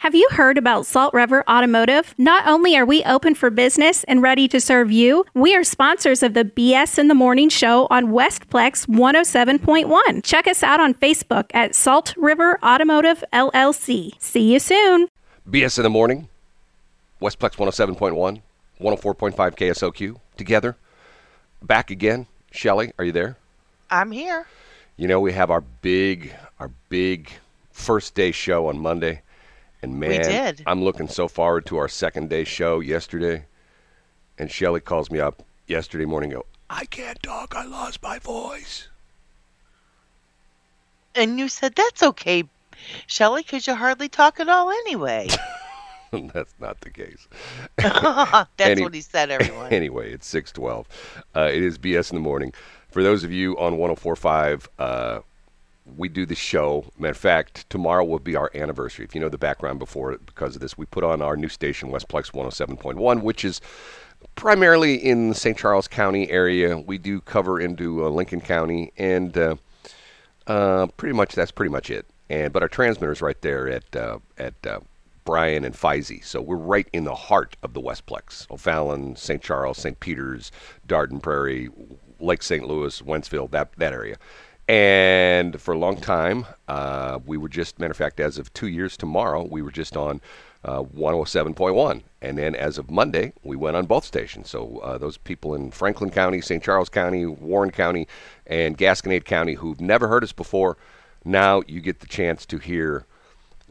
Have 0.00 0.14
you 0.14 0.28
heard 0.32 0.58
about 0.58 0.84
Salt 0.84 1.14
River 1.14 1.42
Automotive? 1.48 2.14
Not 2.18 2.46
only 2.46 2.76
are 2.76 2.84
we 2.84 3.02
open 3.04 3.34
for 3.34 3.48
business 3.48 4.04
and 4.04 4.22
ready 4.22 4.46
to 4.48 4.60
serve 4.60 4.92
you, 4.92 5.24
we 5.32 5.56
are 5.56 5.64
sponsors 5.64 6.22
of 6.22 6.34
the 6.34 6.44
BS 6.44 6.98
in 6.98 7.08
the 7.08 7.14
Morning 7.14 7.48
show 7.48 7.88
on 7.90 8.08
Westplex 8.08 8.86
107.1. 8.86 10.22
Check 10.22 10.46
us 10.46 10.62
out 10.62 10.80
on 10.80 10.92
Facebook 10.92 11.46
at 11.54 11.74
Salt 11.74 12.14
River 12.18 12.58
Automotive 12.62 13.24
LLC. 13.32 14.10
See 14.20 14.52
you 14.52 14.58
soon. 14.58 15.08
BS 15.48 15.78
in 15.78 15.84
the 15.84 15.90
morning, 15.90 16.28
Westplex 17.22 17.56
107.1, 17.56 18.42
104.5 18.78 19.34
KSOQ, 19.34 20.20
together. 20.36 20.76
Back 21.62 21.90
again. 21.90 22.26
Shelly, 22.52 22.92
are 22.98 23.04
you 23.06 23.12
there? 23.12 23.38
I'm 23.90 24.12
here. 24.12 24.46
You 24.98 25.08
know, 25.08 25.20
we 25.20 25.32
have 25.32 25.50
our 25.50 25.62
big, 25.62 26.34
our 26.60 26.70
big 26.90 27.30
first 27.72 28.14
day 28.14 28.30
show 28.30 28.66
on 28.66 28.78
Monday. 28.78 29.22
And 29.86 30.00
man, 30.00 30.22
did. 30.22 30.62
I'm 30.66 30.82
looking 30.82 31.06
so 31.06 31.28
forward 31.28 31.64
to 31.66 31.76
our 31.76 31.88
second 31.88 32.28
day 32.28 32.42
show 32.42 32.80
yesterday. 32.80 33.44
And 34.36 34.50
Shelly 34.50 34.80
calls 34.80 35.12
me 35.12 35.20
up 35.20 35.44
yesterday 35.68 36.04
morning 36.04 36.32
and 36.32 36.40
go, 36.40 36.46
I 36.68 36.86
can't 36.86 37.22
talk, 37.22 37.54
I 37.54 37.64
lost 37.64 38.02
my 38.02 38.18
voice. 38.18 38.88
And 41.14 41.38
you 41.38 41.48
said, 41.48 41.76
that's 41.76 42.02
okay, 42.02 42.44
Shelley, 43.06 43.42
because 43.42 43.68
you 43.68 43.76
hardly 43.76 44.08
talk 44.08 44.40
at 44.40 44.48
all 44.48 44.70
anyway. 44.70 45.28
That's 46.12 46.54
not 46.60 46.80
the 46.80 46.90
case. 46.90 47.28
that's 47.76 48.48
Any- 48.58 48.82
what 48.82 48.94
he 48.94 49.00
said, 49.02 49.30
everyone. 49.30 49.72
anyway, 49.72 50.12
it's 50.12 50.26
612. 50.26 50.88
Uh, 51.34 51.50
it 51.52 51.62
is 51.62 51.78
BS 51.78 52.10
in 52.10 52.16
the 52.16 52.22
morning. 52.22 52.52
For 52.90 53.02
those 53.02 53.22
of 53.22 53.32
you 53.32 53.56
on 53.58 53.76
1045, 53.76 54.68
uh, 54.78 55.18
we 55.96 56.08
do 56.08 56.26
the 56.26 56.34
show. 56.34 56.84
Matter 56.98 57.12
of 57.12 57.16
fact, 57.16 57.68
tomorrow 57.70 58.04
will 58.04 58.18
be 58.18 58.36
our 58.36 58.50
anniversary. 58.54 59.04
If 59.04 59.14
you 59.14 59.20
know 59.20 59.28
the 59.28 59.38
background 59.38 59.78
before 59.78 60.16
because 60.18 60.56
of 60.56 60.60
this, 60.60 60.76
we 60.76 60.86
put 60.86 61.04
on 61.04 61.22
our 61.22 61.36
new 61.36 61.48
station, 61.48 61.90
Westplex 61.90 62.32
107.1, 62.32 63.22
which 63.22 63.44
is 63.44 63.60
primarily 64.34 64.94
in 64.94 65.28
the 65.28 65.34
St. 65.34 65.56
Charles 65.56 65.88
County 65.88 66.30
area. 66.30 66.78
We 66.78 66.98
do 66.98 67.20
cover 67.20 67.60
into 67.60 68.04
uh, 68.04 68.08
Lincoln 68.08 68.40
County, 68.40 68.92
and 68.96 69.36
uh, 69.36 69.56
uh, 70.46 70.86
pretty 70.96 71.14
much 71.14 71.34
that's 71.34 71.52
pretty 71.52 71.70
much 71.70 71.90
it. 71.90 72.06
And 72.28 72.52
but 72.52 72.62
our 72.62 72.68
transmitter 72.68 73.12
is 73.12 73.22
right 73.22 73.40
there 73.40 73.68
at 73.68 73.94
uh, 73.94 74.18
at 74.38 74.54
uh, 74.66 74.80
Bryan 75.24 75.64
and 75.64 75.74
Feisey, 75.74 76.24
so 76.24 76.40
we're 76.40 76.56
right 76.56 76.88
in 76.92 77.04
the 77.04 77.14
heart 77.14 77.56
of 77.62 77.72
the 77.72 77.80
Westplex: 77.80 78.50
O'Fallon, 78.50 79.14
St. 79.16 79.42
Charles, 79.42 79.78
St. 79.78 79.98
Peters, 80.00 80.50
Dardenne 80.88 81.22
Prairie, 81.22 81.68
Lake 82.18 82.42
St. 82.42 82.66
Louis, 82.66 83.00
Wentzville, 83.02 83.50
that 83.52 83.72
that 83.76 83.92
area. 83.92 84.16
And 84.68 85.60
for 85.60 85.74
a 85.74 85.78
long 85.78 85.96
time, 86.00 86.46
uh, 86.68 87.20
we 87.24 87.36
were 87.36 87.48
just, 87.48 87.78
matter 87.78 87.92
of 87.92 87.96
fact, 87.96 88.18
as 88.20 88.38
of 88.38 88.52
two 88.52 88.66
years 88.68 88.96
tomorrow, 88.96 89.44
we 89.48 89.62
were 89.62 89.70
just 89.70 89.96
on 89.96 90.20
uh, 90.64 90.82
107.1. 90.82 92.02
And 92.20 92.38
then 92.38 92.56
as 92.56 92.76
of 92.78 92.90
Monday, 92.90 93.32
we 93.44 93.56
went 93.56 93.76
on 93.76 93.86
both 93.86 94.04
stations. 94.04 94.50
So 94.50 94.78
uh, 94.78 94.98
those 94.98 95.18
people 95.18 95.54
in 95.54 95.70
Franklin 95.70 96.10
County, 96.10 96.40
St. 96.40 96.62
Charles 96.62 96.88
County, 96.88 97.26
Warren 97.26 97.70
County, 97.70 98.08
and 98.46 98.76
Gasconade 98.76 99.24
County 99.24 99.54
who've 99.54 99.80
never 99.80 100.08
heard 100.08 100.24
us 100.24 100.32
before, 100.32 100.76
now 101.24 101.62
you 101.68 101.80
get 101.80 102.00
the 102.00 102.06
chance 102.08 102.44
to 102.46 102.58
hear. 102.58 103.06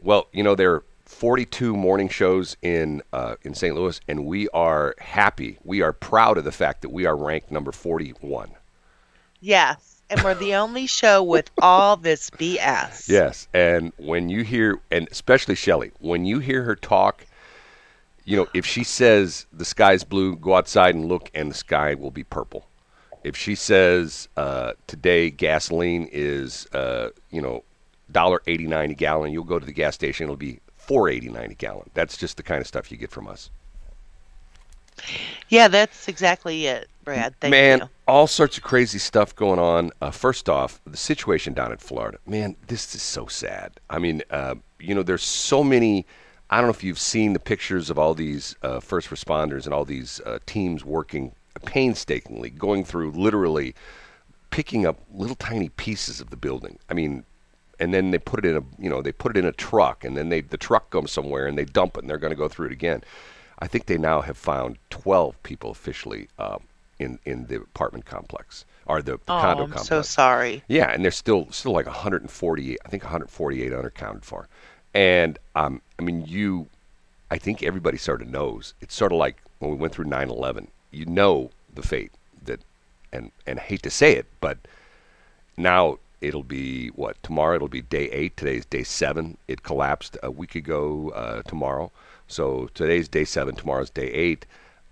Well, 0.02 0.28
you 0.32 0.42
know 0.42 0.54
there 0.54 0.72
are 0.74 0.84
42 1.04 1.76
morning 1.76 2.08
shows 2.08 2.56
in 2.62 3.02
uh, 3.12 3.36
in 3.42 3.54
St. 3.54 3.74
Louis, 3.74 4.00
and 4.08 4.26
we 4.26 4.48
are 4.50 4.94
happy. 4.98 5.58
We 5.64 5.82
are 5.82 5.92
proud 5.92 6.38
of 6.38 6.44
the 6.44 6.52
fact 6.52 6.82
that 6.82 6.90
we 6.90 7.06
are 7.06 7.16
ranked 7.16 7.50
number 7.50 7.72
41. 7.72 8.52
yes. 9.40 9.95
And 10.08 10.22
we're 10.22 10.34
the 10.34 10.54
only 10.54 10.86
show 10.86 11.22
with 11.22 11.50
all 11.60 11.96
this 11.96 12.30
BS. 12.30 13.08
Yes, 13.08 13.48
and 13.52 13.92
when 13.96 14.28
you 14.28 14.42
hear, 14.44 14.80
and 14.90 15.08
especially 15.10 15.54
Shelley, 15.56 15.90
when 16.00 16.24
you 16.24 16.38
hear 16.38 16.62
her 16.62 16.76
talk, 16.76 17.26
you 18.24 18.36
know, 18.36 18.46
if 18.54 18.66
she 18.66 18.84
says 18.84 19.46
the 19.52 19.64
sky's 19.64 20.04
blue, 20.04 20.36
go 20.36 20.54
outside 20.54 20.94
and 20.94 21.06
look, 21.06 21.30
and 21.34 21.50
the 21.50 21.54
sky 21.54 21.94
will 21.94 22.10
be 22.10 22.24
purple. 22.24 22.66
If 23.24 23.36
she 23.36 23.54
says 23.54 24.28
uh, 24.36 24.72
today 24.86 25.30
gasoline 25.30 26.08
is, 26.12 26.66
uh, 26.72 27.10
you 27.30 27.40
know, 27.42 27.64
dollar 28.12 28.42
eighty 28.46 28.66
nine 28.66 28.90
a 28.90 28.94
gallon, 28.94 29.32
you'll 29.32 29.44
go 29.44 29.58
to 29.58 29.66
the 29.66 29.72
gas 29.72 29.94
station, 29.94 30.24
it'll 30.24 30.36
be 30.36 30.60
four 30.76 31.08
eighty 31.08 31.28
nine 31.28 31.50
a 31.50 31.54
gallon. 31.54 31.90
That's 31.94 32.16
just 32.16 32.36
the 32.36 32.42
kind 32.44 32.60
of 32.60 32.66
stuff 32.66 32.90
you 32.92 32.96
get 32.96 33.10
from 33.10 33.26
us. 33.26 33.50
Yeah, 35.48 35.68
that's 35.68 36.08
exactly 36.08 36.66
it, 36.66 36.88
Brad. 37.06 37.36
Thank 37.40 37.52
man, 37.52 37.78
you. 37.78 37.88
all 38.08 38.26
sorts 38.26 38.58
of 38.58 38.64
crazy 38.64 38.98
stuff 38.98 39.34
going 39.34 39.60
on. 39.60 39.92
Uh, 40.02 40.10
first 40.10 40.48
off, 40.48 40.80
the 40.84 40.96
situation 40.96 41.54
down 41.54 41.70
in 41.70 41.78
Florida. 41.78 42.18
Man, 42.26 42.56
this 42.66 42.96
is 42.96 43.00
so 43.00 43.28
sad. 43.28 43.78
I 43.88 44.00
mean, 44.00 44.22
uh, 44.28 44.56
you 44.80 44.92
know, 44.92 45.04
there's 45.04 45.22
so 45.22 45.62
many. 45.62 46.04
I 46.50 46.56
don't 46.56 46.66
know 46.66 46.72
if 46.72 46.82
you've 46.82 46.98
seen 46.98 47.32
the 47.32 47.38
pictures 47.38 47.90
of 47.90 47.98
all 47.98 48.12
these 48.12 48.56
uh, 48.62 48.80
first 48.80 49.10
responders 49.10 49.66
and 49.66 49.72
all 49.72 49.84
these 49.84 50.20
uh, 50.26 50.40
teams 50.46 50.84
working 50.84 51.32
painstakingly, 51.64 52.50
going 52.50 52.84
through 52.84 53.12
literally 53.12 53.76
picking 54.50 54.84
up 54.84 54.98
little 55.14 55.36
tiny 55.36 55.68
pieces 55.68 56.20
of 56.20 56.30
the 56.30 56.36
building. 56.36 56.76
I 56.90 56.94
mean, 56.94 57.24
and 57.78 57.94
then 57.94 58.10
they 58.10 58.18
put 58.18 58.44
it 58.44 58.48
in 58.48 58.56
a 58.56 58.82
you 58.82 58.90
know 58.90 59.00
they 59.00 59.12
put 59.12 59.36
it 59.36 59.38
in 59.38 59.46
a 59.46 59.52
truck, 59.52 60.04
and 60.04 60.16
then 60.16 60.28
they 60.28 60.40
the 60.40 60.56
truck 60.56 60.90
goes 60.90 61.12
somewhere 61.12 61.46
and 61.46 61.56
they 61.56 61.66
dump 61.66 61.96
it, 61.96 62.00
and 62.00 62.10
they're 62.10 62.18
going 62.18 62.32
to 62.32 62.36
go 62.36 62.48
through 62.48 62.66
it 62.66 62.72
again. 62.72 63.04
I 63.60 63.68
think 63.68 63.86
they 63.86 63.96
now 63.96 64.22
have 64.22 64.36
found 64.36 64.78
12 64.90 65.40
people 65.44 65.70
officially 65.70 66.28
um, 66.40 66.64
in 66.98 67.18
in 67.24 67.46
the 67.46 67.56
apartment 67.56 68.04
complex 68.06 68.64
or 68.86 69.02
the, 69.02 69.18
the 69.26 69.34
Oh, 69.34 69.38
condo 69.38 69.64
I'm 69.64 69.70
complex. 69.70 69.88
so 69.88 70.02
sorry. 70.02 70.62
Yeah, 70.68 70.90
and 70.92 71.04
there's 71.04 71.16
still 71.16 71.50
still 71.50 71.72
like 71.72 71.86
148. 71.86 72.78
I 72.84 72.88
think 72.88 73.02
148 73.04 73.72
unaccounted 73.72 74.24
for. 74.24 74.48
And 74.94 75.38
um, 75.54 75.82
I 75.98 76.02
mean, 76.02 76.24
you, 76.26 76.68
I 77.30 77.38
think 77.38 77.62
everybody 77.62 77.98
sort 77.98 78.22
of 78.22 78.28
knows. 78.28 78.74
It's 78.80 78.94
sort 78.94 79.12
of 79.12 79.18
like 79.18 79.42
when 79.58 79.70
we 79.72 79.76
went 79.76 79.92
through 79.94 80.06
9/11. 80.06 80.68
You 80.90 81.06
know 81.06 81.50
the 81.74 81.82
fate 81.82 82.12
that, 82.44 82.60
and 83.12 83.30
and 83.46 83.58
I 83.58 83.62
hate 83.62 83.82
to 83.82 83.90
say 83.90 84.14
it, 84.16 84.26
but 84.40 84.58
now 85.56 85.98
it'll 86.20 86.42
be 86.42 86.88
what 86.88 87.22
tomorrow. 87.22 87.56
It'll 87.56 87.68
be 87.68 87.82
day 87.82 88.08
eight. 88.10 88.36
Today's 88.36 88.64
day 88.64 88.82
seven. 88.82 89.36
It 89.48 89.62
collapsed 89.62 90.16
a 90.22 90.30
week 90.30 90.54
ago 90.54 91.10
uh, 91.14 91.42
tomorrow. 91.42 91.90
So 92.28 92.68
today's 92.74 93.08
day 93.08 93.24
seven. 93.24 93.54
Tomorrow's 93.54 93.90
day 93.90 94.08
eight. 94.08 94.46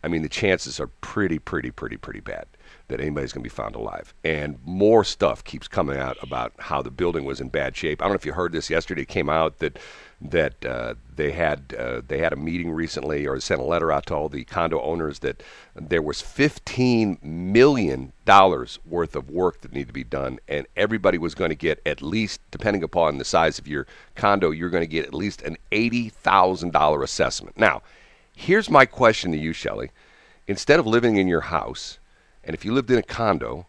I 0.04 0.08
mean, 0.08 0.22
the 0.22 0.28
chances 0.28 0.78
are 0.78 0.86
pretty, 0.86 1.38
pretty, 1.38 1.70
pretty, 1.70 1.96
pretty 1.96 2.20
bad 2.20 2.46
that 2.88 3.00
anybody's 3.00 3.32
going 3.32 3.42
to 3.42 3.48
be 3.48 3.54
found 3.54 3.74
alive. 3.74 4.12
And 4.22 4.58
more 4.64 5.02
stuff 5.02 5.42
keeps 5.42 5.66
coming 5.66 5.96
out 5.96 6.18
about 6.22 6.52
how 6.58 6.82
the 6.82 6.90
building 6.90 7.24
was 7.24 7.40
in 7.40 7.48
bad 7.48 7.74
shape. 7.74 8.02
I 8.02 8.04
don't 8.04 8.12
know 8.12 8.16
if 8.16 8.26
you 8.26 8.34
heard 8.34 8.52
this 8.52 8.68
yesterday. 8.68 9.02
It 9.02 9.08
came 9.08 9.30
out 9.30 9.58
that 9.60 9.78
that 10.20 10.64
uh, 10.64 10.94
they 11.16 11.32
had 11.32 11.74
uh, 11.78 12.02
they 12.06 12.18
had 12.18 12.32
a 12.32 12.36
meeting 12.36 12.70
recently, 12.70 13.26
or 13.26 13.40
sent 13.40 13.60
a 13.60 13.64
letter 13.64 13.90
out 13.90 14.06
to 14.06 14.14
all 14.14 14.28
the 14.28 14.44
condo 14.44 14.80
owners 14.80 15.20
that 15.20 15.42
there 15.74 16.02
was 16.02 16.20
15 16.20 17.18
million 17.22 18.12
dollars 18.24 18.78
worth 18.86 19.16
of 19.16 19.30
work 19.30 19.62
that 19.62 19.72
needed 19.72 19.88
to 19.88 19.92
be 19.94 20.04
done, 20.04 20.38
and 20.48 20.66
everybody 20.76 21.16
was 21.16 21.34
going 21.34 21.50
to 21.50 21.56
get 21.56 21.80
at 21.86 22.02
least, 22.02 22.40
depending 22.50 22.82
upon 22.82 23.16
the 23.16 23.24
size 23.24 23.58
of 23.58 23.66
your 23.66 23.86
condo, 24.14 24.50
you're 24.50 24.70
going 24.70 24.84
to 24.84 24.86
get 24.86 25.06
at 25.06 25.14
least 25.14 25.40
an 25.42 25.56
eighty 25.72 26.10
thousand 26.10 26.72
dollar 26.72 27.02
assessment. 27.02 27.58
Now, 27.58 27.82
here's 28.34 28.70
my 28.70 28.86
question 28.86 29.32
to 29.32 29.38
you, 29.38 29.52
Shelley. 29.52 29.90
Instead 30.46 30.78
of 30.78 30.86
living 30.86 31.16
in 31.16 31.26
your 31.28 31.40
house, 31.40 31.98
and 32.42 32.54
if 32.54 32.64
you 32.64 32.74
lived 32.74 32.90
in 32.90 32.98
a 32.98 33.02
condo, 33.02 33.66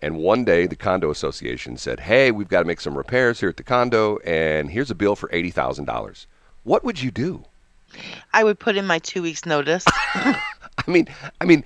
and 0.00 0.18
one 0.18 0.44
day 0.44 0.66
the 0.66 0.76
condo 0.76 1.10
association 1.10 1.76
said, 1.76 2.00
"Hey, 2.00 2.30
we've 2.30 2.48
got 2.48 2.60
to 2.60 2.64
make 2.64 2.80
some 2.80 2.96
repairs 2.96 3.40
here 3.40 3.48
at 3.48 3.56
the 3.56 3.62
condo, 3.62 4.18
and 4.18 4.70
here's 4.70 4.90
a 4.90 4.94
bill 4.94 5.16
for 5.16 5.28
eighty 5.32 5.50
thousand 5.50 5.86
dollars," 5.86 6.26
what 6.62 6.84
would 6.84 7.02
you 7.02 7.10
do? 7.10 7.44
I 8.32 8.44
would 8.44 8.58
put 8.58 8.76
in 8.76 8.86
my 8.86 8.98
two 8.98 9.22
weeks 9.22 9.44
notice. 9.44 9.84
I 10.14 10.40
mean, 10.86 11.08
I 11.40 11.44
mean, 11.44 11.64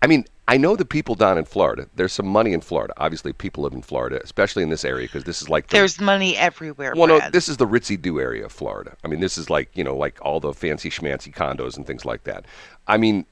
I 0.00 0.06
mean, 0.06 0.24
I 0.48 0.56
know 0.56 0.74
the 0.74 0.84
people 0.84 1.14
down 1.14 1.38
in 1.38 1.44
Florida. 1.44 1.86
There's 1.94 2.12
some 2.12 2.26
money 2.26 2.52
in 2.52 2.60
Florida. 2.60 2.92
Obviously, 2.96 3.32
people 3.32 3.62
live 3.62 3.72
in 3.72 3.82
Florida, 3.82 4.20
especially 4.22 4.62
in 4.64 4.70
this 4.70 4.84
area, 4.84 5.06
because 5.06 5.24
this 5.24 5.40
is 5.40 5.48
like 5.48 5.68
the, 5.68 5.76
There's 5.76 6.00
money 6.00 6.36
everywhere, 6.36 6.94
well, 6.96 7.06
no, 7.06 7.20
this 7.30 7.48
is 7.48 7.58
the 7.58 7.66
ritzy 7.66 8.00
do 8.00 8.20
area 8.20 8.44
of 8.44 8.52
Florida. 8.52 8.96
I 9.04 9.08
mean, 9.08 9.20
this 9.20 9.38
is 9.38 9.50
like 9.50 9.70
you 9.74 9.84
know, 9.84 9.96
like 9.96 10.18
all 10.20 10.40
the 10.40 10.52
fancy 10.52 10.90
schmancy 10.90 11.32
condos 11.32 11.76
and 11.76 11.86
things 11.86 12.04
like 12.04 12.24
that. 12.24 12.44
I 12.88 12.96
mean, 12.96 13.24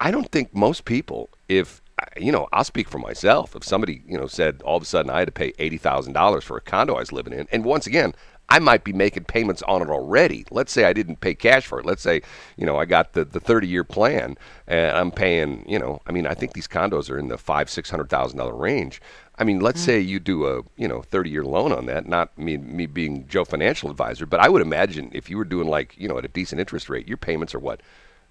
I 0.00 0.10
don't 0.10 0.30
think 0.32 0.54
most 0.54 0.86
people, 0.86 1.28
if 1.48 1.82
you 2.16 2.32
know, 2.32 2.48
I'll 2.52 2.64
speak 2.64 2.88
for 2.88 2.98
myself. 2.98 3.54
If 3.54 3.62
somebody 3.62 4.02
you 4.06 4.16
know 4.16 4.26
said 4.26 4.62
all 4.62 4.76
of 4.76 4.82
a 4.82 4.86
sudden 4.86 5.10
I 5.10 5.18
had 5.18 5.28
to 5.28 5.32
pay 5.32 5.52
eighty 5.58 5.78
thousand 5.78 6.14
dollars 6.14 6.44
for 6.44 6.56
a 6.56 6.62
condo 6.62 6.94
I 6.94 7.00
was 7.00 7.12
living 7.12 7.32
in, 7.32 7.46
and 7.52 7.64
once 7.64 7.86
again. 7.86 8.14
I 8.48 8.60
might 8.60 8.84
be 8.84 8.92
making 8.92 9.24
payments 9.24 9.62
on 9.62 9.82
it 9.82 9.88
already. 9.88 10.44
Let's 10.50 10.72
say 10.72 10.84
I 10.84 10.92
didn't 10.92 11.20
pay 11.20 11.34
cash 11.34 11.66
for 11.66 11.80
it. 11.80 11.86
Let's 11.86 12.02
say, 12.02 12.22
you 12.56 12.64
know, 12.64 12.76
I 12.76 12.84
got 12.84 13.12
the, 13.12 13.24
the 13.24 13.40
30 13.40 13.66
year 13.66 13.82
plan 13.82 14.38
and 14.68 14.96
I'm 14.96 15.10
paying, 15.10 15.64
you 15.68 15.78
know, 15.78 16.00
I 16.06 16.12
mean, 16.12 16.26
I 16.26 16.34
think 16.34 16.52
these 16.52 16.68
condos 16.68 17.10
are 17.10 17.18
in 17.18 17.28
the 17.28 17.38
five, 17.38 17.68
six 17.68 17.90
hundred 17.90 18.08
thousand 18.08 18.38
dollar 18.38 18.54
range. 18.54 19.00
I 19.38 19.44
mean, 19.44 19.60
let's 19.60 19.82
mm. 19.82 19.84
say 19.84 20.00
you 20.00 20.20
do 20.20 20.46
a 20.46 20.62
you 20.76 20.88
know 20.88 21.02
30 21.02 21.30
year 21.30 21.44
loan 21.44 21.72
on 21.72 21.86
that. 21.86 22.06
Not 22.06 22.36
me 22.38 22.56
me 22.56 22.86
being 22.86 23.26
Joe 23.28 23.44
financial 23.44 23.90
advisor, 23.90 24.26
but 24.26 24.40
I 24.40 24.48
would 24.48 24.62
imagine 24.62 25.10
if 25.12 25.28
you 25.28 25.36
were 25.36 25.44
doing 25.44 25.68
like 25.68 25.94
you 25.98 26.08
know 26.08 26.18
at 26.18 26.24
a 26.24 26.28
decent 26.28 26.60
interest 26.60 26.88
rate, 26.88 27.08
your 27.08 27.18
payments 27.18 27.54
are 27.54 27.58
what 27.58 27.80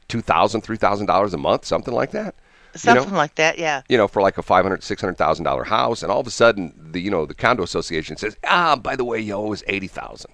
two 0.07 0.21
thousand, 0.21 0.61
three 0.61 0.77
thousand 0.77 1.07
dollars 1.07 1.33
a 1.33 1.37
month, 1.37 1.65
something 1.65 1.93
like 1.93 2.11
that. 2.11 2.35
Something 2.75 3.13
like 3.13 3.35
that, 3.35 3.57
yeah. 3.57 3.81
You 3.87 3.97
know, 3.97 4.07
for 4.07 4.21
like 4.21 4.37
a 4.37 4.43
five 4.43 4.63
hundred, 4.63 4.83
six 4.83 5.01
hundred 5.01 5.17
thousand 5.17 5.45
dollar 5.45 5.63
house, 5.63 6.03
and 6.03 6.11
all 6.11 6.19
of 6.19 6.27
a 6.27 6.31
sudden 6.31 6.73
the 6.91 6.99
you 6.99 7.09
know 7.09 7.25
the 7.25 7.33
condo 7.33 7.63
association 7.63 8.17
says, 8.17 8.37
ah, 8.43 8.75
by 8.75 8.95
the 8.95 9.05
way, 9.05 9.19
you 9.19 9.33
owe 9.33 9.53
us 9.53 9.63
eighty 9.67 9.87
thousand. 9.87 10.31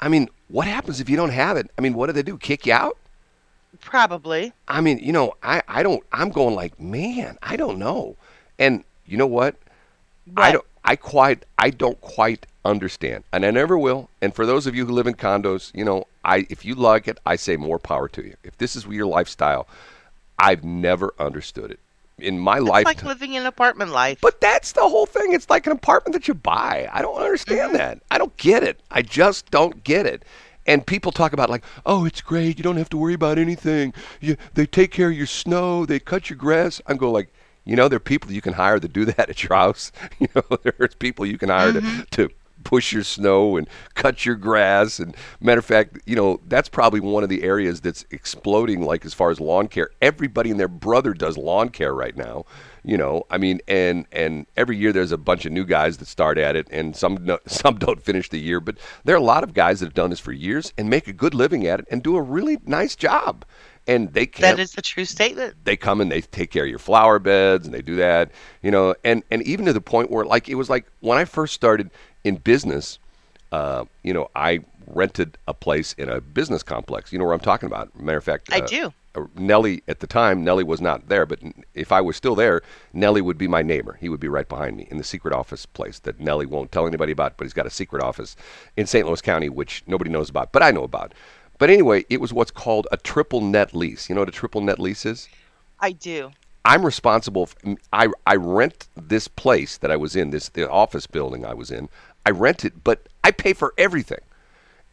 I 0.00 0.08
mean, 0.08 0.28
what 0.48 0.66
happens 0.66 1.00
if 1.00 1.10
you 1.10 1.16
don't 1.16 1.30
have 1.30 1.56
it? 1.56 1.70
I 1.76 1.82
mean, 1.82 1.94
what 1.94 2.06
do 2.06 2.12
they 2.12 2.22
do? 2.22 2.38
Kick 2.38 2.66
you 2.66 2.72
out? 2.72 2.96
Probably. 3.80 4.52
I 4.68 4.80
mean, 4.80 4.98
you 4.98 5.12
know, 5.12 5.34
I, 5.42 5.62
I 5.68 5.82
don't 5.82 6.02
I'm 6.12 6.30
going 6.30 6.54
like, 6.54 6.80
man, 6.80 7.38
I 7.42 7.56
don't 7.56 7.78
know. 7.78 8.16
And 8.58 8.84
you 9.06 9.16
know 9.16 9.26
what? 9.26 9.56
I 10.36 10.52
don't 10.52 10.64
I 10.84 10.96
quite 10.96 11.44
I 11.58 11.70
don't 11.70 12.00
quite 12.00 12.46
understand. 12.64 13.24
And 13.32 13.44
I 13.44 13.50
never 13.50 13.78
will. 13.78 14.10
And 14.20 14.34
for 14.34 14.46
those 14.46 14.66
of 14.66 14.74
you 14.74 14.86
who 14.86 14.92
live 14.92 15.06
in 15.06 15.14
condos, 15.14 15.74
you 15.74 15.84
know, 15.84 16.04
I 16.24 16.46
if 16.50 16.64
you 16.64 16.74
like 16.74 17.08
it, 17.08 17.18
I 17.24 17.36
say 17.36 17.56
more 17.56 17.78
power 17.78 18.08
to 18.08 18.22
you. 18.22 18.36
If 18.42 18.58
this 18.58 18.76
is 18.76 18.86
your 18.86 19.06
lifestyle, 19.06 19.68
I've 20.40 20.64
never 20.64 21.14
understood 21.18 21.70
it. 21.70 21.80
In 22.18 22.38
my 22.38 22.58
It's 22.58 22.66
life 22.66 22.84
like 22.84 23.02
living 23.02 23.36
an 23.36 23.46
apartment 23.46 23.92
life. 23.92 24.18
but 24.20 24.40
that's 24.40 24.72
the 24.72 24.86
whole 24.86 25.06
thing. 25.06 25.32
It's 25.32 25.48
like 25.48 25.66
an 25.66 25.72
apartment 25.72 26.12
that 26.12 26.28
you 26.28 26.34
buy. 26.34 26.88
I 26.92 27.00
don't 27.00 27.16
understand 27.16 27.68
mm-hmm. 27.68 27.78
that. 27.78 28.00
I 28.10 28.18
don't 28.18 28.36
get 28.36 28.62
it. 28.62 28.80
I 28.90 29.00
just 29.02 29.50
don't 29.50 29.82
get 29.84 30.04
it. 30.04 30.24
And 30.66 30.86
people 30.86 31.12
talk 31.12 31.32
about 31.32 31.48
like, 31.48 31.64
oh, 31.86 32.04
it's 32.04 32.20
great. 32.20 32.58
You 32.58 32.62
don't 32.62 32.76
have 32.76 32.90
to 32.90 32.98
worry 32.98 33.14
about 33.14 33.38
anything. 33.38 33.94
You, 34.20 34.36
they 34.54 34.66
take 34.66 34.90
care 34.90 35.08
of 35.10 35.16
your 35.16 35.26
snow. 35.26 35.86
They 35.86 35.98
cut 35.98 36.28
your 36.28 36.36
grass. 36.36 36.82
I'm 36.86 36.98
going 36.98 37.14
like, 37.14 37.32
you 37.64 37.76
know, 37.76 37.88
there 37.88 37.96
are 37.96 38.00
people 38.00 38.32
you 38.32 38.42
can 38.42 38.52
hire 38.52 38.78
to 38.78 38.88
do 38.88 39.04
that 39.06 39.30
at 39.30 39.42
your 39.42 39.56
house. 39.56 39.92
You 40.18 40.28
know, 40.34 40.58
there's 40.62 40.94
people 40.94 41.24
you 41.24 41.38
can 41.38 41.48
hire 41.48 41.72
to, 41.72 41.80
mm-hmm. 41.80 42.02
to 42.10 42.28
push 42.64 42.92
your 42.92 43.04
snow 43.04 43.56
and 43.56 43.68
cut 43.94 44.24
your 44.24 44.36
grass. 44.36 44.98
And 44.98 45.16
matter 45.40 45.58
of 45.58 45.64
fact, 45.64 45.98
you 46.06 46.16
know, 46.16 46.40
that's 46.46 46.68
probably 46.68 47.00
one 47.00 47.22
of 47.22 47.28
the 47.28 47.42
areas 47.42 47.80
that's 47.80 48.04
exploding. 48.10 48.82
Like 48.82 49.04
as 49.04 49.14
far 49.14 49.30
as 49.30 49.40
lawn 49.40 49.68
care, 49.68 49.90
everybody 50.00 50.50
and 50.50 50.60
their 50.60 50.68
brother 50.68 51.12
does 51.14 51.36
lawn 51.36 51.68
care 51.70 51.94
right 51.94 52.16
now. 52.16 52.44
You 52.82 52.96
know, 52.96 53.24
I 53.30 53.38
mean, 53.38 53.60
and 53.68 54.06
and 54.10 54.46
every 54.56 54.76
year 54.76 54.92
there's 54.92 55.12
a 55.12 55.18
bunch 55.18 55.44
of 55.44 55.52
new 55.52 55.64
guys 55.64 55.98
that 55.98 56.08
start 56.08 56.38
at 56.38 56.56
it, 56.56 56.66
and 56.70 56.96
some 56.96 57.18
no, 57.22 57.38
some 57.46 57.78
don't 57.78 58.02
finish 58.02 58.28
the 58.30 58.38
year. 58.40 58.60
But 58.60 58.78
there 59.04 59.14
are 59.14 59.18
a 59.18 59.22
lot 59.22 59.44
of 59.44 59.52
guys 59.52 59.80
that 59.80 59.86
have 59.86 59.94
done 59.94 60.10
this 60.10 60.20
for 60.20 60.32
years 60.32 60.72
and 60.78 60.88
make 60.88 61.06
a 61.06 61.12
good 61.12 61.34
living 61.34 61.66
at 61.66 61.80
it 61.80 61.86
and 61.90 62.02
do 62.02 62.16
a 62.16 62.22
really 62.22 62.58
nice 62.64 62.96
job. 62.96 63.44
And 63.86 64.12
they 64.12 64.26
can't 64.26 64.56
that 64.56 64.62
is 64.62 64.76
a 64.78 64.82
true 64.82 65.04
statement. 65.04 65.56
they 65.64 65.76
come 65.76 66.00
and 66.00 66.12
they 66.12 66.20
take 66.20 66.50
care 66.50 66.64
of 66.64 66.70
your 66.70 66.78
flower 66.78 67.18
beds 67.18 67.66
and 67.66 67.74
they 67.74 67.82
do 67.82 67.96
that, 67.96 68.30
you 68.62 68.70
know, 68.70 68.94
and 69.04 69.24
and 69.30 69.42
even 69.42 69.66
to 69.66 69.72
the 69.72 69.80
point 69.80 70.10
where 70.10 70.24
like 70.24 70.48
it 70.48 70.54
was 70.54 70.70
like 70.70 70.86
when 71.00 71.18
I 71.18 71.24
first 71.24 71.54
started 71.54 71.90
in 72.24 72.36
business, 72.36 72.98
uh, 73.52 73.84
you 74.02 74.12
know, 74.12 74.30
I 74.34 74.60
rented 74.86 75.38
a 75.46 75.54
place 75.54 75.92
in 75.94 76.08
a 76.08 76.20
business 76.20 76.62
complex. 76.62 77.12
You 77.12 77.18
know 77.18 77.24
where 77.24 77.34
I'm 77.34 77.40
talking 77.40 77.66
about. 77.66 77.98
Matter 77.98 78.18
of 78.18 78.24
fact, 78.24 78.52
I 78.52 78.60
uh, 78.60 78.66
do. 78.66 78.92
uh, 79.14 79.24
Nellie 79.36 79.82
at 79.88 80.00
the 80.00 80.06
time, 80.06 80.44
Nellie 80.44 80.64
was 80.64 80.80
not 80.80 81.08
there, 81.08 81.26
but 81.26 81.40
if 81.74 81.92
I 81.92 82.00
was 82.00 82.16
still 82.16 82.34
there, 82.34 82.62
Nellie 82.92 83.20
would 83.20 83.38
be 83.38 83.48
my 83.48 83.62
neighbor. 83.62 83.96
He 84.00 84.08
would 84.08 84.20
be 84.20 84.28
right 84.28 84.48
behind 84.48 84.76
me 84.76 84.86
in 84.90 84.98
the 84.98 85.04
secret 85.04 85.34
office 85.34 85.66
place 85.66 85.98
that 86.00 86.20
Nellie 86.20 86.46
won't 86.46 86.72
tell 86.72 86.86
anybody 86.86 87.12
about, 87.12 87.36
but 87.36 87.44
he's 87.44 87.52
got 87.52 87.66
a 87.66 87.70
secret 87.70 88.02
office 88.02 88.36
in 88.76 88.86
St. 88.86 89.06
Louis 89.06 89.20
County, 89.20 89.48
which 89.48 89.82
nobody 89.86 90.10
knows 90.10 90.30
about, 90.30 90.52
but 90.52 90.62
I 90.62 90.70
know 90.70 90.84
about. 90.84 91.12
But 91.58 91.70
anyway, 91.70 92.04
it 92.08 92.20
was 92.20 92.32
what's 92.32 92.50
called 92.50 92.88
a 92.90 92.96
triple 92.96 93.40
net 93.42 93.74
lease. 93.74 94.08
You 94.08 94.14
know 94.14 94.22
what 94.22 94.28
a 94.28 94.32
triple 94.32 94.60
net 94.62 94.78
lease 94.78 95.04
is? 95.04 95.28
I 95.78 95.92
do. 95.92 96.30
I'm 96.64 96.84
responsible. 96.84 97.46
For, 97.46 97.76
I 97.92 98.08
I 98.26 98.36
rent 98.36 98.88
this 98.94 99.28
place 99.28 99.78
that 99.78 99.90
I 99.90 99.96
was 99.96 100.14
in, 100.14 100.30
this 100.30 100.50
the 100.50 100.70
office 100.70 101.06
building 101.06 101.44
I 101.44 101.54
was 101.54 101.70
in. 101.70 101.88
I 102.26 102.30
rent 102.30 102.64
it, 102.64 102.84
but 102.84 103.08
I 103.24 103.30
pay 103.30 103.52
for 103.52 103.74
everything. 103.78 104.20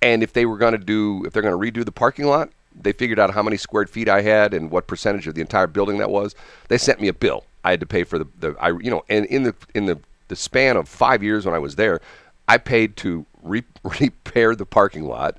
And 0.02 0.24
if 0.24 0.34
they 0.34 0.46
were 0.46 0.58
going 0.58 0.74
to 0.74 0.78
do, 0.78 1.24
if 1.26 1.34
they're 1.34 1.42
going 1.42 1.60
to 1.60 1.82
redo 1.82 1.84
the 1.84 1.92
parking 1.92 2.26
lot, 2.26 2.50
they 2.80 2.92
figured 2.92 3.20
out 3.20 3.34
how 3.34 3.42
many 3.42 3.58
square 3.58 3.86
feet 3.86 4.08
I 4.08 4.22
had 4.22 4.54
and 4.54 4.70
what 4.70 4.88
percentage 4.88 5.28
of 5.28 5.36
the 5.36 5.42
entire 5.42 5.68
building 5.68 5.98
that 5.98 6.12
was. 6.12 6.36
They 6.68 6.78
sent 6.78 7.02
me 7.02 7.08
a 7.08 7.14
bill. 7.14 7.44
I 7.64 7.72
had 7.72 7.80
to 7.80 7.86
pay 7.86 8.04
for 8.04 8.20
the, 8.20 8.28
the 8.40 8.56
I 8.60 8.70
you 8.70 8.92
know, 8.92 9.04
and 9.10 9.26
in 9.26 9.44
the 9.44 9.56
in 9.74 9.86
the 9.88 10.00
the 10.28 10.36
span 10.36 10.78
of 10.78 10.88
five 10.88 11.24
years 11.24 11.46
when 11.46 11.56
I 11.56 11.60
was 11.60 11.76
there, 11.76 12.00
I 12.48 12.58
paid 12.58 12.96
to 12.98 13.26
re- 13.42 13.64
repair 14.00 14.56
the 14.56 14.66
parking 14.66 15.06
lot, 15.06 15.38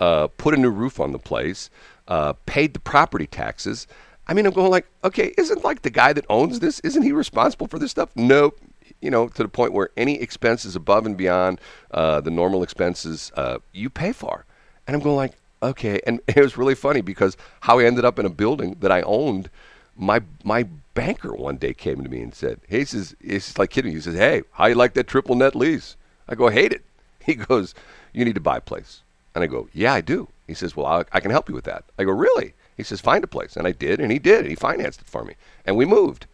uh, 0.00 0.28
put 0.28 0.54
a 0.54 0.56
new 0.56 0.70
roof 0.70 0.98
on 1.00 1.12
the 1.12 1.18
place, 1.18 1.70
uh, 2.08 2.34
paid 2.46 2.74
the 2.74 2.80
property 2.80 3.26
taxes. 3.26 3.86
I 4.26 4.34
mean, 4.34 4.44
I'm 4.44 4.52
going 4.52 4.70
like, 4.70 4.86
okay, 5.04 5.32
isn't 5.38 5.64
like 5.64 5.82
the 5.82 5.90
guy 5.90 6.12
that 6.12 6.26
owns 6.28 6.60
this, 6.60 6.80
isn't 6.80 7.02
he 7.02 7.12
responsible 7.12 7.66
for 7.66 7.78
this 7.78 7.90
stuff? 7.90 8.10
Nope. 8.14 8.60
You 9.00 9.10
know, 9.10 9.28
to 9.28 9.42
the 9.42 9.48
point 9.48 9.72
where 9.72 9.90
any 9.96 10.20
expenses 10.20 10.74
above 10.74 11.06
and 11.06 11.16
beyond 11.16 11.60
uh, 11.92 12.20
the 12.20 12.30
normal 12.30 12.62
expenses 12.62 13.30
uh, 13.36 13.58
you 13.72 13.90
pay 13.90 14.12
for. 14.12 14.44
And 14.86 14.96
I'm 14.96 15.02
going 15.02 15.16
like, 15.16 15.34
okay. 15.62 16.00
And 16.06 16.20
it 16.28 16.36
was 16.36 16.56
really 16.56 16.74
funny 16.74 17.00
because 17.00 17.36
how 17.60 17.78
I 17.78 17.84
ended 17.84 18.04
up 18.04 18.18
in 18.18 18.26
a 18.26 18.30
building 18.30 18.76
that 18.80 18.90
I 18.90 19.02
owned, 19.02 19.50
my 19.96 20.22
my 20.42 20.64
banker 20.94 21.32
one 21.32 21.56
day 21.56 21.72
came 21.74 22.02
to 22.02 22.08
me 22.08 22.20
and 22.20 22.34
said, 22.34 22.60
hey, 22.66 22.80
he 22.80 22.84
says, 22.84 23.14
he's 23.22 23.56
like 23.56 23.70
kidding. 23.70 23.92
He 23.92 24.00
says, 24.00 24.16
hey, 24.16 24.42
how 24.52 24.66
you 24.66 24.74
like 24.74 24.94
that 24.94 25.06
triple 25.06 25.36
net 25.36 25.54
lease? 25.54 25.96
I 26.28 26.34
go, 26.34 26.48
hate 26.48 26.72
it. 26.72 26.84
He 27.28 27.34
goes, 27.34 27.74
you 28.14 28.24
need 28.24 28.36
to 28.36 28.40
buy 28.40 28.56
a 28.56 28.60
place. 28.62 29.02
And 29.34 29.44
I 29.44 29.46
go, 29.46 29.68
yeah, 29.74 29.92
I 29.92 30.00
do. 30.00 30.28
He 30.46 30.54
says, 30.54 30.74
well, 30.74 30.86
I, 30.86 31.04
I 31.12 31.20
can 31.20 31.30
help 31.30 31.48
you 31.48 31.54
with 31.54 31.64
that. 31.64 31.84
I 31.98 32.04
go, 32.04 32.10
really? 32.12 32.54
He 32.76 32.82
says, 32.82 33.00
find 33.02 33.22
a 33.22 33.28
place. 33.28 33.54
And 33.54 33.66
I 33.66 33.72
did, 33.72 34.00
and 34.00 34.10
he 34.10 34.18
did. 34.18 34.40
And 34.40 34.48
he 34.48 34.54
financed 34.54 35.02
it 35.02 35.06
for 35.06 35.24
me. 35.24 35.34
And 35.66 35.76
we 35.76 35.84
moved. 35.84 36.26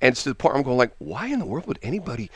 And 0.00 0.12
it's 0.12 0.22
to 0.24 0.30
the 0.30 0.34
point 0.34 0.56
I'm 0.56 0.62
going 0.62 0.78
like, 0.78 0.92
why 0.98 1.26
in 1.26 1.38
the 1.38 1.44
world 1.44 1.66
would 1.66 1.78
anybody 1.82 2.30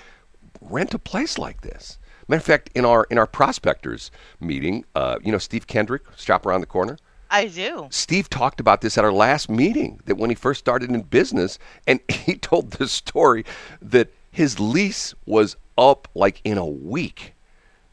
rent 0.60 0.94
a 0.94 0.98
place 0.98 1.38
like 1.38 1.62
this? 1.62 1.98
Matter 2.28 2.38
of 2.38 2.44
fact, 2.44 2.70
in 2.74 2.84
our 2.84 3.06
in 3.10 3.18
our 3.18 3.26
prospectors 3.26 4.10
meeting, 4.40 4.84
uh, 4.94 5.18
you 5.22 5.30
know, 5.30 5.38
Steve 5.38 5.66
Kendrick, 5.66 6.02
shop 6.16 6.46
around 6.46 6.60
the 6.60 6.66
corner. 6.66 6.96
I 7.30 7.48
do. 7.48 7.88
Steve 7.90 8.30
talked 8.30 8.60
about 8.60 8.80
this 8.80 8.96
at 8.96 9.04
our 9.04 9.12
last 9.12 9.50
meeting 9.50 10.00
that 10.04 10.16
when 10.16 10.30
he 10.30 10.36
first 10.36 10.60
started 10.60 10.90
in 10.90 11.02
business, 11.02 11.58
and 11.86 12.00
he 12.08 12.36
told 12.36 12.72
this 12.72 12.92
story 12.92 13.44
that 13.82 14.08
his 14.30 14.58
lease 14.58 15.14
was 15.26 15.56
up 15.76 16.08
like 16.14 16.40
in 16.44 16.58
a 16.58 16.66
week. 16.66 17.34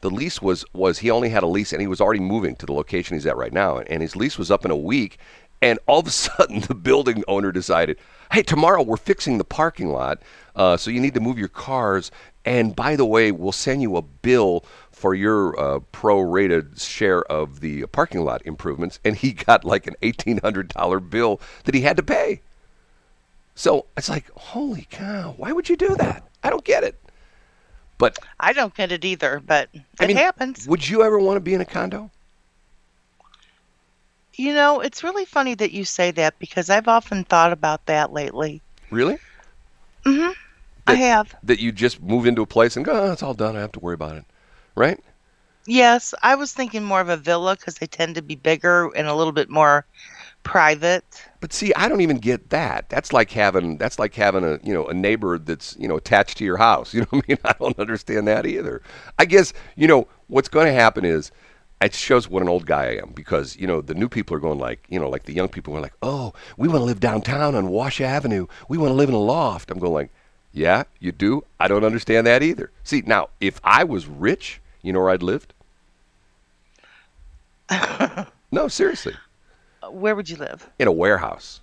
The 0.02 0.10
lease 0.10 0.42
was 0.42 0.66
was 0.74 1.00
he 1.00 1.12
only 1.12 1.30
had 1.30 1.44
a 1.44 1.48
lease 1.48 1.74
and 1.74 1.82
he 1.82 1.88
was 1.88 2.02
already 2.02 2.20
moving 2.20 2.56
to 2.58 2.66
the 2.66 2.74
location 2.74 3.16
he's 3.16 3.26
at 3.26 3.38
right 3.38 3.54
now, 3.54 3.80
and 3.80 4.02
his 4.02 4.16
lease 4.16 4.38
was 4.38 4.50
up 4.50 4.66
in 4.66 4.72
a 4.72 4.76
week. 4.76 5.18
And 5.62 5.78
all 5.88 6.00
of 6.00 6.08
a 6.08 6.12
sudden, 6.12 6.62
the 6.62 6.76
building 6.76 7.24
owner 7.28 7.52
decided, 7.52 8.00
"Hey, 8.32 8.44
tomorrow 8.44 8.82
we're 8.82 8.98
fixing 8.98 9.38
the 9.38 9.44
parking 9.44 9.90
lot, 9.92 10.22
uh, 10.56 10.78
so 10.78 10.90
you 10.92 11.00
need 11.00 11.14
to 11.14 11.20
move 11.20 11.38
your 11.38 11.48
cars. 11.48 12.12
And 12.44 12.76
by 12.76 12.96
the 12.96 13.06
way, 13.06 13.32
we'll 13.32 13.52
send 13.52 13.82
you 13.82 13.98
a 13.98 14.02
bill 14.02 14.66
for 14.92 15.14
your 15.14 15.60
uh, 15.60 15.80
pro-rated 15.92 16.80
share 16.80 17.24
of 17.24 17.60
the 17.60 17.86
parking 17.88 18.24
lot 18.24 18.42
improvements." 18.46 19.00
And 19.06 19.16
he 19.16 19.34
got 19.34 19.64
like 19.66 19.88
an 19.88 19.96
eighteen 20.02 20.40
hundred 20.40 20.70
dollar 20.70 21.00
bill 21.00 21.40
that 21.66 21.76
he 21.76 21.82
had 21.82 21.98
to 21.98 22.04
pay. 22.04 22.42
So 23.54 23.86
it's 23.98 24.10
like, 24.10 24.30
holy 24.32 24.88
cow! 24.90 25.36
Why 25.38 25.52
would 25.52 25.70
you 25.70 25.76
do 25.76 25.96
that? 25.98 26.28
I 26.44 26.50
don't 26.50 26.64
get 26.64 26.84
it. 26.84 26.96
But 27.98 28.18
I 28.40 28.54
don't 28.54 28.74
get 28.74 28.92
it 28.92 29.06
either, 29.06 29.40
but 29.46 29.70
it 29.74 29.84
I 30.00 30.08
mean, 30.08 30.18
happens. 30.18 30.68
Would 30.68 30.90
you 30.90 31.04
ever 31.04 31.20
want 31.20 31.36
to 31.36 31.42
be 31.42 31.54
in 31.54 31.62
a 31.62 31.66
condo? 31.66 32.10
You 34.36 34.54
know, 34.54 34.80
it's 34.80 35.04
really 35.04 35.26
funny 35.26 35.56
that 35.56 35.72
you 35.72 35.86
say 35.86 36.12
that 36.12 36.40
because 36.40 36.70
I've 36.70 36.88
often 36.88 37.24
thought 37.24 37.52
about 37.52 37.86
that 37.88 38.14
lately. 38.14 38.62
Really? 38.90 39.18
Mm-hmm. 40.06 40.30
That- 40.30 40.38
I 40.86 40.96
have. 40.96 41.36
That 41.44 41.60
you 41.60 41.72
just 41.72 42.02
move 42.02 42.26
into 42.26 42.42
a 42.42 42.48
place 42.48 42.76
and 42.76 42.86
go, 42.86 42.94
oh, 42.94 43.12
it's 43.12 43.24
all 43.24 43.34
done. 43.34 43.56
I 43.56 43.62
have 43.62 43.72
to 43.74 43.80
worry 43.80 43.94
about 43.94 44.18
it. 44.18 44.26
Right? 44.76 45.00
Yes, 45.68 46.14
I 46.24 46.36
was 46.36 46.54
thinking 46.54 46.84
more 46.84 47.02
of 47.02 47.10
a 47.10 47.18
villa 47.18 47.56
because 47.56 47.76
they 47.76 47.86
tend 47.86 48.16
to 48.16 48.22
be 48.22 48.36
bigger 48.36 48.90
and 48.96 49.08
a 49.08 49.14
little 49.14 49.34
bit 49.34 49.50
more 49.50 49.86
private. 50.44 51.04
But 51.40 51.54
see, 51.54 51.72
I 51.76 51.88
don't 51.88 52.02
even 52.02 52.18
get 52.18 52.50
that. 52.50 52.90
That's 52.90 53.14
like 53.14 53.30
having 53.32 53.78
that's 53.78 54.00
like 54.00 54.16
having 54.16 54.44
a 54.44 54.60
you 54.64 54.74
know 54.74 54.88
a 54.88 54.94
neighbor 54.94 55.38
that's 55.38 55.76
you 55.80 55.88
know 55.88 55.98
attached 55.98 56.38
to 56.38 56.46
your 56.46 56.58
house. 56.58 56.94
You 56.94 57.02
know 57.02 57.08
what 57.12 57.26
I 57.26 57.28
mean? 57.28 57.38
I 57.46 57.54
don't 57.60 57.80
understand 57.80 58.28
that 58.28 58.46
either. 58.48 58.82
I 59.20 59.26
guess 59.26 59.54
you 59.76 59.88
know 59.88 60.08
what's 60.28 60.50
going 60.50 60.66
to 60.66 60.74
happen 60.74 61.06
is 61.06 61.32
it 61.82 61.94
shows 61.96 62.30
what 62.30 62.42
an 62.42 62.50
old 62.50 62.66
guy 62.66 62.86
I 62.86 62.98
am 62.98 63.12
because 63.14 63.58
you 63.58 63.68
know 63.68 63.82
the 63.82 63.94
new 63.94 64.08
people 64.10 64.36
are 64.36 64.40
going 64.40 64.60
like 64.60 64.86
you 64.90 65.00
know 65.00 65.10
like 65.10 65.24
the 65.24 65.34
young 65.34 65.50
people 65.50 65.76
are 65.76 65.82
like 65.82 65.94
oh 66.02 66.34
we 66.58 66.68
want 66.68 66.80
to 66.82 66.86
live 66.86 67.00
downtown 67.00 67.56
on 67.56 67.70
Wash 67.70 68.00
Avenue. 68.02 68.48
We 68.70 68.78
want 68.78 68.92
to 68.92 68.96
live 68.96 69.10
in 69.10 69.16
a 69.16 69.20
loft. 69.20 69.72
I'm 69.72 69.80
going 69.80 69.94
like 69.94 70.10
yeah 70.54 70.84
you 71.00 71.12
do. 71.12 71.44
I 71.60 71.68
don't 71.68 71.84
understand 71.84 72.28
that 72.28 72.44
either. 72.44 72.72
See 72.84 73.02
now 73.06 73.30
if 73.40 73.60
I 73.64 73.84
was 73.84 74.06
rich, 74.08 74.62
you 74.82 74.94
know 74.94 75.00
where 75.00 75.10
I'd 75.10 75.24
lived? 75.24 75.54
no, 78.52 78.68
seriously, 78.68 79.16
Where 79.90 80.16
would 80.16 80.30
you 80.30 80.36
live? 80.38 80.70
in 80.78 80.88
a 80.88 80.92
warehouse. 80.92 81.62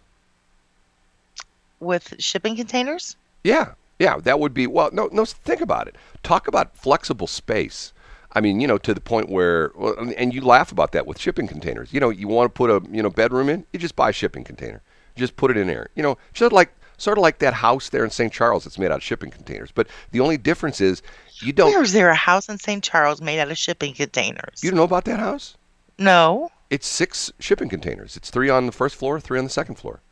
With 1.80 2.14
shipping 2.18 2.56
containers? 2.56 3.14
Yeah, 3.44 3.72
yeah, 3.98 4.16
that 4.18 4.40
would 4.40 4.54
be 4.54 4.66
well. 4.66 4.90
No, 4.92 5.08
no. 5.12 5.24
Think 5.24 5.60
about 5.60 5.86
it. 5.86 5.96
Talk 6.22 6.48
about 6.48 6.76
flexible 6.76 7.26
space. 7.26 7.92
I 8.32 8.40
mean, 8.40 8.60
you 8.60 8.66
know, 8.66 8.78
to 8.78 8.92
the 8.92 9.00
point 9.00 9.28
where, 9.30 9.72
well, 9.74 9.94
and- 10.16 10.34
you 10.34 10.42
laugh 10.42 10.70
about 10.70 10.92
that 10.92 11.06
with 11.06 11.18
shipping 11.18 11.46
containers. 11.46 11.92
You 11.92 12.00
know, 12.00 12.10
you 12.10 12.28
want 12.28 12.52
to 12.52 12.56
put 12.56 12.70
a 12.70 12.82
you 12.90 13.02
know 13.02 13.10
bedroom 13.10 13.48
in, 13.48 13.64
you 13.72 13.78
just 13.78 13.96
buy 13.96 14.10
a 14.10 14.12
shipping 14.12 14.44
container, 14.44 14.82
just 15.16 15.36
put 15.36 15.50
it 15.50 15.56
in 15.56 15.66
there. 15.66 15.88
You 15.94 16.02
know, 16.02 16.18
just 16.34 16.52
like 16.52 16.70
sort 16.98 17.16
of 17.16 17.22
like 17.22 17.38
that 17.38 17.54
house 17.54 17.88
there 17.88 18.04
in 18.04 18.10
St. 18.10 18.32
Charles 18.32 18.64
that's 18.64 18.78
made 18.78 18.86
out 18.90 18.98
of 18.98 19.02
shipping 19.02 19.30
containers. 19.30 19.70
But 19.72 19.88
the 20.10 20.20
only 20.20 20.36
difference 20.36 20.80
is 20.80 21.02
you 21.40 21.52
don't. 21.52 21.70
Where 21.70 21.82
is 21.82 21.92
there 21.92 22.10
a 22.10 22.14
house 22.14 22.48
in 22.48 22.58
St. 22.58 22.82
Charles 22.84 23.20
made 23.22 23.40
out 23.40 23.50
of 23.50 23.56
shipping 23.56 23.94
containers? 23.94 24.62
You 24.62 24.70
don't 24.70 24.76
know 24.76 24.84
about 24.84 25.04
that 25.06 25.20
house? 25.20 25.56
no. 25.98 26.50
It's 26.70 26.86
six 26.86 27.32
shipping 27.38 27.70
containers. 27.70 28.14
It's 28.14 28.28
three 28.28 28.50
on 28.50 28.66
the 28.66 28.72
first 28.72 28.94
floor, 28.96 29.18
three 29.18 29.38
on 29.38 29.44
the 29.44 29.50
second 29.50 29.76
floor. 29.76 30.02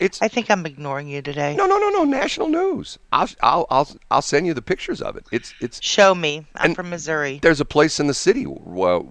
It's 0.00 0.20
I 0.22 0.28
think 0.28 0.50
I'm 0.50 0.64
ignoring 0.66 1.08
you 1.08 1.22
today. 1.22 1.54
no, 1.56 1.66
no, 1.66 1.78
no, 1.78 1.88
no. 1.90 2.04
National 2.04 2.48
news. 2.48 2.98
I'll, 3.12 3.28
I'll, 3.42 3.66
I'll, 3.70 3.88
I'll 4.10 4.22
send 4.22 4.46
you 4.46 4.54
the 4.54 4.62
pictures 4.62 5.02
of 5.02 5.16
it. 5.16 5.26
It's, 5.30 5.54
it's. 5.60 5.82
Show 5.82 6.14
me. 6.14 6.46
I'm 6.56 6.74
from 6.74 6.90
Missouri. 6.90 7.38
There's 7.42 7.60
a 7.60 7.64
place 7.64 8.00
in 8.00 8.06
the 8.06 8.14
city. 8.14 8.46
Well, 8.46 9.08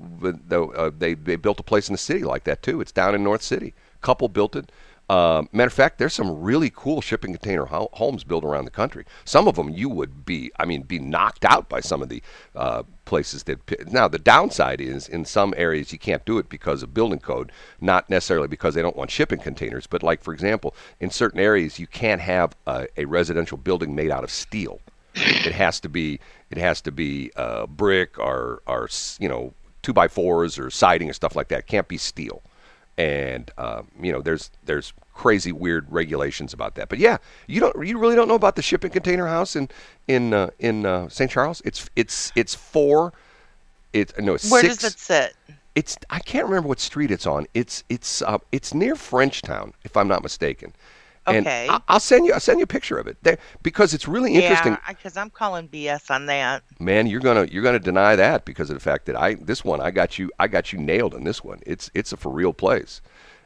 uh, 0.52 0.92
they 0.98 1.14
they 1.14 1.36
built 1.36 1.60
a 1.60 1.64
place 1.64 1.88
in 1.88 1.94
the 1.94 2.00
city 2.00 2.24
like 2.24 2.46
that 2.46 2.64
too. 2.64 2.82
It's 2.82 2.92
down 2.92 3.16
in 3.16 3.24
North 3.24 3.42
City. 3.44 3.74
Couple 4.02 4.28
built 4.30 4.56
it. 4.56 4.72
Um, 5.12 5.50
matter 5.52 5.68
of 5.68 5.74
fact, 5.74 5.98
there's 5.98 6.14
some 6.14 6.40
really 6.40 6.72
cool 6.74 7.02
shipping 7.02 7.34
container 7.34 7.66
ho- 7.66 7.90
homes 7.92 8.24
built 8.24 8.46
around 8.46 8.64
the 8.64 8.72
country. 8.72 9.04
Some 9.26 9.46
of 9.46 9.56
them 9.56 9.68
you 9.68 9.90
would 9.90 10.26
be, 10.26 10.52
I 10.58 10.64
mean, 10.64 10.84
be 10.84 11.00
knocked 11.00 11.44
out 11.44 11.68
by 11.68 11.82
some 11.82 12.02
of 12.02 12.08
the 12.08 12.24
uh, 12.56 12.84
places 13.04 13.44
that. 13.44 13.92
Now 13.92 14.08
the 14.08 14.18
downside 14.18 14.80
is 14.80 15.10
in 15.10 15.26
some 15.26 15.54
areas 15.58 15.92
you 15.92 16.00
can't 16.00 16.24
do 16.24 16.38
it 16.38 16.48
because 16.48 16.82
of 16.82 16.94
building 16.94 17.20
code, 17.20 17.52
not 17.82 18.10
necessarily 18.10 18.48
because 18.48 18.74
they 18.74 18.82
don't 18.82 18.96
want 18.96 19.12
shipping 19.12 19.40
containers, 19.42 19.86
but 19.86 20.02
like 20.02 20.24
for 20.24 20.34
example, 20.34 20.74
in 21.02 21.10
certain 21.10 21.42
areas 21.42 21.78
you 21.78 21.88
can't 21.88 22.22
have 22.22 22.56
a, 22.66 22.88
a 22.96 23.04
residential 23.04 23.58
building 23.58 23.94
made 23.94 24.12
out 24.12 24.24
of 24.24 24.32
steel. 24.32 24.80
It 25.14 25.52
has 25.52 25.82
to 25.82 25.90
be 25.90 26.22
it 26.50 26.58
has 26.58 26.80
to 26.84 26.92
be 26.92 27.34
uh, 27.36 27.68
brick 27.68 28.18
or 28.18 28.62
or 28.66 28.88
you 29.20 29.28
know 29.28 29.54
two 29.82 29.92
by 29.92 30.08
fours 30.08 30.58
or 30.58 30.70
siding 30.70 31.10
or 31.10 31.14
stuff 31.14 31.36
like 31.36 31.50
that. 31.50 31.60
It 31.60 31.68
can't 31.68 31.90
be 31.90 31.98
steel. 31.98 32.42
And 33.02 33.50
um, 33.58 33.88
you 34.00 34.12
know 34.12 34.22
there's 34.22 34.52
there's 34.64 34.94
crazy 35.16 35.52
weird 35.52 35.92
regulations 35.92 36.54
about 36.54 36.76
that. 36.76 36.88
But 36.88 37.00
yeah, 37.00 37.18
you 37.48 37.60
don't 37.60 37.76
you 37.88 37.98
really 37.98 38.16
don't 38.16 38.28
know 38.28 38.36
about 38.36 38.56
the 38.56 38.62
shipping 38.62 38.92
container 38.92 39.26
house 39.26 39.56
in 39.56 39.70
in 40.08 40.34
uh, 40.36 40.52
in 40.60 40.86
uh, 40.86 41.10
St. 41.10 41.32
Charles. 41.32 41.64
It's 41.66 41.90
it's 41.96 42.32
it's 42.36 42.54
four. 42.54 43.12
It's 43.92 44.14
no 44.20 44.36
it's 44.36 44.52
Where 44.52 44.62
six. 44.62 44.78
does 44.78 44.94
it 44.94 45.00
sit? 45.00 45.36
It's 45.74 45.98
I 46.12 46.20
can't 46.20 46.46
remember 46.46 46.70
what 46.70 46.80
street 46.80 47.10
it's 47.10 47.26
on. 47.26 47.48
It's 47.56 47.84
it's 47.90 48.22
uh, 48.22 48.38
it's 48.52 48.72
near 48.72 48.94
Frenchtown, 48.94 49.74
if 49.84 49.98
I'm 49.98 50.08
not 50.08 50.22
mistaken. 50.22 50.74
And 51.28 51.46
Okay. 51.46 51.68
I, 51.70 51.80
I'll 51.88 52.00
send 52.00 52.26
you 52.26 52.34
I'll 52.34 52.40
send 52.40 52.60
you 52.60 52.64
a 52.64 52.68
picture 52.68 52.98
of 52.98 53.08
it 53.08 53.18
there 53.22 53.38
because 53.62 53.94
it's 53.94 54.08
really 54.08 54.34
interesting. 54.36 54.74
Yeah, 54.74 54.94
because 54.94 55.18
I'm 55.18 55.30
calling 55.30 55.70
BS 55.70 56.10
on 56.10 56.26
that. 56.28 56.64
Man, 56.80 57.08
you're 57.08 57.22
gonna 57.22 57.46
you're 57.46 57.64
gonna 57.64 57.80
deny 57.80 58.16
that 58.16 58.46
because 58.46 58.70
of 58.70 58.76
the 58.76 58.80
fact 58.80 59.06
that 59.06 59.16
I 59.16 59.36
this 59.36 59.64
one 59.64 59.82
I 59.82 59.92
got 59.92 60.18
you 60.18 60.32
I 60.40 60.48
got 60.48 60.74
you 60.74 60.80
nailed 60.80 61.14
on 61.14 61.24
this 61.24 61.44
one. 61.44 61.62
It's 61.66 61.92
it's 61.94 62.12
a 62.12 62.18
for 62.18 62.32
real 62.32 62.54
place. 62.54 63.02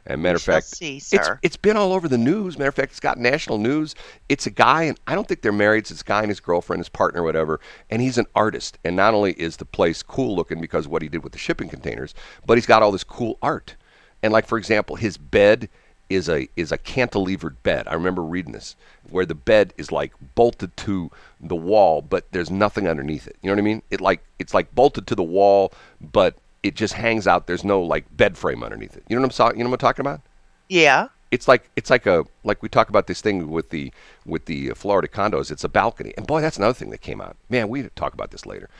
And 0.08 0.22
matter 0.22 0.36
of 0.36 0.42
fact, 0.42 0.66
see, 0.66 0.98
it's 0.98 1.30
it's 1.42 1.56
been 1.56 1.76
all 1.76 1.92
over 1.92 2.08
the 2.08 2.16
news. 2.16 2.56
Matter 2.56 2.68
of 2.68 2.76
fact, 2.76 2.92
it's 2.92 3.00
got 3.00 3.18
national 3.18 3.58
news. 3.58 3.96
It's 4.28 4.46
a 4.46 4.50
guy, 4.50 4.84
and 4.84 4.98
I 5.08 5.16
don't 5.16 5.26
think 5.26 5.42
they're 5.42 5.52
married. 5.52 5.80
It's 5.80 5.90
this 5.90 6.04
guy 6.04 6.20
and 6.20 6.28
his 6.28 6.38
girlfriend, 6.38 6.78
his 6.80 6.88
partner, 6.88 7.24
whatever. 7.24 7.58
And 7.90 8.00
he's 8.00 8.16
an 8.16 8.26
artist. 8.34 8.78
And 8.84 8.94
not 8.94 9.14
only 9.14 9.32
is 9.32 9.56
the 9.56 9.64
place 9.64 10.04
cool 10.04 10.36
looking 10.36 10.60
because 10.60 10.86
of 10.86 10.92
what 10.92 11.02
he 11.02 11.08
did 11.08 11.24
with 11.24 11.32
the 11.32 11.38
shipping 11.38 11.68
containers, 11.68 12.14
but 12.46 12.56
he's 12.56 12.66
got 12.66 12.82
all 12.82 12.92
this 12.92 13.02
cool 13.02 13.36
art. 13.42 13.74
And 14.22 14.32
like 14.32 14.46
for 14.46 14.58
example, 14.58 14.94
his 14.94 15.18
bed 15.18 15.68
is 16.08 16.28
a 16.28 16.48
is 16.56 16.72
a 16.72 16.78
cantilevered 16.78 17.56
bed. 17.62 17.86
I 17.88 17.94
remember 17.94 18.22
reading 18.22 18.52
this 18.52 18.76
where 19.10 19.26
the 19.26 19.34
bed 19.34 19.72
is 19.76 19.90
like 19.90 20.12
bolted 20.34 20.76
to 20.78 21.10
the 21.40 21.56
wall, 21.56 22.02
but 22.02 22.26
there's 22.32 22.50
nothing 22.50 22.86
underneath 22.88 23.26
it. 23.26 23.36
You 23.42 23.48
know 23.48 23.54
what 23.54 23.60
I 23.60 23.64
mean? 23.64 23.82
It 23.90 24.00
like 24.00 24.24
it's 24.38 24.54
like 24.54 24.74
bolted 24.74 25.06
to 25.08 25.14
the 25.14 25.22
wall, 25.22 25.72
but 26.00 26.36
it 26.62 26.74
just 26.74 26.94
hangs 26.94 27.26
out. 27.26 27.46
There's 27.46 27.64
no 27.64 27.80
like 27.82 28.04
bed 28.16 28.36
frame 28.36 28.62
underneath 28.62 28.96
it. 28.96 29.04
You 29.08 29.16
know 29.16 29.22
what 29.22 29.26
I'm 29.26 29.32
so- 29.32 29.52
you 29.52 29.64
know 29.64 29.70
what 29.70 29.82
I'm 29.82 29.88
talking 29.88 30.02
about? 30.04 30.20
Yeah. 30.68 31.08
It's 31.30 31.48
like 31.48 31.68
it's 31.76 31.90
like 31.90 32.06
a 32.06 32.24
like 32.44 32.62
we 32.62 32.68
talk 32.68 32.88
about 32.88 33.08
this 33.08 33.20
thing 33.20 33.50
with 33.50 33.70
the 33.70 33.92
with 34.24 34.46
the 34.46 34.70
Florida 34.70 35.08
condos. 35.08 35.50
It's 35.50 35.64
a 35.64 35.68
balcony, 35.68 36.14
and 36.16 36.26
boy, 36.26 36.40
that's 36.40 36.56
another 36.56 36.72
thing 36.74 36.90
that 36.90 37.00
came 37.00 37.20
out. 37.20 37.36
Man, 37.50 37.68
we 37.68 37.82
talk 37.96 38.14
about 38.14 38.30
this 38.30 38.46
later. 38.46 38.70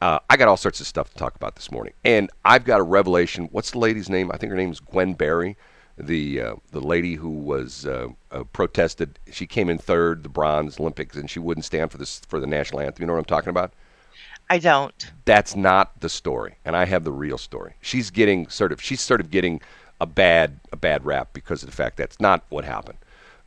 Uh, 0.00 0.18
I 0.30 0.38
got 0.38 0.48
all 0.48 0.56
sorts 0.56 0.80
of 0.80 0.86
stuff 0.86 1.10
to 1.10 1.16
talk 1.18 1.34
about 1.36 1.56
this 1.56 1.70
morning, 1.70 1.92
and 2.02 2.30
I've 2.42 2.64
got 2.64 2.80
a 2.80 2.82
revelation. 2.82 3.50
What's 3.52 3.72
the 3.72 3.78
lady's 3.78 4.08
name? 4.08 4.30
I 4.32 4.38
think 4.38 4.48
her 4.50 4.56
name 4.56 4.72
is 4.72 4.80
Gwen 4.80 5.12
Berry, 5.12 5.58
the 6.00 6.40
uh, 6.40 6.54
the 6.72 6.80
lady 6.80 7.14
who 7.14 7.30
was 7.30 7.86
uh, 7.86 8.08
uh, 8.30 8.44
protested. 8.52 9.18
She 9.30 9.46
came 9.46 9.68
in 9.70 9.78
third, 9.78 10.22
the 10.22 10.28
bronze 10.28 10.80
Olympics, 10.80 11.16
and 11.16 11.30
she 11.30 11.38
wouldn't 11.38 11.64
stand 11.64 11.90
for 11.90 11.98
this 11.98 12.20
for 12.28 12.40
the 12.40 12.46
national 12.46 12.80
anthem. 12.80 13.02
You 13.02 13.06
know 13.06 13.14
what 13.14 13.20
I'm 13.20 13.24
talking 13.24 13.50
about? 13.50 13.72
I 14.50 14.58
don't. 14.58 15.12
that's 15.24 15.54
not 15.54 16.00
the 16.00 16.08
story 16.08 16.56
and 16.64 16.76
i 16.76 16.84
have 16.84 17.04
the 17.04 17.12
real 17.12 17.38
story 17.38 17.74
she's 17.80 18.10
getting 18.10 18.48
sort 18.48 18.72
of 18.72 18.82
she's 18.82 19.00
sort 19.00 19.20
of 19.20 19.30
getting 19.30 19.60
a 20.00 20.06
bad 20.06 20.58
a 20.72 20.76
bad 20.76 21.04
rap 21.04 21.28
because 21.32 21.62
of 21.62 21.70
the 21.70 21.76
fact 21.76 21.96
that's 21.96 22.18
not 22.18 22.42
what 22.48 22.64
happened 22.64 22.98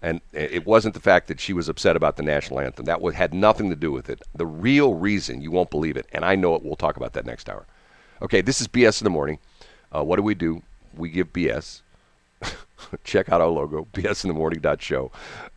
and 0.01 0.21
it 0.31 0.65
wasn't 0.65 0.93
the 0.93 0.99
fact 1.01 1.27
that 1.27 1.39
she 1.41 1.53
was 1.53 1.67
upset 1.67 1.97
about 1.97 2.15
the 2.15 2.23
national 2.23 2.59
anthem 2.61 2.85
that 2.85 3.01
was, 3.01 3.15
had 3.15 3.33
nothing 3.33 3.69
to 3.69 3.75
do 3.75 3.91
with 3.91 4.09
it 4.09 4.21
the 4.33 4.45
real 4.45 4.93
reason 4.93 5.41
you 5.41 5.51
won't 5.51 5.69
believe 5.69 5.97
it 5.97 6.05
and 6.13 6.23
i 6.23 6.35
know 6.35 6.55
it 6.55 6.63
we'll 6.63 6.77
talk 6.77 6.95
about 6.95 7.11
that 7.13 7.25
next 7.25 7.49
hour 7.49 7.65
okay 8.21 8.39
this 8.39 8.61
is 8.61 8.67
bs 8.69 9.01
in 9.01 9.03
the 9.03 9.09
morning 9.09 9.39
uh, 9.93 10.01
what 10.01 10.15
do 10.15 10.23
we 10.23 10.33
do 10.33 10.61
we 10.95 11.09
give 11.09 11.33
bs 11.33 11.81
check 13.03 13.29
out 13.29 13.41
our 13.41 13.47
logo 13.47 13.87
bsinthemorning.show 13.93 15.11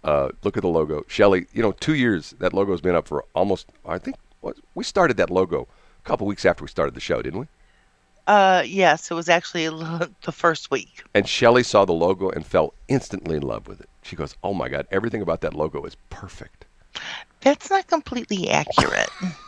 uh, 0.05 0.29
look 0.43 0.57
at 0.57 0.63
the 0.63 0.69
logo. 0.69 1.05
Shelly 1.09 1.47
you 1.53 1.63
know 1.63 1.73
two 1.73 1.95
years 1.95 2.35
that 2.39 2.53
logo's 2.53 2.81
been 2.81 2.95
up 2.95 3.07
for 3.09 3.25
almost 3.35 3.67
i 3.87 3.99
think 3.99 4.17
what, 4.41 4.57
we 4.75 4.85
started 4.85 5.17
that 5.17 5.31
logo 5.31 5.67
a 6.05 6.09
couple 6.09 6.27
weeks 6.27 6.45
after 6.45 6.63
we 6.65 6.69
started 6.69 6.95
the 6.95 7.01
show 7.01 7.21
didn't 7.23 7.41
we? 7.41 7.47
Uh, 8.29 8.65
yes, 8.67 9.09
it 9.09 9.15
was 9.15 9.29
actually 9.29 9.69
the 10.23 10.33
first 10.33 10.71
week. 10.71 11.05
and 11.15 11.29
shelly 11.29 11.63
saw 11.63 11.85
the 11.85 11.93
logo 11.93 12.29
and 12.31 12.45
fell 12.45 12.75
instantly 12.89 13.37
in 13.37 13.43
love 13.43 13.69
with 13.69 13.81
it. 13.81 13.89
She 14.03 14.17
goes 14.17 14.35
oh 14.43 14.55
my 14.55 14.69
god 14.69 14.87
everything 14.91 15.23
about 15.23 15.41
that 15.43 15.55
logo 15.55 15.85
is 15.85 15.97
perfect. 16.11 16.65
That's 17.41 17.71
not 17.71 17.87
completely 17.87 18.49
accurate. 18.51 19.11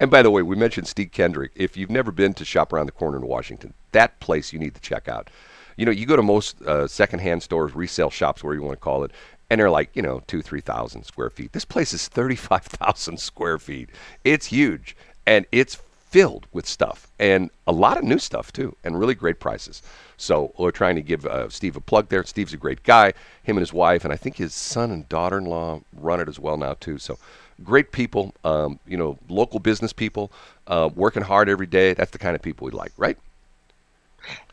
And 0.00 0.10
by 0.10 0.22
the 0.22 0.30
way, 0.30 0.42
we 0.42 0.56
mentioned 0.56 0.86
Steve 0.86 1.10
Kendrick. 1.10 1.50
If 1.56 1.76
you've 1.76 1.90
never 1.90 2.12
been 2.12 2.34
to 2.34 2.44
Shop 2.44 2.72
Around 2.72 2.86
the 2.86 2.92
Corner 2.92 3.16
in 3.18 3.26
Washington, 3.26 3.74
that 3.92 4.20
place 4.20 4.52
you 4.52 4.58
need 4.58 4.74
to 4.74 4.80
check 4.80 5.08
out. 5.08 5.28
You 5.76 5.86
know, 5.86 5.92
you 5.92 6.06
go 6.06 6.16
to 6.16 6.22
most 6.22 6.60
uh, 6.62 6.86
secondhand 6.86 7.42
stores, 7.42 7.74
resale 7.74 8.10
shops, 8.10 8.42
where 8.42 8.54
you 8.54 8.62
want 8.62 8.78
to 8.78 8.84
call 8.84 9.04
it, 9.04 9.12
and 9.50 9.60
they're 9.60 9.70
like, 9.70 9.90
you 9.94 10.02
know, 10.02 10.22
two, 10.26 10.42
three 10.42 10.60
thousand 10.60 11.04
square 11.04 11.30
feet. 11.30 11.52
This 11.52 11.64
place 11.64 11.92
is 11.92 12.08
thirty-five 12.08 12.62
thousand 12.64 13.18
square 13.18 13.58
feet. 13.58 13.90
It's 14.24 14.46
huge, 14.46 14.96
and 15.26 15.46
it's 15.52 15.78
filled 16.10 16.46
with 16.52 16.66
stuff, 16.66 17.08
and 17.18 17.50
a 17.66 17.72
lot 17.72 17.96
of 17.96 18.04
new 18.04 18.18
stuff 18.18 18.52
too, 18.52 18.76
and 18.82 18.98
really 18.98 19.14
great 19.14 19.40
prices. 19.40 19.82
So 20.16 20.52
we're 20.58 20.70
trying 20.70 20.96
to 20.96 21.02
give 21.02 21.26
uh, 21.26 21.48
Steve 21.48 21.76
a 21.76 21.80
plug 21.80 22.08
there. 22.08 22.24
Steve's 22.24 22.54
a 22.54 22.56
great 22.56 22.82
guy. 22.82 23.12
Him 23.42 23.56
and 23.56 23.60
his 23.60 23.72
wife, 23.72 24.04
and 24.04 24.12
I 24.12 24.16
think 24.16 24.36
his 24.36 24.54
son 24.54 24.90
and 24.90 25.08
daughter-in-law 25.08 25.80
run 25.92 26.20
it 26.20 26.28
as 26.28 26.40
well 26.40 26.56
now 26.56 26.74
too. 26.74 26.98
So 26.98 27.18
great 27.64 27.92
people, 27.92 28.34
um, 28.44 28.78
you 28.86 28.96
know, 28.96 29.18
local 29.28 29.60
business 29.60 29.92
people, 29.92 30.30
uh, 30.66 30.88
working 30.94 31.22
hard 31.22 31.48
every 31.48 31.66
day. 31.66 31.94
That's 31.94 32.10
the 32.10 32.18
kind 32.18 32.34
of 32.34 32.42
people 32.42 32.66
we 32.66 32.72
like, 32.72 32.92
right? 32.96 33.18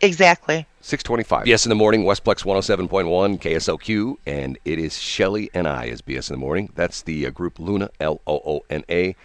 exactly. 0.01 0.65
625. 0.81 1.47
Yes, 1.47 1.65
in 1.65 1.69
the 1.69 1.75
morning, 1.75 2.03
Westplex 2.03 2.43
107.1, 2.43 3.39
KSOQ, 3.39 4.17
and 4.25 4.57
it 4.65 4.79
is 4.79 4.97
Shelly 4.97 5.49
and 5.53 5.67
I 5.67 5.87
as 5.87 6.01
BS 6.01 6.29
in 6.29 6.35
the 6.35 6.39
morning. 6.39 6.69
That's 6.75 7.01
the 7.01 7.25
uh, 7.25 7.29
group 7.31 7.59
LOONA, 7.59 7.89
L 7.99 8.21
O 8.27 8.41
O 8.45 8.65
N 8.69 8.83
A. 8.89 9.15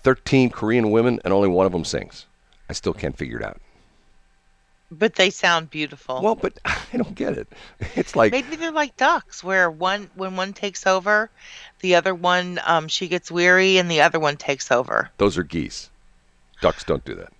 13 0.00 0.50
Korean 0.50 0.90
women, 0.90 1.20
and 1.24 1.32
only 1.32 1.48
one 1.48 1.66
of 1.66 1.72
them 1.72 1.84
sings. 1.84 2.26
I 2.70 2.72
still 2.72 2.92
can't 2.92 3.16
figure 3.16 3.38
it 3.38 3.44
out. 3.44 3.60
But 4.90 5.16
they 5.16 5.28
sound 5.30 5.68
beautiful. 5.70 6.22
Well, 6.22 6.34
but 6.34 6.58
I 6.64 6.96
don't 6.96 7.14
get 7.14 7.36
it. 7.36 7.46
It's 7.94 8.16
like, 8.16 8.32
Maybe 8.32 8.56
they're 8.56 8.70
like 8.72 8.96
ducks, 8.96 9.44
where 9.44 9.70
one 9.70 10.10
when 10.14 10.36
one 10.36 10.52
takes 10.52 10.86
over, 10.86 11.30
the 11.80 11.94
other 11.94 12.14
one 12.14 12.58
um, 12.64 12.88
she 12.88 13.06
gets 13.08 13.30
weary, 13.30 13.76
and 13.78 13.90
the 13.90 14.00
other 14.00 14.18
one 14.18 14.36
takes 14.36 14.70
over. 14.72 15.10
those 15.18 15.36
are 15.36 15.42
geese. 15.42 15.90
Ducks 16.60 16.84
don't 16.84 17.04
do 17.04 17.14
that. 17.14 17.32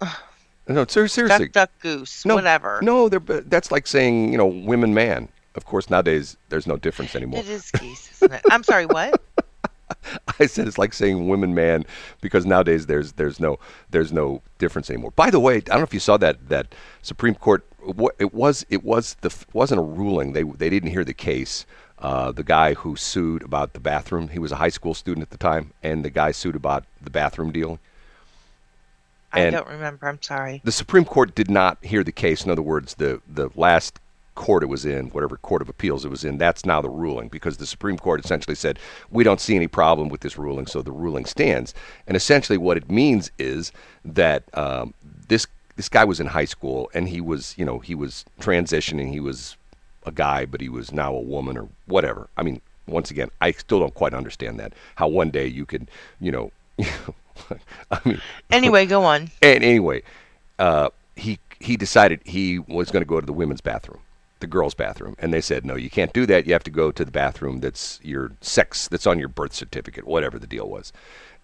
No, 0.68 0.84
ser- 0.84 1.06
seriously. 1.06 1.46
Duck, 1.46 1.52
duck, 1.52 1.70
goose, 1.80 2.26
no, 2.26 2.34
whatever. 2.34 2.80
No, 2.82 3.08
they're, 3.08 3.20
that's 3.20 3.70
like 3.70 3.86
saying, 3.86 4.32
you 4.32 4.36
know, 4.36 4.46
women, 4.46 4.92
man. 4.92 5.28
Of 5.54 5.64
course, 5.64 5.88
nowadays 5.88 6.36
there's 6.48 6.66
no 6.66 6.76
difference 6.76 7.14
anymore. 7.14 7.38
It 7.38 7.48
is 7.48 7.70
geese, 7.70 8.10
isn't 8.14 8.32
it? 8.32 8.42
I'm 8.50 8.64
sorry, 8.64 8.84
what? 8.86 9.20
I 10.40 10.46
said 10.46 10.66
it's 10.66 10.78
like 10.78 10.92
saying 10.92 11.28
women, 11.28 11.54
man, 11.54 11.84
because 12.20 12.44
nowadays 12.44 12.86
there's 12.86 13.12
there's 13.12 13.40
no 13.40 13.58
there's 13.90 14.12
no 14.12 14.42
difference 14.58 14.90
anymore. 14.90 15.12
By 15.12 15.30
the 15.30 15.40
way, 15.40 15.56
I 15.56 15.60
don't 15.60 15.78
know 15.78 15.84
if 15.84 15.94
you 15.94 16.00
saw 16.00 16.16
that 16.18 16.48
that 16.48 16.74
Supreme 17.02 17.34
Court. 17.34 17.64
It 18.18 18.34
was 18.34 18.66
it 18.68 18.82
was 18.82 19.16
the 19.20 19.34
wasn't 19.52 19.80
a 19.80 19.84
ruling. 19.84 20.32
They 20.32 20.42
they 20.42 20.70
didn't 20.70 20.90
hear 20.90 21.04
the 21.04 21.14
case. 21.14 21.66
Uh, 21.98 22.30
the 22.30 22.42
guy 22.42 22.74
who 22.74 22.94
sued 22.94 23.42
about 23.42 23.72
the 23.72 23.80
bathroom, 23.80 24.28
he 24.28 24.38
was 24.38 24.52
a 24.52 24.56
high 24.56 24.68
school 24.68 24.92
student 24.92 25.22
at 25.22 25.30
the 25.30 25.38
time, 25.38 25.72
and 25.82 26.04
the 26.04 26.10
guy 26.10 26.30
sued 26.30 26.54
about 26.54 26.84
the 27.00 27.10
bathroom 27.10 27.52
deal. 27.52 27.78
I 29.32 29.50
don't 29.50 29.68
remember. 29.68 30.08
I'm 30.08 30.20
sorry. 30.22 30.60
The 30.64 30.72
Supreme 30.72 31.04
Court 31.04 31.34
did 31.34 31.50
not 31.50 31.84
hear 31.84 32.02
the 32.02 32.12
case. 32.12 32.44
In 32.44 32.50
other 32.50 32.62
words, 32.62 32.94
the 32.94 33.20
the 33.26 33.50
last 33.54 34.00
court 34.36 34.62
it 34.62 34.66
was 34.66 34.86
in, 34.86 35.08
whatever 35.10 35.36
court 35.38 35.62
of 35.62 35.68
appeals 35.68 36.04
it 36.04 36.10
was 36.10 36.24
in, 36.24 36.38
that's 36.38 36.64
now 36.64 36.80
the 36.80 36.88
ruling 36.90 37.28
because 37.28 37.56
the 37.56 37.66
Supreme 37.66 37.98
Court 37.98 38.24
essentially 38.24 38.54
said 38.54 38.78
we 39.10 39.24
don't 39.24 39.40
see 39.40 39.56
any 39.56 39.66
problem 39.68 40.08
with 40.08 40.20
this 40.20 40.38
ruling, 40.38 40.66
so 40.68 40.82
the 40.82 40.92
ruling 40.92 41.24
stands. 41.26 41.74
And 42.06 42.16
essentially, 42.16 42.58
what 42.58 42.76
it 42.76 42.88
means 42.90 43.32
is 43.38 43.72
that 44.04 44.44
um, 44.56 44.94
this 45.28 45.48
this 45.76 45.88
guy 45.88 46.04
was 46.04 46.20
in 46.20 46.28
high 46.28 46.46
school 46.46 46.90
and 46.94 47.08
he 47.08 47.20
was 47.20 47.54
you 47.58 47.64
know 47.64 47.80
he 47.80 47.94
was 47.96 48.24
transitioning, 48.40 49.10
he 49.10 49.20
was 49.20 49.56
a 50.06 50.12
guy, 50.12 50.46
but 50.46 50.60
he 50.60 50.68
was 50.68 50.92
now 50.92 51.12
a 51.14 51.20
woman 51.20 51.58
or 51.58 51.68
whatever. 51.86 52.28
I 52.36 52.42
mean, 52.44 52.60
once 52.86 53.10
again, 53.10 53.30
I 53.40 53.50
still 53.52 53.80
don't 53.80 53.94
quite 53.94 54.14
understand 54.14 54.60
that. 54.60 54.72
How 54.94 55.08
one 55.08 55.30
day 55.30 55.46
you 55.48 55.66
could, 55.66 55.90
you 56.20 56.30
know, 56.30 56.52
I 57.90 58.00
mean, 58.04 58.20
Anyway, 58.50 58.86
go 58.86 59.02
on. 59.04 59.30
and 59.42 59.64
anyway, 59.64 60.02
uh, 60.58 60.90
he 61.16 61.38
he 61.60 61.76
decided 61.76 62.20
he 62.24 62.58
was 62.60 62.90
going 62.90 63.02
to 63.02 63.08
go 63.08 63.20
to 63.20 63.26
the 63.26 63.32
women's 63.32 63.60
bathroom, 63.60 64.00
the 64.40 64.46
girls' 64.46 64.74
bathroom, 64.74 65.16
and 65.18 65.32
they 65.32 65.40
said, 65.40 65.64
no, 65.64 65.76
you 65.76 65.88
can't 65.88 66.12
do 66.12 66.26
that. 66.26 66.46
You 66.46 66.52
have 66.52 66.64
to 66.64 66.70
go 66.70 66.90
to 66.90 67.04
the 67.04 67.10
bathroom 67.10 67.60
that's 67.60 67.98
your 68.02 68.32
sex, 68.40 68.88
that's 68.88 69.06
on 69.06 69.18
your 69.18 69.28
birth 69.28 69.54
certificate, 69.54 70.06
whatever 70.06 70.38
the 70.38 70.46
deal 70.46 70.68
was. 70.68 70.92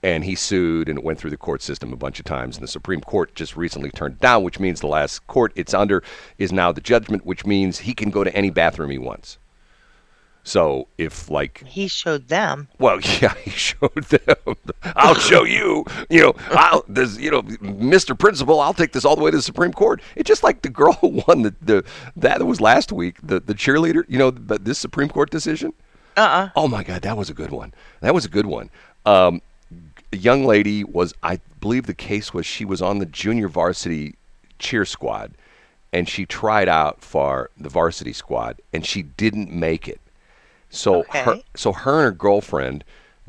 And 0.02 0.24
he 0.24 0.34
sued, 0.34 0.88
and 0.88 0.98
it 0.98 1.04
went 1.04 1.18
through 1.18 1.30
the 1.30 1.36
court 1.36 1.62
system 1.62 1.92
a 1.92 1.96
bunch 1.96 2.18
of 2.18 2.24
times. 2.24 2.56
And 2.56 2.64
the 2.64 2.68
Supreme 2.68 3.00
Court 3.00 3.34
just 3.34 3.56
recently 3.56 3.90
turned 3.90 4.18
down, 4.18 4.42
which 4.42 4.58
means 4.58 4.80
the 4.80 4.88
last 4.88 5.26
court 5.28 5.52
it's 5.54 5.74
under 5.74 6.02
is 6.38 6.52
now 6.52 6.72
the 6.72 6.80
judgment, 6.80 7.24
which 7.24 7.46
means 7.46 7.78
he 7.78 7.94
can 7.94 8.10
go 8.10 8.24
to 8.24 8.34
any 8.34 8.50
bathroom 8.50 8.90
he 8.90 8.98
wants. 8.98 9.38
So 10.44 10.88
if 10.98 11.30
like 11.30 11.64
He 11.66 11.86
showed 11.88 12.28
them. 12.28 12.68
well, 12.78 13.00
yeah, 13.20 13.34
he 13.34 13.50
showed 13.50 13.94
them. 13.94 14.56
I'll 14.96 15.14
show 15.14 15.44
you. 15.44 15.84
You 16.10 16.22
know, 16.22 16.34
I'll, 16.50 16.84
there's, 16.88 17.18
you 17.18 17.30
know, 17.30 17.42
Mr. 17.42 18.18
Principal, 18.18 18.60
I'll 18.60 18.74
take 18.74 18.92
this 18.92 19.04
all 19.04 19.14
the 19.14 19.22
way 19.22 19.30
to 19.30 19.36
the 19.36 19.42
Supreme 19.42 19.72
Court. 19.72 20.02
It's 20.16 20.26
just 20.26 20.42
like 20.42 20.62
the 20.62 20.68
girl 20.68 20.94
who 20.94 21.08
won 21.28 21.42
the, 21.42 21.54
the 21.62 21.84
that 22.16 22.44
was 22.44 22.60
last 22.60 22.92
week, 22.92 23.18
the 23.22 23.40
the 23.40 23.54
cheerleader. 23.54 24.04
You 24.08 24.18
know, 24.18 24.32
but 24.32 24.64
this 24.64 24.78
Supreme 24.78 25.08
Court 25.08 25.30
decision. 25.30 25.72
Uh-uh. 26.16 26.50
Oh 26.56 26.68
my 26.68 26.82
God, 26.82 27.02
that 27.02 27.16
was 27.16 27.30
a 27.30 27.34
good 27.34 27.50
one. 27.50 27.72
That 28.00 28.12
was 28.12 28.26
a 28.26 28.28
good 28.28 28.44
one. 28.44 28.68
Um, 29.06 29.40
a 30.12 30.16
young 30.16 30.44
lady 30.44 30.84
was, 30.84 31.14
I 31.22 31.40
believe, 31.60 31.86
the 31.86 31.94
case 31.94 32.34
was 32.34 32.44
she 32.44 32.66
was 32.66 32.82
on 32.82 32.98
the 32.98 33.06
junior 33.06 33.48
varsity 33.48 34.16
cheer 34.58 34.84
squad, 34.84 35.32
and 35.90 36.06
she 36.06 36.26
tried 36.26 36.68
out 36.68 37.00
for 37.00 37.48
the 37.56 37.70
varsity 37.70 38.12
squad, 38.12 38.60
and 38.74 38.84
she 38.84 39.00
didn't 39.02 39.50
make 39.50 39.88
it. 39.88 40.01
So 40.72 41.04
her, 41.10 41.40
so 41.54 41.72
her 41.72 41.98
and 41.98 42.04
her 42.04 42.10
girlfriend 42.12 42.82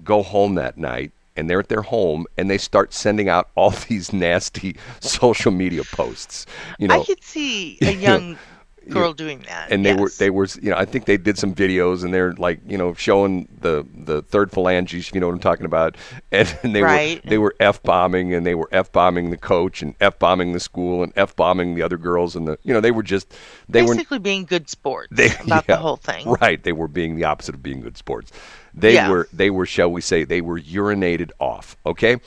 go 0.03 0.23
home 0.23 0.55
that 0.55 0.77
night, 0.77 1.12
and 1.35 1.50
they're 1.50 1.59
at 1.59 1.67
their 1.67 1.81
home, 1.81 2.25
and 2.38 2.50
they 2.50 2.57
start 2.57 2.93
sending 2.93 3.29
out 3.29 3.50
all 3.55 3.69
these 3.89 4.12
nasty 4.13 4.75
social 5.01 5.51
media 5.51 5.83
posts. 5.83 6.45
You 6.79 6.88
know, 6.88 7.01
I 7.01 7.05
could 7.05 7.23
see 7.23 7.77
a 7.81 7.91
young 7.91 8.38
girl 8.89 9.13
doing 9.13 9.39
that. 9.47 9.71
and 9.71 9.85
they 9.85 9.93
were 9.93 10.09
they 10.17 10.29
were 10.29 10.47
you 10.61 10.69
know 10.69 10.77
I 10.77 10.85
think 10.85 11.05
they 11.05 11.17
did 11.17 11.37
some 11.37 11.53
videos 11.53 12.03
and 12.03 12.13
they're 12.13 12.33
like 12.33 12.59
you 12.67 12.77
know 12.77 12.93
showing 12.93 13.47
the 13.61 13.85
the 13.95 14.21
third 14.21 14.51
phalanges 14.51 15.07
if 15.07 15.13
you 15.15 15.21
know 15.21 15.27
what 15.27 15.33
I'm 15.33 15.39
talking 15.39 15.65
about 15.65 15.95
and, 16.31 16.53
and 16.63 16.75
they 16.75 16.81
Right. 16.81 17.23
were 17.23 17.29
they 17.29 17.37
were 17.37 17.55
f 17.59 17.81
bombing 17.83 18.33
and 18.33 18.45
they 18.45 18.55
were 18.55 18.69
f 18.71 18.91
bombing 18.91 19.29
the 19.31 19.37
coach 19.37 19.81
and 19.81 19.95
f 20.01 20.19
bombing 20.19 20.53
the 20.53 20.59
school 20.59 21.03
and 21.03 21.13
f 21.15 21.35
bombing 21.35 21.75
the 21.75 21.81
other 21.81 21.97
girls 21.97 22.35
and 22.35 22.47
the 22.47 22.57
you 22.63 22.73
know 22.73 22.81
they 22.81 22.91
were 22.91 23.03
just 23.03 23.33
they 23.69 23.81
were 23.81 23.95
basically 23.95 24.19
being 24.19 24.45
good 24.45 24.69
sports 24.69 25.09
they 25.11 25.27
about 25.39 25.65
yeah, 25.67 25.75
the 25.75 25.77
whole 25.77 25.97
thing. 25.97 26.27
right 26.41 26.63
they 26.63 26.73
were 26.73 26.87
being 26.87 27.15
the 27.15 27.23
opposite 27.23 27.55
of 27.55 27.63
being 27.63 27.81
good 27.81 27.97
sports 27.97 28.31
they 28.73 28.93
Yeah. 28.95 29.09
were 29.09 29.27
they 29.31 29.49
were 29.49 29.65
shall 29.65 29.91
we 29.91 30.01
say 30.01 30.23
they 30.23 30.41
were 30.41 30.59
urinated 30.59 31.31
off 31.39 31.77
okay 31.85 32.17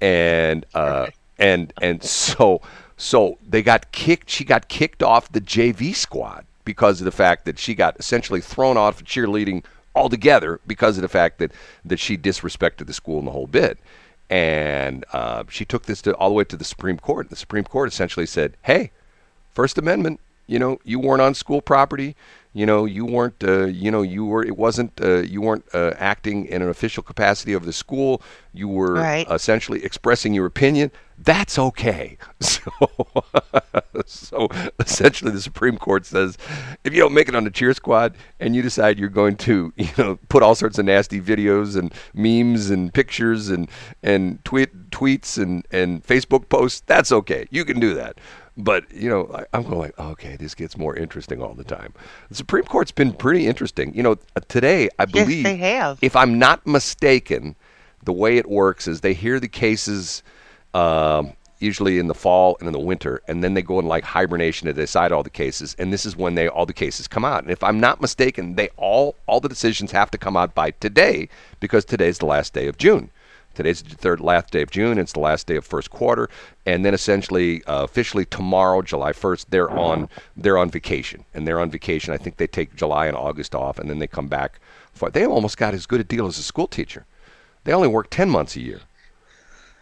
and 0.00 0.64
uh 0.74 1.06
and 1.38 1.72
and 1.80 2.02
so 2.02 2.60
so 2.96 3.38
they 3.48 3.62
got 3.62 3.92
kicked 3.92 4.30
she 4.30 4.44
got 4.44 4.68
kicked 4.68 5.02
off 5.02 5.30
the 5.32 5.40
JV 5.40 5.94
squad 5.94 6.44
because 6.64 7.00
of 7.00 7.04
the 7.04 7.10
fact 7.12 7.44
that 7.44 7.58
she 7.58 7.74
got 7.74 7.96
essentially 7.98 8.40
thrown 8.40 8.76
off 8.76 9.00
of 9.00 9.06
cheerleading 9.06 9.64
altogether 9.94 10.60
because 10.66 10.96
of 10.98 11.02
the 11.02 11.08
fact 11.08 11.38
that 11.38 11.52
that 11.84 11.98
she 11.98 12.16
disrespected 12.16 12.86
the 12.86 12.92
school 12.92 13.18
and 13.18 13.26
the 13.28 13.32
whole 13.32 13.46
bit 13.46 13.78
and 14.28 15.04
uh, 15.12 15.44
she 15.48 15.64
took 15.64 15.84
this 15.84 16.02
to 16.02 16.12
all 16.16 16.28
the 16.28 16.34
way 16.34 16.42
to 16.44 16.56
the 16.56 16.64
Supreme 16.64 16.98
Court. 16.98 17.30
The 17.30 17.36
Supreme 17.36 17.62
Court 17.62 17.88
essentially 17.88 18.26
said, 18.26 18.56
"Hey, 18.62 18.90
First 19.54 19.78
Amendment. 19.78 20.18
You 20.48 20.58
know, 20.58 20.78
you 20.84 20.98
weren't 20.98 21.22
on 21.22 21.32
school 21.34 21.60
property. 21.62 22.16
You 22.52 22.66
know, 22.66 22.86
you 22.86 23.04
weren't. 23.04 23.36
Uh, 23.44 23.66
you 23.66 23.90
know, 23.90 24.02
you 24.02 24.24
were. 24.24 24.44
It 24.44 24.56
wasn't. 24.56 24.92
Uh, 25.00 25.18
you 25.18 25.40
weren't 25.42 25.64
uh, 25.72 25.92
acting 25.98 26.46
in 26.46 26.60
an 26.60 26.68
official 26.68 27.04
capacity 27.04 27.52
of 27.52 27.66
the 27.66 27.72
school. 27.72 28.20
You 28.52 28.66
were 28.68 28.94
Right. 28.94 29.26
essentially 29.30 29.84
expressing 29.84 30.34
your 30.34 30.46
opinion. 30.46 30.90
That's 31.18 31.58
okay. 31.58 32.18
So, 32.40 32.70
so 34.06 34.48
essentially, 34.78 35.30
the 35.30 35.40
Supreme 35.40 35.78
Court 35.78 36.04
says, 36.04 36.36
if 36.84 36.92
you 36.92 37.00
don't 37.00 37.14
make 37.14 37.28
it 37.28 37.34
on 37.34 37.44
the 37.44 37.50
cheer 37.50 37.72
squad 37.74 38.16
and 38.40 38.54
you 38.54 38.62
decide 38.62 38.98
you're 38.98 39.08
going 39.08 39.36
to, 39.38 39.72
you 39.76 39.88
know, 39.96 40.18
put 40.28 40.42
all 40.42 40.54
sorts 40.54 40.78
of 40.78 40.84
nasty 40.84 41.20
videos 41.20 41.76
and 41.76 41.94
memes 42.14 42.70
and 42.70 42.92
pictures 42.92 43.48
and 43.48 43.70
and 44.02 44.44
tweet 44.44 44.90
tweets 44.90 45.40
and 45.42 45.66
and 45.70 46.04
Facebook 46.04 46.48
posts, 46.48 46.82
that's 46.86 47.10
okay. 47.12 47.46
You 47.50 47.64
can 47.64 47.80
do 47.80 47.94
that. 47.94 48.18
But 48.56 48.90
you 48.92 49.08
know, 49.08 49.30
I, 49.34 49.44
I'm 49.56 49.62
going 49.62 49.78
like, 49.78 49.98
okay, 49.98 50.36
this 50.36 50.54
gets 50.54 50.76
more 50.76 50.94
interesting 50.96 51.42
all 51.42 51.54
the 51.54 51.64
time. 51.64 51.92
The 52.28 52.34
Supreme 52.34 52.64
Court's 52.64 52.92
been 52.92 53.12
pretty 53.12 53.46
interesting. 53.46 53.94
You 53.94 54.02
know, 54.02 54.16
uh, 54.36 54.40
today 54.48 54.88
I 54.98 55.06
Yes, 55.12 55.12
believe, 55.24 55.46
have. 55.46 55.98
if 56.02 56.16
I'm 56.16 56.38
not 56.38 56.66
mistaken, 56.66 57.56
the 58.04 58.12
way 58.12 58.36
it 58.38 58.48
works 58.48 58.86
is 58.88 59.00
they 59.00 59.14
hear 59.14 59.40
the 59.40 59.48
cases 59.48 60.22
um, 60.76 61.32
usually 61.58 61.98
in 61.98 62.06
the 62.06 62.14
fall 62.14 62.56
and 62.60 62.66
in 62.66 62.72
the 62.72 62.78
winter, 62.78 63.22
and 63.26 63.42
then 63.42 63.54
they 63.54 63.62
go 63.62 63.78
in 63.78 63.86
like 63.86 64.04
hibernation 64.04 64.66
to 64.66 64.74
decide 64.74 65.10
all 65.10 65.22
the 65.22 65.30
cases. 65.30 65.74
And 65.78 65.90
this 65.90 66.04
is 66.04 66.16
when 66.16 66.34
they 66.34 66.48
all 66.48 66.66
the 66.66 66.74
cases 66.74 67.08
come 67.08 67.24
out. 67.24 67.42
And 67.42 67.50
if 67.50 67.62
I'm 67.62 67.80
not 67.80 68.00
mistaken, 68.00 68.56
they 68.56 68.68
all 68.76 69.16
all 69.26 69.40
the 69.40 69.48
decisions 69.48 69.90
have 69.92 70.10
to 70.10 70.18
come 70.18 70.36
out 70.36 70.54
by 70.54 70.72
today 70.72 71.28
because 71.60 71.84
today's 71.84 72.18
the 72.18 72.26
last 72.26 72.52
day 72.52 72.66
of 72.66 72.76
June. 72.76 73.10
Today's 73.54 73.82
the 73.82 73.94
third 73.94 74.20
last 74.20 74.50
day 74.50 74.60
of 74.60 74.70
June. 74.70 74.98
It's 74.98 75.14
the 75.14 75.20
last 75.20 75.46
day 75.46 75.56
of 75.56 75.64
first 75.64 75.88
quarter, 75.88 76.28
and 76.66 76.84
then 76.84 76.92
essentially, 76.92 77.64
uh, 77.64 77.84
officially 77.84 78.26
tomorrow, 78.26 78.82
July 78.82 79.12
1st, 79.12 79.46
they're 79.48 79.70
on 79.70 80.10
they're 80.36 80.58
on 80.58 80.68
vacation, 80.68 81.24
and 81.32 81.48
they're 81.48 81.58
on 81.58 81.70
vacation. 81.70 82.12
I 82.12 82.18
think 82.18 82.36
they 82.36 82.46
take 82.46 82.76
July 82.76 83.06
and 83.06 83.16
August 83.16 83.54
off, 83.54 83.78
and 83.78 83.88
then 83.88 83.98
they 83.98 84.06
come 84.06 84.28
back. 84.28 84.60
For, 84.92 85.08
they 85.08 85.24
almost 85.24 85.56
got 85.56 85.72
as 85.72 85.86
good 85.86 86.00
a 86.00 86.04
deal 86.04 86.26
as 86.26 86.36
a 86.36 86.42
school 86.42 86.66
teacher. 86.66 87.06
They 87.64 87.72
only 87.72 87.88
work 87.88 88.08
10 88.10 88.28
months 88.28 88.56
a 88.56 88.60
year. 88.60 88.80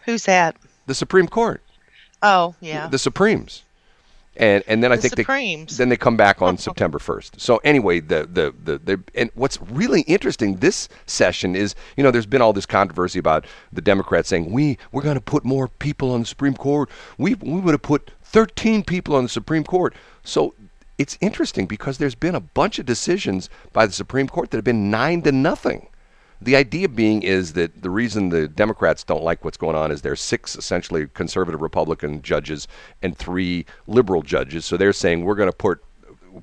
Who's 0.05 0.23
that? 0.23 0.55
The 0.85 0.95
Supreme 0.95 1.27
Court, 1.27 1.61
Oh, 2.21 2.55
yeah. 2.61 2.87
the 2.87 2.97
Supremes, 2.99 3.63
and 4.37 4.63
and 4.67 4.83
then 4.83 4.91
I 4.91 4.95
The 4.95 5.01
think 5.03 5.15
Supremes. 5.17 5.77
they 5.77 5.81
then 5.83 5.89
they 5.89 5.97
come 5.97 6.17
back 6.17 6.41
on 6.41 6.57
September 6.67 6.99
1st. 6.99 7.39
So 7.39 7.57
anyway, 7.63 7.99
the, 7.99 8.27
the 8.31 8.53
the 8.63 8.77
the 8.77 9.03
and 9.15 9.29
what's 9.35 9.59
really 9.61 10.01
interesting 10.01 10.57
this 10.57 10.89
session 11.05 11.55
is 11.55 11.75
you 11.97 12.03
know 12.03 12.11
there's 12.11 12.25
been 12.25 12.41
all 12.41 12.53
this 12.53 12.65
controversy 12.65 13.19
about 13.19 13.45
the 13.73 13.81
Democrats 13.81 14.29
saying 14.29 14.51
we 14.51 14.77
we're 14.91 15.01
going 15.03 15.15
to 15.15 15.21
put 15.21 15.43
more 15.45 15.67
people 15.67 16.11
on 16.11 16.21
the 16.21 16.25
Supreme 16.27 16.55
Court. 16.55 16.89
We 17.17 17.35
we 17.35 17.59
would 17.59 17.73
have 17.73 17.81
put 17.81 18.11
13 18.23 18.83
people 18.83 19.15
on 19.15 19.23
the 19.23 19.29
Supreme 19.29 19.63
Court. 19.63 19.93
So 20.23 20.53
it's 20.97 21.17
interesting 21.21 21.65
because 21.65 21.97
there's 21.97 22.15
been 22.15 22.35
a 22.35 22.39
bunch 22.39 22.79
of 22.79 22.85
decisions 22.85 23.49
by 23.73 23.85
the 23.85 23.91
Supreme 23.93 24.27
Court 24.29 24.51
that 24.51 24.57
have 24.57 24.63
been 24.63 24.89
nine 24.91 25.21
to 25.23 25.31
nothing. 25.31 25.87
The 26.41 26.55
idea 26.55 26.89
being 26.89 27.23
is 27.23 27.53
that 27.53 27.81
the 27.81 27.89
reason 27.89 28.29
the 28.29 28.47
Democrats 28.47 29.03
don't 29.03 29.23
like 29.23 29.45
what's 29.45 29.57
going 29.57 29.75
on 29.75 29.91
is 29.91 30.01
there's 30.01 30.21
six 30.21 30.55
essentially 30.55 31.07
conservative 31.13 31.61
Republican 31.61 32.21
judges 32.21 32.67
and 33.01 33.17
three 33.17 33.65
liberal 33.87 34.21
judges. 34.21 34.65
So 34.65 34.77
they're 34.77 34.93
saying 34.93 35.23
we're 35.23 35.35
going 35.35 35.51
to 35.51 35.55
put 35.55 35.81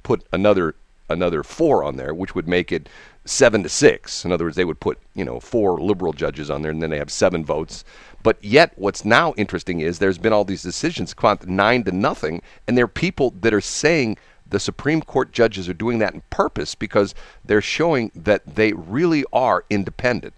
put 0.02 0.24
another 0.33 0.74
another 1.11 1.42
four 1.42 1.85
on 1.85 1.96
there, 1.96 2.14
which 2.14 2.35
would 2.35 2.48
make 2.48 2.72
it 2.72 2.88
seven 3.24 3.62
to 3.62 3.68
six. 3.68 4.24
In 4.24 4.33
other 4.33 4.46
words, 4.46 4.57
they 4.57 4.64
would 4.64 4.81
put 4.81 4.98
you 5.14 5.24
know 5.24 5.38
four 5.38 5.81
liberal 5.81 6.12
judges 6.12 6.50
on 6.50 6.62
there, 6.62 6.70
and 6.70 6.83
then 6.83 6.90
they 6.90 6.98
have 6.98 7.11
seven 7.11 7.44
votes. 7.44 7.85
But 8.22 8.42
yet, 8.42 8.72
what's 8.76 9.05
now 9.05 9.35
interesting 9.37 9.81
is 9.81 9.98
there's 9.98 10.18
been 10.18 10.33
all 10.33 10.44
these 10.44 10.62
decisions 10.62 11.14
nine 11.46 11.85
to 11.85 11.92
nothing, 11.92 12.42
and 12.66 12.76
there 12.76 12.85
are 12.85 12.88
people 12.88 13.35
that 13.40 13.52
are 13.52 13.61
saying 13.61 14.16
the 14.53 14.61
Supreme 14.61 15.03
Court 15.03 15.33
judges 15.33 15.69
are 15.69 15.75
doing 15.75 15.99
that 15.99 16.15
on 16.15 16.23
purpose 16.31 16.75
because 16.75 17.15
they're 17.45 17.61
showing 17.61 18.12
that 18.15 18.43
they 18.47 18.73
really 18.73 19.25
are 19.33 19.65
independent. 19.69 20.35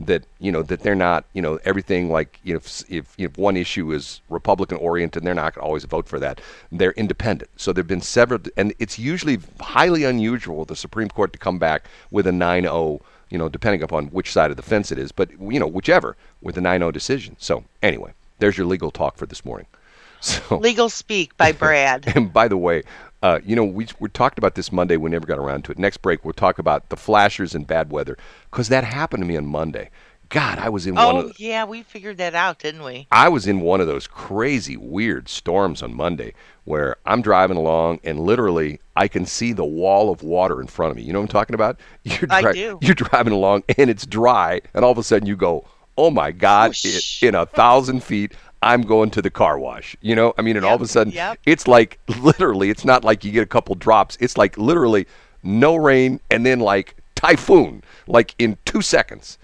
That 0.00 0.24
you 0.38 0.52
know 0.52 0.62
that 0.62 0.80
they're 0.80 0.94
not 0.94 1.24
you 1.32 1.42
know 1.42 1.58
everything 1.64 2.08
like 2.08 2.38
you 2.44 2.54
know 2.54 2.58
if 2.58 2.84
if, 2.88 3.14
if 3.18 3.36
one 3.36 3.56
issue 3.56 3.92
is 3.92 4.20
Republican 4.28 4.78
oriented, 4.78 5.24
they're 5.24 5.34
not 5.34 5.54
going 5.54 5.62
to 5.62 5.66
always 5.66 5.84
vote 5.84 6.06
for 6.08 6.20
that. 6.20 6.40
They're 6.70 6.92
independent. 6.92 7.50
So 7.56 7.72
there've 7.72 7.86
been 7.86 8.00
several, 8.00 8.40
and 8.56 8.74
it's 8.78 8.96
usually 8.96 9.38
highly 9.60 10.04
unusual 10.04 10.64
the 10.64 10.76
Supreme 10.76 11.08
Court 11.08 11.32
to 11.32 11.38
come 11.38 11.58
back 11.58 11.88
with 12.12 12.28
a 12.28 12.30
9-0 12.30 13.00
you 13.30 13.38
know, 13.38 13.48
depending 13.48 13.82
upon 13.82 14.06
which 14.06 14.32
side 14.32 14.50
of 14.50 14.56
the 14.56 14.62
fence 14.62 14.90
it 14.90 14.98
is, 14.98 15.12
but 15.12 15.30
you 15.40 15.58
know, 15.60 15.66
whichever 15.66 16.16
with 16.40 16.56
a 16.56 16.60
9-0 16.60 16.92
decision. 16.92 17.36
So 17.38 17.64
anyway, 17.82 18.12
there's 18.38 18.56
your 18.56 18.66
legal 18.66 18.90
talk 18.90 19.16
for 19.16 19.26
this 19.26 19.44
morning. 19.44 19.66
So 20.20 20.58
Legal 20.58 20.88
Speak 20.88 21.36
by 21.36 21.52
Brad. 21.62 22.12
and 22.16 22.32
by 22.32 22.48
the 22.48 22.56
way, 22.56 22.82
uh, 23.22 23.40
you 23.44 23.56
know, 23.56 23.64
we 23.64 23.88
we 23.98 24.08
talked 24.08 24.38
about 24.38 24.54
this 24.54 24.70
Monday. 24.70 24.96
We 24.96 25.10
never 25.10 25.26
got 25.26 25.38
around 25.38 25.64
to 25.64 25.72
it. 25.72 25.78
Next 25.78 25.98
break, 25.98 26.24
we'll 26.24 26.34
talk 26.34 26.58
about 26.58 26.88
the 26.88 26.96
flashers 26.96 27.54
and 27.54 27.66
bad 27.66 27.90
weather 27.90 28.16
because 28.50 28.68
that 28.68 28.84
happened 28.84 29.22
to 29.22 29.26
me 29.26 29.36
on 29.36 29.46
Monday. 29.46 29.90
God, 30.30 30.58
I 30.58 30.68
was 30.68 30.86
in 30.86 30.94
one 30.94 31.16
oh, 31.16 31.32
yeah, 31.38 31.64
we 31.64 31.82
figured 31.82 32.18
that 32.18 32.34
out, 32.34 32.58
didn't 32.58 32.84
we? 32.84 33.06
I 33.10 33.30
was 33.30 33.46
in 33.46 33.60
one 33.60 33.80
of 33.80 33.86
those 33.86 34.06
crazy, 34.06 34.76
weird 34.76 35.28
storms 35.28 35.82
on 35.82 35.94
Monday 35.94 36.34
where 36.64 36.96
I'm 37.06 37.22
driving 37.22 37.56
along 37.56 38.00
and 38.04 38.20
literally 38.20 38.78
I 38.94 39.08
can 39.08 39.24
see 39.24 39.54
the 39.54 39.64
wall 39.64 40.10
of 40.10 40.22
water 40.22 40.60
in 40.60 40.66
front 40.66 40.90
of 40.90 40.98
me. 40.98 41.02
You 41.02 41.14
know 41.14 41.20
what 41.20 41.30
I'm 41.30 41.40
talking 41.40 41.54
about? 41.54 41.80
You're 42.04 42.26
I 42.28 42.52
do. 42.52 42.78
You're 42.82 42.94
driving 42.94 43.32
along 43.32 43.64
and 43.78 43.88
it's 43.88 44.04
dry, 44.04 44.60
and 44.74 44.84
all 44.84 44.92
of 44.92 44.98
a 44.98 45.02
sudden 45.02 45.26
you 45.26 45.34
go, 45.34 45.64
"Oh 45.96 46.10
my 46.10 46.30
God!" 46.30 46.70
Whoosh. 46.70 47.22
It, 47.22 47.28
in 47.28 47.34
a 47.34 47.46
thousand 47.46 48.04
feet, 48.04 48.34
I'm 48.62 48.82
going 48.82 49.10
to 49.10 49.22
the 49.22 49.30
car 49.30 49.58
wash. 49.58 49.96
You 50.00 50.14
know, 50.16 50.34
I 50.38 50.42
mean, 50.42 50.56
and 50.56 50.64
all 50.64 50.74
of 50.74 50.82
a 50.82 50.86
sudden 50.88 51.12
yep. 51.12 51.38
it's 51.46 51.68
like 51.68 51.98
literally, 52.20 52.70
it's 52.70 52.84
not 52.84 53.04
like 53.04 53.24
you 53.24 53.32
get 53.32 53.42
a 53.42 53.46
couple 53.46 53.74
drops. 53.74 54.16
It's 54.20 54.36
like 54.36 54.58
literally 54.58 55.06
no 55.42 55.76
rain, 55.76 56.20
and 56.30 56.44
then 56.44 56.60
like 56.60 56.96
typhoon, 57.14 57.82
like 58.06 58.34
in 58.38 58.56
two 58.64 58.82
seconds. 58.82 59.38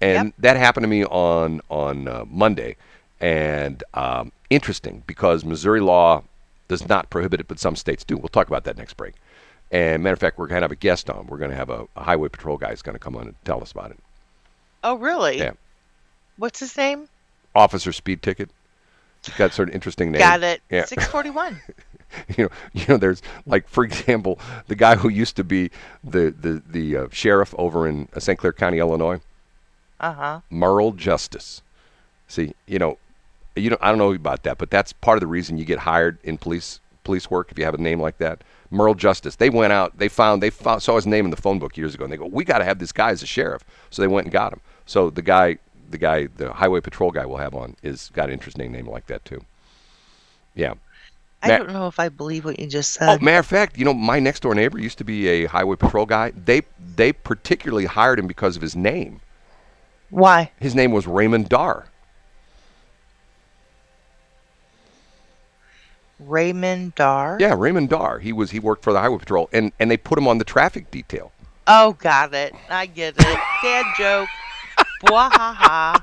And 0.00 0.26
Yep. 0.28 0.34
that 0.38 0.56
happened 0.56 0.84
to 0.84 0.88
me 0.88 1.04
on 1.04 1.60
on 1.70 2.08
uh, 2.08 2.24
Monday, 2.28 2.76
and 3.20 3.82
um, 3.94 4.32
interesting 4.50 5.02
because 5.06 5.44
Missouri 5.44 5.80
law 5.80 6.22
does 6.68 6.88
not 6.88 7.08
prohibit 7.10 7.40
it, 7.40 7.48
but 7.48 7.58
some 7.58 7.76
states 7.76 8.04
do. 8.04 8.16
We'll 8.16 8.28
talk 8.28 8.48
about 8.48 8.64
that 8.64 8.76
next 8.76 8.96
break. 8.96 9.14
And 9.70 10.02
matter 10.02 10.12
of 10.14 10.18
fact, 10.20 10.38
we're 10.38 10.46
going 10.46 10.58
to 10.58 10.64
have 10.64 10.72
a 10.72 10.76
guest 10.76 11.08
on. 11.10 11.26
We're 11.26 11.38
going 11.38 11.50
to 11.50 11.56
have 11.56 11.70
a, 11.70 11.86
a 11.96 12.02
highway 12.02 12.28
patrol 12.28 12.56
guy 12.56 12.70
who's 12.70 12.82
going 12.82 12.94
to 12.94 13.00
come 13.00 13.16
on 13.16 13.26
and 13.28 13.34
tell 13.44 13.60
us 13.62 13.72
about 13.72 13.90
it. 13.90 13.98
Oh, 14.84 14.96
really? 14.96 15.38
Yeah. 15.38 15.52
What's 16.36 16.60
his 16.60 16.76
name? 16.76 17.08
Officer 17.54 17.92
speed 17.92 18.22
ticket. 18.22 18.50
It's 19.26 19.36
got 19.36 19.52
sort 19.52 19.68
of 19.68 19.74
interesting 19.74 20.12
name. 20.12 20.20
Got 20.20 20.42
it. 20.42 20.62
Yeah. 20.70 20.84
641. 20.84 21.60
you 22.36 22.44
know, 22.44 22.50
you 22.72 22.84
know, 22.88 22.96
there's 22.96 23.22
like, 23.46 23.68
for 23.68 23.84
example, 23.84 24.38
the 24.68 24.74
guy 24.74 24.96
who 24.96 25.08
used 25.08 25.36
to 25.36 25.44
be 25.44 25.70
the 26.04 26.34
the 26.38 26.62
the 26.68 26.96
uh, 26.96 27.06
sheriff 27.10 27.54
over 27.58 27.86
in 27.88 28.08
uh, 28.14 28.20
St. 28.20 28.38
Clair 28.38 28.52
County, 28.52 28.78
Illinois, 28.78 29.20
Uh 30.00 30.12
huh. 30.12 30.40
Mearl 30.50 30.92
Justus. 30.92 31.62
See, 32.28 32.54
you 32.66 32.78
know, 32.78 32.98
you 33.54 33.70
know, 33.70 33.78
I 33.80 33.88
don't 33.88 33.98
know 33.98 34.12
about 34.12 34.42
that, 34.44 34.58
but 34.58 34.70
that's 34.70 34.92
part 34.92 35.16
of 35.16 35.20
the 35.20 35.26
reason 35.26 35.58
you 35.58 35.64
get 35.64 35.80
hired 35.80 36.18
in 36.22 36.38
police 36.38 36.80
police 37.04 37.30
work 37.30 37.50
if 37.52 37.58
you 37.58 37.64
have 37.64 37.74
a 37.74 37.78
name 37.78 38.00
like 38.00 38.18
that. 38.18 38.42
Mearl 38.70 38.94
Justus. 38.94 39.36
They 39.36 39.48
went 39.50 39.72
out, 39.72 39.96
they 39.98 40.08
found, 40.08 40.42
they 40.42 40.50
found, 40.50 40.82
saw 40.82 40.96
his 40.96 41.06
name 41.06 41.24
in 41.24 41.30
the 41.30 41.36
phone 41.36 41.58
book 41.60 41.76
years 41.76 41.94
ago, 41.94 42.04
and 42.04 42.12
they 42.12 42.16
go, 42.16 42.26
"We 42.26 42.44
got 42.44 42.58
to 42.58 42.64
have 42.64 42.78
this 42.78 42.92
guy 42.92 43.10
as 43.10 43.22
a 43.22 43.26
sheriff." 43.26 43.62
So 43.90 44.02
they 44.02 44.08
went 44.08 44.26
and 44.26 44.32
got 44.32 44.52
him. 44.52 44.60
So 44.86 45.10
the 45.10 45.22
guy, 45.22 45.58
the 45.90 45.98
guy, 45.98 46.26
the 46.36 46.52
highway 46.52 46.80
patrol 46.80 47.10
guy 47.10 47.24
we'll 47.26 47.38
have 47.38 47.54
on 47.54 47.76
is 47.82 48.10
got 48.12 48.28
an 48.28 48.32
interesting 48.34 48.72
name 48.72 48.88
like 48.88 49.06
that 49.06 49.24
too. 49.24 49.42
Yeah. 50.54 50.74
I 51.42 51.48
Ma- 51.48 51.58
don't 51.58 51.72
know 51.72 51.86
if 51.86 52.00
I 52.00 52.08
believe 52.08 52.44
what 52.44 52.58
you 52.58 52.66
just 52.66 52.96
Oh, 53.00 53.06
said. 53.06 53.22
matter 53.22 53.38
of 53.38 53.46
fact, 53.46 53.76
you 53.78 53.84
know, 53.84 53.92
my 53.94 54.18
next 54.18 54.40
door 54.40 54.54
neighbor 54.54 54.78
used 54.78 54.98
to 54.98 55.04
be 55.04 55.28
a 55.28 55.44
highway 55.46 55.76
patrol 55.76 56.06
guy. 56.06 56.32
They 56.32 56.62
they 56.96 57.12
particularly 57.12 57.84
hired 57.84 58.18
him 58.18 58.26
because 58.26 58.56
of 58.56 58.62
his 58.62 58.74
name. 58.74 59.20
Why? 60.10 60.50
His 60.60 60.74
name 60.74 60.92
was 60.92 61.06
Raymond 61.06 61.48
Dar. 61.48 61.86
Raymond 66.18 66.94
Dar? 66.94 67.36
Yeah, 67.38 67.54
Raymond 67.56 67.90
Dar. 67.90 68.18
He 68.18 68.32
was 68.32 68.50
he 68.50 68.58
worked 68.58 68.82
for 68.82 68.92
the 68.92 69.00
highway 69.00 69.18
patrol, 69.18 69.48
and 69.52 69.72
and 69.78 69.90
they 69.90 69.96
put 69.98 70.16
him 70.18 70.26
on 70.26 70.38
the 70.38 70.44
traffic 70.44 70.90
detail. 70.90 71.32
Oh, 71.66 71.92
got 71.94 72.32
it. 72.32 72.54
I 72.70 72.86
get 72.86 73.14
it. 73.18 73.38
Dad 73.62 73.84
joke. 73.98 74.28
Bwahaha. 75.02 76.02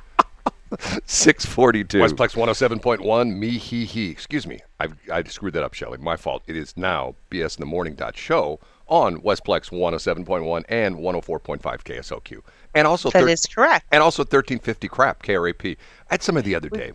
Six 1.06 1.46
forty 1.46 1.84
two. 1.84 2.00
Westplex 2.00 2.36
one 2.36 2.48
hundred 2.48 2.56
seven 2.56 2.80
point 2.80 3.02
one. 3.02 3.40
Me 3.40 3.50
he 3.60 3.86
he. 3.86 4.10
Excuse 4.10 4.48
me. 4.48 4.60
I 4.80 4.88
I 5.12 5.22
screwed 5.24 5.54
that 5.54 5.64
up, 5.64 5.74
Shelley. 5.76 6.00
My 6.00 6.16
fault. 6.18 6.42
It 6.48 6.58
is 6.58 6.76
now 6.76 7.14
BS 7.30 7.58
in 7.58 7.62
the 7.62 7.68
morning 7.68 7.94
dot 7.94 8.18
show 8.18 8.60
on 8.88 9.18
Westplex 9.22 9.72
one 9.72 9.94
hundred 9.94 10.00
seven 10.00 10.26
point 10.26 10.46
one 10.46 10.64
and 10.70 10.98
one 10.98 11.14
hundred 11.14 11.26
four 11.26 11.40
point 11.40 11.62
five 11.62 11.84
KSOQ, 11.84 12.42
and 12.74 12.88
also 12.88 13.12
That 13.12 13.22
thir- 13.22 13.30
is 13.30 13.46
correct. 13.46 13.86
and 13.92 14.02
also 14.02 14.24
thirteen 14.24 14.58
fifty 14.58 14.88
crap 14.88 15.22
KRAP. 15.22 15.78
I 16.10 16.14
had 16.14 16.24
some 16.24 16.38
of 16.38 16.44
the 16.44 16.56
other 16.56 16.70
day. 16.70 16.94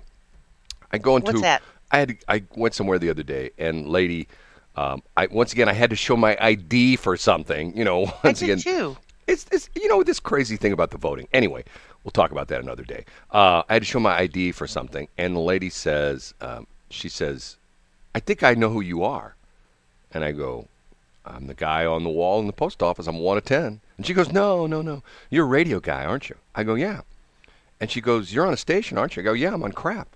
I 0.90 0.98
go 0.98 1.14
into 1.16 1.30
What's 1.32 1.42
that? 1.42 1.62
I 1.92 1.98
had 1.98 2.18
I 2.26 2.42
went 2.56 2.74
somewhere 2.74 2.98
the 2.98 3.10
other 3.10 3.22
day 3.22 3.50
and 3.58 3.86
lady. 3.88 4.26
Um, 4.74 5.02
I 5.16 5.28
once 5.28 5.52
again 5.52 5.68
I 5.68 5.72
had 5.72 5.90
to 5.90 5.96
show 5.96 6.16
my 6.16 6.36
ID 6.40 6.96
for 6.96 7.16
something. 7.16 7.76
You 7.76 7.84
know, 7.84 8.06
I 8.24 8.28
once 8.28 8.40
did 8.40 8.46
again, 8.50 8.58
too. 8.58 8.96
it's, 9.28 9.46
it's 9.52 9.70
you 9.76 9.86
know 9.88 10.02
this 10.02 10.18
crazy 10.18 10.56
thing 10.56 10.72
about 10.72 10.90
the 10.90 10.98
voting. 10.98 11.28
Anyway, 11.32 11.64
we'll 12.08 12.24
talk 12.24 12.32
about 12.32 12.48
that 12.48 12.62
another 12.62 12.84
day. 12.84 13.04
Uh, 13.30 13.62
I 13.68 13.74
had 13.74 13.82
to 13.82 13.86
show 13.86 14.00
my 14.00 14.16
ID 14.16 14.52
for 14.52 14.66
something, 14.66 15.08
and 15.18 15.36
the 15.36 15.40
lady 15.40 15.68
says, 15.68 16.32
um, 16.40 16.66
she 16.88 17.10
says, 17.10 17.58
"I 18.14 18.20
think 18.20 18.42
I 18.42 18.54
know 18.54 18.70
who 18.70 18.80
you 18.80 19.04
are," 19.04 19.36
and 20.10 20.24
I 20.24 20.32
go, 20.32 20.68
"I'm 21.26 21.48
the 21.48 21.52
guy 21.52 21.84
on 21.84 22.04
the 22.04 22.08
wall 22.08 22.40
in 22.40 22.46
the 22.46 22.54
post 22.54 22.82
office. 22.82 23.06
I'm 23.06 23.18
one 23.18 23.36
of 23.36 23.44
ten. 23.44 23.82
And 23.98 24.06
she 24.06 24.14
goes, 24.14 24.32
"No, 24.32 24.66
no, 24.66 24.80
no. 24.80 25.02
You're 25.28 25.44
a 25.44 25.48
radio 25.48 25.80
guy, 25.80 26.06
aren't 26.06 26.30
you?" 26.30 26.36
I 26.54 26.64
go, 26.64 26.76
"Yeah." 26.76 27.02
And 27.78 27.90
she 27.90 28.00
goes, 28.00 28.32
"You're 28.32 28.46
on 28.46 28.54
a 28.54 28.56
station, 28.56 28.96
aren't 28.96 29.14
you?" 29.14 29.22
I 29.22 29.24
go, 29.24 29.34
"Yeah, 29.34 29.52
I'm 29.52 29.62
on 29.62 29.72
crap." 29.72 30.08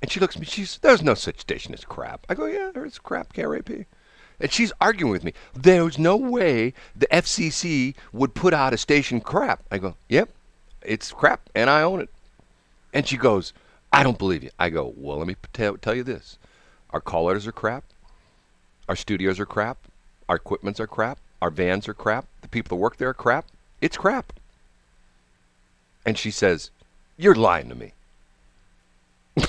And 0.00 0.10
she 0.10 0.18
looks 0.18 0.36
at 0.36 0.40
me. 0.40 0.46
She's, 0.46 0.78
"There's 0.78 1.02
no 1.02 1.12
such 1.12 1.40
station 1.40 1.74
as 1.74 1.84
crap." 1.84 2.24
I 2.30 2.34
go, 2.34 2.46
"Yeah, 2.46 2.70
there 2.72 2.86
is 2.86 2.98
crap, 2.98 3.34
KRAP." 3.34 3.84
And 4.40 4.50
she's 4.50 4.72
arguing 4.80 5.12
with 5.12 5.24
me. 5.24 5.34
There's 5.52 5.98
no 5.98 6.16
way 6.16 6.72
the 6.96 7.14
FCC 7.14 7.94
would 8.14 8.32
put 8.34 8.54
out 8.54 8.72
a 8.72 8.78
station 8.78 9.20
crap. 9.20 9.62
I 9.70 9.76
go, 9.76 9.94
yep, 10.08 10.30
it's 10.84 11.12
crap, 11.12 11.48
and 11.54 11.68
I 11.70 11.82
own 11.82 12.00
it. 12.00 12.10
And 12.92 13.06
she 13.06 13.16
goes, 13.16 13.52
I 13.92 14.02
don't 14.02 14.18
believe 14.18 14.42
you. 14.42 14.50
I 14.58 14.70
go, 14.70 14.92
well, 14.96 15.18
let 15.18 15.26
me 15.26 15.36
tell, 15.52 15.76
tell 15.76 15.94
you 15.94 16.02
this. 16.02 16.38
Our 16.90 17.00
call 17.00 17.24
letters 17.24 17.46
are 17.46 17.52
crap. 17.52 17.84
Our 18.88 18.96
studios 18.96 19.40
are 19.40 19.46
crap. 19.46 19.78
Our 20.28 20.36
equipments 20.36 20.80
are 20.80 20.86
crap. 20.86 21.18
Our 21.40 21.50
vans 21.50 21.88
are 21.88 21.94
crap. 21.94 22.26
The 22.42 22.48
people 22.48 22.76
that 22.76 22.82
work 22.82 22.96
there 22.96 23.08
are 23.08 23.14
crap. 23.14 23.46
It's 23.80 23.96
crap. 23.96 24.32
And 26.04 26.18
she 26.18 26.30
says, 26.30 26.70
you're 27.16 27.34
lying 27.34 27.68
to 27.68 27.74
me. 27.74 27.92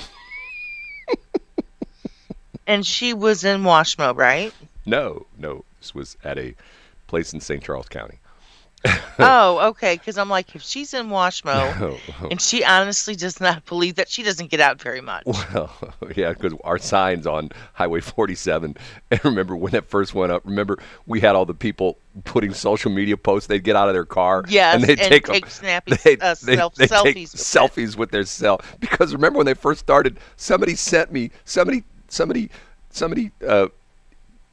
And 2.66 2.86
she 2.86 3.12
was 3.12 3.44
in 3.44 3.62
Washmo, 3.62 4.16
right? 4.16 4.52
No, 4.86 5.26
no. 5.38 5.64
This 5.80 5.94
was 5.94 6.16
at 6.24 6.38
a 6.38 6.54
place 7.06 7.32
in 7.32 7.40
St. 7.40 7.62
Charles 7.62 7.88
County. 7.88 8.18
oh, 9.18 9.68
okay. 9.70 9.94
Because 9.94 10.18
I'm 10.18 10.28
like, 10.28 10.54
if 10.54 10.62
she's 10.62 10.92
in 10.94 11.08
Washmo 11.08 11.54
Oh, 12.22 12.28
and 12.30 12.40
she 12.40 12.64
honestly 12.64 13.14
does 13.16 13.40
not 13.40 13.64
believe 13.66 13.94
that, 13.96 14.08
she 14.08 14.22
doesn't 14.22 14.50
get 14.50 14.60
out 14.60 14.80
very 14.80 15.00
much. 15.00 15.24
Well, 15.26 15.72
yeah, 16.16 16.32
because 16.32 16.52
our 16.64 16.78
signs 16.78 17.26
on 17.26 17.50
Highway 17.74 18.00
47, 18.00 18.76
and 19.10 19.24
remember 19.24 19.56
when 19.56 19.72
that 19.72 19.88
first 19.88 20.14
went 20.14 20.32
up, 20.32 20.42
remember 20.44 20.78
we 21.06 21.20
had 21.20 21.34
all 21.34 21.46
the 21.46 21.54
people 21.54 21.98
putting 22.24 22.52
social 22.52 22.90
media 22.90 23.16
posts, 23.16 23.46
they'd 23.48 23.64
get 23.64 23.74
out 23.76 23.88
of 23.88 23.94
their 23.94 24.04
car 24.04 24.44
Yes, 24.48 24.74
and 24.76 24.84
they'd 24.84 25.00
and 25.00 25.08
take, 25.08 25.26
take 25.26 25.46
snappy 25.46 25.96
they'd, 26.04 26.22
uh, 26.22 26.34
they'd- 26.42 26.56
self- 26.56 26.74
take 26.74 26.90
selfies 26.90 27.14
with 27.14 27.34
it. 27.34 27.38
selfies 27.38 27.96
with 27.96 28.10
their 28.10 28.24
cell. 28.24 28.60
Because 28.80 29.12
remember 29.14 29.38
when 29.38 29.46
they 29.46 29.54
first 29.54 29.80
started, 29.80 30.18
somebody 30.36 30.74
sent 30.74 31.10
me, 31.12 31.30
somebody, 31.44 31.84
somebody, 32.08 32.50
somebody, 32.90 33.30
uh, 33.46 33.68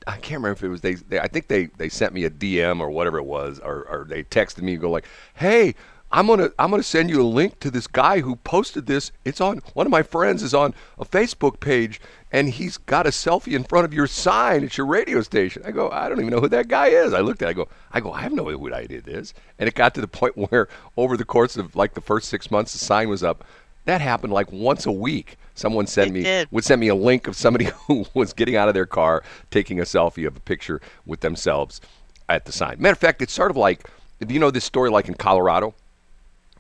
I 0.08 0.14
can't 0.14 0.42
remember 0.42 0.52
if 0.52 0.64
it 0.64 0.70
was 0.70 0.82
they, 0.82 0.96
they. 0.96 1.20
I 1.20 1.28
think 1.28 1.48
they 1.48 1.66
they 1.66 1.90
sent 1.90 2.14
me 2.14 2.24
a 2.26 2.30
DM 2.30 2.80
or 2.80 2.90
whatever 2.90 3.18
it 3.18 3.26
was, 3.26 3.60
or, 3.60 3.84
or 3.88 4.06
they 4.08 4.24
texted 4.24 4.62
me 4.62 4.74
and 4.74 4.82
go 4.82 4.90
like, 4.90 5.06
"Hey, 5.36 5.76
I'm 6.12 6.28
gonna 6.28 6.50
I'm 6.58 6.72
gonna 6.72 6.84
send 6.84 7.10
you 7.10 7.22
a 7.22 7.24
link 7.24 7.60
to 7.60 7.70
this 7.70 7.88
guy 7.88 8.22
who 8.22 8.36
posted 8.38 8.88
this. 8.88 9.12
It's 9.26 9.40
on 9.40 9.62
one 9.74 9.86
of 9.86 9.92
my 9.92 10.04
friends 10.04 10.42
is 10.42 10.54
on 10.54 10.74
a 10.98 11.06
Facebook 11.06 11.60
page, 11.60 12.02
and 12.32 12.50
he's 12.50 12.78
got 12.78 13.06
a 13.06 13.12
selfie 13.12 13.54
in 13.54 13.64
front 13.64 13.86
of 13.86 13.94
your 13.94 14.08
sign 14.08 14.64
at 14.64 14.78
your 14.78 14.88
radio 14.88 15.22
station." 15.22 15.62
I 15.66 15.72
go, 15.72 15.90
"I 15.92 16.10
don't 16.10 16.20
even 16.20 16.32
know 16.32 16.42
who 16.42 16.50
that 16.50 16.68
guy 16.68 16.88
is." 16.88 17.14
I 17.14 17.22
looked 17.22 17.44
at, 17.44 17.48
it, 17.48 17.52
I 17.52 17.54
go, 17.54 17.68
"I 17.92 18.00
go, 18.00 18.12
I 18.12 18.22
have 18.22 18.34
no 18.34 18.48
idea 18.50 18.58
who 18.58 18.70
that 18.72 19.08
is." 19.08 19.34
And 19.60 19.70
it 19.70 19.76
got 19.76 19.94
to 19.96 20.02
the 20.02 20.08
point 20.08 20.36
where 20.50 20.68
over 20.98 21.16
the 21.16 21.26
course 21.26 21.58
of 21.58 21.76
like 21.76 21.94
the 21.94 22.02
first 22.02 22.28
six 22.28 22.50
months, 22.50 22.74
the 22.74 22.80
sign 22.80 23.08
was 23.08 23.24
up. 23.24 23.46
That 23.86 24.02
happened 24.02 24.34
like 24.34 24.52
once 24.52 24.86
a 24.86 24.92
week. 24.92 25.38
Someone 25.62 25.86
sent 25.86 26.12
me 26.12 26.24
did. 26.24 26.48
would 26.52 26.64
send 26.64 26.82
me 26.82 26.88
a 26.88 26.96
link 26.96 27.28
of 27.28 27.36
somebody 27.36 27.66
who 27.88 28.06
was 28.14 28.34
getting 28.34 28.56
out 28.56 28.68
of 28.68 28.74
their 28.74 28.88
car, 28.88 29.24
taking 29.52 29.80
a 29.80 29.84
selfie 29.84 30.26
of 30.26 30.36
a 30.36 30.40
picture 30.40 30.82
with 31.06 31.20
themselves 31.22 31.80
at 32.28 32.46
the 32.46 32.52
sign. 32.52 32.78
Matter 32.80 32.94
of 32.94 33.00
fact, 33.00 33.22
it's 33.22 33.34
sort 33.34 33.52
of 33.52 33.58
like, 33.58 33.88
you 34.28 34.40
know 34.40 34.50
this 34.52 34.66
story 34.66 34.90
like 34.90 35.08
in 35.08 35.14
Colorado? 35.14 35.76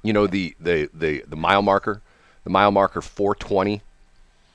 You 0.03 0.13
know 0.13 0.27
the 0.27 0.55
the 0.59 0.89
the, 0.93 1.23
the 1.27 1.35
mile 1.35 1.61
marker, 1.61 2.01
the 2.43 2.49
mile 2.49 2.71
marker 2.71 3.01
420. 3.01 3.81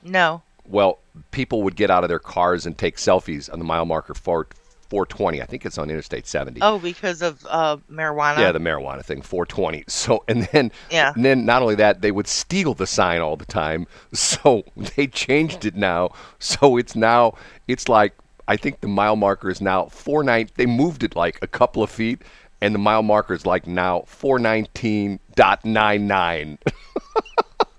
No. 0.03 0.41
Well, 0.65 0.99
people 1.31 1.63
would 1.63 1.75
get 1.75 1.89
out 1.89 2.03
of 2.03 2.09
their 2.09 2.19
cars 2.19 2.65
and 2.65 2.77
take 2.77 2.97
selfies 2.97 3.51
on 3.51 3.59
the 3.59 3.65
mile 3.65 3.85
marker 3.85 4.13
4, 4.13 4.47
420. 4.89 5.41
I 5.41 5.45
think 5.45 5.65
it's 5.65 5.77
on 5.77 5.89
Interstate 5.89 6.27
70. 6.27 6.59
Oh, 6.61 6.79
because 6.79 7.21
of 7.21 7.45
uh, 7.49 7.77
marijuana. 7.91 8.39
Yeah, 8.39 8.51
the 8.51 8.59
marijuana 8.59 9.03
thing, 9.03 9.21
420. 9.21 9.83
So, 9.87 10.23
and 10.27 10.43
then, 10.51 10.71
Yeah. 10.89 11.11
and 11.15 11.23
then 11.25 11.45
not 11.45 11.61
only 11.61 11.75
that, 11.75 12.01
they 12.01 12.11
would 12.11 12.27
steal 12.27 12.73
the 12.73 12.87
sign 12.87 13.21
all 13.21 13.35
the 13.37 13.45
time. 13.45 13.87
So 14.13 14.63
they 14.95 15.07
changed 15.07 15.65
it 15.65 15.75
now. 15.75 16.11
So 16.39 16.77
it's 16.77 16.95
now, 16.95 17.33
it's 17.67 17.87
like, 17.89 18.13
I 18.47 18.55
think 18.57 18.79
the 18.81 18.87
mile 18.87 19.15
marker 19.17 19.49
is 19.49 19.59
now 19.61 19.85
49. 19.87 20.49
They 20.55 20.65
moved 20.65 21.03
it 21.03 21.15
like 21.15 21.37
a 21.41 21.47
couple 21.47 21.83
of 21.83 21.89
feet, 21.89 22.21
and 22.61 22.73
the 22.73 22.79
mile 22.79 23.03
marker 23.03 23.33
is 23.33 23.45
like 23.45 23.67
now 23.67 24.01
419.99. 24.07 26.57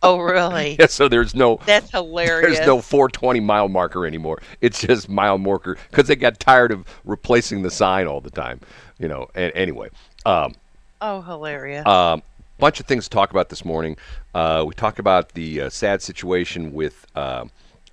oh, 0.02 0.18
really? 0.18 0.76
yeah, 0.78 0.86
so 0.86 1.08
there's 1.08 1.34
no, 1.34 1.58
That's 1.66 1.90
hilarious. 1.90 2.56
there's 2.56 2.66
no 2.66 2.80
420 2.80 3.40
mile 3.40 3.68
marker 3.68 4.06
anymore. 4.06 4.40
It's 4.60 4.80
just 4.80 5.08
mile 5.08 5.38
marker 5.38 5.76
because 5.90 6.08
they 6.08 6.16
got 6.16 6.38
tired 6.40 6.72
of 6.72 6.84
replacing 7.04 7.62
the 7.62 7.70
sign 7.70 8.06
all 8.06 8.20
the 8.20 8.30
time. 8.30 8.60
You 8.98 9.08
know, 9.08 9.28
and 9.34 9.52
anyway. 9.54 9.88
Um, 10.26 10.54
Oh, 11.00 11.22
hilarious. 11.22 11.86
um, 11.86 12.22
bunch 12.58 12.80
of 12.80 12.86
things 12.86 13.04
to 13.04 13.10
talk 13.10 13.30
about 13.30 13.48
this 13.48 13.64
morning. 13.64 13.96
Uh, 14.34 14.64
we 14.66 14.74
talked 14.74 14.98
about 14.98 15.30
the 15.30 15.62
uh, 15.62 15.70
sad 15.70 16.02
situation 16.02 16.72
with 16.72 17.06
uh, 17.14 17.44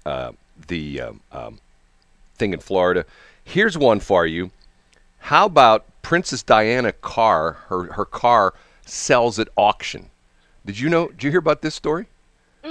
uh, 0.05 0.31
the 0.67 1.01
um, 1.01 1.21
um, 1.31 1.59
thing 2.35 2.53
in 2.53 2.59
Florida. 2.59 3.05
Here's 3.43 3.77
one 3.77 3.99
for 3.99 4.25
you. 4.25 4.49
How 5.19 5.45
about 5.45 5.85
Princess 6.01 6.41
Diana 6.43 6.91
car? 6.91 7.53
Her 7.67 7.93
her 7.93 8.05
car 8.05 8.53
sells 8.85 9.37
at 9.39 9.49
auction. 9.55 10.09
Did 10.65 10.79
you 10.79 10.89
know? 10.89 11.07
Did 11.09 11.23
you 11.23 11.29
hear 11.31 11.39
about 11.39 11.61
this 11.61 11.75
story? 11.75 12.07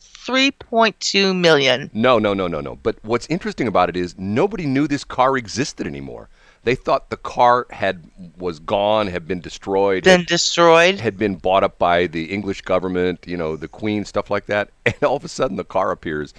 3.2 0.00 1.36
million. 1.36 1.90
No, 1.92 2.18
no, 2.18 2.32
no, 2.32 2.46
no, 2.46 2.60
no. 2.60 2.76
But 2.76 2.96
what's 3.02 3.26
interesting 3.26 3.66
about 3.66 3.88
it 3.88 3.96
is 3.96 4.16
nobody 4.18 4.66
knew 4.66 4.86
this 4.86 5.02
car 5.04 5.36
existed 5.36 5.86
anymore. 5.86 6.28
They 6.64 6.76
thought 6.76 7.10
the 7.10 7.16
car 7.16 7.66
had 7.70 8.04
was 8.38 8.60
gone, 8.60 9.08
had 9.08 9.26
been 9.26 9.40
destroyed, 9.40 10.04
Been 10.04 10.20
had, 10.20 10.28
destroyed. 10.28 11.00
had 11.00 11.18
been 11.18 11.34
bought 11.34 11.64
up 11.64 11.76
by 11.76 12.06
the 12.06 12.26
English 12.26 12.62
government, 12.62 13.24
you 13.26 13.36
know, 13.36 13.56
the 13.56 13.66
Queen, 13.66 14.04
stuff 14.04 14.30
like 14.30 14.46
that. 14.46 14.70
And 14.86 14.94
all 15.02 15.16
of 15.16 15.24
a 15.24 15.28
sudden, 15.28 15.56
the 15.56 15.64
car 15.64 15.90
appears, 15.90 16.32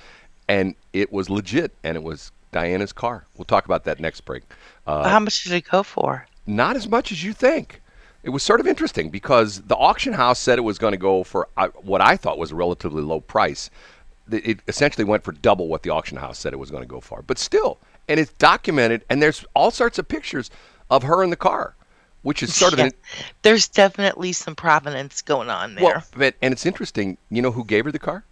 and 0.48 0.76
it 0.94 1.12
was 1.12 1.30
legit, 1.30 1.74
and 1.84 1.98
it 1.98 2.04
was 2.04 2.32
Diana's 2.54 2.94
car. 2.94 3.26
We'll 3.36 3.44
talk 3.46 3.66
about 3.66 3.84
that 3.84 4.00
next 4.00 4.22
break. 4.22 4.44
Uh, 4.88 5.10
How 5.10 5.20
much 5.20 5.44
did 5.44 5.52
it 5.52 5.66
go 5.70 5.84
for? 5.84 6.26
not 6.48 6.76
as 6.78 6.88
much 6.88 7.12
as 7.12 7.22
you 7.24 7.34
think. 7.34 7.82
It 8.24 8.30
was 8.30 8.42
sort 8.42 8.60
of 8.62 8.68
interesting 8.68 9.10
because 9.10 9.62
the 9.64 9.76
auction 9.76 10.14
house 10.14 10.40
said 10.40 10.58
it 10.58 10.62
was 10.62 10.78
going 10.78 10.94
to 10.94 10.98
go 10.98 11.24
for 11.24 11.50
uh, 11.58 11.68
what 11.82 12.00
I 12.02 12.16
thought 12.16 12.38
was 12.38 12.52
a 12.52 12.56
relatively 12.56 13.02
low 13.02 13.20
price. 13.20 13.70
It 14.32 14.62
essentially 14.70 15.04
went 15.04 15.24
for 15.24 15.34
double 15.34 15.68
what 15.68 15.84
the 15.84 15.90
auction 15.90 16.18
house 16.18 16.40
said 16.40 16.54
it 16.54 16.60
was 16.60 16.72
going 16.72 16.84
to 16.84 16.88
go 16.88 17.02
for. 17.02 17.22
But 17.22 17.38
still, 17.38 17.78
and 18.08 18.20
it's 18.20 18.32
documented, 18.34 19.04
and 19.10 19.22
there's 19.22 19.44
all 19.54 19.72
sorts 19.72 20.00
of 20.00 20.08
pictures 20.08 20.50
of 20.90 21.04
her 21.04 21.22
in 21.22 21.30
the 21.30 21.36
car, 21.36 21.76
which 22.22 22.42
is 22.42 22.56
sort 22.56 22.72
of 22.72 22.80
an, 22.80 22.92
There's 23.42 23.68
definitely 23.68 24.32
some 24.32 24.56
provenance 24.56 25.22
going 25.22 25.50
on 25.50 25.76
there. 25.76 25.84
well, 25.84 26.04
but 26.16 26.36
and 26.42 26.54
it's 26.54 26.66
interesting. 26.66 27.18
You 27.30 27.42
know 27.42 27.52
who 27.52 27.66
gave 27.66 27.84
her 27.84 27.92
the 27.92 28.00
car? 28.00 28.24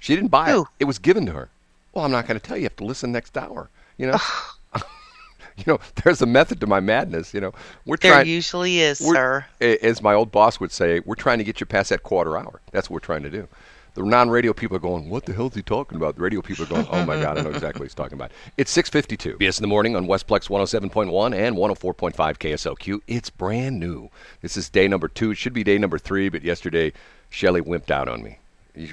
She 0.00 0.14
didn't 0.14 0.30
buy 0.30 0.52
Who? 0.52 0.62
it. 0.62 0.68
It 0.80 0.84
was 0.84 1.00
given 1.00 1.26
to 1.26 1.32
her. 1.32 1.48
Well, 1.92 2.04
I'm 2.04 2.12
not 2.12 2.28
going 2.28 2.38
to 2.38 2.46
tell 2.46 2.56
you. 2.56 2.62
You 2.62 2.66
have 2.66 2.76
to 2.76 2.84
listen 2.84 3.10
next 3.10 3.36
hour. 3.36 3.68
You 3.98 4.06
know. 4.06 4.18
you 5.66 5.72
know, 5.72 5.80
there's 6.02 6.22
a 6.22 6.26
method 6.26 6.60
to 6.60 6.66
my 6.66 6.80
madness. 6.80 7.34
You 7.34 7.40
know, 7.40 7.52
we're 7.84 7.96
there 7.96 8.12
trying. 8.12 8.26
There 8.26 8.34
usually 8.34 8.80
is, 8.80 8.98
sir. 8.98 9.44
As 9.60 10.02
my 10.02 10.14
old 10.14 10.32
boss 10.32 10.60
would 10.60 10.72
say, 10.72 11.00
we're 11.00 11.14
trying 11.14 11.38
to 11.38 11.44
get 11.44 11.60
you 11.60 11.66
past 11.66 11.90
that 11.90 12.02
quarter 12.02 12.36
hour. 12.36 12.60
That's 12.72 12.88
what 12.88 12.94
we're 12.94 13.06
trying 13.06 13.22
to 13.22 13.30
do. 13.30 13.48
The 13.94 14.04
non-radio 14.04 14.52
people 14.52 14.76
are 14.76 14.80
going, 14.80 15.10
"What 15.10 15.26
the 15.26 15.32
hell 15.32 15.48
is 15.48 15.54
he 15.54 15.62
talking 15.62 15.96
about?" 15.96 16.14
The 16.14 16.22
radio 16.22 16.40
people 16.42 16.64
are 16.64 16.68
going, 16.68 16.86
"Oh 16.90 17.04
my 17.04 17.20
God, 17.20 17.38
I 17.38 17.42
know 17.42 17.50
exactly 17.50 17.80
what 17.80 17.86
he's 17.86 17.94
talking 17.94 18.14
about." 18.14 18.30
It's 18.56 18.70
6:52. 18.70 19.36
BS 19.36 19.58
in 19.58 19.62
the 19.62 19.68
morning 19.68 19.96
on 19.96 20.06
Westplex 20.06 20.48
107.1 20.48 21.34
and 21.34 21.56
104.5 21.56 22.38
KSLQ. 22.38 23.00
It's 23.08 23.30
brand 23.30 23.80
new. 23.80 24.10
This 24.42 24.56
is 24.56 24.68
day 24.68 24.86
number 24.86 25.08
two. 25.08 25.32
It 25.32 25.38
should 25.38 25.52
be 25.52 25.64
day 25.64 25.76
number 25.76 25.98
three, 25.98 26.28
but 26.28 26.42
yesterday 26.42 26.92
Shelly 27.30 27.60
wimped 27.60 27.90
out 27.90 28.08
on 28.08 28.22
me. 28.22 28.38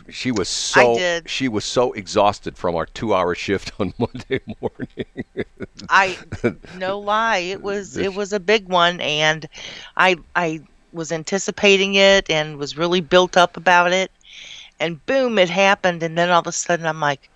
She 0.09 0.31
was 0.31 0.49
so 0.49 1.21
she 1.25 1.47
was 1.47 1.65
so 1.65 1.93
exhausted 1.93 2.57
from 2.57 2.75
our 2.75 2.85
two-hour 2.85 3.35
shift 3.35 3.71
on 3.79 3.93
Monday 3.99 4.41
morning. 4.61 5.25
I 5.89 6.17
no 6.77 6.99
lie, 6.99 7.37
it 7.37 7.61
was 7.61 7.97
it 7.97 8.13
was 8.13 8.33
a 8.33 8.39
big 8.39 8.67
one, 8.67 8.99
and 9.01 9.47
I 9.95 10.17
I 10.35 10.61
was 10.93 11.11
anticipating 11.11 11.95
it 11.95 12.29
and 12.29 12.57
was 12.57 12.77
really 12.77 13.01
built 13.01 13.37
up 13.37 13.57
about 13.57 13.91
it, 13.91 14.11
and 14.79 15.05
boom, 15.05 15.37
it 15.37 15.49
happened, 15.49 16.01
and 16.03 16.17
then 16.17 16.29
all 16.29 16.39
of 16.39 16.47
a 16.47 16.51
sudden 16.51 16.85
I'm 16.85 16.99
like, 16.99 17.29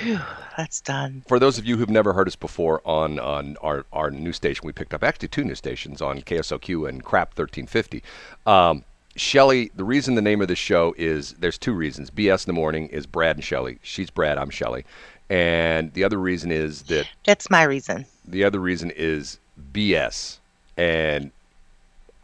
Whew, 0.00 0.20
that's 0.56 0.80
done. 0.80 1.22
for 1.26 1.38
those 1.38 1.58
of 1.58 1.64
you 1.64 1.76
who've 1.76 1.88
never 1.88 2.12
heard 2.12 2.28
us 2.28 2.36
before 2.36 2.82
on, 2.84 3.18
on 3.18 3.56
our, 3.62 3.86
our 3.92 4.10
new 4.10 4.32
station 4.32 4.66
we 4.66 4.72
picked 4.72 4.92
up, 4.92 5.02
actually 5.02 5.28
two 5.28 5.44
new 5.44 5.54
stations 5.54 6.02
on 6.02 6.20
KSOQ 6.20 6.88
and 6.88 7.02
Crap 7.02 7.28
1350. 7.38 8.02
Um, 8.46 8.84
Shelly, 9.16 9.70
the 9.74 9.84
reason 9.84 10.14
the 10.14 10.22
name 10.22 10.40
of 10.40 10.48
the 10.48 10.56
show 10.56 10.94
is 10.96 11.32
there's 11.34 11.58
two 11.58 11.72
reasons. 11.72 12.10
BS 12.10 12.46
in 12.46 12.54
the 12.54 12.58
morning 12.60 12.86
is 12.88 13.06
Brad 13.06 13.36
and 13.36 13.44
Shelly. 13.44 13.78
She's 13.82 14.10
Brad, 14.10 14.38
I'm 14.38 14.50
Shelly. 14.50 14.84
And 15.30 15.92
the 15.94 16.04
other 16.04 16.18
reason 16.18 16.50
is 16.52 16.82
that 16.82 17.06
That's 17.24 17.50
my 17.50 17.62
reason. 17.64 18.06
the 18.26 18.44
other 18.44 18.60
reason 18.60 18.90
is 18.94 19.38
BS. 19.72 20.38
And 20.76 21.32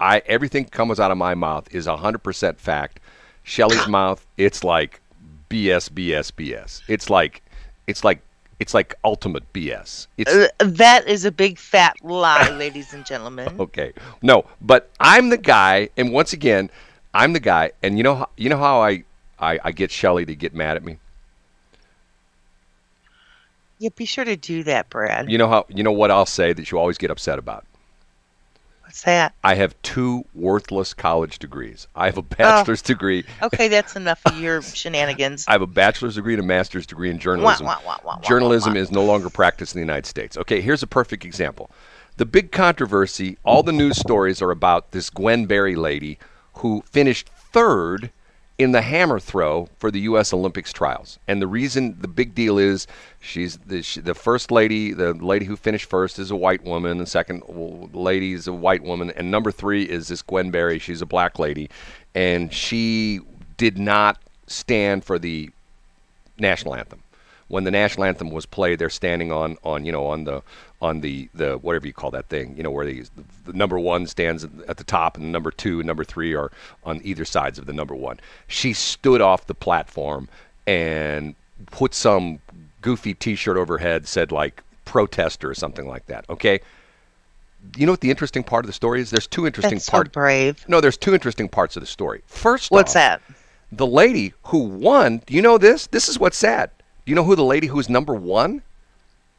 I 0.01 0.23
everything 0.27 0.65
comes 0.67 1.01
out 1.01 1.11
of 1.11 1.19
my 1.19 1.35
mouth 1.35 1.73
is 1.75 1.87
100% 1.87 2.57
fact. 2.59 3.01
Shelly's 3.43 3.89
mouth, 3.89 4.25
it's 4.37 4.63
like 4.65 5.01
BS, 5.51 5.91
BS, 5.91 6.33
BS. 6.33 6.83
It's 6.89 7.11
like 7.11 7.43
it's 7.87 8.05
like 8.05 8.21
it's 8.61 8.75
like 8.75 8.95
ultimate 9.05 9.53
BS. 9.53 10.07
It's 10.17 10.33
Uh, 10.33 10.49
that 10.59 11.07
is 11.09 11.25
a 11.25 11.33
big 11.33 11.59
fat 11.59 11.97
lie, 12.03 12.49
ladies 12.59 12.93
and 12.93 13.05
gentlemen. 13.05 13.61
okay. 13.61 13.93
No, 14.23 14.45
but 14.61 14.91
I'm 15.01 15.29
the 15.31 15.39
guy, 15.39 15.89
and 15.97 16.13
once 16.13 16.33
again, 16.33 16.71
I'm 17.13 17.33
the 17.33 17.41
guy, 17.41 17.73
and 17.83 17.97
you 17.99 18.05
know 18.05 18.15
how 18.17 18.29
you 18.37 18.49
know 18.49 18.59
how 18.59 18.81
I 18.83 19.05
I, 19.39 19.59
I 19.65 19.73
get 19.73 19.91
Shelly 19.91 20.25
to 20.27 20.35
get 20.35 20.55
mad 20.55 20.77
at 20.77 20.85
me. 20.85 20.99
Yeah, 23.79 23.91
be 23.95 24.05
sure 24.05 24.25
to 24.25 24.37
do 24.37 24.63
that, 24.65 24.89
Brad. 24.89 25.31
You 25.31 25.39
know 25.39 25.49
how 25.49 25.67
you 25.69 25.83
know 25.83 25.93
what 25.93 26.11
I'll 26.11 26.27
say 26.27 26.53
that 26.53 26.71
you 26.71 26.79
always 26.79 26.99
get 26.99 27.11
upset 27.11 27.39
about. 27.39 27.65
What's 28.95 29.03
that? 29.03 29.35
I 29.43 29.57
have 29.57 29.75
two 29.83 30.25
worthless 30.35 30.95
college 30.95 31.41
degrees. 31.41 31.89
I 31.97 32.07
have 32.07 32.17
a 32.17 32.21
oh. 32.21 32.23
bachelor's 32.23 32.81
degree. 32.81 33.25
Okay, 33.43 33.67
that's 33.67 33.97
enough 33.97 34.21
of 34.25 34.39
your 34.39 34.63
shenanigans. 34.63 35.47
I 35.49 35.53
have 35.53 35.63
a 35.63 35.67
bachelor's 35.67 36.15
degree 36.15 36.35
and 36.35 36.45
a 36.45 36.47
master's 36.47 36.87
degree 36.87 37.11
in 37.11 37.19
journalism. 37.19 37.67
wah, 37.67 37.81
wah, 37.85 37.99
wah, 38.05 38.21
Journalism 38.21 38.77
is 38.77 38.93
no 38.93 39.05
longer 39.05 39.31
practiced 39.31 39.75
in 39.75 39.81
the 39.81 39.85
United 39.85 40.07
States. 40.07 40.37
Okay, 40.37 40.61
here's 40.61 40.85
a 40.85 40.87
perfect 40.87 41.25
example. 41.25 41.73
The 42.19 42.25
big 42.25 42.53
controversy, 42.53 43.37
all 43.43 43.65
the 43.65 43.73
news 43.73 43.99
stories 43.99 44.41
are 44.41 44.53
about 44.53 44.93
this 44.93 45.11
Gwen 45.11 45.47
Berry 45.47 45.75
lady 45.75 46.21
who 46.59 46.85
finished 46.89 47.29
third 47.29 48.13
in 48.57 48.73
the 48.73 48.83
hammer 48.83 49.19
throw 49.19 49.69
for 49.79 49.91
the 49.91 50.01
U.S. 50.01 50.33
Olympics 50.33 50.73
trials. 50.73 51.19
And 51.27 51.43
the 51.43 51.47
reason, 51.47 51.97
the 52.01 52.09
big 52.09 52.35
deal 52.35 52.59
is 52.59 52.87
she's 53.21 53.59
the, 53.59 53.83
she, 53.83 54.01
the 54.01 54.15
first 54.15 54.51
lady, 54.51 54.93
the 54.93 55.13
lady 55.15 55.45
who 55.45 55.57
finished 55.57 55.91
first 55.91 56.19
is 56.19 56.31
a 56.31 56.37
white 56.37 56.65
woman, 56.65 56.99
the 56.99 57.07
second 57.07 57.43
lady 57.93 58.33
is 58.33 58.47
a 58.47 58.53
white 58.53 58.83
woman, 58.83 59.11
and 59.11 59.31
number 59.31 59.51
three 59.51 59.83
is 59.85 60.09
this 60.09 60.23
Gwen 60.23 60.51
Berry. 60.51 60.79
She's 60.79 61.03
a 61.03 61.07
black 61.07 61.39
lady. 61.39 61.69
And 62.15 62.53
she 62.53 63.21
did 63.57 63.77
not 63.79 64.19
stand 64.47 65.05
for 65.05 65.19
the 65.19 65.51
national 66.39 66.75
anthem. 66.75 67.04
When 67.55 67.63
the 67.63 67.71
national 67.71 68.03
anthem 68.07 68.31
was 68.31 68.47
played, 68.47 68.81
they're 68.81 68.91
standing 68.91 69.31
on, 69.31 69.57
on 69.63 69.85
you 69.85 69.93
know 69.93 70.07
on 70.07 70.25
the 70.25 70.43
on 70.83 71.03
the, 71.03 71.29
the 71.35 71.57
whatever 71.59 71.87
you 71.87 71.93
call 71.93 72.11
that 72.11 72.29
thing, 72.29 72.57
you 72.57 72.65
know 72.65 72.71
where 72.73 72.85
the, 72.85 73.05
the 73.45 73.53
number 73.53 73.79
one 73.79 74.09
stands 74.09 74.43
at 74.67 74.77
the 74.77 74.83
top 74.83 75.17
and 75.17 75.25
the 75.25 75.31
number 75.31 75.53
two 75.53 75.79
and 75.79 75.87
number 75.87 76.03
three 76.03 76.35
are 76.35 76.51
on 76.83 77.01
either 77.05 77.25
sides 77.25 77.57
of 77.57 77.67
the 77.67 77.73
number 77.73 77.95
one. 77.95 78.19
She 78.49 78.73
stood 78.73 79.21
off 79.21 79.47
the 79.47 79.55
platform 79.55 80.29
and 80.67 81.37
put 81.71 81.95
some 81.95 82.41
goofy 82.83 83.15
T-shirt 83.15 83.57
over 83.57 83.79
her 83.79 83.79
head, 83.79 84.09
said 84.09 84.33
like 84.33 84.61
protester 84.85 85.49
or 85.49 85.55
something 85.55 85.87
like 85.87 86.07
that. 86.07 86.25
Okay. 86.29 86.59
You 87.77 87.87
know 87.87 87.93
what 87.93 88.01
the 88.01 88.11
interesting 88.11 88.43
part 88.43 88.65
of 88.65 88.67
the 88.67 88.73
story 88.73 89.01
is? 89.01 89.11
There's 89.11 89.29
two 89.29 89.47
interesting 89.47 89.77
That's 89.77 89.87
so 89.87 89.93
parts. 89.93 90.11
brave. 90.11 90.65
no, 90.67 90.81
there's 90.81 90.97
two 90.97 91.15
interesting 91.15 91.49
parts 91.49 91.77
of 91.77 91.83
the 91.83 91.87
story. 91.87 92.23
First, 92.27 92.73
What's 92.73 92.91
off, 92.91 92.95
that? 92.95 93.23
the 93.71 93.87
lady 93.87 94.35
who 94.47 94.59
won, 94.59 95.23
do 95.25 95.35
you 95.35 95.41
know 95.41 95.57
this? 95.57 95.87
This 95.87 96.09
is 96.09 96.19
what's 96.19 96.37
sad. 96.37 96.71
Do 97.05 97.11
you 97.11 97.17
know 97.17 97.25
who 97.25 97.37
the 97.37 97.45
lady 97.45 97.67
who's 97.67 97.89
number 97.89 98.15
one? 98.15 98.63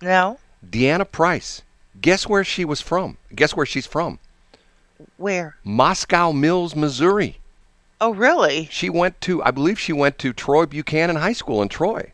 No? 0.02 0.40
Deanna 0.68 1.10
Price. 1.10 1.64
Guess 2.00 2.28
where 2.28 2.44
she 2.44 2.66
was 2.66 2.82
from? 2.82 3.18
Guess 3.34 3.56
where 3.56 3.66
she's 3.66 3.88
from? 3.88 4.20
Where? 5.18 5.56
Moscow 5.64 6.32
Mills, 6.32 6.76
Missouri. 6.76 7.40
Oh, 8.00 8.14
really? 8.14 8.68
She 8.72 8.90
went 8.90 9.20
to, 9.22 9.42
I 9.44 9.52
believe 9.52 9.80
she 9.80 9.94
went 9.94 10.20
to 10.20 10.34
Troy 10.34 10.66
Buchanan 10.66 11.16
High 11.16 11.34
School 11.34 11.62
in 11.62 11.70
Troy. 11.70 12.12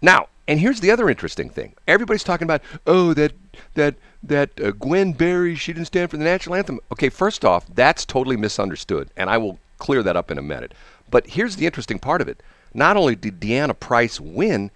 Now, 0.00 0.28
and 0.48 0.60
here's 0.60 0.80
the 0.80 0.90
other 0.90 1.08
interesting 1.08 1.48
thing. 1.48 1.74
Everybody's 1.86 2.24
talking 2.24 2.46
about, 2.46 2.62
oh, 2.86 3.14
that 3.14 3.32
that 3.74 3.94
that 4.22 4.50
uh, 4.60 4.72
Gwen 4.72 5.12
Berry, 5.12 5.54
she 5.54 5.72
didn't 5.72 5.86
stand 5.86 6.10
for 6.10 6.16
the 6.16 6.24
national 6.24 6.56
anthem. 6.56 6.80
Okay, 6.92 7.08
first 7.08 7.44
off, 7.44 7.66
that's 7.74 8.04
totally 8.04 8.36
misunderstood, 8.36 9.08
and 9.16 9.30
I 9.30 9.38
will 9.38 9.58
clear 9.78 10.02
that 10.02 10.16
up 10.16 10.30
in 10.30 10.38
a 10.38 10.42
minute. 10.42 10.72
But 11.10 11.26
here's 11.28 11.56
the 11.56 11.66
interesting 11.66 11.98
part 11.98 12.20
of 12.20 12.28
it. 12.28 12.42
Not 12.74 12.96
only 12.96 13.14
did 13.14 13.40
Deanna 13.40 13.78
Price 13.78 14.20
win, 14.20 14.70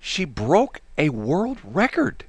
she 0.00 0.24
broke 0.24 0.80
a 0.98 1.08
world 1.10 1.58
record. 1.62 2.24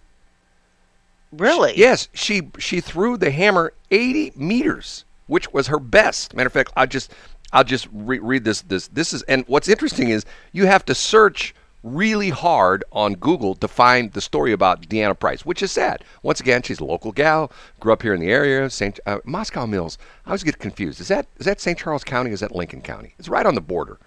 Really? 1.32 1.74
Yes, 1.76 2.08
she 2.14 2.50
she 2.58 2.80
threw 2.80 3.18
the 3.18 3.32
hammer 3.32 3.74
80 3.92 4.34
meters, 4.36 5.06
which 5.28 5.52
was 5.52 5.68
her 5.68 5.80
best. 5.80 6.36
Matter 6.36 6.48
of 6.48 6.54
fact, 6.54 6.72
I'll 6.76 6.88
just 6.88 7.12
I'll 7.52 7.64
just 7.64 7.88
re- 7.92 8.20
read 8.20 8.44
this 8.46 8.62
this 8.62 8.88
this 8.88 9.14
is 9.14 9.22
and 9.24 9.44
what's 9.48 9.68
interesting 9.68 10.10
is 10.10 10.26
you 10.52 10.66
have 10.66 10.86
to 10.86 10.96
search 10.96 11.54
really 11.84 12.30
hard 12.30 12.84
on 12.92 13.16
Google 13.16 13.56
to 13.56 13.68
find 13.68 14.12
the 14.12 14.22
story 14.22 14.52
about 14.52 14.82
Deanna 14.82 15.18
Price, 15.18 15.46
which 15.46 15.64
is 15.64 15.72
sad. 15.72 16.04
Once 16.24 16.40
again, 16.40 16.62
she's 16.62 16.80
a 16.80 16.86
local 16.86 17.12
gal, 17.12 17.52
grew 17.80 17.94
up 17.94 18.02
here 18.02 18.14
in 18.14 18.20
the 18.20 18.32
area, 18.32 18.70
St. 18.70 19.00
Uh, 19.06 19.20
Moscow 19.24 19.66
Mills. 19.66 19.98
I 20.26 20.32
always 20.32 20.44
get 20.44 20.60
confused. 20.60 21.00
Is 21.00 21.08
that 21.08 21.28
is 21.38 21.46
that 21.46 21.62
St. 21.62 21.78
Charles 21.78 22.04
County? 22.04 22.32
Or 22.32 22.34
is 22.34 22.40
that 22.42 22.56
Lincoln 22.56 22.82
County? 22.82 23.14
It's 23.20 23.30
right 23.30 23.46
on 23.46 23.56
the 23.56 23.62
border. 23.62 24.00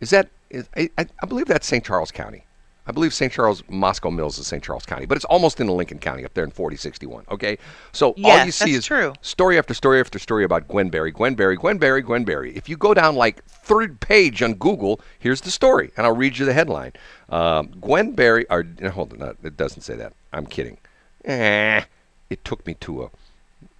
Is 0.00 0.10
that 0.10 0.28
is, 0.50 0.68
I, 0.76 0.90
I 0.98 1.26
believe 1.26 1.46
that's 1.46 1.66
St. 1.66 1.84
Charles 1.84 2.10
County. 2.10 2.44
I 2.86 2.92
believe 2.92 3.14
St. 3.14 3.32
Charles, 3.32 3.62
Moscow 3.68 4.10
Mills 4.10 4.38
is 4.38 4.48
St. 4.48 4.64
Charles 4.64 4.84
County, 4.84 5.06
but 5.06 5.14
it's 5.14 5.24
almost 5.26 5.60
in 5.60 5.68
Lincoln 5.68 6.00
County 6.00 6.24
up 6.24 6.34
there 6.34 6.42
in 6.42 6.50
4061. 6.50 7.24
Okay, 7.30 7.56
so 7.92 8.14
all 8.24 8.44
you 8.44 8.50
see 8.50 8.72
is 8.72 8.86
true. 8.86 9.12
story 9.20 9.58
after 9.58 9.74
story 9.74 10.00
after 10.00 10.18
story 10.18 10.42
about 10.42 10.66
Gwen 10.66 10.88
Berry, 10.88 11.12
Gwen 11.12 11.34
Berry, 11.34 11.56
Gwen 11.56 11.78
Berry, 11.78 12.02
Gwen 12.02 12.24
Berry. 12.24 12.56
If 12.56 12.68
you 12.68 12.76
go 12.76 12.92
down 12.92 13.14
like 13.14 13.44
third 13.44 14.00
page 14.00 14.42
on 14.42 14.54
Google, 14.54 15.00
here's 15.20 15.42
the 15.42 15.52
story, 15.52 15.92
and 15.96 16.04
I'll 16.04 16.16
read 16.16 16.38
you 16.38 16.46
the 16.46 16.52
headline. 16.52 16.92
Um, 17.28 17.70
Gwen 17.80 18.12
Berry, 18.12 18.44
or 18.50 18.64
hold 18.92 19.22
on, 19.22 19.36
it 19.42 19.56
doesn't 19.56 19.82
say 19.82 19.94
that. 19.94 20.12
I'm 20.32 20.46
kidding. 20.46 20.78
Eh, 21.26 21.82
it 22.28 22.44
took 22.44 22.66
me 22.66 22.74
to 22.74 23.04
a 23.04 23.10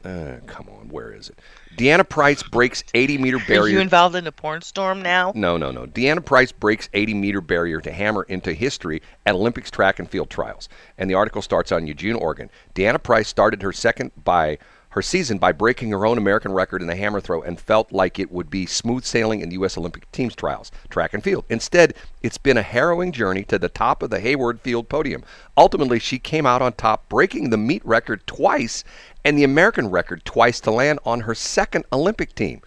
Uh, 0.05 0.37
come 0.47 0.67
on, 0.71 0.89
where 0.89 1.13
is 1.13 1.29
it? 1.29 1.39
Deanna 1.77 2.09
Price 2.09 2.43
breaks 2.43 2.83
80 2.95 3.19
meter 3.19 3.39
barrier. 3.39 3.63
Are 3.65 3.69
you 3.69 3.81
involved 3.81 4.17
in 4.17 4.27
a 4.27 4.33
porn 4.33 4.63
storm 4.63 5.03
now? 5.03 5.33
No, 5.35 5.59
no, 5.59 5.71
no. 5.71 5.87
Deanna 5.87 6.25
Price 6.25 6.53
breaks 6.53 6.89
80 6.95 7.15
meter 7.15 7.41
barrier 7.43 7.81
to 7.83 7.93
hammer 7.93 8.23
into 8.25 8.55
history 8.55 9.03
at 9.27 9.35
Olympics 9.35 9.71
track 9.71 9.99
and 9.99 10.09
field 10.09 10.31
trials. 10.31 10.71
And 10.97 11.11
the 11.11 11.15
article 11.15 11.43
starts 11.43 11.71
on 11.71 11.87
Eugene, 11.87 12.15
Oregon. 12.15 12.51
Deanna 12.75 13.03
Price 13.03 13.29
started 13.29 13.61
her 13.61 13.73
second 13.73 14.13
by 14.25 14.59
her 14.91 15.03
season 15.03 15.39
by 15.39 15.53
breaking 15.53 15.91
her 15.91 16.05
own 16.05 16.19
American 16.19 16.53
record 16.53 16.83
in 16.83 16.89
the 16.89 16.97
hammer 16.97 17.21
throw 17.21 17.43
and 17.43 17.61
felt 17.61 17.93
like 17.93 18.19
it 18.19 18.31
would 18.31 18.51
be 18.51 18.67
smooth 18.67 19.05
sailing 19.05 19.41
in 19.41 19.49
the 19.49 19.55
U.S. 19.55 19.79
Olympic 19.79 20.11
team's 20.11 20.35
trials, 20.35 20.73
track 20.89 21.15
and 21.15 21.23
field. 21.23 21.45
Instead, 21.49 21.95
it's 22.23 22.39
been 22.39 22.57
a 22.57 22.63
harrowing 22.63 23.13
journey 23.13 23.45
to 23.45 23.59
the 23.59 23.69
top 23.69 24.03
of 24.03 24.11
the 24.11 24.21
Hayward 24.21 24.61
Field 24.61 24.89
podium. 24.89 25.23
Ultimately, 25.57 26.01
she 26.01 26.19
came 26.19 26.45
out 26.45 26.61
on 26.61 26.73
top, 26.73 27.09
breaking 27.09 27.51
the 27.51 27.57
meet 27.57 27.85
record 27.87 28.27
twice 28.27 28.83
and 29.25 29.39
the 29.39 29.45
American 29.45 29.91
record 29.91 30.25
twice 30.25 30.61
to 30.61 30.71
land 30.71 30.99
on 31.05 31.21
her 31.21 31.35
second 31.35 31.85
Olympic 31.93 32.35
team. 32.35 32.61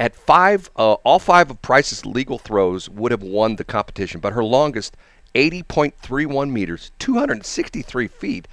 At 0.00 0.16
five, 0.16 0.70
uh, 0.74 0.94
all 1.04 1.20
five 1.20 1.50
of 1.50 1.62
Price's 1.62 2.04
legal 2.04 2.38
throws 2.38 2.88
would 2.88 3.12
have 3.12 3.22
won 3.22 3.54
the 3.54 3.64
competition, 3.64 4.20
but 4.20 4.32
her 4.32 4.42
longest, 4.42 4.96
80.31 5.36 6.50
meters, 6.50 6.90
263 6.98 8.08
feet, 8.08 8.48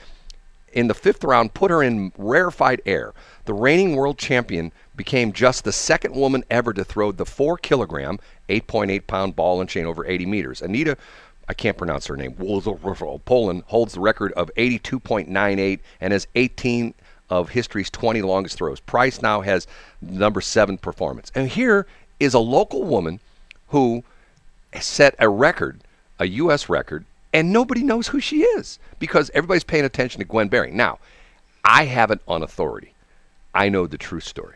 in 0.74 0.88
the 0.88 0.94
fifth 0.94 1.24
round 1.24 1.54
put 1.54 1.72
her 1.72 1.84
in 1.84 2.12
rarefied 2.18 2.82
air. 2.86 3.14
The 3.46 3.54
reigning 3.54 3.96
world 3.96 4.18
champion 4.18 4.72
became 4.96 5.34
just 5.34 5.64
the 5.64 5.72
second 5.72 6.16
woman 6.16 6.44
ever 6.50 6.74
to 6.74 6.84
throw 6.84 7.12
the 7.12 7.26
4 7.26 7.58
kilogram, 7.58 8.20
8.8 8.50 9.08
pound 9.08 9.36
ball 9.36 9.62
and 9.62 9.70
chain 9.70 9.86
over 9.86 10.06
80 10.06 10.26
meters. 10.26 10.62
Anita, 10.62 10.98
I 11.48 11.54
can't 11.54 11.78
pronounce 11.78 12.06
her 12.08 12.16
name, 12.16 12.34
Poland 12.34 13.64
holds 13.68 13.94
the 13.94 14.00
record 14.00 14.32
of 14.34 14.52
82.98 14.56 15.80
and 16.00 16.14
has 16.14 16.28
18 16.36 16.94
of 17.30 17.50
history's 17.50 17.90
20 17.90 18.22
longest 18.22 18.58
throws. 18.58 18.80
Price 18.80 19.22
now 19.22 19.42
has 19.42 19.68
number 20.02 20.42
seven 20.42 20.78
performance. 20.78 21.32
And 21.34 21.48
here 21.48 21.88
is 22.20 22.34
a 22.34 22.40
local 22.40 22.84
woman 22.84 23.20
who 23.70 24.04
set 24.80 25.16
a 25.20 25.30
record, 25.30 25.82
a 26.20 26.28
U.S. 26.28 26.70
record, 26.70 27.06
and 27.34 27.54
nobody 27.54 27.84
knows 27.84 28.08
who 28.08 28.20
she 28.20 28.42
is 28.42 28.80
because 29.00 29.30
everybody's 29.34 29.64
paying 29.64 29.86
attention 29.86 30.20
to 30.20 30.26
Gwen 30.26 30.48
Berry. 30.48 30.72
Now, 30.72 31.00
I 31.64 31.86
have 31.86 32.12
it 32.12 32.22
on 32.28 32.44
authority. 32.44 32.94
I 33.54 33.70
know 33.70 33.88
the 33.88 33.98
true 33.98 34.20
story. 34.20 34.56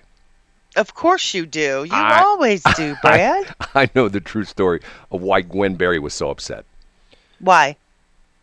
Of 0.75 0.95
course 0.95 1.33
you 1.33 1.45
do. 1.45 1.83
You 1.83 1.93
I, 1.93 2.23
always 2.23 2.63
do, 2.75 2.95
Brad. 3.01 3.55
I, 3.59 3.83
I, 3.83 3.89
know 3.93 4.09
the 4.09 4.19
true 4.19 4.43
story 4.43 4.81
of 5.11 5.21
why 5.21 5.41
Gwen 5.41 5.75
Berry 5.75 5.99
was 5.99 6.13
so 6.13 6.29
upset. 6.29 6.65
Why? 7.39 7.77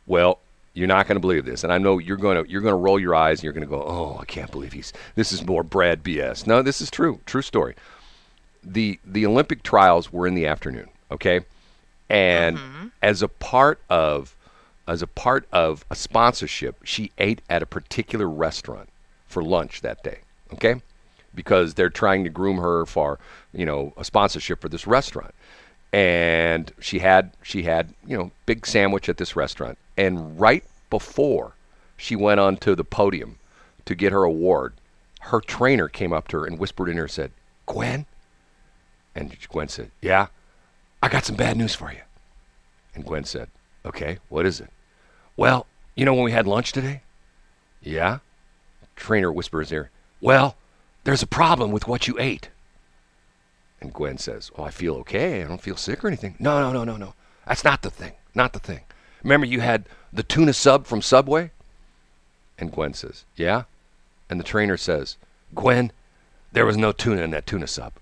Well, 0.07 0.39
you're 0.75 0.87
not 0.87 1.09
going 1.09 1.17
to 1.17 1.21
believe 1.21 1.45
this, 1.45 1.65
and 1.65 1.73
I 1.73 1.79
know 1.79 1.99
you're 1.99 2.17
going 2.17 2.43
to 2.43 2.49
you're 2.51 2.61
going 2.61 2.73
to 2.73 2.77
roll 2.77 3.01
your 3.01 3.15
eyes 3.15 3.39
and 3.39 3.45
you're 3.45 3.53
going 3.53 3.67
to 3.67 3.71
go, 3.71 3.83
"Oh, 3.83 4.19
I 4.21 4.25
can't 4.25 4.51
believe 4.51 4.73
he's 4.73 4.93
this 5.17 5.33
is 5.33 5.45
more 5.45 5.65
Brad 5.65 6.05
BS." 6.05 6.47
No, 6.47 6.63
this 6.63 6.81
is 6.81 6.91
true. 6.91 7.21
True 7.27 7.43
story. 7.43 7.75
The 8.63 9.01
the 9.05 9.27
Olympic 9.27 9.63
trials 9.63 10.13
were 10.13 10.27
in 10.27 10.35
the 10.35 10.47
afternoon, 10.47 10.89
okay? 11.11 11.41
And 12.11 12.59
mm-hmm. 12.59 12.87
as 13.01 13.23
a 13.23 13.29
part 13.29 13.81
of 13.89 14.37
as 14.89 15.03
a 15.03 15.07
part 15.07 15.47
of 15.53 15.85
a 15.89 15.95
sponsorship, 15.95 16.85
she 16.85 17.13
ate 17.17 17.43
at 17.49 17.63
a 17.63 17.67
particular 17.67 18.29
restaurant 18.29 18.89
for 19.27 19.43
lunch 19.43 19.83
that 19.83 20.03
day. 20.03 20.19
Okay, 20.53 20.83
because 21.33 21.75
they're 21.75 21.91
trying 21.91 22.25
to 22.25 22.31
groom 22.31 22.59
her 22.59 22.85
for 22.85 23.19
you 23.53 23.65
know 23.65 23.93
a 23.97 24.05
sponsorship 24.05 24.61
for 24.61 24.69
this 24.69 24.87
restaurant, 24.87 25.33
and 25.93 26.73
she 26.81 26.99
had 26.99 27.33
she 27.43 27.63
had 27.63 27.95
you 28.05 28.19
know 28.19 28.33
big 28.47 28.67
sandwich 28.67 29.09
at 29.09 29.17
this 29.17 29.37
restaurant, 29.37 29.79
and 29.97 30.39
right 30.41 30.65
before 30.91 31.53
she 31.97 32.17
went 32.17 32.41
onto 32.41 32.75
the 32.75 32.85
podium 32.85 33.39
to 33.85 33.95
get 33.95 34.11
her 34.11 34.25
award, 34.25 34.75
her 35.21 35.41
trainer 35.41 35.89
came 35.89 36.13
up 36.13 36.27
to 36.29 36.41
her 36.41 36.47
and 36.47 36.59
whispered 36.59 36.89
in 36.89 36.97
her 36.97 37.07
said, 37.07 37.31
"Gwen," 37.67 38.07
and 39.15 39.37
Gwen 39.49 39.69
said, 39.69 39.93
"Yeah." 40.03 40.27
I 41.03 41.09
got 41.09 41.25
some 41.25 41.37
bad 41.37 41.57
news 41.57 41.75
for 41.75 41.93
you. 41.93 42.01
And 42.95 43.05
Gwen 43.05 43.25
said, 43.25 43.49
Okay, 43.85 44.19
what 44.29 44.45
is 44.47 44.61
it? 44.61 44.71
Well, 45.37 45.67
you 45.95 46.05
know 46.05 46.15
when 46.15 46.25
we 46.25 46.33
had 46.33 46.47
lunch 46.47 46.73
today? 46.73 47.03
Yeah? 47.83 48.19
Trainer 48.97 49.33
whispers 49.33 49.71
here, 49.71 49.91
Well, 50.21 50.57
there's 51.05 51.23
a 51.23 51.27
problem 51.27 51.71
with 51.71 51.89
what 51.89 52.07
you 52.07 52.17
ate. 52.19 52.51
And 53.81 53.93
Gwen 53.93 54.19
says, 54.19 54.51
Well, 54.57 54.67
I 54.67 54.71
feel 54.71 54.95
okay. 54.97 55.43
I 55.43 55.47
don't 55.47 55.63
feel 55.63 55.77
sick 55.77 56.05
or 56.05 56.09
anything. 56.09 56.37
No, 56.39 56.61
no, 56.61 56.73
no, 56.73 56.85
no, 56.85 56.97
no. 56.97 57.15
That's 57.47 57.65
not 57.65 57.83
the 57.83 57.91
thing. 57.91 58.13
Not 58.35 58.53
the 58.53 58.59
thing. 58.59 58.81
Remember 59.23 59.47
you 59.47 59.61
had 59.61 59.87
the 60.13 60.23
tuna 60.23 60.53
sub 60.53 60.87
from 60.87 61.03
Subway? 61.03 61.51
And 62.59 62.71
Gwen 62.71 62.93
says, 62.93 63.25
Yeah? 63.37 63.65
And 64.29 64.39
the 64.39 64.45
trainer 64.45 64.77
says, 64.77 65.17
Gwen, 65.55 65.93
there 66.53 66.67
was 66.67 66.77
no 66.77 66.93
tuna 66.93 67.23
in 67.23 67.31
that 67.31 67.47
tuna 67.47 67.67
sub. 67.67 67.95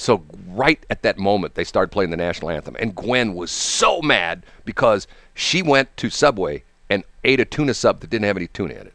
So 0.00 0.24
right 0.48 0.82
at 0.88 1.02
that 1.02 1.18
moment, 1.18 1.56
they 1.56 1.62
started 1.62 1.92
playing 1.92 2.08
the 2.08 2.16
national 2.16 2.48
anthem, 2.48 2.74
and 2.78 2.94
Gwen 2.94 3.34
was 3.34 3.50
so 3.50 4.00
mad 4.00 4.44
because 4.64 5.06
she 5.34 5.60
went 5.60 5.94
to 5.98 6.08
Subway 6.08 6.62
and 6.88 7.04
ate 7.22 7.38
a 7.38 7.44
tuna 7.44 7.74
sub 7.74 8.00
that 8.00 8.08
didn't 8.08 8.24
have 8.24 8.38
any 8.38 8.46
tuna 8.46 8.72
in 8.72 8.86
it. 8.86 8.94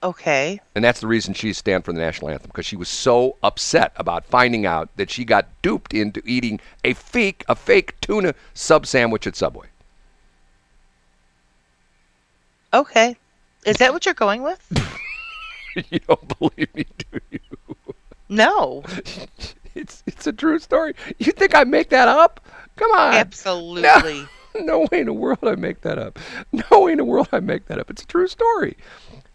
Okay. 0.00 0.60
And 0.76 0.84
that's 0.84 1.00
the 1.00 1.08
reason 1.08 1.34
she's 1.34 1.58
stand 1.58 1.84
for 1.84 1.92
the 1.92 1.98
national 1.98 2.30
anthem 2.30 2.50
because 2.50 2.66
she 2.66 2.76
was 2.76 2.88
so 2.88 3.36
upset 3.42 3.90
about 3.96 4.26
finding 4.26 4.64
out 4.64 4.88
that 4.94 5.10
she 5.10 5.24
got 5.24 5.48
duped 5.60 5.92
into 5.92 6.22
eating 6.24 6.60
a 6.84 6.94
fake 6.94 7.44
a 7.48 7.56
fake 7.56 8.00
tuna 8.00 8.36
sub 8.54 8.86
sandwich 8.86 9.26
at 9.26 9.34
Subway. 9.34 9.66
Okay. 12.72 13.16
Is 13.66 13.78
that 13.78 13.92
what 13.92 14.04
you're 14.04 14.14
going 14.14 14.44
with? 14.44 14.98
you 15.90 15.98
don't 16.00 16.38
believe 16.38 16.74
me, 16.74 16.86
do 16.98 17.20
you? 17.30 17.40
No. 18.28 18.82
it's 19.74 20.02
it's 20.06 20.26
a 20.26 20.32
true 20.32 20.58
story. 20.58 20.94
You 21.18 21.32
think 21.32 21.54
I 21.54 21.64
make 21.64 21.90
that 21.90 22.08
up? 22.08 22.40
Come 22.76 22.90
on. 22.92 23.14
Absolutely. 23.14 24.26
No, 24.54 24.60
no 24.60 24.78
way 24.92 25.00
in 25.00 25.06
the 25.06 25.14
world 25.14 25.38
I 25.44 25.54
make 25.54 25.80
that 25.80 25.98
up. 25.98 26.18
No 26.52 26.82
way 26.82 26.92
in 26.92 26.98
the 26.98 27.04
world 27.06 27.28
I 27.32 27.40
make 27.40 27.66
that 27.66 27.78
up. 27.78 27.88
It's 27.88 28.02
a 28.02 28.06
true 28.06 28.28
story. 28.28 28.76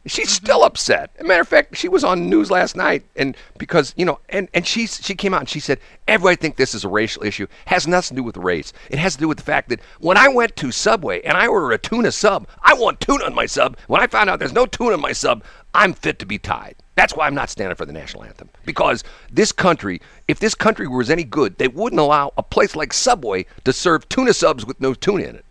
She's 0.07 0.27
mm-hmm. 0.27 0.45
still 0.45 0.63
upset. 0.63 1.11
As 1.17 1.25
a 1.25 1.27
matter 1.27 1.41
of 1.41 1.47
fact, 1.47 1.77
she 1.77 1.87
was 1.87 2.03
on 2.03 2.29
news 2.29 2.49
last 2.49 2.75
night, 2.75 3.03
and 3.15 3.35
because 3.57 3.93
you 3.97 4.05
know, 4.05 4.19
and 4.29 4.47
and 4.53 4.65
she 4.65 4.87
she 4.87 5.15
came 5.15 5.33
out 5.33 5.41
and 5.41 5.49
she 5.49 5.59
said 5.59 5.79
everybody 6.07 6.35
think 6.35 6.55
this 6.55 6.73
is 6.73 6.83
a 6.83 6.89
racial 6.89 7.23
issue. 7.23 7.47
Has 7.65 7.87
nothing 7.87 8.15
to 8.15 8.21
do 8.21 8.23
with 8.23 8.37
race. 8.37 8.73
It 8.89 8.99
has 8.99 9.15
to 9.15 9.19
do 9.19 9.27
with 9.27 9.37
the 9.37 9.43
fact 9.43 9.69
that 9.69 9.79
when 9.99 10.17
I 10.17 10.27
went 10.27 10.55
to 10.57 10.71
Subway 10.71 11.21
and 11.21 11.37
I 11.37 11.47
order 11.47 11.71
a 11.71 11.77
tuna 11.77 12.11
sub, 12.11 12.47
I 12.61 12.73
want 12.73 12.99
tuna 12.99 13.25
on 13.25 13.35
my 13.35 13.45
sub. 13.45 13.77
When 13.87 14.01
I 14.01 14.07
found 14.07 14.29
out 14.29 14.39
there's 14.39 14.53
no 14.53 14.65
tuna 14.65 14.95
in 14.95 15.01
my 15.01 15.13
sub, 15.13 15.43
I'm 15.73 15.93
fit 15.93 16.19
to 16.19 16.25
be 16.25 16.37
tied. 16.37 16.75
That's 16.95 17.15
why 17.15 17.27
I'm 17.27 17.35
not 17.35 17.51
standing 17.51 17.75
for 17.75 17.85
the 17.85 17.93
national 17.93 18.23
anthem. 18.23 18.49
Because 18.65 19.03
this 19.31 19.51
country, 19.51 20.01
if 20.27 20.39
this 20.39 20.55
country 20.55 20.87
was 20.87 21.11
any 21.11 21.23
good, 21.23 21.57
they 21.59 21.67
wouldn't 21.67 21.99
allow 21.99 22.33
a 22.37 22.43
place 22.43 22.75
like 22.75 22.91
Subway 22.91 23.45
to 23.65 23.71
serve 23.71 24.09
tuna 24.09 24.33
subs 24.33 24.65
with 24.65 24.81
no 24.81 24.95
tuna 24.95 25.23
in 25.25 25.35
it. 25.35 25.45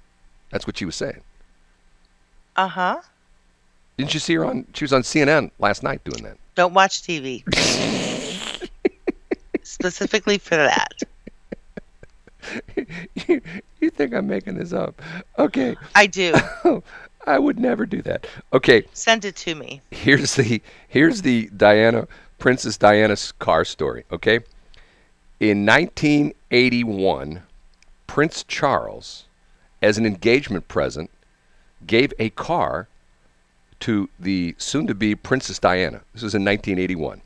That's 0.50 0.66
what 0.66 0.78
she 0.78 0.84
was 0.84 0.96
saying. 0.96 1.20
Uh 2.56 2.68
huh. 2.68 3.00
Didn't 3.96 4.12
you 4.12 4.20
see 4.20 4.34
her 4.34 4.44
on? 4.44 4.66
She 4.74 4.84
was 4.84 4.92
on 4.92 5.02
CNN 5.02 5.50
last 5.58 5.82
night 5.82 6.04
doing 6.04 6.22
that. 6.24 6.36
Don't 6.54 6.74
watch 6.74 7.02
TV. 7.02 7.42
Specifically 9.62 10.38
for 10.38 10.56
that. 10.56 10.92
you, 13.26 13.40
you 13.80 13.90
think 13.90 14.14
I'm 14.14 14.26
making 14.26 14.56
this 14.56 14.72
up? 14.72 15.00
Okay. 15.38 15.76
I 15.94 16.06
do. 16.06 16.34
I 17.26 17.38
would 17.38 17.58
never 17.58 17.86
do 17.86 18.02
that. 18.02 18.26
Okay. 18.52 18.84
Send 18.92 19.24
it 19.24 19.36
to 19.36 19.54
me. 19.54 19.80
Here's 19.90 20.36
the 20.36 20.62
here's 20.88 21.22
the 21.22 21.50
Diana 21.56 22.06
Princess 22.38 22.76
Diana's 22.76 23.32
car 23.32 23.64
story. 23.64 24.04
Okay. 24.12 24.40
In 25.40 25.66
1981, 25.66 27.42
Prince 28.06 28.44
Charles, 28.44 29.24
as 29.82 29.98
an 29.98 30.06
engagement 30.06 30.68
present, 30.68 31.10
gave 31.86 32.14
a 32.18 32.30
car 32.30 32.88
to 33.86 34.08
the 34.18 34.52
soon-to-be 34.58 35.14
Princess 35.14 35.60
Diana. 35.60 36.00
This 36.12 36.24
was 36.24 36.34
in 36.34 36.44
1981. 36.44 37.22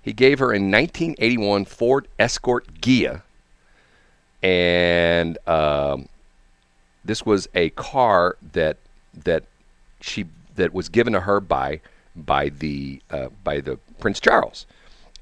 He 0.00 0.14
gave 0.14 0.38
her 0.38 0.46
a 0.46 0.56
1981 0.56 1.66
Ford 1.66 2.08
Escort 2.18 2.80
Ghia, 2.80 3.20
and 4.42 5.36
um, 5.46 6.08
this 7.04 7.26
was 7.26 7.46
a 7.54 7.68
car 7.70 8.38
that 8.52 8.78
that 9.24 9.44
she 10.00 10.24
that 10.54 10.72
was 10.72 10.88
given 10.88 11.12
to 11.12 11.20
her 11.20 11.40
by 11.40 11.82
by 12.14 12.48
the 12.48 13.02
uh, 13.10 13.28
by 13.44 13.60
the 13.60 13.78
Prince 14.00 14.18
Charles. 14.18 14.64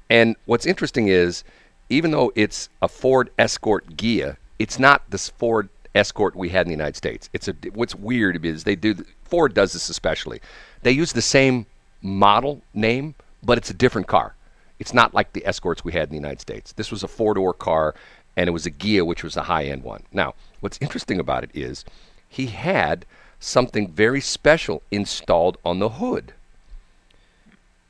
And 0.09 0.37
what's 0.45 0.65
interesting 0.65 1.09
is, 1.09 1.43
even 1.89 2.11
though 2.11 2.31
it's 2.33 2.69
a 2.81 2.87
Ford 2.87 3.29
Escort 3.37 3.97
Ghia, 3.97 4.37
it's 4.57 4.79
not 4.79 5.01
this 5.09 5.27
Ford 5.27 5.67
Escort 5.93 6.33
we 6.33 6.47
had 6.47 6.61
in 6.61 6.67
the 6.67 6.75
United 6.75 6.95
States. 6.95 7.29
It's 7.33 7.49
a 7.49 7.55
what's 7.73 7.93
weird 7.95 8.45
is 8.45 8.63
they 8.63 8.77
do 8.77 8.95
Ford 9.25 9.53
does 9.53 9.73
this 9.73 9.89
especially. 9.89 10.39
They 10.81 10.91
use 10.91 11.13
the 11.13 11.21
same 11.21 11.65
model 12.01 12.61
name, 12.73 13.15
but 13.43 13.57
it's 13.57 13.69
a 13.69 13.73
different 13.73 14.07
car. 14.07 14.35
It's 14.79 14.93
not 14.93 15.13
like 15.13 15.33
the 15.33 15.45
Escorts 15.45 15.83
we 15.83 15.93
had 15.93 16.03
in 16.03 16.09
the 16.09 16.15
United 16.15 16.41
States. 16.41 16.73
This 16.73 16.91
was 16.91 17.03
a 17.03 17.07
four 17.07 17.33
door 17.33 17.53
car, 17.53 17.95
and 18.35 18.47
it 18.47 18.51
was 18.51 18.65
a 18.65 18.71
Ghia, 18.71 19.05
which 19.05 19.23
was 19.23 19.37
a 19.37 19.43
high 19.43 19.65
end 19.65 19.83
one. 19.83 20.03
Now, 20.11 20.35
what's 20.59 20.79
interesting 20.81 21.19
about 21.19 21.43
it 21.43 21.51
is 21.53 21.85
he 22.27 22.47
had 22.47 23.05
something 23.39 23.91
very 23.91 24.21
special 24.21 24.81
installed 24.91 25.57
on 25.63 25.79
the 25.79 25.89
hood. 25.89 26.33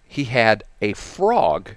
He 0.07 0.25
had 0.25 0.63
a 0.81 0.93
frog 0.93 1.71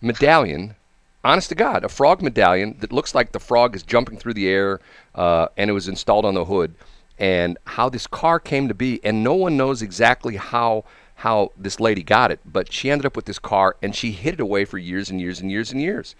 medallion, 0.00 0.76
honest 1.24 1.48
to 1.48 1.54
God, 1.54 1.84
a 1.84 1.88
frog 1.88 2.22
medallion 2.22 2.76
that 2.80 2.92
looks 2.92 3.14
like 3.14 3.32
the 3.32 3.40
frog 3.40 3.74
is 3.74 3.82
jumping 3.82 4.18
through 4.18 4.34
the 4.34 4.48
air, 4.48 4.80
uh, 5.14 5.48
and 5.56 5.70
it 5.70 5.72
was 5.72 5.88
installed 5.88 6.24
on 6.24 6.34
the 6.34 6.44
hood. 6.44 6.74
And 7.18 7.58
how 7.64 7.88
this 7.88 8.06
car 8.06 8.38
came 8.38 8.68
to 8.68 8.74
be, 8.74 9.00
and 9.04 9.24
no 9.24 9.34
one 9.34 9.56
knows 9.56 9.82
exactly 9.82 10.36
how 10.36 10.84
how 11.16 11.50
this 11.56 11.80
lady 11.80 12.04
got 12.04 12.30
it, 12.30 12.38
but 12.46 12.72
she 12.72 12.90
ended 12.92 13.04
up 13.04 13.16
with 13.16 13.24
this 13.24 13.40
car, 13.40 13.76
and 13.82 13.96
she 13.96 14.12
hid 14.12 14.34
it 14.34 14.40
away 14.40 14.64
for 14.64 14.78
years 14.78 15.10
and 15.10 15.20
years 15.20 15.40
and 15.40 15.50
years 15.50 15.72
and 15.72 15.80
years. 15.82 16.14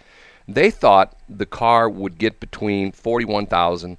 They 0.48 0.72
thought 0.72 1.16
the 1.28 1.46
car 1.46 1.88
would 1.88 2.18
get 2.18 2.40
between 2.40 2.90
forty-one 2.90 3.46
thousand 3.46 3.96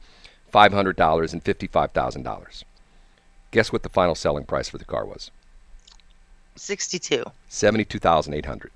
five 0.47 0.73
hundred 0.73 0.97
dollars 0.97 1.31
and 1.31 1.41
fifty-five 1.41 1.91
thousand 1.91 2.23
dollars. 2.23 2.65
Guess 3.51 3.71
what 3.71 3.83
the 3.83 3.89
final 3.89 4.13
selling 4.13 4.43
price 4.45 4.67
for 4.67 4.77
the 4.77 4.85
car 4.85 5.05
was? 5.05 5.31
62. 6.55 7.23
Seventy-two 7.47 7.99
thousand 7.99 8.33
eight 8.33 8.45
hundred. 8.45 8.71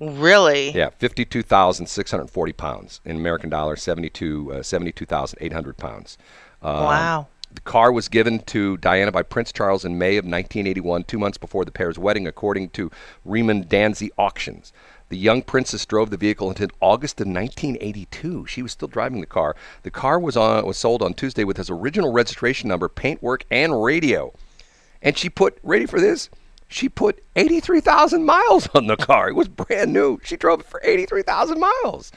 Really? 0.00 0.70
Yeah, 0.72 0.90
52,640 0.90 2.52
pounds. 2.52 3.00
In 3.04 3.14
American 3.16 3.48
dollars, 3.48 3.80
72, 3.80 4.52
uh, 4.52 4.62
72,800 4.62 5.76
pounds. 5.76 6.18
Um, 6.60 6.74
Wow. 6.84 7.26
The 7.54 7.60
car 7.60 7.92
was 7.92 8.08
given 8.08 8.40
to 8.40 8.76
Diana 8.78 9.12
by 9.12 9.22
Prince 9.22 9.52
Charles 9.52 9.84
in 9.84 9.96
May 9.96 10.16
of 10.16 10.24
1981, 10.24 11.04
two 11.04 11.20
months 11.20 11.38
before 11.38 11.64
the 11.64 11.70
pair's 11.70 11.98
wedding, 11.98 12.26
according 12.26 12.70
to 12.70 12.90
Reeman 13.24 13.66
Dansie 13.68 14.10
Auctions. 14.18 14.72
The 15.08 15.16
young 15.16 15.40
princess 15.40 15.86
drove 15.86 16.10
the 16.10 16.16
vehicle 16.16 16.48
until 16.48 16.70
August 16.80 17.20
of 17.20 17.28
1982. 17.28 18.46
She 18.46 18.60
was 18.62 18.72
still 18.72 18.88
driving 18.88 19.20
the 19.20 19.26
car. 19.26 19.54
The 19.84 19.90
car 19.92 20.18
was 20.18 20.36
on 20.36 20.66
was 20.66 20.78
sold 20.78 21.00
on 21.00 21.14
Tuesday 21.14 21.44
with 21.44 21.56
his 21.56 21.70
original 21.70 22.10
registration 22.10 22.68
number, 22.68 22.88
paintwork, 22.88 23.44
and 23.52 23.84
radio. 23.84 24.32
And 25.00 25.16
she 25.16 25.30
put 25.30 25.58
ready 25.62 25.86
for 25.86 26.00
this. 26.00 26.30
She 26.66 26.88
put 26.88 27.22
83,000 27.36 28.24
miles 28.24 28.68
on 28.74 28.88
the 28.88 28.96
car. 28.96 29.28
It 29.28 29.36
was 29.36 29.46
brand 29.46 29.92
new. 29.92 30.18
She 30.24 30.36
drove 30.36 30.60
it 30.60 30.66
for 30.66 30.80
83,000 30.82 31.60
miles. 31.60 32.10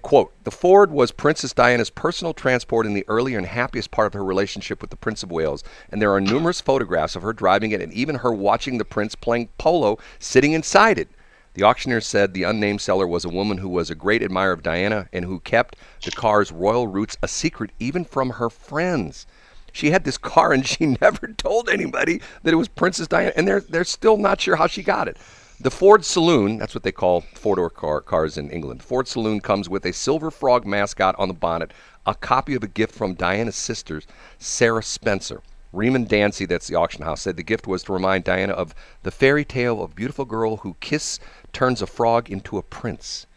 Quote, 0.00 0.32
the 0.44 0.50
Ford 0.50 0.90
was 0.90 1.10
Princess 1.10 1.52
Diana's 1.52 1.90
personal 1.90 2.32
transport 2.32 2.86
in 2.86 2.94
the 2.94 3.04
earlier 3.08 3.36
and 3.36 3.46
happiest 3.46 3.90
part 3.90 4.06
of 4.06 4.14
her 4.14 4.24
relationship 4.24 4.80
with 4.80 4.88
the 4.88 4.96
Prince 4.96 5.22
of 5.22 5.30
Wales, 5.30 5.62
and 5.90 6.00
there 6.00 6.12
are 6.12 6.20
numerous 6.20 6.62
photographs 6.62 7.14
of 7.14 7.22
her 7.22 7.34
driving 7.34 7.72
it 7.72 7.82
and 7.82 7.92
even 7.92 8.16
her 8.16 8.32
watching 8.32 8.78
the 8.78 8.86
prince 8.86 9.14
playing 9.14 9.50
polo 9.58 9.98
sitting 10.18 10.52
inside 10.52 10.98
it. 10.98 11.08
The 11.54 11.64
auctioneer 11.64 12.00
said 12.00 12.32
the 12.32 12.44
unnamed 12.44 12.80
seller 12.80 13.06
was 13.06 13.26
a 13.26 13.28
woman 13.28 13.58
who 13.58 13.68
was 13.68 13.90
a 13.90 13.94
great 13.94 14.22
admirer 14.22 14.52
of 14.52 14.62
Diana 14.62 15.08
and 15.12 15.26
who 15.26 15.40
kept 15.40 15.76
the 16.02 16.10
car's 16.10 16.50
royal 16.50 16.88
roots 16.88 17.18
a 17.22 17.28
secret 17.28 17.70
even 17.78 18.06
from 18.06 18.30
her 18.30 18.48
friends. 18.48 19.26
She 19.72 19.90
had 19.90 20.04
this 20.04 20.16
car 20.16 20.52
and 20.52 20.66
she 20.66 20.86
never 21.00 21.28
told 21.28 21.68
anybody 21.68 22.22
that 22.42 22.54
it 22.54 22.56
was 22.56 22.68
Princess 22.68 23.08
Diana, 23.08 23.32
and 23.36 23.46
they're 23.46 23.60
they're 23.60 23.84
still 23.84 24.16
not 24.16 24.40
sure 24.40 24.56
how 24.56 24.66
she 24.66 24.82
got 24.82 25.08
it. 25.08 25.18
The 25.62 25.70
Ford 25.70 26.04
Saloon, 26.04 26.58
that's 26.58 26.74
what 26.74 26.82
they 26.82 26.90
call 26.90 27.20
four-door 27.20 27.70
car, 27.70 28.00
cars 28.00 28.36
in 28.36 28.50
England. 28.50 28.80
The 28.80 28.84
Ford 28.84 29.06
Saloon 29.06 29.40
comes 29.40 29.68
with 29.68 29.86
a 29.86 29.92
silver 29.92 30.32
frog 30.32 30.66
mascot 30.66 31.14
on 31.20 31.28
the 31.28 31.34
bonnet, 31.34 31.72
a 32.04 32.16
copy 32.16 32.56
of 32.56 32.64
a 32.64 32.66
gift 32.66 32.92
from 32.92 33.14
Diana's 33.14 33.54
sisters, 33.54 34.08
Sarah 34.38 34.82
Spencer. 34.82 35.40
Reeman 35.72 36.08
Dansie, 36.08 36.48
that's 36.48 36.66
the 36.66 36.74
auction 36.74 37.04
house, 37.04 37.22
said 37.22 37.36
the 37.36 37.44
gift 37.44 37.68
was 37.68 37.84
to 37.84 37.92
remind 37.92 38.24
Diana 38.24 38.54
of 38.54 38.74
the 39.04 39.12
fairy 39.12 39.44
tale 39.44 39.80
of 39.80 39.94
beautiful 39.94 40.24
girl 40.24 40.56
who 40.56 40.74
kiss 40.80 41.20
turns 41.52 41.80
a 41.80 41.86
frog 41.86 42.28
into 42.28 42.58
a 42.58 42.62
prince. 42.62 43.28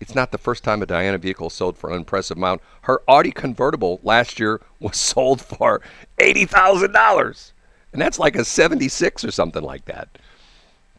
It's 0.00 0.14
not 0.14 0.32
the 0.32 0.38
first 0.38 0.64
time 0.64 0.80
a 0.80 0.86
Diana 0.86 1.18
vehicle 1.18 1.50
sold 1.50 1.76
for 1.76 1.90
an 1.90 1.96
impressive 1.96 2.38
amount. 2.38 2.62
Her 2.82 3.02
Audi 3.06 3.30
convertible 3.30 4.00
last 4.02 4.40
year 4.40 4.62
was 4.80 4.96
sold 4.96 5.42
for 5.42 5.82
eighty 6.18 6.46
thousand 6.46 6.92
dollars, 6.92 7.52
and 7.92 8.00
that's 8.00 8.18
like 8.18 8.36
a 8.36 8.44
'76 8.46 9.22
or 9.22 9.30
something 9.30 9.62
like 9.62 9.84
that. 9.84 10.16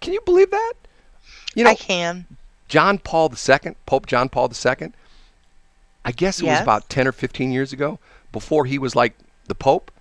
Can 0.01 0.13
you 0.13 0.21
believe 0.21 0.51
that? 0.51 0.73
You 1.55 1.63
know, 1.63 1.71
I 1.71 1.75
can. 1.75 2.25
John 2.67 2.99
Paul 2.99 3.31
II, 3.33 3.75
Pope 3.85 4.05
John 4.05 4.29
Paul 4.29 4.51
II. 4.53 4.91
I 6.05 6.11
guess 6.11 6.39
it 6.39 6.45
was 6.45 6.61
about 6.61 6.89
ten 6.89 7.07
or 7.07 7.11
fifteen 7.11 7.51
years 7.51 7.73
ago, 7.73 7.99
before 8.31 8.65
he 8.65 8.77
was 8.77 8.95
like 8.95 9.15
the 9.47 9.55
Pope. 9.55 9.91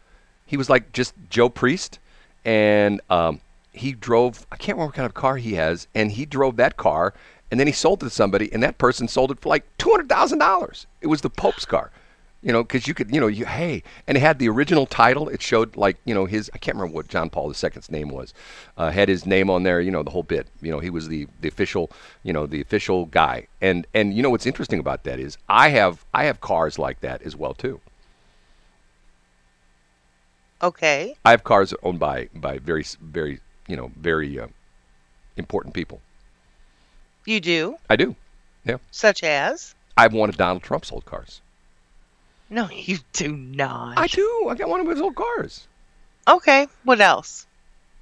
He 0.47 0.57
was 0.57 0.71
like 0.71 0.93
just 0.93 1.15
Joe 1.29 1.49
Priest, 1.49 1.99
and 2.45 3.01
um, 3.11 3.41
he 3.73 3.93
drove. 3.93 4.47
I 4.53 4.57
can't 4.57 4.77
remember 4.77 4.87
what 4.89 4.95
kind 4.95 5.07
of 5.07 5.15
car 5.15 5.37
he 5.37 5.55
has, 5.55 5.87
and 5.95 6.13
he 6.13 6.25
drove 6.25 6.57
that 6.57 6.77
car, 6.77 7.15
and 7.51 7.59
then 7.59 7.67
he 7.67 7.73
sold 7.73 8.03
it 8.03 8.07
to 8.07 8.11
somebody, 8.11 8.53
and 8.53 8.63
that 8.63 8.79
person 8.79 9.09
sold 9.09 9.31
it 9.31 9.41
for 9.41 9.49
like 9.49 9.65
two 9.79 9.91
hundred 9.91 10.09
thousand 10.09 10.39
dollars. 10.39 10.87
It 11.01 11.09
was 11.09 11.23
the 11.23 11.31
Pope's 11.31 11.65
car. 11.65 11.91
You 12.41 12.53
know, 12.53 12.63
because 12.63 12.87
you 12.87 12.95
could, 12.95 13.13
you 13.13 13.21
know, 13.21 13.27
you 13.27 13.47
hey, 13.47 13.83
and 14.07 14.17
it 14.17 14.21
had 14.21 14.39
the 14.39 14.49
original 14.49 14.87
title. 14.87 15.29
It 15.29 15.43
showed 15.43 15.77
like, 15.77 15.97
you 16.05 16.15
know, 16.15 16.25
his. 16.25 16.49
I 16.55 16.59
can't 16.59 16.77
remember 16.77 16.95
what 16.95 17.09
John 17.09 17.31
Paul 17.31 17.49
II's 17.49 17.91
name 17.91 18.11
was. 18.11 18.33
Uh, 18.77 18.93
had 18.93 19.09
his 19.09 19.27
name 19.27 19.51
on 19.51 19.65
there. 19.65 19.81
You 19.81 19.91
know, 19.91 20.05
the 20.05 20.11
whole 20.11 20.23
bit. 20.23 20.47
You 20.63 20.71
know, 20.71 20.79
he 20.79 20.89
was 20.89 21.09
the 21.09 21.27
the 21.41 21.49
official, 21.49 21.91
you 22.23 22.33
know, 22.33 22.47
the 22.47 22.61
official 22.61 23.07
guy. 23.07 23.49
And 23.61 23.89
and 23.93 24.15
you 24.15 24.23
know 24.23 24.31
what's 24.31 24.47
interesting 24.47 24.79
about 24.79 25.03
that 25.03 25.19
is 25.19 25.37
I 25.49 25.71
have 25.71 26.05
I 26.15 26.25
have 26.25 26.41
cars 26.41 26.79
like 26.79 27.01
that 27.01 27.23
as 27.23 27.35
well 27.35 27.55
too. 27.55 27.81
Okay. 30.63 31.17
I 31.25 31.33
have 31.33 31.43
cars 31.43 31.75
owned 31.83 31.99
by 31.99 32.29
by 32.35 32.59
very 32.59 32.85
very 33.01 33.41
you 33.67 33.77
know 33.77 33.91
very 33.97 34.39
uh, 34.39 34.47
important 35.37 35.75
people. 35.75 36.01
You 37.25 37.41
do? 37.41 37.77
I 37.91 37.97
do. 37.97 38.17
Yeah. 38.65 38.79
Such 38.91 39.23
as? 39.23 39.75
I 39.97 40.03
have 40.03 40.13
one 40.13 40.29
of 40.29 40.37
Donald 40.37 40.63
Trump's 40.63 40.93
old 40.93 41.05
cars. 41.05 41.41
No, 42.51 42.69
you 42.71 42.99
do 43.13 43.37
not. 43.37 43.99
I 43.99 44.07
do. 44.07 44.47
I 44.49 44.55
got 44.55 44.69
one 44.69 44.81
of 44.81 44.89
his 44.89 45.01
old 45.01 45.15
cars. 45.15 45.67
Okay. 46.27 46.67
What 46.85 47.01
else? 47.01 47.47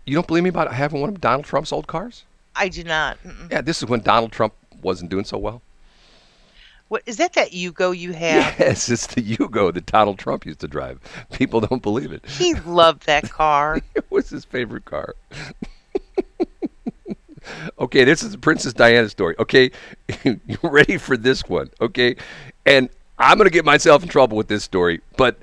You 0.04 0.14
don't 0.14 0.26
believe 0.26 0.44
me 0.44 0.50
about 0.50 0.72
having 0.72 1.00
one 1.00 1.10
of 1.10 1.20
Donald 1.20 1.44
Trump's 1.44 1.72
old 1.72 1.86
cars? 1.86 2.24
I 2.54 2.68
do 2.68 2.84
not. 2.84 3.18
Mm-mm. 3.24 3.50
Yeah, 3.50 3.60
this 3.60 3.82
is 3.82 3.88
when 3.88 4.00
Donald 4.00 4.32
Trump 4.32 4.54
wasn't 4.82 5.10
doing 5.10 5.24
so 5.24 5.36
well. 5.36 5.62
What 6.88 7.02
is 7.06 7.16
that? 7.16 7.32
That 7.32 7.50
Yugo 7.50 7.96
you 7.96 8.12
have? 8.12 8.58
Yes, 8.60 8.88
it's 8.88 9.08
the 9.08 9.20
Yugo 9.20 9.74
that 9.74 9.86
Donald 9.86 10.18
Trump 10.20 10.46
used 10.46 10.60
to 10.60 10.68
drive. 10.68 11.00
People 11.32 11.60
don't 11.60 11.82
believe 11.82 12.12
it. 12.12 12.24
He 12.26 12.54
loved 12.54 13.06
that 13.06 13.28
car. 13.30 13.80
It 13.96 14.04
was 14.10 14.30
his 14.30 14.44
favorite 14.44 14.84
car. 14.84 15.16
okay, 17.80 18.04
this 18.04 18.22
is 18.22 18.30
the 18.30 18.38
Princess 18.38 18.72
Diana 18.72 19.08
story. 19.08 19.34
Okay, 19.40 19.72
you 20.24 20.58
ready 20.62 20.96
for 20.96 21.16
this 21.16 21.48
one? 21.48 21.70
Okay, 21.80 22.14
and 22.64 22.88
I'm 23.18 23.38
going 23.38 23.46
to 23.46 23.52
get 23.52 23.64
myself 23.64 24.02
in 24.02 24.08
trouble 24.08 24.36
with 24.36 24.48
this 24.48 24.64
story, 24.64 25.00
but 25.16 25.38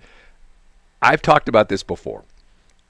I've 1.02 1.22
talked 1.22 1.50
about 1.50 1.70
this 1.70 1.84
before. 1.84 2.24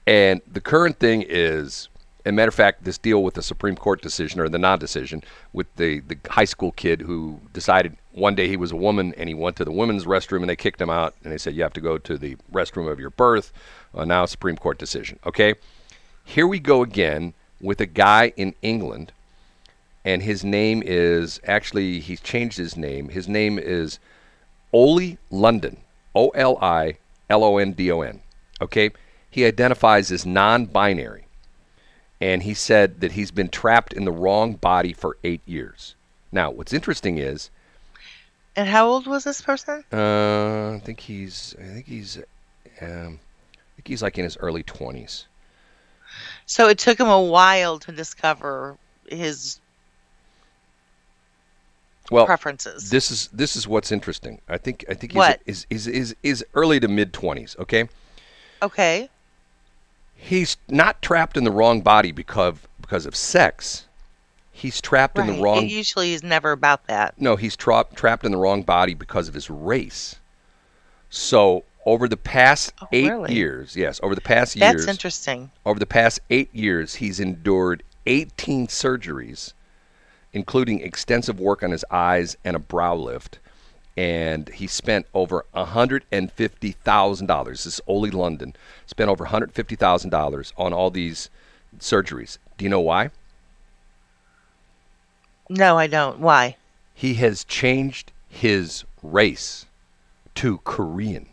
And 0.06 0.42
the 0.50 0.60
current 0.60 0.98
thing 0.98 1.24
is, 1.26 1.88
a 2.26 2.32
matter 2.32 2.48
of 2.48 2.54
fact, 2.54 2.84
this 2.84 2.98
deal 2.98 3.22
with 3.22 3.34
the 3.34 3.42
Supreme 3.42 3.76
Court 3.76 4.02
decision 4.02 4.40
or 4.40 4.48
the 4.48 4.58
non-decision 4.58 5.22
with 5.52 5.66
the 5.76 6.00
the 6.00 6.16
high 6.28 6.44
school 6.44 6.72
kid 6.72 7.00
who 7.00 7.40
decided 7.52 7.96
one 8.12 8.34
day 8.34 8.48
he 8.48 8.56
was 8.56 8.72
a 8.72 8.76
woman 8.76 9.14
and 9.16 9.28
he 9.28 9.34
went 9.34 9.56
to 9.56 9.64
the 9.64 9.72
women's 9.72 10.04
restroom 10.04 10.40
and 10.40 10.48
they 10.48 10.56
kicked 10.56 10.80
him 10.80 10.90
out 10.90 11.14
and 11.22 11.32
they 11.32 11.38
said 11.38 11.54
you 11.54 11.62
have 11.62 11.72
to 11.72 11.80
go 11.80 11.98
to 11.98 12.16
the 12.16 12.36
restroom 12.52 12.90
of 12.90 13.00
your 13.00 13.10
birth. 13.10 13.52
Uh, 13.94 14.04
now 14.04 14.24
Supreme 14.26 14.56
Court 14.56 14.78
decision. 14.78 15.18
Okay, 15.26 15.54
here 16.24 16.46
we 16.46 16.58
go 16.58 16.82
again 16.82 17.34
with 17.60 17.80
a 17.80 17.86
guy 17.86 18.32
in 18.36 18.54
England, 18.62 19.12
and 20.04 20.22
his 20.22 20.44
name 20.44 20.82
is 20.84 21.40
actually 21.46 22.00
he's 22.00 22.20
changed 22.20 22.58
his 22.58 22.76
name. 22.76 23.08
His 23.08 23.28
name 23.28 23.58
is 23.58 23.98
Oli 24.74 25.16
London. 25.30 25.78
O 26.14 26.28
L 26.30 26.58
I 26.60 26.98
L 27.30 27.42
O 27.44 27.56
N 27.58 27.72
D 27.72 27.90
O 27.90 28.02
N. 28.02 28.20
Okay? 28.60 28.90
He 29.30 29.44
identifies 29.46 30.10
as 30.12 30.26
non 30.26 30.66
binary. 30.66 31.26
And 32.20 32.42
he 32.42 32.54
said 32.54 33.00
that 33.00 33.12
he's 33.12 33.30
been 33.30 33.48
trapped 33.48 33.92
in 33.92 34.04
the 34.04 34.12
wrong 34.12 34.54
body 34.54 34.92
for 34.92 35.16
eight 35.24 35.42
years. 35.46 35.94
Now, 36.32 36.50
what's 36.50 36.72
interesting 36.72 37.18
is, 37.18 37.50
And 38.56 38.68
how 38.68 38.86
old 38.88 39.06
was 39.06 39.24
this 39.24 39.40
person? 39.42 39.84
uh, 39.92 40.72
I 40.74 40.80
think 40.84 41.00
he's, 41.00 41.54
I 41.58 41.64
think 41.64 41.86
he's, 41.86 42.18
um, 42.80 43.20
I 43.52 43.70
think 43.76 43.86
he's 43.88 44.02
like 44.02 44.18
in 44.18 44.24
his 44.24 44.36
early 44.38 44.62
twenties. 44.62 45.26
So 46.46 46.68
it 46.68 46.78
took 46.78 46.98
him 46.98 47.08
a 47.08 47.20
while 47.22 47.78
to 47.80 47.92
discover 47.92 48.76
his 49.08 49.58
Well, 52.10 52.26
preferences. 52.26 52.90
this 52.90 53.10
is 53.10 53.28
this 53.32 53.56
is 53.56 53.66
what's 53.66 53.90
interesting. 53.90 54.40
I 54.48 54.58
think 54.58 54.84
I 54.88 54.94
think 54.94 55.12
he's 55.12 55.16
What? 55.18 55.40
is 55.46 55.66
is 55.70 55.86
is 55.86 56.14
is 56.22 56.44
early 56.54 56.78
to 56.80 56.88
mid 56.88 57.12
twenties. 57.12 57.56
Okay, 57.58 57.88
okay. 58.62 59.08
he's 60.14 60.56
not 60.68 61.00
trapped 61.02 61.36
in 61.36 61.44
the 61.44 61.50
wrong 61.50 61.80
body 61.80 62.12
because 62.12 62.56
because 62.80 63.06
of 63.06 63.16
sex. 63.16 63.86
He's 64.56 64.80
trapped 64.80 65.18
in 65.18 65.26
the 65.26 65.42
wrong 65.42 65.64
It 65.64 65.70
usually 65.70 66.12
is 66.14 66.22
never 66.22 66.52
about 66.52 66.86
that. 66.86 67.20
No, 67.20 67.34
he's 67.34 67.56
tra- 67.56 67.86
trapped 67.96 68.24
in 68.24 68.30
the 68.30 68.38
wrong 68.38 68.62
body 68.62 68.94
because 68.94 69.26
of 69.26 69.34
his 69.34 69.50
race. 69.50 70.14
So 71.10 71.64
over 71.84 72.06
the 72.06 72.16
past 72.16 72.72
Oh, 72.80 72.86
eight 72.92 73.10
really? 73.10 73.34
years, 73.34 73.74
yes, 73.76 73.98
over 74.02 74.14
the 74.14 74.20
past 74.20 74.54
That's 74.58 74.72
years, 74.74 74.86
That's 74.86 74.94
interesting. 74.96 75.50
over 75.66 75.80
the 75.80 75.86
past 75.86 76.20
eight 76.30 76.54
years, 76.54 76.94
he's 76.96 77.18
endured 77.18 77.82
18 78.06 78.68
surgeries, 78.68 79.54
including 80.34 80.80
extensive 80.80 81.40
work 81.40 81.62
on 81.62 81.70
his 81.70 81.84
eyes 81.90 82.36
and 82.44 82.54
a 82.54 82.58
brow 82.58 82.94
lift. 82.94 83.38
and 83.96 84.48
he 84.48 84.66
spent 84.66 85.06
over 85.14 85.46
$150,000. 85.54 87.46
This 87.48 87.64
is 87.66 87.80
Oli 87.86 88.10
London. 88.10 88.56
Spent 88.86 89.08
over 89.08 89.24
$150,000 89.26 90.52
on 90.56 90.72
all 90.72 90.90
these 90.90 91.30
surgeries. 91.78 92.38
Do 92.58 92.64
you 92.64 92.68
know 92.68 92.80
why? 92.80 93.10
No, 95.48 95.78
I 95.78 95.86
don't. 95.86 96.18
Why? 96.18 96.56
He 96.92 97.14
has 97.14 97.44
changed 97.44 98.10
his 98.28 98.84
race 99.02 99.66
to 100.34 100.58
Korean. 100.64 101.26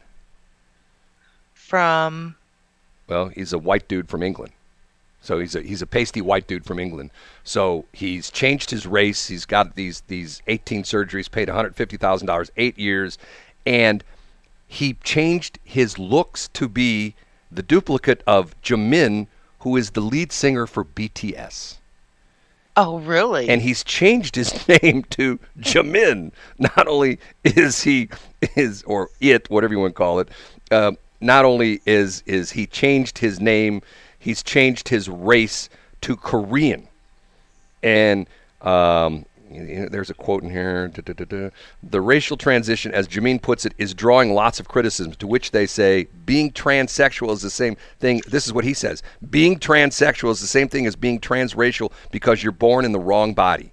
From 1.56 2.36
Well, 3.08 3.30
he's 3.30 3.54
a 3.54 3.58
white 3.58 3.88
dude 3.88 4.08
from 4.10 4.22
England. 4.22 4.54
So 5.22 5.40
he's 5.40 5.56
a 5.56 5.62
he's 5.62 5.82
a 5.82 5.88
pasty 5.88 6.22
white 6.22 6.48
dude 6.48 6.66
from 6.66 6.80
England. 6.80 7.12
So 7.44 7.86
he's 7.94 8.32
changed 8.32 8.72
his 8.72 8.88
race. 8.88 9.28
He's 9.28 9.46
got 9.46 9.76
these 9.76 10.02
these 10.08 10.42
18 10.48 10.84
surgeries, 10.84 11.30
paid 11.30 11.48
150 11.48 11.98
thousand 11.98 12.28
dollars, 12.28 12.52
eight 12.58 12.78
years, 12.78 13.18
and 13.66 14.04
he 14.68 14.94
changed 15.04 15.60
his 15.64 16.00
looks 16.00 16.48
to 16.54 16.68
be 16.68 17.14
the 17.52 17.62
duplicate 17.62 18.24
of 18.26 18.60
Jimin, 18.62 19.28
who 19.60 19.78
is 19.78 19.92
the 19.92 20.02
lead 20.02 20.32
singer 20.32 20.66
for 20.66 20.86
BTS. 20.86 21.78
Oh, 22.78 23.00
really? 23.00 23.50
And 23.50 23.62
he's 23.62 23.84
changed 23.84 24.36
his 24.36 24.68
name 24.82 25.04
to 25.12 25.40
Jimin. 25.60 26.32
Not 26.58 26.88
only 26.88 27.20
is 27.44 27.84
he 27.84 28.10
is 28.56 28.84
or 28.84 29.10
it, 29.20 29.50
whatever 29.50 29.74
you 29.74 29.80
want 29.80 29.94
to 29.94 29.98
call 29.98 30.20
it, 30.20 30.30
uh, 30.72 30.94
not 31.20 31.46
only 31.46 31.82
is 31.86 32.24
is 32.26 32.52
he 32.52 32.66
changed 32.66 33.18
his 33.20 33.40
name, 33.40 33.82
he's 34.22 34.42
changed 34.44 34.90
his 34.90 35.10
race 35.10 35.70
to 36.02 36.16
Korean. 36.16 36.88
And 37.84 38.28
um, 38.62 39.26
you 39.52 39.82
know, 39.82 39.90
there's 39.90 40.10
a 40.10 40.14
quote 40.14 40.44
in 40.44 40.50
here. 40.50 40.88
da, 40.88 41.02
da, 41.02 41.26
da. 41.26 41.50
The 41.84 42.00
racial 42.00 42.38
transition, 42.38 42.94
as 42.94 43.08
Jimin 43.08 43.42
puts 43.42 43.66
it, 43.66 43.74
is 43.78 43.94
drawing 43.94 44.34
lots 44.34 44.60
of 44.60 44.68
criticism. 44.68 45.14
To 45.14 45.28
which 45.28 45.52
they 45.52 45.66
say, 45.66 46.08
being 46.26 46.52
transsexual 46.52 47.32
is 47.32 47.42
the 47.42 47.50
same 47.50 47.76
thing. 48.00 48.22
This 48.28 48.48
is 48.48 48.54
what 48.54 48.64
he 48.64 48.74
says: 48.74 49.04
being 49.30 49.60
transsexual 49.60 50.32
is 50.32 50.40
the 50.40 50.48
same 50.48 50.70
thing 50.70 50.86
as 50.86 50.96
being 50.96 51.20
transracial 51.20 51.92
because 52.12 52.44
you're 52.44 52.54
born 52.54 52.86
in 52.86 52.92
the 52.92 53.00
wrong 53.00 53.34
body. 53.34 53.72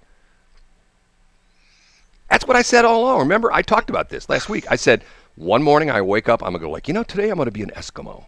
That's 2.29 2.45
what 2.45 2.57
I 2.57 2.61
said 2.61 2.85
all 2.85 3.03
along. 3.03 3.19
Remember, 3.19 3.51
I 3.51 3.61
talked 3.61 3.89
about 3.89 4.09
this 4.09 4.29
last 4.29 4.49
week. 4.49 4.65
I 4.69 4.75
said 4.75 5.03
one 5.35 5.63
morning 5.63 5.89
I 5.89 6.01
wake 6.01 6.27
up, 6.27 6.43
I'm 6.43 6.51
gonna 6.51 6.59
go 6.59 6.69
like, 6.69 6.87
you 6.87 6.93
know, 6.93 7.03
today 7.03 7.29
I'm 7.29 7.37
gonna 7.37 7.49
be 7.49 7.63
an 7.63 7.71
Eskimo, 7.71 8.25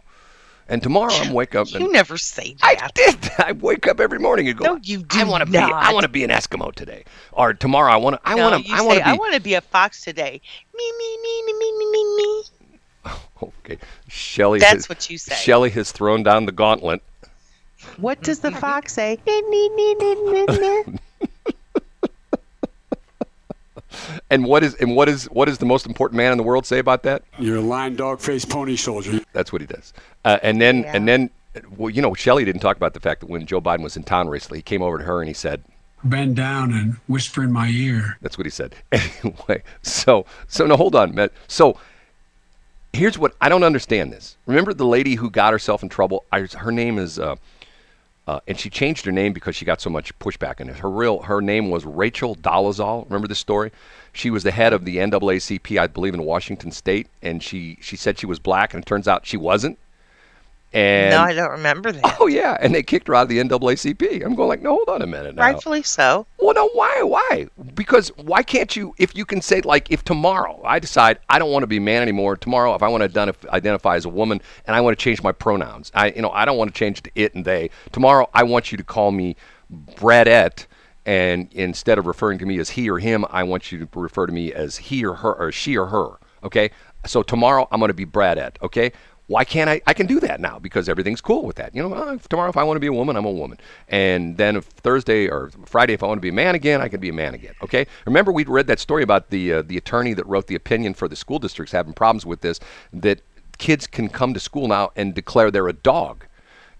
and 0.72 0.82
tomorrow 0.82 1.12
I'm 1.12 1.32
wake 1.34 1.54
up. 1.54 1.70
you 1.70 1.92
never 1.92 2.16
say 2.16 2.54
that. 2.54 2.82
I 2.82 2.88
did. 2.94 3.30
I 3.38 3.52
wake 3.52 3.86
up 3.86 4.00
every 4.00 4.18
morning 4.18 4.48
and 4.48 4.58
go. 4.58 4.64
No, 4.64 4.80
you 4.82 5.02
do 5.02 5.20
I 5.20 5.24
want 5.24 5.44
to 5.44 5.50
be. 5.50 5.58
I 5.58 5.92
want 5.92 6.04
to 6.04 6.08
be 6.08 6.24
an 6.24 6.30
Eskimo 6.30 6.74
today, 6.74 7.04
or 7.32 7.52
tomorrow. 7.52 7.92
I 7.92 7.96
want 7.96 8.16
to. 8.16 8.20
I 8.24 8.34
no, 8.34 8.50
want 8.50 8.66
to. 8.66 8.72
I 8.72 8.80
want 8.80 8.96
say, 8.96 9.02
to 9.02 9.08
I 9.08 9.12
want 9.12 9.34
to 9.34 9.40
be 9.40 9.54
a 9.54 9.60
fox 9.60 10.02
today. 10.02 10.40
Me, 10.74 10.92
me, 10.98 11.18
me, 11.22 11.42
me, 11.44 11.52
me, 11.52 11.78
me, 11.78 11.92
me, 11.92 12.16
me. 12.16 12.42
Okay, 13.42 13.78
Shelly. 14.08 14.60
That's 14.60 14.72
has, 14.72 14.88
what 14.88 15.10
you 15.10 15.18
say. 15.18 15.34
Shelly 15.34 15.68
has 15.70 15.92
thrown 15.92 16.22
down 16.22 16.46
the 16.46 16.52
gauntlet. 16.52 17.02
What 17.98 18.22
does 18.22 18.38
the 18.38 18.52
fox 18.64 18.94
say? 18.94 19.18
And 24.30 24.44
what 24.44 24.62
is 24.64 24.74
and 24.76 24.94
what 24.96 25.08
is 25.08 25.24
what 25.26 25.48
is 25.48 25.58
the 25.58 25.66
most 25.66 25.86
important 25.86 26.16
man 26.16 26.32
in 26.32 26.38
the 26.38 26.44
world 26.44 26.66
say 26.66 26.78
about 26.78 27.02
that? 27.04 27.22
You're 27.38 27.56
a 27.56 27.60
lying 27.60 27.96
dog 27.96 28.20
faced 28.20 28.48
pony 28.50 28.76
soldier. 28.76 29.20
That's 29.32 29.52
what 29.52 29.60
he 29.60 29.66
does. 29.66 29.92
Uh, 30.24 30.38
and 30.42 30.60
then 30.60 30.80
Yeah. 30.82 30.92
and 30.96 31.08
then, 31.08 31.30
well, 31.76 31.90
you 31.90 32.02
know, 32.02 32.14
Shelly 32.14 32.44
didn't 32.44 32.60
talk 32.62 32.76
about 32.76 32.94
the 32.94 33.00
fact 33.00 33.20
that 33.20 33.28
when 33.30 33.46
Joe 33.46 33.60
Biden 33.60 33.82
was 33.82 33.96
in 33.96 34.04
town 34.04 34.28
recently, 34.28 34.58
he 34.58 34.62
came 34.62 34.82
over 34.82 34.98
to 34.98 35.04
her 35.04 35.20
and 35.20 35.28
he 35.28 35.34
said, 35.34 35.62
Bend 36.04 36.34
down 36.36 36.72
and 36.72 36.96
whisper 37.06 37.44
in 37.44 37.52
my 37.52 37.68
ear. 37.68 38.18
That's 38.22 38.36
what 38.36 38.46
he 38.46 38.50
said. 38.50 38.74
Anyway, 38.92 39.62
so 39.82 40.26
so 40.48 40.66
no, 40.66 40.76
hold 40.76 40.94
on, 40.96 41.14
Matt. 41.14 41.32
So 41.48 41.78
here's 42.92 43.18
what 43.18 43.34
I 43.40 43.48
don't 43.48 43.62
understand. 43.64 44.12
This. 44.12 44.36
Remember 44.46 44.74
the 44.74 44.86
lady 44.86 45.14
who 45.14 45.30
got 45.30 45.52
herself 45.52 45.82
in 45.82 45.88
trouble? 45.88 46.24
I, 46.32 46.40
her 46.58 46.72
name 46.72 46.98
is, 46.98 47.18
uh, 47.18 47.36
uh, 48.32 48.40
and 48.48 48.58
she 48.58 48.70
changed 48.70 49.04
her 49.04 49.12
name 49.12 49.34
because 49.34 49.54
she 49.54 49.66
got 49.66 49.80
so 49.80 49.90
much 49.90 50.18
pushback 50.18 50.58
it. 50.60 50.78
Her 50.78 50.88
real 50.90 51.20
her 51.22 51.42
name 51.42 51.68
was 51.68 51.84
Rachel 51.84 52.34
Dolezal. 52.34 53.04
Remember 53.04 53.28
this 53.28 53.38
story? 53.38 53.70
She 54.14 54.30
was 54.30 54.42
the 54.42 54.50
head 54.50 54.72
of 54.72 54.86
the 54.86 54.96
NAACP, 54.96 55.78
I 55.78 55.86
believe, 55.86 56.14
in 56.14 56.24
Washington 56.24 56.70
State, 56.70 57.08
and 57.20 57.42
she 57.42 57.76
she 57.82 57.94
said 57.94 58.18
she 58.18 58.26
was 58.26 58.38
black, 58.38 58.72
and 58.72 58.82
it 58.82 58.86
turns 58.86 59.06
out 59.06 59.26
she 59.26 59.36
wasn't. 59.36 59.78
And 60.74 61.10
no, 61.10 61.20
I 61.20 61.34
don't 61.34 61.50
remember 61.50 61.92
that. 61.92 62.16
oh 62.20 62.26
yeah, 62.26 62.56
and 62.60 62.74
they 62.74 62.82
kicked 62.82 63.08
her 63.08 63.14
out 63.14 63.24
of 63.24 63.28
the 63.28 63.38
NAACP. 63.38 64.24
I'm 64.24 64.34
going 64.34 64.48
like, 64.48 64.62
no, 64.62 64.70
hold 64.70 64.88
on 64.88 65.02
a 65.02 65.06
minute 65.06 65.34
now. 65.34 65.42
Rightfully 65.42 65.82
so. 65.82 66.26
Well, 66.38 66.54
no, 66.54 66.68
why? 66.70 67.02
Why? 67.02 67.46
Because 67.74 68.08
why 68.16 68.42
can't 68.42 68.74
you? 68.74 68.94
If 68.98 69.14
you 69.14 69.24
can 69.24 69.42
say 69.42 69.60
like, 69.60 69.90
if 69.90 70.02
tomorrow 70.04 70.60
I 70.64 70.78
decide 70.78 71.18
I 71.28 71.38
don't 71.38 71.50
want 71.50 71.62
to 71.62 71.66
be 71.66 71.78
man 71.78 72.02
anymore, 72.02 72.36
tomorrow 72.36 72.74
if 72.74 72.82
I 72.82 72.88
want 72.88 73.02
to 73.02 73.08
identif- 73.08 73.48
identify 73.50 73.96
as 73.96 74.04
a 74.04 74.08
woman 74.10 74.40
and 74.66 74.74
I 74.74 74.80
want 74.80 74.98
to 74.98 75.02
change 75.02 75.22
my 75.22 75.32
pronouns, 75.32 75.90
I 75.94 76.08
you 76.10 76.22
know 76.22 76.30
I 76.30 76.44
don't 76.44 76.56
want 76.56 76.72
to 76.74 76.78
change 76.78 77.02
to 77.02 77.10
it 77.14 77.34
and 77.34 77.44
they. 77.44 77.70
Tomorrow 77.92 78.30
I 78.32 78.42
want 78.44 78.72
you 78.72 78.78
to 78.78 78.84
call 78.84 79.10
me 79.12 79.36
Bradette, 79.72 80.66
and 81.06 81.48
instead 81.52 81.98
of 81.98 82.06
referring 82.06 82.38
to 82.38 82.46
me 82.46 82.58
as 82.58 82.70
he 82.70 82.88
or 82.90 82.98
him, 82.98 83.24
I 83.30 83.42
want 83.42 83.72
you 83.72 83.84
to 83.84 84.00
refer 84.00 84.26
to 84.26 84.32
me 84.32 84.52
as 84.52 84.76
he 84.76 85.04
or 85.04 85.14
her 85.16 85.34
or 85.34 85.52
she 85.52 85.76
or 85.76 85.86
her. 85.86 86.18
Okay. 86.44 86.70
So 87.04 87.22
tomorrow 87.22 87.66
I'm 87.72 87.80
going 87.80 87.88
to 87.88 87.94
be 87.94 88.06
Bradette. 88.06 88.56
Okay. 88.62 88.92
Why 89.28 89.44
can't 89.44 89.70
I? 89.70 89.80
I 89.86 89.94
can 89.94 90.06
do 90.06 90.20
that 90.20 90.40
now 90.40 90.58
because 90.58 90.88
everything's 90.88 91.20
cool 91.20 91.44
with 91.44 91.56
that. 91.56 91.74
You 91.74 91.82
know, 91.82 91.94
uh, 91.94 92.18
tomorrow 92.28 92.50
if 92.50 92.56
I 92.56 92.64
want 92.64 92.76
to 92.76 92.80
be 92.80 92.88
a 92.88 92.92
woman, 92.92 93.16
I'm 93.16 93.24
a 93.24 93.30
woman. 93.30 93.58
And 93.88 94.36
then 94.36 94.60
Thursday 94.60 95.28
or 95.28 95.50
Friday 95.64 95.94
if 95.94 96.02
I 96.02 96.06
want 96.06 96.18
to 96.18 96.22
be 96.22 96.28
a 96.28 96.32
man 96.32 96.54
again, 96.54 96.80
I 96.80 96.88
can 96.88 97.00
be 97.00 97.08
a 97.08 97.14
man 97.14 97.34
again. 97.34 97.54
Okay. 97.62 97.86
Remember 98.04 98.32
we 98.32 98.44
read 98.44 98.66
that 98.66 98.80
story 98.80 99.02
about 99.02 99.30
the 99.30 99.52
uh, 99.52 99.62
the 99.62 99.76
attorney 99.76 100.12
that 100.14 100.26
wrote 100.26 100.48
the 100.48 100.54
opinion 100.54 100.94
for 100.94 101.08
the 101.08 101.16
school 101.16 101.38
districts 101.38 101.72
having 101.72 101.92
problems 101.92 102.26
with 102.26 102.40
this 102.40 102.58
that 102.92 103.22
kids 103.58 103.86
can 103.86 104.08
come 104.08 104.34
to 104.34 104.40
school 104.40 104.68
now 104.68 104.90
and 104.96 105.14
declare 105.14 105.50
they're 105.50 105.68
a 105.68 105.72
dog. 105.72 106.26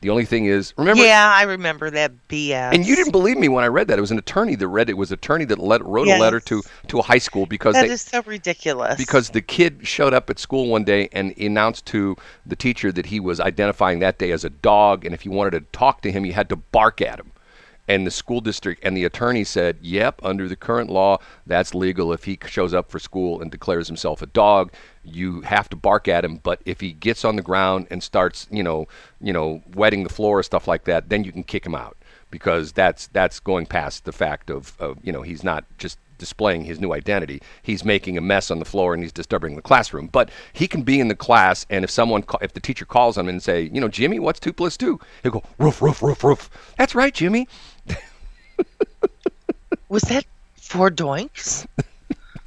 The 0.03 0.11
only 0.11 0.25
thing 0.25 0.47
is, 0.47 0.75
remember, 0.77 1.05
Yeah, 1.05 1.33
I 1.35 1.45
remember 1.45 1.89
that 1.91 2.13
BS. 2.29 2.75
and 2.75 2.85
you 2.85 2.95
didn't 2.97 3.13
believe 3.13 3.39
me 3.39 3.49
when 3.49 3.65
I 3.65 3.69
read 3.69 3.89
that. 3.89 3.99
It 3.99 4.01
was 4.01 4.11
an 4.11 4.19
attorney 4.19 4.57
that 4.57 4.69
read 4.69 4.89
it. 4.89 4.93
It 4.93 4.97
was 4.97 5.11
an 5.11 5.15
attorney 5.15 5.45
that 5.47 5.59
let, 5.59 5.83
wrote 5.85 6.09
a 6.09 6.19
letter 6.19 6.41
to 6.41 6.63
to 6.89 6.99
a 6.99 7.03
high 7.03 7.19
school 7.19 7.47
because 7.47 7.75
That 7.75 7.87
they 7.87 7.93
is 7.95 8.03
so 8.03 8.23
ridiculous. 8.27 8.97
because 8.99 9.31
the 9.31 9.41
kid 9.41 9.87
showed 9.87 10.13
up 10.13 10.29
at 10.29 10.39
school 10.39 10.67
one 10.69 10.85
day 10.85 11.09
and 11.13 11.37
announced 11.39 11.87
to 11.87 12.17
the 12.45 12.57
teacher 12.57 12.93
that 12.93 13.07
he 13.07 13.21
was 13.21 13.41
identifying 13.41 14.01
that 14.01 14.19
day 14.19 14.31
as 14.33 14.45
a 14.45 14.51
dog, 14.51 15.05
and 15.05 15.15
if 15.15 15.25
you 15.25 15.31
wanted 15.31 15.53
to 15.53 15.61
talk 15.73 16.03
to 16.03 16.13
him, 16.13 16.27
you 16.27 16.33
had 16.35 16.49
to 16.51 16.57
bark 16.57 17.01
at 17.01 17.19
him. 17.19 17.32
And 17.89 18.07
the 18.07 18.11
school 18.13 18.41
district 18.41 18.85
and 18.85 18.97
the 18.97 19.05
attorney 19.05 19.43
said, 19.45 19.79
"Yep, 19.83 20.21
under 20.23 20.49
the 20.49 20.57
current 20.57 20.89
law, 20.89 21.19
that's 21.47 21.75
legal. 21.75 22.13
If 22.13 22.25
he 22.25 22.39
shows 22.47 22.73
up 22.73 22.91
for 22.91 22.99
school 22.99 23.41
and 23.43 23.51
declares 23.51 23.89
himself 23.89 24.23
a 24.23 24.27
dog, 24.27 24.73
you 25.05 25.41
have 25.43 25.69
to 25.71 25.77
bark 25.77 26.07
at 26.07 26.25
him. 26.25 26.37
But 26.37 26.61
if 26.65 26.81
he 26.81 26.93
gets 26.93 27.25
on 27.25 27.37
the 27.37 27.43
ground 27.43 27.89
and 27.91 28.03
starts, 28.03 28.47
you 28.51 28.63
know, 28.63 28.87
you 29.21 29.33
know, 29.33 29.63
wetting 29.75 30.05
the 30.05 30.09
floor 30.09 30.39
or 30.39 30.43
stuff 30.43 30.69
like 30.69 30.85
that, 30.85 31.09
then 31.09 31.25
you 31.25 31.33
can 31.33 31.43
kick 31.43 31.67
him 31.67 31.75
out 31.75 31.97
because 32.31 32.73
that's 32.73 33.09
that's 33.09 33.41
going 33.41 33.67
past 33.67 34.05
the 34.05 34.13
fact 34.13 34.49
of, 34.51 34.75
of 34.79 34.99
you 35.03 35.13
know, 35.13 35.23
he's 35.23 35.43
not 35.43 35.65
just 35.79 35.99
displaying 36.23 36.65
his 36.65 36.81
new 36.81 36.93
identity. 36.93 37.43
He's 37.63 37.85
making 37.85 38.17
a 38.17 38.21
mess 38.21 38.49
on 38.49 38.61
the 38.61 38.65
floor 38.65 38.95
and 38.95 39.03
he's 39.03 39.11
disturbing 39.13 39.57
the 39.57 39.63
classroom. 39.63 40.07
But 40.07 40.31
he 40.53 40.69
can 40.69 40.83
be 40.83 41.01
in 41.01 41.09
the 41.09 41.17
class, 41.17 41.67
and 41.69 41.83
if 41.83 41.91
someone, 41.91 42.23
ca- 42.23 42.39
if 42.41 42.53
the 42.53 42.61
teacher 42.61 42.85
calls 42.85 43.19
him 43.19 43.29
and 43.29 43.43
say, 43.43 43.63
you 43.73 43.81
know, 43.81 43.89
Jimmy, 43.89 44.21
what's 44.21 44.39
two 44.39 44.53
plus 44.53 44.77
two? 44.77 45.01
He'll 45.25 45.33
go 45.33 45.43
roof, 45.59 45.83
roof, 45.83 46.01
roof, 46.01 46.23
roof. 46.23 46.49
That's 46.79 46.95
right, 46.95 47.13
Jimmy. 47.13 47.49
Was 49.89 50.03
that 50.05 50.25
four 50.55 50.91
doinks? 50.91 51.67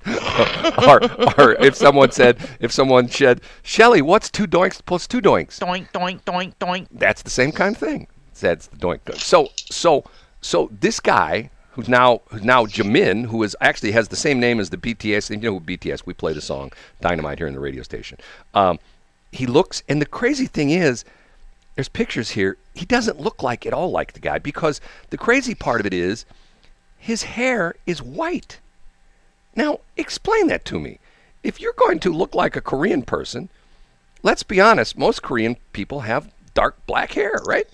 or, 0.88 1.02
or 1.38 1.54
if 1.64 1.76
someone 1.76 2.12
said, 2.12 2.38
if 2.60 2.72
someone 2.72 3.08
said, 3.10 3.42
Shelly, 3.64 4.02
what's 4.02 4.30
two 4.30 4.48
doinks 4.48 4.82
plus 4.84 5.08
two 5.08 5.22
doinks? 5.22 5.60
Doink, 5.60 5.92
doink, 5.92 6.24
doink, 6.24 6.54
doink. 6.60 6.88
That's 6.92 7.22
the 7.22 7.30
same 7.30 7.52
kind 7.52 7.76
of 7.76 7.80
thing. 7.80 8.08
That's 8.40 8.68
the 8.68 8.78
doink. 8.78 9.02
doink. 9.04 9.20
So, 9.20 9.50
so, 9.56 10.04
so 10.42 10.70
this 10.80 11.00
guy 11.00 11.50
who's 11.76 11.90
now 11.90 12.22
who's 12.30 12.44
now 12.44 12.66
Jimin, 12.66 13.26
who 13.26 13.44
is 13.44 13.56
actually 13.60 13.92
has 13.92 14.08
the 14.08 14.16
same 14.16 14.40
name 14.40 14.60
as 14.60 14.70
the 14.70 14.78
BTS. 14.78 15.30
And 15.30 15.44
You 15.44 15.50
know 15.50 15.60
who 15.60 15.66
BTS? 15.66 16.06
We 16.06 16.14
play 16.14 16.34
the 16.34 16.42
song 16.42 16.72
Dynamite 17.02 17.38
here 17.38 17.48
in 17.48 17.54
the 17.54 17.60
radio 17.60 17.84
station. 17.84 18.18
Um, 18.54 18.80
he 19.32 19.46
looks, 19.46 19.84
and 19.90 20.02
the 20.02 20.06
crazy 20.06 20.48
thing 20.48 20.70
is, 20.70 21.04
there's 21.76 21.90
pictures 21.90 22.32
here. 22.32 22.58
He 22.74 22.86
doesn't 22.86 23.20
look 23.20 23.44
like 23.44 23.66
at 23.66 23.74
all 23.74 23.92
like 23.92 24.14
the 24.14 24.20
guy 24.20 24.40
because 24.40 24.82
the 25.10 25.18
crazy 25.18 25.54
part 25.56 25.80
of 25.80 25.86
it 25.86 25.94
is, 25.94 26.26
his 26.98 27.24
hair 27.24 27.76
is 27.86 28.02
white. 28.02 28.60
Now, 29.56 29.80
explain 29.96 30.48
that 30.48 30.66
to 30.66 30.80
me. 30.80 31.00
If 31.44 31.62
you're 31.62 31.74
going 31.74 32.00
to 32.00 32.14
look 32.14 32.34
like 32.34 32.56
a 32.56 32.62
Korean 32.62 33.04
person, 33.04 33.50
let's 34.24 34.44
be 34.44 34.60
honest, 34.60 34.98
most 34.98 35.22
Korean 35.22 35.58
people 35.74 36.02
have 36.02 36.32
dark 36.54 36.84
black 36.88 37.12
hair, 37.12 37.34
right? 37.46 37.68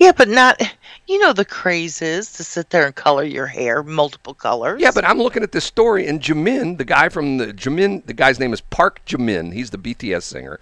Yeah, 0.00 0.12
but 0.12 0.28
not. 0.28 0.60
You 1.06 1.18
know 1.18 1.32
the 1.32 1.44
craze 1.44 2.00
is 2.00 2.32
to 2.32 2.44
sit 2.44 2.70
there 2.70 2.86
and 2.86 2.94
color 2.94 3.24
your 3.24 3.46
hair 3.46 3.82
multiple 3.82 4.34
colors. 4.34 4.80
Yeah, 4.80 4.90
but 4.94 5.04
I'm 5.04 5.18
looking 5.18 5.42
at 5.42 5.52
this 5.52 5.64
story, 5.64 6.06
and 6.06 6.20
Jimin, 6.20 6.78
the 6.78 6.84
guy 6.84 7.08
from 7.08 7.36
the 7.36 7.48
Jimin, 7.48 8.06
the 8.06 8.14
guy's 8.14 8.40
name 8.40 8.52
is 8.52 8.60
Park 8.62 9.02
Jimin. 9.04 9.52
He's 9.52 9.70
the 9.70 9.78
BTS 9.78 10.22
singer. 10.22 10.58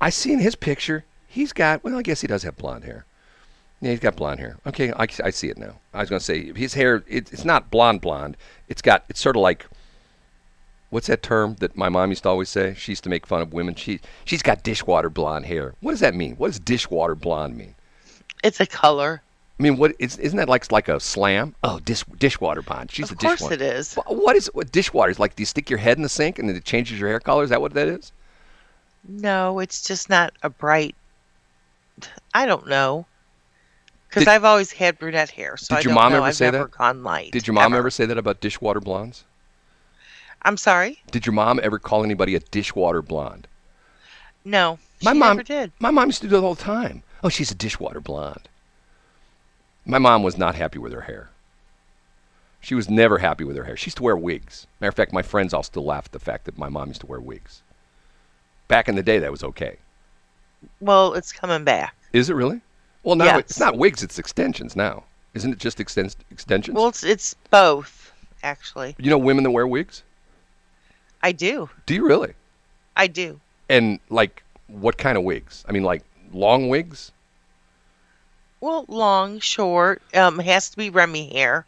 I 0.00 0.10
see 0.10 0.32
in 0.32 0.40
his 0.40 0.54
picture, 0.54 1.04
he's 1.32 1.52
got. 1.52 1.82
Well, 1.82 1.96
I 1.98 2.02
guess 2.02 2.20
he 2.20 2.26
does 2.26 2.42
have 2.44 2.56
blonde 2.56 2.84
hair. 2.84 3.04
Yeah, 3.80 3.90
he's 3.90 4.00
got 4.00 4.14
blonde 4.16 4.38
hair. 4.38 4.58
Okay, 4.66 4.92
I, 4.92 5.06
I 5.24 5.30
see 5.30 5.48
it 5.48 5.58
now. 5.58 5.74
I 5.92 6.00
was 6.00 6.08
going 6.08 6.20
to 6.20 6.24
say 6.24 6.52
his 6.52 6.74
hair. 6.74 7.02
It, 7.08 7.32
it's 7.32 7.44
not 7.44 7.70
blonde 7.70 8.00
blonde. 8.00 8.36
It's 8.68 8.82
got. 8.82 9.04
It's 9.08 9.20
sort 9.20 9.36
of 9.36 9.42
like. 9.42 9.66
What's 10.90 11.06
that 11.06 11.22
term 11.22 11.56
that 11.60 11.74
my 11.76 11.88
mom 11.88 12.10
used 12.10 12.22
to 12.24 12.28
always 12.28 12.50
say? 12.50 12.74
She 12.76 12.92
used 12.92 13.02
to 13.04 13.10
make 13.10 13.26
fun 13.26 13.40
of 13.40 13.52
women. 13.54 13.74
She 13.74 14.00
she's 14.24 14.42
got 14.42 14.62
dishwater 14.62 15.08
blonde 15.10 15.46
hair. 15.46 15.74
What 15.80 15.92
does 15.92 16.00
that 16.00 16.14
mean? 16.14 16.36
What 16.36 16.48
does 16.48 16.58
dishwater 16.60 17.14
blonde 17.14 17.56
mean? 17.56 17.74
It's 18.44 18.60
a 18.60 18.66
color. 18.66 19.22
I 19.58 19.62
mean, 19.62 19.76
what 19.78 19.94
is, 19.98 20.18
isn't 20.18 20.36
that 20.36 20.48
like 20.48 20.70
like 20.70 20.88
a 20.88 21.00
slam? 21.00 21.54
Oh, 21.64 21.78
dish, 21.80 22.04
dishwater 22.18 22.62
blonde. 22.62 22.90
She's 22.90 23.06
Of 23.10 23.12
a 23.12 23.14
course 23.16 23.32
dishwater. 23.40 23.54
it 23.54 23.62
is. 23.62 23.96
Wha- 23.96 24.02
What 24.14 24.36
is 24.36 24.48
what 24.52 24.70
dishwater? 24.70 25.10
Is 25.10 25.18
like 25.18 25.34
do 25.34 25.40
you 25.42 25.46
stick 25.46 25.70
your 25.70 25.78
head 25.78 25.96
in 25.96 26.02
the 26.02 26.08
sink 26.08 26.38
and 26.38 26.48
then 26.48 26.56
it 26.56 26.64
changes 26.64 27.00
your 27.00 27.08
hair 27.08 27.20
color? 27.20 27.42
Is 27.42 27.50
that 27.50 27.60
what 27.62 27.72
that 27.74 27.88
is? 27.88 28.12
No, 29.08 29.60
it's 29.60 29.82
just 29.82 30.10
not 30.10 30.32
a 30.42 30.50
bright. 30.50 30.94
I 32.34 32.46
don't 32.46 32.66
know. 32.68 33.06
Because 34.08 34.26
I've 34.28 34.44
always 34.44 34.72
had 34.72 34.98
brunette 34.98 35.30
hair, 35.30 35.56
so 35.56 35.74
Did 35.74 35.86
I 35.86 35.88
your 35.88 35.94
mom 35.94 36.12
know. 36.12 36.18
ever 36.18 36.26
I've 36.26 36.36
say 36.36 36.50
never 36.50 36.64
that? 36.64 36.70
gone 36.76 37.02
light. 37.02 37.32
Did 37.32 37.46
your 37.46 37.54
mom 37.54 37.72
ever 37.72 37.88
say 37.90 38.04
that 38.04 38.18
about 38.18 38.40
dishwater 38.40 38.80
blondes? 38.80 39.24
I'm 40.42 40.56
sorry. 40.58 41.02
Did 41.10 41.24
your 41.24 41.32
mom 41.32 41.60
ever 41.62 41.78
call 41.78 42.04
anybody 42.04 42.34
a 42.34 42.40
dishwater 42.40 43.00
blonde? 43.00 43.46
No, 44.44 44.78
My 45.02 45.12
she 45.12 45.18
mom 45.18 45.36
never 45.36 45.44
did. 45.44 45.72
My 45.78 45.90
mom 45.90 46.06
used 46.08 46.20
to 46.22 46.28
do 46.28 46.36
that 46.36 46.44
all 46.44 46.54
the 46.54 46.62
time. 46.62 47.02
Oh, 47.22 47.28
she's 47.30 47.50
a 47.52 47.54
dishwater 47.54 48.00
blonde. 48.00 48.48
My 49.86 49.98
mom 49.98 50.22
was 50.22 50.36
not 50.36 50.56
happy 50.56 50.78
with 50.78 50.92
her 50.92 51.02
hair. 51.02 51.30
She 52.60 52.74
was 52.74 52.90
never 52.90 53.18
happy 53.18 53.44
with 53.44 53.56
her 53.56 53.64
hair. 53.64 53.76
She 53.76 53.86
used 53.86 53.96
to 53.96 54.02
wear 54.02 54.16
wigs. 54.16 54.66
Matter 54.80 54.90
of 54.90 54.94
fact, 54.94 55.12
my 55.12 55.22
friends 55.22 55.54
all 55.54 55.62
still 55.62 55.84
laugh 55.84 56.06
at 56.06 56.12
the 56.12 56.18
fact 56.18 56.44
that 56.44 56.58
my 56.58 56.68
mom 56.68 56.88
used 56.88 57.00
to 57.00 57.06
wear 57.06 57.20
wigs. 57.20 57.62
Back 58.68 58.88
in 58.88 58.94
the 58.94 59.02
day, 59.02 59.18
that 59.20 59.30
was 59.30 59.42
okay. 59.42 59.78
Well, 60.80 61.14
it's 61.14 61.32
coming 61.32 61.64
back. 61.64 61.94
Is 62.12 62.30
it 62.30 62.34
really? 62.34 62.60
Well, 63.02 63.16
no, 63.16 63.24
Yes. 63.24 63.38
it's 63.40 63.58
not 63.60 63.76
wigs. 63.78 64.02
It's 64.02 64.18
extensions 64.18 64.76
now. 64.76 65.04
Isn't 65.34 65.52
it 65.52 65.58
just 65.58 65.78
extens- 65.78 66.16
extensions? 66.30 66.76
Well, 66.76 66.88
it's 66.88 67.02
it's 67.02 67.34
both 67.50 68.12
actually. 68.42 68.94
you 68.98 69.10
know 69.10 69.18
women 69.18 69.44
that 69.44 69.50
wear 69.50 69.66
wigs? 69.66 70.02
I 71.22 71.32
do. 71.32 71.70
Do 71.86 71.94
you 71.94 72.06
really? 72.06 72.34
I 72.96 73.06
do. 73.06 73.40
And 73.68 73.98
like, 74.10 74.42
what 74.66 74.98
kind 74.98 75.16
of 75.16 75.24
wigs? 75.24 75.64
I 75.68 75.72
mean, 75.72 75.84
like 75.84 76.02
long 76.32 76.68
wigs? 76.68 77.12
Well, 78.60 78.84
long, 78.88 79.40
short. 79.40 80.02
Um, 80.14 80.38
it 80.40 80.46
has 80.46 80.70
to 80.70 80.76
be 80.76 80.90
Remy 80.90 81.32
hair, 81.32 81.66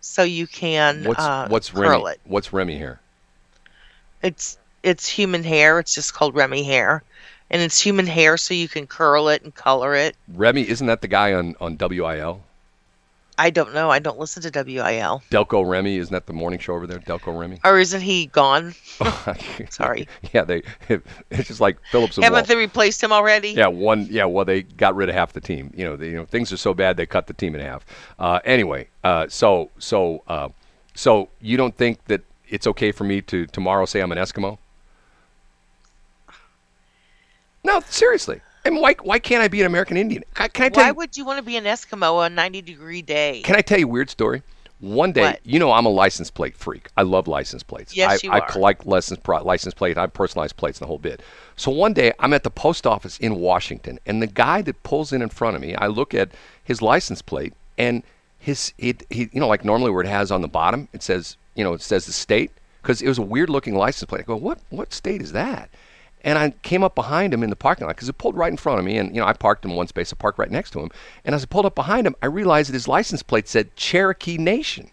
so 0.00 0.22
you 0.22 0.46
can 0.46 1.04
What's 1.04 1.18
uh, 1.20 1.46
what's 1.48 1.70
curl 1.70 1.82
Remy? 2.04 2.10
it. 2.12 2.20
What's 2.24 2.52
Remy 2.52 2.78
hair? 2.78 3.00
It's 4.22 4.58
it's 4.82 5.08
human 5.08 5.42
hair. 5.42 5.78
It's 5.80 5.94
just 5.94 6.14
called 6.14 6.34
Remy 6.36 6.62
hair, 6.62 7.02
and 7.50 7.62
it's 7.62 7.80
human 7.80 8.06
hair, 8.06 8.36
so 8.36 8.54
you 8.54 8.68
can 8.68 8.86
curl 8.86 9.28
it 9.28 9.42
and 9.42 9.54
color 9.54 9.94
it. 9.94 10.16
Remy, 10.28 10.68
isn't 10.68 10.86
that 10.86 11.00
the 11.00 11.08
guy 11.08 11.32
on 11.32 11.56
on 11.60 11.76
WIL? 11.78 12.42
I 13.38 13.50
don't 13.50 13.74
know. 13.74 13.90
I 13.90 13.98
don't 13.98 14.18
listen 14.18 14.42
to 14.42 14.50
WIL. 14.64 15.22
Delco 15.30 15.68
Remy, 15.68 15.98
isn't 15.98 16.12
that 16.12 16.26
the 16.26 16.32
morning 16.32 16.58
show 16.58 16.74
over 16.74 16.86
there? 16.86 17.00
Delco 17.00 17.38
Remy. 17.38 17.60
Or 17.64 17.78
isn't 17.78 18.00
he 18.00 18.26
gone? 18.26 18.74
Sorry. 19.70 20.08
yeah, 20.32 20.44
they. 20.44 20.62
It's 20.88 21.48
just 21.48 21.60
like 21.60 21.76
Phillips 21.90 22.16
Haven't 22.16 22.32
Walt. 22.32 22.46
they 22.46 22.56
replaced 22.56 23.02
him 23.02 23.12
already? 23.12 23.50
Yeah, 23.50 23.66
one. 23.66 24.06
Yeah, 24.10 24.24
well, 24.24 24.46
they 24.46 24.62
got 24.62 24.96
rid 24.96 25.10
of 25.10 25.14
half 25.14 25.34
the 25.34 25.42
team. 25.42 25.70
You 25.76 25.84
know, 25.84 25.96
they, 25.96 26.10
you 26.10 26.16
know, 26.16 26.24
things 26.24 26.50
are 26.52 26.56
so 26.56 26.72
bad 26.72 26.96
they 26.96 27.04
cut 27.04 27.26
the 27.26 27.34
team 27.34 27.54
in 27.54 27.60
half. 27.60 27.84
Uh, 28.18 28.40
anyway, 28.44 28.88
uh, 29.04 29.26
so 29.28 29.70
so 29.78 30.22
uh, 30.28 30.48
so 30.94 31.28
you 31.40 31.58
don't 31.58 31.76
think 31.76 32.02
that 32.06 32.22
it's 32.48 32.66
okay 32.66 32.90
for 32.90 33.04
me 33.04 33.20
to 33.20 33.46
tomorrow 33.46 33.84
say 33.84 34.00
I'm 34.00 34.12
an 34.12 34.18
Eskimo? 34.18 34.58
No, 37.66 37.80
seriously. 37.80 38.40
And 38.64 38.76
why 38.80 38.94
why 39.02 39.18
can't 39.18 39.42
I 39.42 39.48
be 39.48 39.60
an 39.60 39.66
American 39.66 39.96
Indian? 39.96 40.22
Can, 40.34 40.48
can 40.50 40.64
I 40.66 40.68
tell 40.68 40.84
Why 40.84 40.88
you? 40.88 40.94
would 40.94 41.16
you 41.16 41.24
want 41.24 41.38
to 41.38 41.42
be 41.44 41.56
an 41.56 41.64
Eskimo 41.64 42.14
on 42.14 42.32
a 42.32 42.34
90 42.34 42.62
degree 42.62 43.02
day? 43.02 43.42
Can 43.44 43.56
I 43.56 43.60
tell 43.60 43.78
you 43.78 43.86
a 43.86 43.88
weird 43.88 44.10
story? 44.10 44.42
One 44.78 45.10
day, 45.12 45.22
What? 45.22 45.40
you 45.44 45.58
know, 45.58 45.72
I'm 45.72 45.86
a 45.86 45.90
license 45.90 46.30
plate 46.30 46.54
freak. 46.54 46.88
I 46.98 47.02
love 47.02 47.26
license 47.26 47.62
plates. 47.62 47.96
Yes, 47.96 48.22
I, 48.22 48.26
you 48.26 48.32
I 48.32 48.40
are. 48.40 48.46
collect 48.50 48.86
license 48.86 49.20
license 49.26 49.72
plate. 49.72 49.96
I 49.96 50.02
have 50.02 50.12
personalized 50.12 50.56
plates 50.56 50.78
and 50.78 50.84
the 50.84 50.88
whole 50.88 50.98
bit. 50.98 51.22
So 51.56 51.70
one 51.70 51.92
day, 51.94 52.12
I'm 52.18 52.34
at 52.34 52.42
the 52.44 52.50
post 52.50 52.86
office 52.86 53.16
in 53.18 53.36
Washington, 53.36 53.98
and 54.04 54.20
the 54.20 54.26
guy 54.26 54.62
that 54.62 54.82
pulls 54.82 55.12
in 55.12 55.22
in 55.22 55.30
front 55.30 55.56
of 55.56 55.62
me, 55.62 55.74
I 55.74 55.86
look 55.86 56.12
at 56.12 56.30
his 56.62 56.82
license 56.82 57.22
plate, 57.22 57.54
and 57.78 58.02
his 58.38 58.72
it 58.78 59.04
he 59.10 59.30
you 59.32 59.40
know 59.40 59.48
like 59.48 59.64
normally 59.64 59.90
where 59.90 60.02
it 60.02 60.08
has 60.08 60.30
on 60.30 60.42
the 60.42 60.48
bottom, 60.48 60.88
it 60.92 61.02
says 61.02 61.36
you 61.54 61.64
know 61.64 61.72
it 61.72 61.80
says 61.80 62.04
the 62.06 62.12
state 62.12 62.50
because 62.82 63.00
it 63.00 63.08
was 63.08 63.18
a 63.18 63.22
weird 63.22 63.48
looking 63.48 63.74
license 63.74 64.08
plate. 64.08 64.20
I 64.20 64.24
go, 64.24 64.36
what 64.36 64.58
what 64.70 64.92
state 64.92 65.22
is 65.22 65.32
that? 65.32 65.70
And 66.26 66.36
I 66.36 66.50
came 66.62 66.82
up 66.82 66.96
behind 66.96 67.32
him 67.32 67.44
in 67.44 67.50
the 67.50 67.56
parking 67.56 67.86
lot 67.86 67.94
because 67.94 68.08
it 68.08 68.18
pulled 68.18 68.36
right 68.36 68.50
in 68.50 68.56
front 68.56 68.80
of 68.80 68.84
me. 68.84 68.98
And, 68.98 69.14
you 69.14 69.20
know, 69.20 69.28
I 69.28 69.32
parked 69.32 69.64
in 69.64 69.70
one 69.70 69.86
space. 69.86 70.12
I 70.12 70.16
parked 70.16 70.40
right 70.40 70.50
next 70.50 70.72
to 70.72 70.80
him. 70.80 70.90
And 71.24 71.36
as 71.36 71.44
I 71.44 71.46
pulled 71.46 71.66
up 71.66 71.76
behind 71.76 72.04
him, 72.04 72.16
I 72.20 72.26
realized 72.26 72.68
that 72.68 72.74
his 72.74 72.88
license 72.88 73.22
plate 73.22 73.46
said 73.46 73.76
Cherokee 73.76 74.36
Nation. 74.36 74.90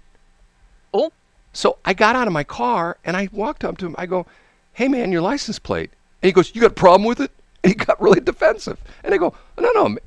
Oh, 0.93 1.11
So 1.51 1.79
I 1.84 1.93
got 1.93 2.15
out 2.15 2.27
of 2.27 2.34
my 2.34 2.43
car 2.43 2.97
and 3.03 3.17
I 3.17 3.29
walked 3.31 3.63
up 3.63 3.79
to 3.79 3.88
him. 3.88 3.95
I 3.97 4.05
go, 4.05 4.27
hey, 4.73 4.88
man, 4.88 5.11
your 5.11 5.23
license 5.23 5.57
plate. 5.57 5.89
And 6.21 6.27
he 6.27 6.31
goes, 6.31 6.53
you 6.53 6.61
got 6.61 6.71
a 6.71 6.75
problem 6.75 7.03
with 7.07 7.19
it? 7.19 7.31
And 7.63 7.71
he 7.71 7.75
got 7.75 8.01
really 8.01 8.19
defensive. 8.19 8.77
And 9.05 9.13
I 9.13 9.17
go, 9.17 9.34
no, 9.57 9.71
no. 9.73 9.97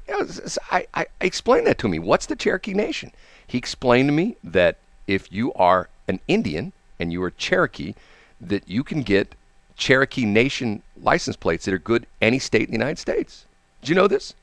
I 0.71 1.07
explained 1.23 1.67
that 1.67 1.79
to 1.79 1.89
me. 1.89 1.99
What's 1.99 2.27
the 2.27 2.37
Cherokee 2.37 2.75
Nation? 2.75 3.13
He 3.47 3.57
explained 3.57 4.11
to 4.11 4.13
me 4.13 4.37
that 4.45 4.77
if 5.07 5.33
you 5.33 5.55
are 5.55 5.89
an 6.07 6.21
Indian 6.29 6.73
and 7.01 7.15
you 7.15 7.23
are 7.23 7.31
Cherokee, 7.31 7.95
that 8.43 8.69
you 8.69 8.85
can 8.85 9.03
get 9.03 9.35
Cherokee 9.77 10.27
Nation 10.27 10.83
license 11.03 11.37
plates 11.37 11.65
that 11.65 11.75
are 11.75 11.79
good 11.79 12.07
any 12.21 12.39
state 12.39 12.63
in 12.63 12.71
the 12.71 12.79
United 12.79 12.99
States. 12.99 13.45
Did 13.81 13.91
you 13.91 13.95
know 13.95 14.09
this? 14.09 14.35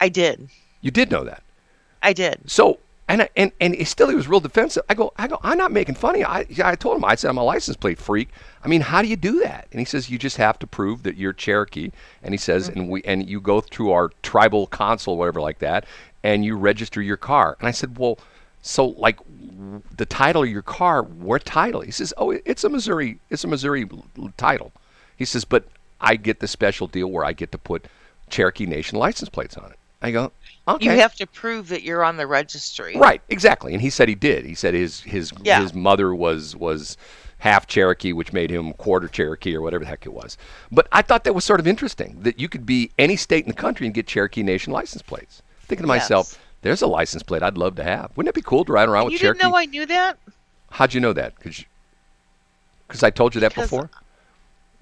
I 0.00 0.08
did. 0.08 0.48
You 0.80 0.90
did 0.90 1.10
know 1.10 1.24
that. 1.24 1.42
I 2.02 2.12
did. 2.12 2.40
So 2.46 2.78
and 3.08 3.22
I- 3.22 3.28
and 3.36 3.52
and 3.60 3.74
he 3.74 3.84
still 3.84 4.08
he 4.08 4.14
was 4.14 4.28
real 4.28 4.40
defensive. 4.40 4.82
I 4.88 4.94
go 4.94 5.12
I 5.16 5.28
go 5.28 5.38
I'm 5.42 5.58
not 5.58 5.72
making 5.72 5.94
funny. 5.94 6.24
I 6.24 6.46
I 6.62 6.74
told 6.74 6.96
him 6.96 7.04
I 7.04 7.14
said 7.14 7.30
I'm 7.30 7.38
a 7.38 7.44
license 7.44 7.76
plate 7.76 7.98
freak. 7.98 8.28
I 8.62 8.68
mean 8.68 8.80
how 8.80 9.02
do 9.02 9.08
you 9.08 9.16
do 9.16 9.40
that? 9.40 9.66
And 9.72 9.78
he 9.78 9.84
says 9.84 10.10
you 10.10 10.18
just 10.18 10.36
have 10.38 10.58
to 10.60 10.66
prove 10.66 11.02
that 11.02 11.16
you're 11.16 11.32
Cherokee. 11.32 11.90
And 12.22 12.32
he 12.32 12.38
says 12.38 12.68
mm-hmm. 12.68 12.80
and 12.80 12.88
we 12.88 13.02
and 13.02 13.28
you 13.28 13.40
go 13.40 13.60
through 13.60 13.92
our 13.92 14.10
tribal 14.22 14.66
consul 14.66 15.16
whatever 15.16 15.40
like 15.40 15.58
that 15.58 15.84
and 16.22 16.44
you 16.44 16.56
register 16.56 17.02
your 17.02 17.18
car. 17.18 17.56
And 17.58 17.68
I 17.68 17.72
said 17.72 17.98
well 17.98 18.18
so 18.62 18.86
like 18.86 19.18
the 19.94 20.06
title 20.06 20.44
of 20.44 20.48
your 20.48 20.62
car 20.62 21.02
what 21.02 21.44
title? 21.44 21.82
He 21.82 21.90
says 21.90 22.14
oh 22.16 22.30
it's 22.30 22.64
a 22.64 22.70
Missouri 22.70 23.18
it's 23.28 23.44
a 23.44 23.48
Missouri 23.48 23.86
title. 24.38 24.72
He 25.16 25.24
says 25.24 25.44
but 25.44 25.64
I 26.00 26.16
get 26.16 26.40
the 26.40 26.48
special 26.48 26.86
deal 26.86 27.08
where 27.08 27.24
I 27.24 27.32
get 27.32 27.52
to 27.52 27.58
put 27.58 27.86
Cherokee 28.30 28.66
Nation 28.66 28.98
license 28.98 29.28
plates 29.28 29.56
on 29.56 29.70
it. 29.70 29.78
I 30.02 30.10
go 30.10 30.32
okay. 30.68 30.84
You 30.84 30.90
have 30.92 31.14
to 31.16 31.26
prove 31.26 31.68
that 31.68 31.82
you're 31.82 32.04
on 32.04 32.16
the 32.18 32.26
registry. 32.26 32.96
Right, 32.96 33.22
exactly. 33.30 33.72
And 33.72 33.80
he 33.80 33.88
said 33.90 34.08
he 34.08 34.14
did. 34.14 34.44
He 34.44 34.54
said 34.54 34.74
his 34.74 35.00
his 35.00 35.32
Yeah. 35.42 35.60
his 35.62 35.72
mother 35.72 36.14
was 36.14 36.54
was 36.56 36.96
half 37.38 37.66
Cherokee, 37.66 38.12
which 38.12 38.32
made 38.32 38.50
him 38.50 38.72
quarter 38.74 39.08
Cherokee 39.08 39.54
or 39.54 39.60
whatever 39.62 39.84
the 39.84 39.88
heck 39.90 40.04
it 40.06 40.12
was. 40.12 40.36
But 40.72 40.88
I 40.92 41.02
thought 41.02 41.24
that 41.24 41.34
was 41.34 41.44
sort 41.44 41.60
of 41.60 41.66
interesting 41.66 42.18
that 42.22 42.38
you 42.38 42.48
could 42.48 42.64
be 42.66 42.90
any 42.98 43.16
state 43.16 43.44
in 43.44 43.50
the 43.50 43.56
country 43.56 43.86
and 43.86 43.94
get 43.94 44.06
Cherokee 44.06 44.42
Nation 44.42 44.72
license 44.72 45.02
plates. 45.02 45.42
Thinking 45.66 45.84
to 45.84 45.88
myself, 45.88 46.38
there's 46.62 46.82
a 46.82 46.86
license 46.86 47.22
plate 47.22 47.42
I'd 47.42 47.56
love 47.58 47.76
to 47.76 47.82
have. 47.84 48.10
Wouldn't 48.16 48.28
it 48.30 48.34
be 48.34 48.42
cool 48.42 48.64
to 48.66 48.72
ride 48.72 48.88
around 48.88 49.06
with 49.06 49.14
Cherokee? 49.20 49.26
You 49.38 49.42
didn't 49.42 49.50
know 49.52 49.56
I 49.56 49.64
knew 49.66 49.86
that? 49.86 50.18
How'd 50.70 50.92
you 50.94 51.00
know 51.00 51.12
that? 51.14 51.34
Because 51.38 53.02
I 53.02 53.10
told 53.10 53.34
you 53.34 53.40
that 53.42 53.50
Because- 53.54 53.70
before. 53.70 53.90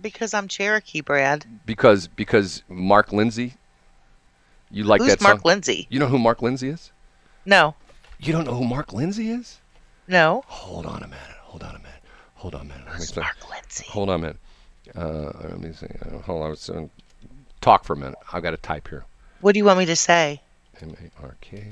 Because 0.03 0.34
I'm 0.34 0.48
Cherokee, 0.48 1.00
Brad. 1.00 1.46
Because 1.64 2.09
because 2.09 2.62
Mark 2.68 3.12
Lindsay. 3.12 3.55
You 4.70 4.84
like 4.84 5.00
Who's 5.00 5.11
that 5.11 5.20
Mark 5.20 5.36
song? 5.36 5.42
Lindsay? 5.44 5.86
You 5.90 6.00
know 6.00 6.09
who 6.09 6.18
Mark 6.18 6.42
Lindsay 6.42 6.68
is? 6.68 6.90
No. 7.44 7.74
You 8.18 8.32
don't 8.32 8.44
know 8.44 8.55
who 8.55 8.64
Mark 8.64 8.92
Lindsay 8.92 9.30
is? 9.30 9.61
No. 10.09 10.42
Hold 10.46 10.86
on 10.86 11.03
a 11.03 11.07
minute. 11.07 11.36
Hold 11.42 11.62
on 11.62 11.76
a 11.76 11.78
minute. 11.78 12.03
Hold 12.34 12.55
on 12.55 12.62
a 12.62 12.64
minute. 12.64 12.88
Who's. 12.88 13.14
Mark 13.16 13.50
Lindsay? 13.50 13.86
Hold 13.88 14.11
on 14.11 14.16
a 14.16 14.18
minute. 14.18 14.36
Uh, 14.96 15.32
let 15.48 15.61
me 15.61 15.72
see. 15.72 15.86
Uh, 16.05 16.18
hold 16.18 16.42
on. 16.42 16.57
So, 16.57 16.90
talk 17.61 17.84
for 17.84 17.92
a 17.92 17.96
minute. 17.96 18.18
I've 18.32 18.42
got 18.42 18.50
to 18.50 18.57
type 18.57 18.88
here. 18.88 19.05
What 19.40 19.53
do 19.53 19.59
you 19.59 19.64
want 19.64 19.78
me 19.78 19.86
to 19.86 19.96
say? 19.96 20.40
M 20.80 20.96
A 21.20 21.22
R 21.22 21.36
K. 21.40 21.64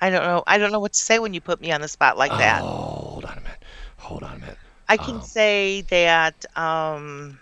I 0.00 0.10
don't 0.10 0.24
know. 0.24 0.42
I 0.46 0.58
don't 0.58 0.72
know 0.72 0.80
what 0.80 0.92
to 0.92 1.00
say 1.00 1.18
when 1.18 1.32
you 1.32 1.40
put 1.40 1.60
me 1.60 1.72
on 1.72 1.80
the 1.80 1.88
spot 1.88 2.18
like 2.18 2.30
that. 2.32 2.62
Oh, 2.62 2.66
hold 2.66 3.24
on 3.24 3.38
a 3.38 3.40
minute. 3.40 3.62
Hold 3.96 4.22
on 4.22 4.36
a 4.36 4.38
minute. 4.38 4.58
I 4.88 4.96
can 4.96 5.16
um, 5.16 5.22
say 5.22 5.82
that 5.82 6.44
um, 6.56 7.38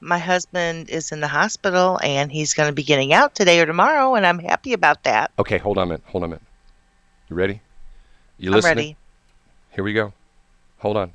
my 0.00 0.18
husband 0.18 0.88
is 0.88 1.10
in 1.10 1.20
the 1.20 1.28
hospital 1.28 1.98
and 2.02 2.30
he's 2.30 2.54
going 2.54 2.68
to 2.68 2.72
be 2.74 2.84
getting 2.84 3.12
out 3.12 3.34
today 3.34 3.60
or 3.60 3.66
tomorrow, 3.66 4.14
and 4.14 4.24
I'm 4.26 4.38
happy 4.38 4.72
about 4.72 5.02
that. 5.04 5.32
Okay, 5.38 5.58
hold 5.58 5.78
on 5.78 5.84
a 5.84 5.86
minute. 5.86 6.02
Hold 6.06 6.24
on 6.24 6.30
a 6.30 6.34
minute. 6.34 6.42
You 7.28 7.36
ready? 7.36 7.60
You 8.38 8.50
listening? 8.50 8.70
I'm 8.70 8.76
ready. 8.78 8.96
Here 9.72 9.84
we 9.84 9.92
go. 9.92 10.12
Hold 10.78 10.96
on. 10.96 11.12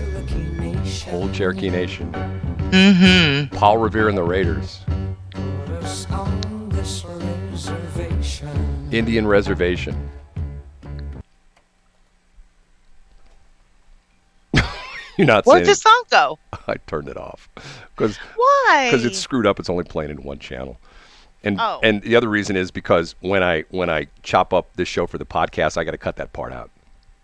Whole 1.10 1.28
Cherokee 1.30 1.70
Nation. 1.70 2.12
Mm-hmm. 2.70 3.56
Paul 3.56 3.78
Revere 3.78 4.08
and 4.08 4.16
the 4.16 4.22
Raiders. 4.22 4.80
Indian 8.92 9.26
Reservation. 9.26 10.08
You're 15.16 15.26
not 15.26 15.44
Where'd 15.46 15.66
the 15.66 15.74
song 15.74 16.02
go? 16.10 16.38
I 16.68 16.76
turned 16.86 17.08
it 17.08 17.16
off 17.16 17.48
because 17.96 18.16
Why? 18.36 18.88
because 18.90 19.04
it's 19.04 19.18
screwed 19.18 19.46
up. 19.46 19.58
It's 19.60 19.68
only 19.70 19.84
playing 19.84 20.10
in 20.10 20.22
one 20.22 20.38
channel. 20.38 20.78
And 21.42 21.58
Oh. 21.60 21.80
and 21.82 22.02
the 22.02 22.16
other 22.16 22.28
reason 22.28 22.56
is 22.56 22.70
because 22.70 23.14
when 23.20 23.42
I 23.42 23.62
when 23.70 23.90
I 23.90 24.06
chop 24.22 24.52
up 24.54 24.68
this 24.76 24.88
show 24.88 25.06
for 25.06 25.18
the 25.18 25.26
podcast, 25.26 25.76
I 25.76 25.84
got 25.84 25.92
to 25.92 25.98
cut 25.98 26.16
that 26.16 26.32
part 26.32 26.52
out. 26.52 26.70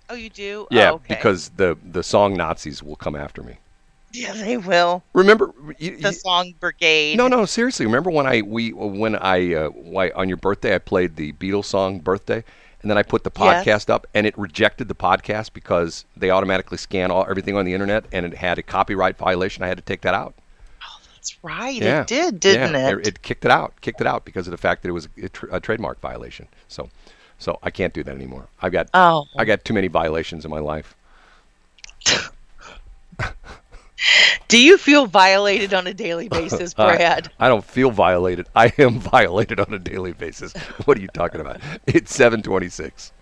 Oh, 0.09 0.15
you 0.15 0.31
do? 0.31 0.67
Yeah, 0.71 0.91
Oh, 0.93 0.95
okay. 0.97 1.15
because 1.15 1.51
the 1.51 1.77
the 1.85 2.03
song 2.03 2.35
Nazis 2.35 2.83
will 2.83 2.97
come 2.97 3.17
after 3.17 3.43
me. 3.43 3.57
Yeah, 4.17 4.33
they 4.33 4.57
will. 4.57 5.03
Remember? 5.13 5.53
You, 5.79 5.97
The 5.99 6.09
you- 6.09 6.13
song 6.13 6.55
Brigade. 6.61 7.17
no, 7.17 7.29
no, 7.29 7.45
seriously. 7.45 7.87
Remember 7.87 8.11
when 8.11 8.27
I 8.27 8.43
we 8.43 8.73
when 8.73 9.15
I 9.17 9.55
uh, 9.55 9.69
why 9.71 10.11
on 10.11 10.29
your 10.29 10.39
birthday 10.39 10.75
I 10.75 10.79
played 10.79 11.17
the 11.17 11.33
Beatles 11.35 11.65
song 11.67 11.99
Birthday, 12.01 12.43
and 12.83 12.91
then 12.91 12.99
I 12.99 13.03
put 13.03 13.25
the 13.25 13.31
podcast 13.31 13.91
up, 13.91 14.07
and 14.15 14.27
it 14.27 14.37
rejected 14.39 14.89
the 14.89 14.95
podcast 14.95 15.53
because 15.53 16.05
they 16.17 16.31
automatically 16.31 16.79
scan 16.79 17.11
all 17.11 17.27
everything 17.29 17.57
on 17.57 17.65
the 17.65 17.75
internet, 17.75 18.05
and 18.13 18.25
it 18.27 18.35
had 18.35 18.59
a 18.59 18.63
copyright 18.63 19.17
violation. 19.19 19.63
I 19.63 19.69
had 19.69 19.79
to 19.79 19.85
take 19.85 20.01
that 20.03 20.15
out. 20.15 20.35
Oh, 20.83 20.99
that's 21.15 21.37
right. 21.45 21.75
Yeah. 21.81 22.03
It 22.03 22.07
did, 22.07 22.41
didn't 22.41 22.73
yeah, 22.75 22.91
it? 22.91 23.07
It 23.07 23.23
kicked 23.23 23.45
it 23.45 23.51
out. 23.51 23.81
Kicked 23.81 24.01
it 24.01 24.07
out 24.07 24.25
because 24.25 24.47
of 24.47 24.51
the 24.53 24.57
fact 24.59 24.83
that 24.83 24.89
it 24.89 24.93
was 24.93 25.09
a, 25.23 25.29
tr- 25.29 25.47
a 25.51 25.61
trademark 25.61 26.01
violation. 26.01 26.47
So, 26.69 26.89
so 27.39 27.59
I 27.63 27.71
can't 27.71 27.93
do 27.93 28.03
that 28.05 28.15
anymore. 28.15 28.47
I've 28.63 28.73
got 28.73 28.89
Oh. 28.95 29.27
I 29.37 29.45
got 29.45 29.65
too 29.65 29.75
many 29.75 29.89
violations 29.89 30.45
in 30.45 30.51
my 30.51 30.61
life. 30.61 30.95
Do 34.49 34.63
you 34.63 34.79
feel 34.79 35.07
violated 35.07 35.75
on 35.75 35.87
a 35.87 35.95
daily 35.95 36.29
basis, 36.29 36.75
Brad? 36.75 37.31
I, 37.39 37.49
don't 37.49 37.65
feel 37.65 37.91
violated. 37.91 38.47
I 38.55 38.73
am 38.79 38.99
violated 39.01 39.61
on 39.61 39.73
a 39.73 39.79
daily 39.79 40.13
basis. 40.13 40.53
What 40.85 40.99
are 40.99 41.01
you 41.01 41.09
talking 41.09 41.41
about? 41.41 41.61
It's 41.87 42.15
726. 42.15 43.13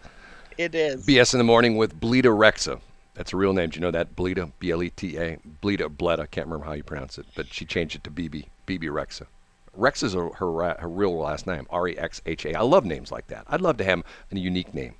it 0.58 0.74
is. 0.74 1.06
BS 1.06 1.34
in 1.34 1.38
the 1.38 1.44
morning 1.44 1.76
with 1.76 2.00
Bleda 2.00 2.24
Rexha. 2.24 2.80
That's 3.14 3.32
a 3.32 3.36
real 3.36 3.52
name. 3.52 3.70
Do 3.70 3.76
you 3.76 3.80
know 3.80 3.92
that? 3.92 4.16
Bleda, 4.16 4.50
B 4.58 4.72
L 4.72 4.82
E 4.82 4.90
T 4.90 5.16
A. 5.16 5.38
Bleda, 5.62 5.88
Bleda. 5.88 6.30
Can't 6.30 6.48
remember 6.48 6.66
how 6.66 6.72
you 6.72 6.82
pronounce 6.82 7.16
it, 7.18 7.26
but 7.36 7.52
she 7.52 7.64
changed 7.64 7.94
it 7.94 8.04
to 8.04 8.10
Bebe, 8.10 8.48
Bebe 8.66 8.88
Rexha. 8.88 9.26
Rex 9.76 10.02
is 10.02 10.14
her, 10.14 10.30
her, 10.30 10.76
her 10.78 10.88
real 10.88 11.16
last 11.16 11.46
name, 11.46 11.66
R 11.70 11.88
E 11.88 11.96
X 11.96 12.22
H 12.26 12.44
A. 12.46 12.54
I 12.54 12.62
love 12.62 12.84
names 12.84 13.12
like 13.12 13.28
that. 13.28 13.44
I'd 13.48 13.60
love 13.60 13.76
to 13.78 13.84
have 13.84 14.02
a 14.32 14.38
unique 14.38 14.74
name. 14.74 14.94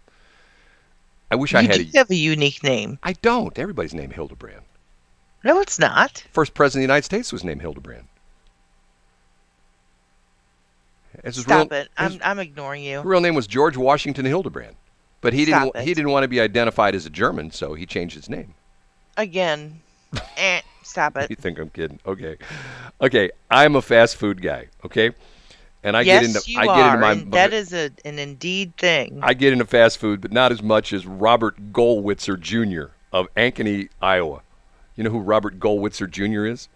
I 1.31 1.37
wish 1.37 1.55
I 1.55 1.63
had 1.63 1.81
a. 1.81 1.99
have 1.99 2.11
a 2.11 2.17
unique 2.17 2.63
name. 2.63 2.99
I 3.03 3.15
don't. 3.15 3.59
Everybody's 3.59 3.95
named 3.95 4.13
Hildebrand. 4.13 4.63
No, 5.45 5.61
it's 5.61 5.79
not. 5.79 6.25
First 6.33 6.55
president 6.55 6.85
of 6.85 6.89
the 6.89 6.93
United 6.95 7.05
States 7.05 7.33
was 7.33 7.45
named 7.45 7.61
Hildebrand. 7.61 8.09
His 11.23 11.37
Stop 11.37 11.71
real, 11.71 11.83
it. 11.83 11.89
I'm, 11.97 12.13
his 12.13 12.21
I'm 12.25 12.39
ignoring 12.39 12.83
you. 12.83 13.01
real 13.03 13.21
name 13.21 13.35
was 13.35 13.47
George 13.47 13.77
Washington 13.77 14.25
Hildebrand, 14.25 14.75
but 15.21 15.33
he 15.33 15.45
didn't. 15.45 15.69
Stop 15.69 15.77
He 15.83 15.95
didn't 15.95 16.11
want 16.11 16.25
to 16.25 16.29
be 16.29 16.41
identified 16.41 16.95
as 16.95 17.07
a 17.07 17.11
German, 17.11 17.51
so 17.51 17.75
he 17.75 17.87
changed 17.87 18.17
his 18.17 18.29
name. 18.29 18.55
Again. 19.17 19.81
eh, 20.37 20.61
stop 20.83 21.17
it. 21.17 21.31
You 21.31 21.37
think 21.37 21.59
I'm 21.59 21.71
kidding? 21.71 22.01
Okay, 22.07 22.37
okay. 23.01 23.31
I'm 23.51 23.77
a 23.77 23.83
fast 23.83 24.17
food 24.17 24.43
guy. 24.43 24.69
Okay, 24.85 25.13
and 25.85 25.97
I 25.97 26.01
yes, 26.01 26.23
get 26.23 26.37
into 26.37 26.51
you 26.51 26.59
I 26.59 26.67
are. 26.67 26.77
get 26.77 26.87
into 26.87 27.01
my 27.01 27.13
and 27.13 27.33
that 27.33 27.53
is 27.53 27.73
a, 27.73 27.91
an 28.05 28.19
indeed 28.19 28.77
thing. 28.77 29.21
I 29.23 29.35
get 29.35 29.53
into 29.53 29.67
fast 29.67 29.99
food, 29.99 30.21
but 30.21 30.33
not 30.33 30.51
as 30.51 30.63
much 30.63 30.93
as 30.93 31.07
Robert 31.07 31.73
Goldwitzer 31.73 32.41
Jr. 32.41 32.93
of 33.13 33.33
Ankeny, 33.35 33.89
Iowa. 34.03 34.43
You 34.97 35.05
know 35.05 35.11
who 35.11 35.21
Robert 35.21 35.59
Goldwitzer 35.59 36.11
Jr. 36.11 36.47
is? 36.47 36.69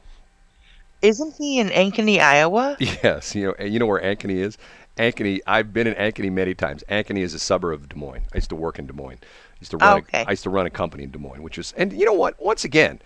Isn't 1.03 1.35
he 1.37 1.61
in 1.61 1.69
Ankeny, 1.69 2.19
Iowa? 2.19 2.77
Yes, 2.81 3.35
you 3.35 3.47
know, 3.47 3.55
and 3.59 3.73
you 3.73 3.79
know 3.79 3.87
where 3.87 4.01
Ankeny 4.01 4.37
is. 4.37 4.59
Ankeny. 4.97 5.41
I've 5.47 5.73
been 5.73 5.87
in 5.87 5.95
Ankeny 5.95 6.31
many 6.33 6.55
times. 6.55 6.83
Ankeny 6.91 7.21
is 7.21 7.35
a 7.35 7.39
suburb 7.39 7.83
of 7.83 7.89
Des 7.89 7.97
Moines. 7.97 8.25
I 8.33 8.39
used 8.39 8.49
to 8.51 8.57
work 8.57 8.79
in 8.81 8.87
Des 8.87 8.93
Moines. 8.93 9.21
I 9.23 9.57
used 9.61 9.71
to 9.71 9.77
run. 9.77 9.99
Okay. 9.99 10.23
A, 10.23 10.27
I 10.27 10.31
used 10.31 10.43
to 10.43 10.51
run 10.51 10.67
a 10.67 10.71
company 10.71 11.05
in 11.05 11.11
Des 11.11 11.19
Moines, 11.19 11.43
which 11.43 11.59
is. 11.59 11.73
And 11.77 11.93
you 11.93 12.05
know 12.05 12.13
what? 12.13 12.41
Once 12.41 12.65
again, 12.65 13.01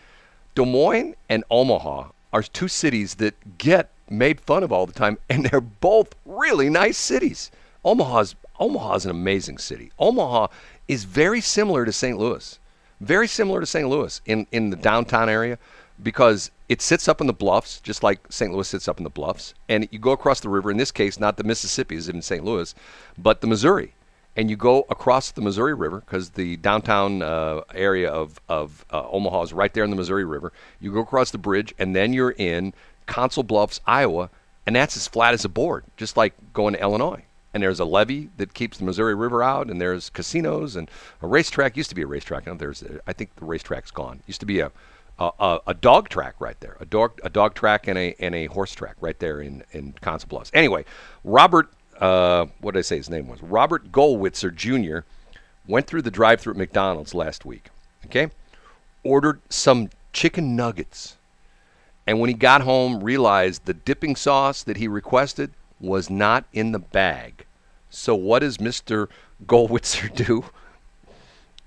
Des 0.54 0.64
Moines 0.64 1.14
and 1.28 1.44
Omaha 1.50 2.08
are 2.32 2.42
two 2.42 2.68
cities 2.68 3.16
that 3.16 3.58
get 3.58 3.90
made 4.08 4.40
fun 4.40 4.62
of 4.62 4.72
all 4.72 4.86
the 4.86 4.92
time, 4.92 5.18
and 5.28 5.44
they're 5.44 5.60
both 5.60 6.14
really 6.24 6.70
nice 6.70 6.96
cities. 6.96 7.50
Omaha's 7.84 8.34
Omaha's 8.58 9.04
an 9.04 9.10
amazing 9.10 9.58
city. 9.58 9.92
Omaha 9.98 10.46
is 10.88 11.04
very 11.04 11.40
similar 11.40 11.84
to 11.84 11.92
St. 11.92 12.18
Louis, 12.18 12.58
very 13.02 13.28
similar 13.28 13.60
to 13.60 13.66
St. 13.66 13.88
Louis 13.88 14.20
in 14.26 14.46
in 14.52 14.70
the 14.70 14.76
downtown 14.76 15.28
area, 15.28 15.58
because 16.02 16.50
it 16.68 16.80
sits 16.80 17.08
up 17.08 17.20
in 17.20 17.26
the 17.26 17.32
bluffs, 17.32 17.80
just 17.80 18.02
like 18.02 18.20
St. 18.30 18.52
Louis 18.52 18.68
sits 18.68 18.88
up 18.88 18.98
in 18.98 19.04
the 19.04 19.10
bluffs, 19.10 19.54
and 19.68 19.88
you 19.90 19.98
go 19.98 20.12
across 20.12 20.40
the 20.40 20.48
river. 20.48 20.70
In 20.70 20.76
this 20.76 20.92
case, 20.92 21.20
not 21.20 21.36
the 21.36 21.44
Mississippi 21.44 21.96
is 21.96 22.08
in 22.08 22.22
St. 22.22 22.44
Louis, 22.44 22.74
but 23.18 23.40
the 23.40 23.46
Missouri 23.46 23.94
and 24.36 24.48
you 24.48 24.56
go 24.56 24.86
across 24.88 25.30
the 25.30 25.42
Missouri 25.42 25.74
River 25.74 26.00
because 26.00 26.30
the 26.30 26.56
downtown 26.58 27.22
uh, 27.22 27.60
area 27.74 28.10
of, 28.10 28.40
of 28.48 28.84
uh, 28.90 29.08
Omaha 29.10 29.42
is 29.42 29.52
right 29.52 29.72
there 29.74 29.84
in 29.84 29.90
the 29.90 29.96
Missouri 29.96 30.24
River. 30.24 30.52
You 30.80 30.92
go 30.92 31.00
across 31.00 31.30
the 31.30 31.38
bridge, 31.38 31.74
and 31.78 31.94
then 31.94 32.12
you're 32.12 32.30
in 32.30 32.72
Council 33.06 33.42
Bluffs, 33.42 33.80
Iowa, 33.86 34.30
and 34.66 34.74
that's 34.74 34.96
as 34.96 35.06
flat 35.06 35.34
as 35.34 35.44
a 35.44 35.48
board, 35.48 35.84
just 35.96 36.16
like 36.16 36.34
going 36.52 36.74
to 36.74 36.80
Illinois. 36.80 37.24
And 37.54 37.62
there's 37.62 37.80
a 37.80 37.84
levee 37.84 38.30
that 38.38 38.54
keeps 38.54 38.78
the 38.78 38.84
Missouri 38.84 39.14
River 39.14 39.42
out, 39.42 39.68
and 39.68 39.80
there's 39.80 40.08
casinos 40.08 40.74
and 40.74 40.90
a 41.20 41.26
racetrack. 41.26 41.76
Used 41.76 41.90
to 41.90 41.94
be 41.94 42.02
a 42.02 42.06
racetrack. 42.06 42.46
Now 42.46 42.54
there's, 42.54 42.82
I 43.06 43.12
think 43.12 43.36
the 43.36 43.44
racetrack's 43.44 43.90
gone. 43.90 44.22
Used 44.26 44.40
to 44.40 44.46
be 44.46 44.60
a, 44.60 44.72
a, 45.18 45.60
a, 45.66 45.74
dog 45.74 46.08
track 46.08 46.36
right 46.40 46.58
there, 46.60 46.76
a 46.80 46.86
dog 46.86 47.20
a 47.22 47.30
dog 47.30 47.54
track 47.54 47.86
and 47.86 47.98
a 47.98 48.14
and 48.18 48.34
a 48.34 48.46
horse 48.46 48.72
track 48.74 48.96
right 49.00 49.18
there 49.18 49.40
in 49.40 49.62
in 49.72 49.92
Council 50.00 50.28
Bluffs. 50.28 50.50
Anyway, 50.54 50.84
Robert 51.24 51.68
uh, 52.00 52.46
what 52.60 52.72
did 52.72 52.80
I 52.80 52.82
say 52.82 52.96
his 52.96 53.10
name 53.10 53.28
was? 53.28 53.42
Robert 53.42 53.92
Goldwitzer 53.92 54.54
Jr. 54.54 55.06
went 55.66 55.86
through 55.86 56.02
the 56.02 56.10
drive-through 56.10 56.54
at 56.54 56.58
McDonald's 56.58 57.14
last 57.14 57.44
week. 57.44 57.68
Okay, 58.06 58.30
ordered 59.04 59.40
some 59.48 59.90
chicken 60.12 60.56
nuggets, 60.56 61.16
and 62.06 62.18
when 62.18 62.28
he 62.28 62.34
got 62.34 62.62
home, 62.62 63.04
realized 63.04 63.64
the 63.66 63.74
dipping 63.74 64.16
sauce 64.16 64.62
that 64.64 64.78
he 64.78 64.88
requested 64.88 65.52
was 65.82 66.08
not 66.08 66.46
in 66.54 66.72
the 66.72 66.78
bag. 66.78 67.44
So 67.90 68.14
what 68.14 68.38
does 68.38 68.56
Mr. 68.56 69.08
Goldwitzer 69.44 70.14
do? 70.26 70.46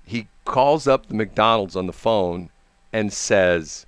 He 0.04 0.26
calls 0.44 0.88
up 0.88 1.06
the 1.06 1.14
McDonald's 1.14 1.76
on 1.76 1.86
the 1.86 1.92
phone 1.92 2.50
and 2.92 3.12
says, 3.12 3.86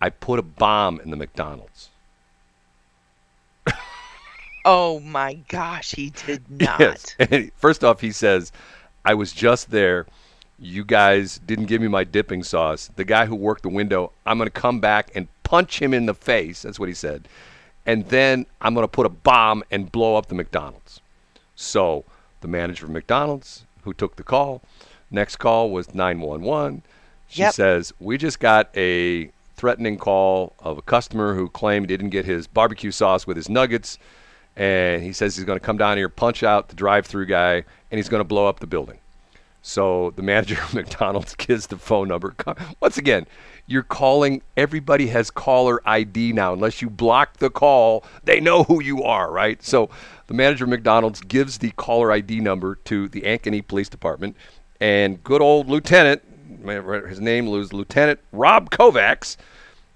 "I 0.00 0.10
put 0.10 0.38
a 0.38 0.42
bomb 0.42 1.00
in 1.00 1.10
the 1.10 1.16
McDonald's." 1.16 1.88
Oh 4.64 5.00
my 5.00 5.34
gosh, 5.48 5.92
he 5.92 6.10
did 6.10 6.42
not. 6.60 7.16
Yes. 7.18 7.50
First 7.56 7.82
off, 7.82 8.00
he 8.00 8.12
says, 8.12 8.52
I 9.04 9.14
was 9.14 9.32
just 9.32 9.70
there. 9.70 10.06
You 10.58 10.84
guys 10.84 11.40
didn't 11.44 11.66
give 11.66 11.82
me 11.82 11.88
my 11.88 12.04
dipping 12.04 12.44
sauce. 12.44 12.88
The 12.94 13.04
guy 13.04 13.26
who 13.26 13.34
worked 13.34 13.62
the 13.62 13.68
window, 13.68 14.12
I'm 14.24 14.38
going 14.38 14.46
to 14.46 14.50
come 14.50 14.78
back 14.78 15.10
and 15.14 15.26
punch 15.42 15.82
him 15.82 15.92
in 15.92 16.06
the 16.06 16.14
face. 16.14 16.62
That's 16.62 16.78
what 16.78 16.88
he 16.88 16.94
said. 16.94 17.26
And 17.84 18.06
then 18.06 18.46
I'm 18.60 18.74
going 18.74 18.84
to 18.84 18.88
put 18.88 19.06
a 19.06 19.10
bomb 19.10 19.64
and 19.70 19.90
blow 19.90 20.16
up 20.16 20.26
the 20.26 20.34
McDonald's. 20.34 21.00
So 21.56 22.04
the 22.40 22.48
manager 22.48 22.86
of 22.86 22.92
McDonald's, 22.92 23.64
who 23.82 23.92
took 23.92 24.16
the 24.16 24.22
call, 24.22 24.62
next 25.10 25.36
call 25.36 25.70
was 25.70 25.94
911. 25.94 26.82
She 27.28 27.40
Yep. 27.42 27.54
says, 27.54 27.92
We 27.98 28.18
just 28.18 28.38
got 28.40 28.68
a 28.76 29.30
threatening 29.56 29.96
call 29.96 30.54
of 30.60 30.78
a 30.78 30.82
customer 30.82 31.34
who 31.34 31.48
claimed 31.48 31.88
he 31.90 31.96
didn't 31.96 32.10
get 32.10 32.24
his 32.24 32.46
barbecue 32.46 32.90
sauce 32.90 33.26
with 33.26 33.36
his 33.36 33.48
nuggets 33.48 33.98
and 34.56 35.02
he 35.02 35.12
says 35.12 35.36
he's 35.36 35.44
going 35.44 35.58
to 35.58 35.64
come 35.64 35.78
down 35.78 35.96
here, 35.96 36.08
punch 36.08 36.42
out 36.42 36.68
the 36.68 36.74
drive-through 36.76 37.26
guy, 37.26 37.54
and 37.54 37.64
he's 37.98 38.08
going 38.08 38.20
to 38.20 38.24
blow 38.24 38.46
up 38.46 38.60
the 38.60 38.66
building. 38.66 38.98
So 39.62 40.12
the 40.16 40.22
manager 40.22 40.60
of 40.62 40.74
McDonald's 40.74 41.34
gives 41.34 41.68
the 41.68 41.76
phone 41.76 42.08
number. 42.08 42.34
Once 42.80 42.98
again, 42.98 43.26
you're 43.66 43.82
calling. 43.82 44.42
Everybody 44.56 45.06
has 45.08 45.30
caller 45.30 45.80
ID 45.86 46.32
now. 46.32 46.52
Unless 46.52 46.82
you 46.82 46.90
block 46.90 47.38
the 47.38 47.48
call, 47.48 48.04
they 48.24 48.40
know 48.40 48.64
who 48.64 48.82
you 48.82 49.02
are, 49.02 49.30
right? 49.30 49.62
So 49.62 49.88
the 50.26 50.34
manager 50.34 50.64
of 50.64 50.70
McDonald's 50.70 51.20
gives 51.20 51.58
the 51.58 51.70
caller 51.70 52.12
ID 52.12 52.40
number 52.40 52.74
to 52.84 53.08
the 53.08 53.22
Ankeny 53.22 53.66
Police 53.66 53.88
Department, 53.88 54.36
and 54.80 55.22
good 55.22 55.40
old 55.40 55.68
Lieutenant, 55.68 56.22
his 57.08 57.20
name 57.20 57.46
was 57.46 57.72
Lieutenant 57.72 58.20
Rob 58.32 58.70
Kovacs. 58.70 59.36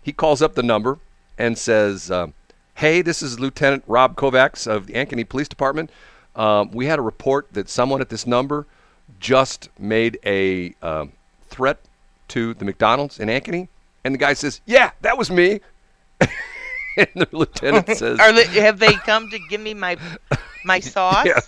He 0.03 0.13
calls 0.13 0.41
up 0.41 0.55
the 0.55 0.63
number 0.63 0.99
and 1.37 1.59
says. 1.59 2.11
Um, 2.11 2.33
Hey, 2.81 3.01
this 3.01 3.23
is 3.23 3.41
Lieutenant 3.41 3.85
Rob 3.87 4.17
Kovacs 4.17 4.67
of 4.67 4.87
the 4.87 4.93
Ankeny 4.93 5.27
Police 5.27 5.49
Department. 5.49 5.89
Um, 6.35 6.71
we 6.73 6.85
had 6.85 6.99
a 6.99 7.03
report 7.03 7.49
that 7.53 7.71
someone 7.71 8.03
at 8.03 8.11
this 8.11 8.27
number 8.27 8.67
just 9.21 9.69
made 9.79 10.19
a 10.25 10.75
um, 10.83 11.13
threat 11.49 11.79
to 12.29 12.55
the 12.55 12.65
McDonald's 12.65 13.19
in 13.19 13.29
Ankeny. 13.29 13.69
And 14.05 14.15
the 14.15 14.19
guy 14.19 14.35
says, 14.35 14.61
Yeah, 14.67 14.91
that 15.03 15.19
was 15.19 15.31
me. 15.31 15.61
and 16.21 17.09
the 17.15 17.29
lieutenant 17.33 17.89
says, 17.97 18.19
Are 18.19 18.33
they, 18.33 18.47
have 18.61 18.79
they 18.79 18.93
come 18.93 19.29
to 19.31 19.39
give 19.49 19.61
me 19.61 19.75
my 19.75 19.97
my 20.65 20.81
sauce? 20.81 21.27
yeah, 21.27 21.41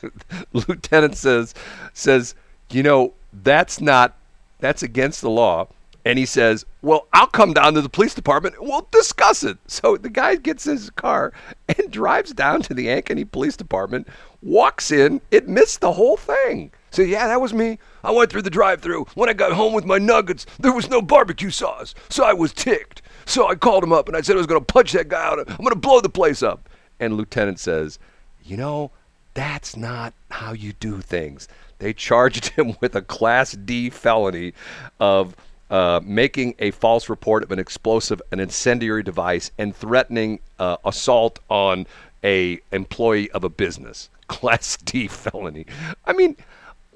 lieutenant 0.53 1.16
says 1.16 1.55
says 1.93 2.35
you 2.71 2.83
know 2.83 3.14
that's 3.43 3.81
not 3.81 4.16
that's 4.61 4.83
against 4.83 5.21
the 5.21 5.31
law 5.31 5.66
and 6.05 6.19
he 6.19 6.27
says 6.27 6.64
well 6.83 7.07
i'll 7.12 7.27
come 7.27 7.53
down 7.53 7.75
to 7.75 7.81
the 7.81 7.89
police 7.89 8.14
department 8.14 8.55
and 8.59 8.69
we'll 8.69 8.87
discuss 8.91 9.43
it 9.43 9.59
so 9.66 9.97
the 9.97 10.09
guy 10.09 10.37
gets 10.37 10.64
his 10.64 10.91
car 10.91 11.33
and 11.69 11.91
drives 11.91 12.33
down 12.33 12.61
to 12.62 12.75
the 12.75 12.87
ankeny 12.87 13.31
police 13.31 13.57
department 13.57 14.07
walks 14.43 14.91
in 14.91 15.21
admits 15.33 15.79
the 15.79 15.93
whole 15.93 16.16
thing 16.16 16.71
So 16.91 17.03
yeah, 17.03 17.26
that 17.28 17.41
was 17.41 17.53
me. 17.53 17.78
I 18.03 18.11
went 18.11 18.30
through 18.30 18.43
the 18.43 18.51
drive-through. 18.51 19.07
When 19.14 19.28
I 19.28 19.32
got 19.32 19.53
home 19.53 19.72
with 19.72 19.84
my 19.84 19.99
nuggets, 19.99 20.47
there 20.59 20.72
was 20.72 20.89
no 20.89 21.03
barbecue 21.03 21.51
sauce, 21.51 21.95
so 22.09 22.24
I 22.24 22.32
was 22.32 22.53
ticked. 22.53 23.03
So 23.26 23.49
I 23.49 23.55
called 23.55 23.84
him 23.84 23.93
up 23.93 24.09
and 24.09 24.16
I 24.16 24.22
said 24.22 24.36
I 24.36 24.39
was 24.39 24.47
going 24.47 24.61
to 24.61 24.72
punch 24.72 24.93
that 24.93 25.09
guy 25.09 25.24
out. 25.24 25.39
I'm 25.39 25.57
going 25.57 25.68
to 25.70 25.76
blow 25.76 26.01
the 26.01 26.09
place 26.09 26.43
up. 26.43 26.68
And 26.99 27.14
Lieutenant 27.14 27.61
says, 27.61 27.99
"You 28.43 28.57
know, 28.57 28.91
that's 29.34 29.76
not 29.76 30.14
how 30.30 30.53
you 30.53 30.72
do 30.74 31.01
things." 31.01 31.47
They 31.78 31.93
charged 31.93 32.49
him 32.57 32.76
with 32.80 32.95
a 32.97 33.03
Class 33.03 33.53
D 33.53 33.91
felony 33.91 34.55
of 34.99 35.36
uh, 35.70 36.01
making 36.03 36.55
a 36.59 36.70
false 36.70 37.09
report 37.09 37.43
of 37.43 37.53
an 37.53 37.59
explosive, 37.59 38.22
an 38.32 38.41
incendiary 38.41 39.03
device, 39.03 39.51
and 39.59 39.76
threatening 39.76 40.41
uh, 40.59 40.78
assault 40.84 41.39
on 41.51 41.86
a 42.24 42.61
employee 42.72 43.30
of 43.32 43.45
a 43.45 43.49
business. 43.49 44.09
Class 44.28 44.76
D 44.78 45.07
felony. 45.09 45.66
I 46.07 46.12
mean, 46.12 46.36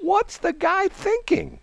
what's 0.03 0.37
the 0.37 0.53
guy 0.53 0.89
thinking? 0.89 1.59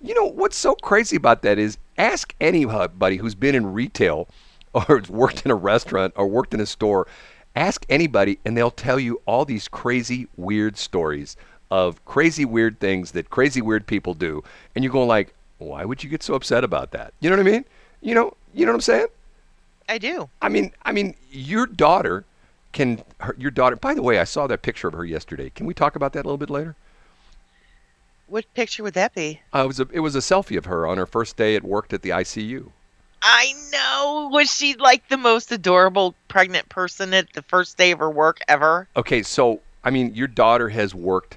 You 0.00 0.14
know 0.14 0.24
what's 0.24 0.56
so 0.56 0.74
crazy 0.74 1.16
about 1.16 1.42
that 1.42 1.58
is 1.58 1.78
ask 1.98 2.34
anybody 2.40 3.16
who's 3.16 3.34
been 3.34 3.54
in 3.54 3.72
retail 3.72 4.28
or 4.74 5.02
worked 5.08 5.44
in 5.44 5.50
a 5.50 5.56
restaurant 5.56 6.14
or 6.16 6.26
worked 6.26 6.54
in 6.54 6.60
a 6.60 6.66
store. 6.66 7.06
Ask 7.54 7.84
anybody, 7.90 8.38
and 8.46 8.56
they'll 8.56 8.70
tell 8.70 8.98
you 8.98 9.20
all 9.26 9.44
these 9.44 9.68
crazy, 9.68 10.26
weird 10.36 10.78
stories 10.78 11.36
of 11.70 12.02
crazy, 12.06 12.44
weird 12.44 12.80
things 12.80 13.12
that 13.12 13.28
crazy, 13.28 13.60
weird 13.60 13.86
people 13.86 14.14
do, 14.14 14.42
and 14.74 14.82
you're 14.82 14.92
going 14.92 15.08
like, 15.08 15.34
why 15.58 15.84
would 15.84 16.02
you 16.02 16.08
get 16.08 16.22
so 16.22 16.34
upset 16.34 16.64
about 16.64 16.92
that? 16.92 17.12
You 17.20 17.28
know 17.28 17.36
what 17.36 17.46
I 17.46 17.50
mean? 17.50 17.64
You 18.00 18.14
know, 18.14 18.34
you 18.54 18.64
know 18.64 18.72
what 18.72 18.76
I'm 18.76 18.80
saying? 18.80 19.06
I 19.88 19.98
do. 19.98 20.28
I 20.40 20.48
mean, 20.48 20.72
I 20.84 20.92
mean, 20.92 21.14
your 21.30 21.66
daughter 21.66 22.24
can. 22.72 23.02
Her, 23.20 23.36
your 23.38 23.50
daughter. 23.50 23.76
By 23.76 23.94
the 23.94 24.02
way, 24.02 24.18
I 24.18 24.24
saw 24.24 24.46
that 24.46 24.62
picture 24.62 24.88
of 24.88 24.94
her 24.94 25.04
yesterday. 25.04 25.50
Can 25.50 25.66
we 25.66 25.74
talk 25.74 25.94
about 25.94 26.14
that 26.14 26.20
a 26.20 26.28
little 26.28 26.38
bit 26.38 26.50
later? 26.50 26.74
What 28.32 28.46
picture 28.54 28.82
would 28.82 28.94
that 28.94 29.14
be? 29.14 29.42
Uh, 29.54 29.64
it 29.64 29.66
was 29.66 29.78
a 29.78 29.86
it 29.92 30.00
was 30.00 30.16
a 30.16 30.20
selfie 30.20 30.56
of 30.56 30.64
her 30.64 30.86
on 30.86 30.96
her 30.96 31.04
first 31.04 31.36
day 31.36 31.54
at 31.54 31.62
work 31.62 31.92
at 31.92 32.00
the 32.00 32.08
ICU. 32.08 32.70
I 33.20 33.52
know. 33.70 34.30
Was 34.32 34.50
she 34.50 34.72
like 34.72 35.06
the 35.10 35.18
most 35.18 35.52
adorable 35.52 36.14
pregnant 36.28 36.70
person 36.70 37.12
at 37.12 37.30
the 37.34 37.42
first 37.42 37.76
day 37.76 37.90
of 37.90 37.98
her 37.98 38.10
work 38.10 38.38
ever? 38.48 38.88
Okay, 38.96 39.22
so 39.22 39.60
I 39.84 39.90
mean, 39.90 40.14
your 40.14 40.28
daughter 40.28 40.70
has 40.70 40.94
worked 40.94 41.36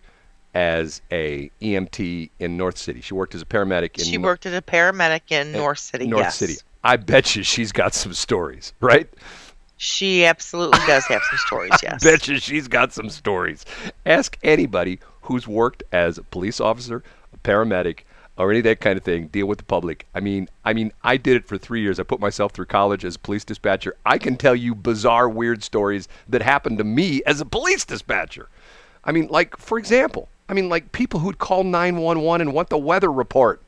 as 0.54 1.02
a 1.12 1.52
EMT 1.62 2.30
in 2.40 2.56
North 2.56 2.78
City. 2.78 3.02
She 3.02 3.14
worked 3.14 3.36
as 3.36 3.42
a 3.42 3.46
paramedic 3.46 4.00
in 4.00 4.06
She 4.06 4.18
worked 4.18 4.46
as 4.46 4.54
a 4.54 4.62
paramedic 4.62 5.32
in 5.32 5.52
North 5.52 5.80
City. 5.80 6.08
North 6.08 6.24
yes. 6.24 6.38
City. 6.38 6.56
I 6.82 6.96
bet 6.96 7.36
you 7.36 7.44
she's 7.44 7.74
got 7.74 7.94
some 7.94 8.14
stories, 8.14 8.72
right? 8.80 9.10
She 9.78 10.26
absolutely 10.26 10.80
does 10.88 11.06
have 11.06 11.22
some 11.24 11.38
stories. 11.40 11.72
Yes. 11.84 12.04
bet 12.04 12.28
you 12.28 12.40
she's 12.40 12.68
got 12.68 12.94
some 12.94 13.10
stories. 13.10 13.66
Ask 14.06 14.38
anybody 14.44 15.00
who's 15.24 15.48
worked 15.48 15.84
as 15.92 16.18
a 16.18 16.24
police 16.24 16.60
officer, 16.60 17.04
a 17.34 17.38
paramedic, 17.40 18.00
or 18.38 18.50
any 18.50 18.60
of 18.60 18.64
that 18.66 18.80
kind 18.82 18.98
of 18.98 19.04
thing, 19.04 19.28
deal 19.28 19.46
with 19.46 19.60
the 19.60 19.64
public. 19.66 20.06
I 20.16 20.20
mean, 20.20 20.50
I 20.64 20.74
mean, 20.74 20.92
I 21.04 21.18
did 21.18 21.36
it 21.38 21.48
for 21.48 21.58
three 21.58 21.82
years. 21.82 22.00
I 22.00 22.04
put 22.04 22.20
myself 22.20 22.52
through 22.54 22.66
college 22.66 23.06
as 23.06 23.16
a 23.16 23.20
police 23.20 23.46
dispatcher. 23.46 23.96
I 24.06 24.18
can 24.18 24.36
tell 24.38 24.56
you 24.56 24.76
bizarre, 24.76 25.30
weird 25.30 25.64
stories 25.64 26.08
that 26.28 26.42
happened 26.42 26.78
to 26.80 26.84
me 26.84 27.22
as 27.26 27.40
a 27.42 27.46
police 27.46 27.86
dispatcher. 27.86 28.50
I 29.04 29.12
mean, 29.12 29.28
like 29.28 29.58
for 29.58 29.78
example, 29.78 30.28
I 30.50 30.54
mean, 30.54 30.70
like 30.70 30.92
people 30.92 31.20
who'd 31.20 31.38
call 31.38 31.64
911 31.64 32.42
and 32.48 32.54
want 32.54 32.70
the 32.70 32.78
weather 32.78 33.12
report. 33.12 33.62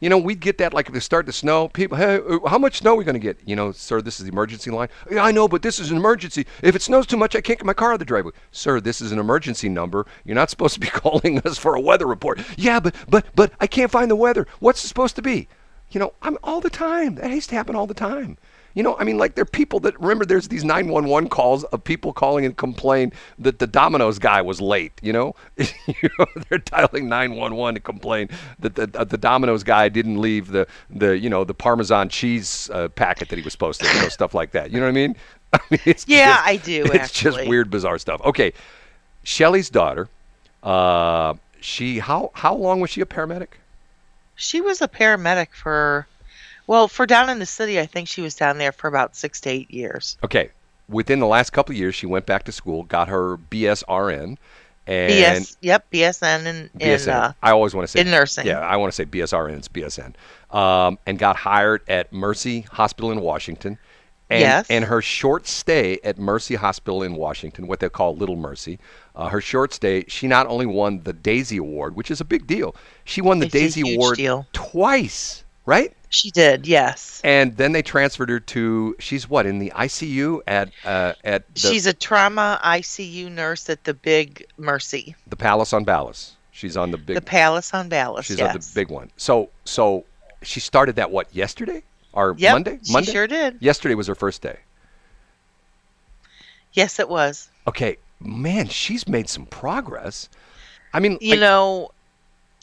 You 0.00 0.08
know, 0.08 0.18
we'd 0.18 0.40
get 0.40 0.58
that 0.58 0.72
like 0.72 0.88
if 0.88 0.94
it 0.94 1.00
started 1.00 1.26
to 1.26 1.32
snow. 1.32 1.68
People, 1.68 1.96
hey, 1.96 2.20
uh, 2.28 2.46
how 2.48 2.58
much 2.58 2.78
snow 2.78 2.92
are 2.92 2.96
we 2.96 3.04
going 3.04 3.14
to 3.14 3.20
get? 3.20 3.38
You 3.44 3.56
know, 3.56 3.72
sir, 3.72 4.00
this 4.00 4.20
is 4.20 4.26
the 4.26 4.32
emergency 4.32 4.70
line. 4.70 4.88
Yeah, 5.10 5.24
I 5.24 5.32
know, 5.32 5.48
but 5.48 5.62
this 5.62 5.80
is 5.80 5.90
an 5.90 5.96
emergency. 5.96 6.46
If 6.62 6.76
it 6.76 6.82
snows 6.82 7.06
too 7.06 7.16
much, 7.16 7.34
I 7.34 7.40
can't 7.40 7.58
get 7.58 7.66
my 7.66 7.72
car 7.72 7.90
out 7.90 7.94
of 7.94 7.98
the 7.98 8.04
driveway. 8.04 8.32
Sir, 8.52 8.80
this 8.80 9.00
is 9.00 9.10
an 9.10 9.18
emergency 9.18 9.68
number. 9.68 10.06
You're 10.24 10.36
not 10.36 10.50
supposed 10.50 10.74
to 10.74 10.80
be 10.80 10.86
calling 10.88 11.38
us 11.40 11.58
for 11.58 11.74
a 11.74 11.80
weather 11.80 12.06
report. 12.06 12.40
Yeah, 12.56 12.78
but 12.78 12.94
but 13.08 13.26
but 13.34 13.52
I 13.60 13.66
can't 13.66 13.90
find 13.90 14.10
the 14.10 14.16
weather. 14.16 14.46
What's 14.60 14.84
it 14.84 14.88
supposed 14.88 15.16
to 15.16 15.22
be? 15.22 15.48
You 15.90 16.00
know, 16.00 16.12
I'm 16.22 16.38
all 16.44 16.60
the 16.60 16.70
time. 16.70 17.16
That 17.16 17.30
has 17.30 17.46
to 17.48 17.54
happen 17.54 17.74
all 17.74 17.86
the 17.86 17.94
time. 17.94 18.38
You 18.78 18.84
know, 18.84 18.96
I 18.96 19.02
mean, 19.02 19.18
like 19.18 19.34
there 19.34 19.42
are 19.42 19.44
people 19.44 19.80
that 19.80 19.98
remember 19.98 20.24
there's 20.24 20.46
these 20.46 20.62
911 20.62 21.30
calls 21.30 21.64
of 21.64 21.82
people 21.82 22.12
calling 22.12 22.44
and 22.44 22.56
complain 22.56 23.12
that 23.40 23.58
the 23.58 23.66
Domino's 23.66 24.20
guy 24.20 24.40
was 24.40 24.60
late. 24.60 24.92
You 25.02 25.12
know, 25.12 25.34
you 25.56 26.08
know 26.16 26.26
they're 26.48 26.58
dialing 26.58 27.08
911 27.08 27.74
to 27.74 27.80
complain 27.80 28.28
that 28.60 28.76
the, 28.76 28.88
uh, 28.94 29.02
the 29.02 29.18
Domino's 29.18 29.64
guy 29.64 29.88
didn't 29.88 30.20
leave 30.20 30.46
the 30.46 30.68
the 30.90 31.18
you 31.18 31.28
know 31.28 31.42
the 31.42 31.54
Parmesan 31.54 32.08
cheese 32.08 32.70
uh, 32.72 32.86
packet 32.86 33.30
that 33.30 33.36
he 33.36 33.42
was 33.42 33.52
supposed 33.52 33.80
to. 33.80 33.92
You 33.92 34.02
know, 34.02 34.08
stuff 34.10 34.32
like 34.32 34.52
that. 34.52 34.70
You 34.70 34.78
know 34.78 34.86
what 34.86 34.90
I 34.90 34.92
mean? 34.92 35.16
I 35.52 35.58
mean 35.70 35.80
Yeah, 35.84 35.94
just- 35.94 36.46
I 36.46 36.56
do, 36.56 36.84
It's 36.92 37.10
just 37.10 37.48
weird, 37.48 37.70
bizarre 37.70 37.98
stuff. 37.98 38.20
Okay, 38.24 38.52
Shelly's 39.24 39.70
daughter. 39.70 40.08
Uh, 40.62 41.34
she 41.60 41.98
how 41.98 42.30
how 42.34 42.54
long 42.54 42.78
was 42.78 42.90
she 42.90 43.00
a 43.00 43.06
paramedic? 43.06 43.48
She 44.36 44.60
was 44.60 44.80
a 44.80 44.86
paramedic 44.86 45.48
for, 45.52 46.06
well, 46.68 46.86
for 46.86 47.04
down 47.06 47.28
in 47.28 47.40
the 47.40 47.46
city, 47.46 47.80
I 47.80 47.86
think 47.86 48.06
she 48.06 48.20
was 48.20 48.34
down 48.36 48.58
there 48.58 48.70
for 48.72 48.86
about 48.86 49.16
six 49.16 49.40
to 49.42 49.50
eight 49.50 49.70
years. 49.72 50.16
Okay. 50.22 50.50
Within 50.88 51.18
the 51.18 51.26
last 51.26 51.50
couple 51.50 51.72
of 51.74 51.78
years, 51.78 51.94
she 51.96 52.06
went 52.06 52.24
back 52.26 52.44
to 52.44 52.52
school, 52.52 52.84
got 52.84 53.08
her 53.08 53.36
BSRN, 53.50 54.36
and 54.86 55.12
BS, 55.12 55.56
yep, 55.60 55.84
BSN 55.92 56.46
and, 56.46 56.72
BSN. 56.74 57.12
uh, 57.12 57.32
I 57.42 57.50
always 57.50 57.74
want 57.74 57.86
to 57.86 57.92
say 57.92 58.00
in 58.00 58.10
nursing. 58.10 58.46
Yeah, 58.46 58.60
I 58.60 58.76
want 58.76 58.90
to 58.90 58.96
say 58.96 59.04
BSRN. 59.04 59.58
It's 59.58 59.68
BSN. 59.68 60.14
Um, 60.56 60.98
and 61.04 61.18
got 61.18 61.36
hired 61.36 61.82
at 61.88 62.10
Mercy 62.12 62.62
Hospital 62.62 63.10
in 63.12 63.20
Washington. 63.20 63.76
And, 64.30 64.40
Yes. 64.40 64.66
and 64.70 64.84
her 64.84 65.00
short 65.02 65.46
stay 65.46 65.98
at 66.04 66.18
Mercy 66.18 66.54
Hospital 66.54 67.02
in 67.02 67.14
Washington, 67.16 67.66
what 67.66 67.80
they 67.80 67.88
call 67.88 68.14
Little 68.14 68.36
Mercy, 68.36 68.78
uh, 69.16 69.28
her 69.28 69.40
short 69.40 69.72
stay, 69.72 70.04
she 70.06 70.26
not 70.26 70.46
only 70.46 70.66
won 70.66 71.00
the 71.04 71.14
Daisy 71.14 71.56
Award, 71.56 71.96
which 71.96 72.10
is 72.10 72.20
a 72.20 72.26
big 72.26 72.46
deal, 72.46 72.74
she 73.04 73.22
won 73.22 73.38
the 73.38 73.46
It's 73.46 73.52
Daisy 73.54 73.94
Award 73.94 74.18
deal. 74.18 74.46
twice, 74.52 75.44
right? 75.64 75.94
She 76.10 76.30
did, 76.30 76.66
yes. 76.66 77.20
And 77.24 77.56
then 77.56 77.72
they 77.72 77.82
transferred 77.82 78.30
her 78.30 78.40
to 78.40 78.96
she's 78.98 79.28
what 79.28 79.46
in 79.46 79.58
the 79.58 79.70
ICU 79.74 80.40
at 80.46 80.70
uh, 80.84 81.12
at 81.24 81.52
the, 81.54 81.60
She's 81.60 81.86
a 81.86 81.92
trauma 81.92 82.60
ICU 82.64 83.30
nurse 83.30 83.68
at 83.68 83.84
the 83.84 83.94
big 83.94 84.46
Mercy, 84.56 85.14
the 85.26 85.36
Palace 85.36 85.72
on 85.72 85.84
Ballas. 85.84 86.32
She's 86.50 86.76
on 86.76 86.90
the 86.90 86.98
big. 86.98 87.14
the 87.14 87.20
Palace 87.22 87.72
on 87.74 87.88
Ballas. 87.90 88.24
she's 88.24 88.38
yes. 88.38 88.54
on 88.54 88.60
the 88.60 88.70
big 88.74 88.90
one. 88.90 89.10
So 89.16 89.50
so 89.64 90.04
she 90.42 90.60
started 90.60 90.96
that 90.96 91.10
what 91.10 91.34
yesterday 91.34 91.82
or 92.12 92.34
Yep, 92.38 92.52
Monday? 92.52 92.78
she 92.82 92.92
Monday. 92.92 93.12
sure 93.12 93.26
did. 93.26 93.56
Yesterday 93.60 93.94
was 93.94 94.06
her 94.06 94.14
first 94.14 94.40
day. 94.42 94.58
Yes, 96.72 96.98
it 96.98 97.08
was. 97.08 97.48
Okay, 97.66 97.96
man, 98.20 98.68
she's 98.68 99.08
made 99.08 99.28
some 99.28 99.46
progress. 99.46 100.28
I 100.92 101.00
mean, 101.00 101.18
You 101.20 101.32
like, 101.32 101.40
know, 101.40 101.90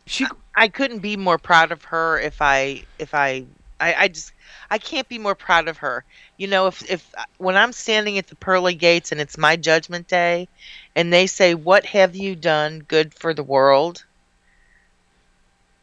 she 0.05 0.25
I 0.55 0.69
couldn't 0.69 0.99
be 0.99 1.17
more 1.17 1.37
proud 1.37 1.71
of 1.71 1.83
her 1.85 2.19
if 2.19 2.41
I 2.41 2.83
if 2.97 3.13
I 3.13 3.45
I, 3.79 3.93
I 3.93 4.07
just 4.07 4.31
I 4.69 4.77
can't 4.77 5.07
be 5.07 5.19
more 5.19 5.35
proud 5.35 5.67
of 5.67 5.77
her. 5.77 6.03
You 6.37 6.47
know, 6.47 6.67
if 6.67 6.89
if 6.89 7.13
when 7.37 7.57
I'm 7.57 7.73
standing 7.73 8.17
at 8.17 8.27
the 8.27 8.35
pearly 8.35 8.75
gates 8.75 9.11
and 9.11 9.19
it's 9.19 9.37
my 9.37 9.55
judgment 9.55 10.07
day 10.07 10.47
and 10.95 11.11
they 11.11 11.27
say, 11.27 11.55
"What 11.55 11.85
have 11.85 12.15
you 12.15 12.35
done 12.35 12.79
good 12.79 13.13
for 13.13 13.33
the 13.33 13.43
world?" 13.43 14.05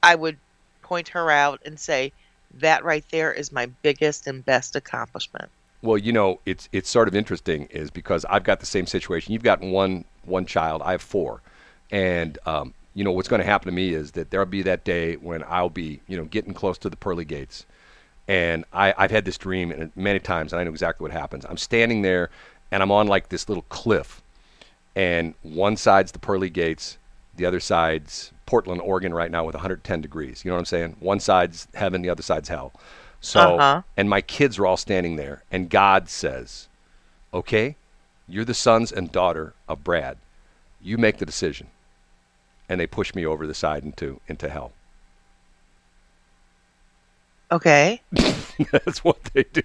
I 0.03 0.15
would 0.15 0.39
point 0.83 1.09
her 1.09 1.31
out 1.31 1.61
and 1.65 1.79
say, 1.79 2.13
"That 2.55 2.85
right 2.85 3.05
there 3.11 3.33
is 3.33 3.53
my 3.53 3.67
biggest 3.67 4.27
and 4.27 4.45
best 4.45 4.75
accomplishment." 4.75 5.51
Well, 5.83 5.99
you 5.99 6.13
know, 6.13 6.41
it's 6.47 6.69
it's 6.73 6.89
sort 6.89 7.09
of 7.09 7.15
interesting 7.15 7.67
is 7.67 7.91
because 7.91 8.25
I've 8.25 8.45
got 8.45 8.61
the 8.61 8.67
same 8.67 8.87
situation. 8.87 9.33
You've 9.33 9.43
got 9.43 9.61
one 9.61 10.05
one 10.25 10.47
child, 10.47 10.81
I 10.83 10.93
have 10.93 11.03
four, 11.03 11.43
and 11.91 12.39
um, 12.47 12.75
you 12.95 13.05
know 13.05 13.13
what's 13.13 13.29
going 13.29 13.41
to 13.41 13.47
happen 13.47 13.67
to 13.67 13.73
me 13.73 13.95
is 13.95 14.13
that 14.13 14.31
there'll 14.31 14.47
be 14.47 14.63
that 14.63 14.85
day 14.85 15.17
when 15.17 15.45
I'll 15.49 15.71
be 15.71 16.01
you 16.09 16.17
know 16.17 16.25
getting 16.25 16.55
close 16.55 16.79
to 16.79 16.91
the 16.91 16.97
pearly 16.97 17.25
gates, 17.25 17.67
and 18.29 18.65
I, 18.73 18.95
I've 18.97 19.11
had 19.11 19.25
this 19.25 19.39
dream 19.39 19.71
and 19.71 19.91
many 19.97 20.19
times, 20.21 20.53
and 20.53 20.61
I 20.61 20.65
know 20.65 20.71
exactly 20.71 21.05
what 21.05 21.13
happens. 21.13 21.45
I'm 21.49 21.57
standing 21.57 22.03
there, 22.03 22.31
and 22.71 22.83
I'm 22.83 22.91
on 22.91 23.07
like 23.09 23.29
this 23.29 23.49
little 23.49 23.65
cliff, 23.69 24.23
and 24.95 25.35
one 25.43 25.77
side's 25.77 26.13
the 26.13 26.19
pearly 26.19 26.51
gates, 26.51 26.99
the 27.37 27.47
other 27.47 27.61
side's 27.61 28.33
Portland, 28.47 28.81
Oregon, 28.83 29.15
right 29.15 29.31
now 29.31 29.45
with 29.45 29.55
110 29.55 30.01
degrees. 30.03 30.45
You 30.45 30.51
know 30.51 30.57
what 30.57 30.61
I'm 30.61 30.67
saying? 30.67 30.97
One 31.01 31.21
side's 31.21 31.69
heaven, 31.75 32.03
the 32.03 32.11
other 32.11 32.23
side's 32.23 32.49
hell. 32.51 32.73
So, 33.21 33.57
Uh-huh. 33.59 33.83
and 33.97 34.11
my 34.11 34.21
kids 34.21 34.59
are 34.59 34.67
all 34.67 34.77
standing 34.77 35.17
there, 35.17 35.43
and 35.51 35.71
God 35.71 36.09
says, 36.11 36.69
"Okay, 37.33 37.77
you're 38.29 38.45
the 38.45 38.53
sons 38.55 38.93
and 38.93 39.11
daughter 39.11 39.55
of 39.69 39.83
Brad. 39.85 40.19
You 40.83 40.99
make 40.99 41.19
the 41.19 41.25
decision." 41.27 41.69
And 42.73 42.81
they 42.81 42.87
push 42.87 43.15
me 43.15 43.27
over 43.27 43.47
the 43.47 43.53
side 43.53 43.85
into 43.85 44.19
into 44.29 44.49
hell. 44.49 44.73
Okay. 47.51 48.01
That's 48.73 49.05
what 49.05 49.23
they 49.35 49.43
do. 49.43 49.63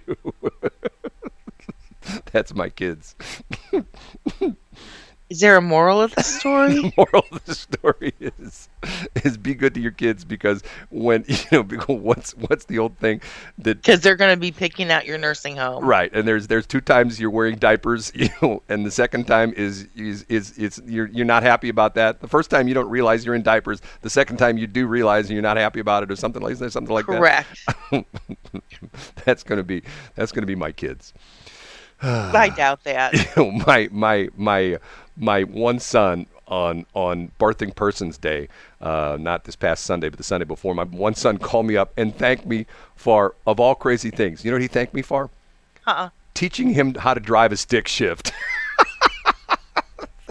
That's 2.32 2.54
my 2.54 2.68
kids. 2.68 3.16
Is 5.30 5.40
there 5.40 5.56
a 5.56 5.60
moral 5.60 6.00
of 6.00 6.14
the 6.14 6.22
story? 6.22 6.74
the 6.74 6.92
moral 6.96 7.24
of 7.30 7.44
the 7.44 7.54
story 7.54 8.14
is 8.20 8.68
is 9.24 9.36
be 9.36 9.54
good 9.54 9.74
to 9.74 9.80
your 9.80 9.90
kids 9.92 10.24
because 10.24 10.62
when 10.90 11.24
you 11.28 11.36
know 11.52 11.62
what's 11.86 12.32
what's 12.36 12.64
the 12.66 12.78
old 12.78 12.96
thing 12.98 13.20
that 13.58 13.82
Because 13.82 14.00
they're 14.00 14.16
going 14.16 14.34
to 14.34 14.40
be 14.40 14.52
picking 14.52 14.90
out 14.90 15.04
your 15.06 15.18
nursing 15.18 15.56
home. 15.56 15.84
right 15.84 16.10
and 16.14 16.26
there's 16.26 16.46
there's 16.46 16.66
two 16.66 16.80
times 16.80 17.20
you're 17.20 17.30
wearing 17.30 17.56
diapers 17.56 18.10
you 18.14 18.28
know 18.40 18.62
and 18.68 18.86
the 18.86 18.90
second 18.90 19.26
time 19.26 19.52
is 19.56 19.86
is 19.94 20.22
is 20.28 20.56
it's 20.56 20.80
you're 20.86 21.08
you're 21.08 21.26
not 21.26 21.42
happy 21.42 21.68
about 21.68 21.94
that 21.94 22.20
the 22.20 22.28
first 22.28 22.48
time 22.50 22.66
you 22.68 22.74
don't 22.74 22.88
realize 22.88 23.24
you're 23.26 23.34
in 23.34 23.42
diapers 23.42 23.80
the 24.02 24.10
second 24.10 24.36
time 24.38 24.56
you 24.56 24.66
do 24.66 24.86
realize 24.86 25.26
and 25.26 25.32
you're 25.34 25.42
not 25.42 25.56
happy 25.56 25.80
about 25.80 26.02
it 26.02 26.10
or 26.10 26.16
something 26.16 26.40
like 26.42 26.56
that 26.58 26.70
something 26.72 26.94
like 26.94 27.04
Correct. 27.06 27.48
that 27.90 28.04
that's 29.24 29.42
gonna 29.42 29.62
be 29.62 29.82
that's 30.14 30.32
gonna 30.32 30.46
be 30.46 30.54
my 30.56 30.72
kids 30.72 31.12
I 32.02 32.50
doubt 32.50 32.84
that. 32.84 33.12
you 33.14 33.24
know, 33.36 33.50
my 33.50 33.88
my 33.90 34.28
my 34.36 34.78
my 35.16 35.42
one 35.44 35.80
son 35.80 36.26
on 36.46 36.86
on 36.94 37.30
birthing 37.40 37.74
persons 37.74 38.18
day, 38.18 38.48
uh, 38.80 39.16
not 39.20 39.44
this 39.44 39.56
past 39.56 39.84
Sunday, 39.84 40.08
but 40.08 40.16
the 40.16 40.24
Sunday 40.24 40.44
before, 40.44 40.74
my 40.74 40.84
one 40.84 41.14
son 41.14 41.38
called 41.38 41.66
me 41.66 41.76
up 41.76 41.92
and 41.96 42.14
thanked 42.14 42.46
me 42.46 42.66
for 42.94 43.34
of 43.46 43.58
all 43.58 43.74
crazy 43.74 44.10
things. 44.10 44.44
You 44.44 44.50
know 44.50 44.56
what 44.56 44.62
he 44.62 44.68
thanked 44.68 44.94
me 44.94 45.02
for? 45.02 45.30
Uh-uh. 45.86 46.10
Teaching 46.34 46.70
him 46.70 46.94
how 46.94 47.14
to 47.14 47.20
drive 47.20 47.52
a 47.52 47.56
stick 47.56 47.88
shift. 47.88 48.32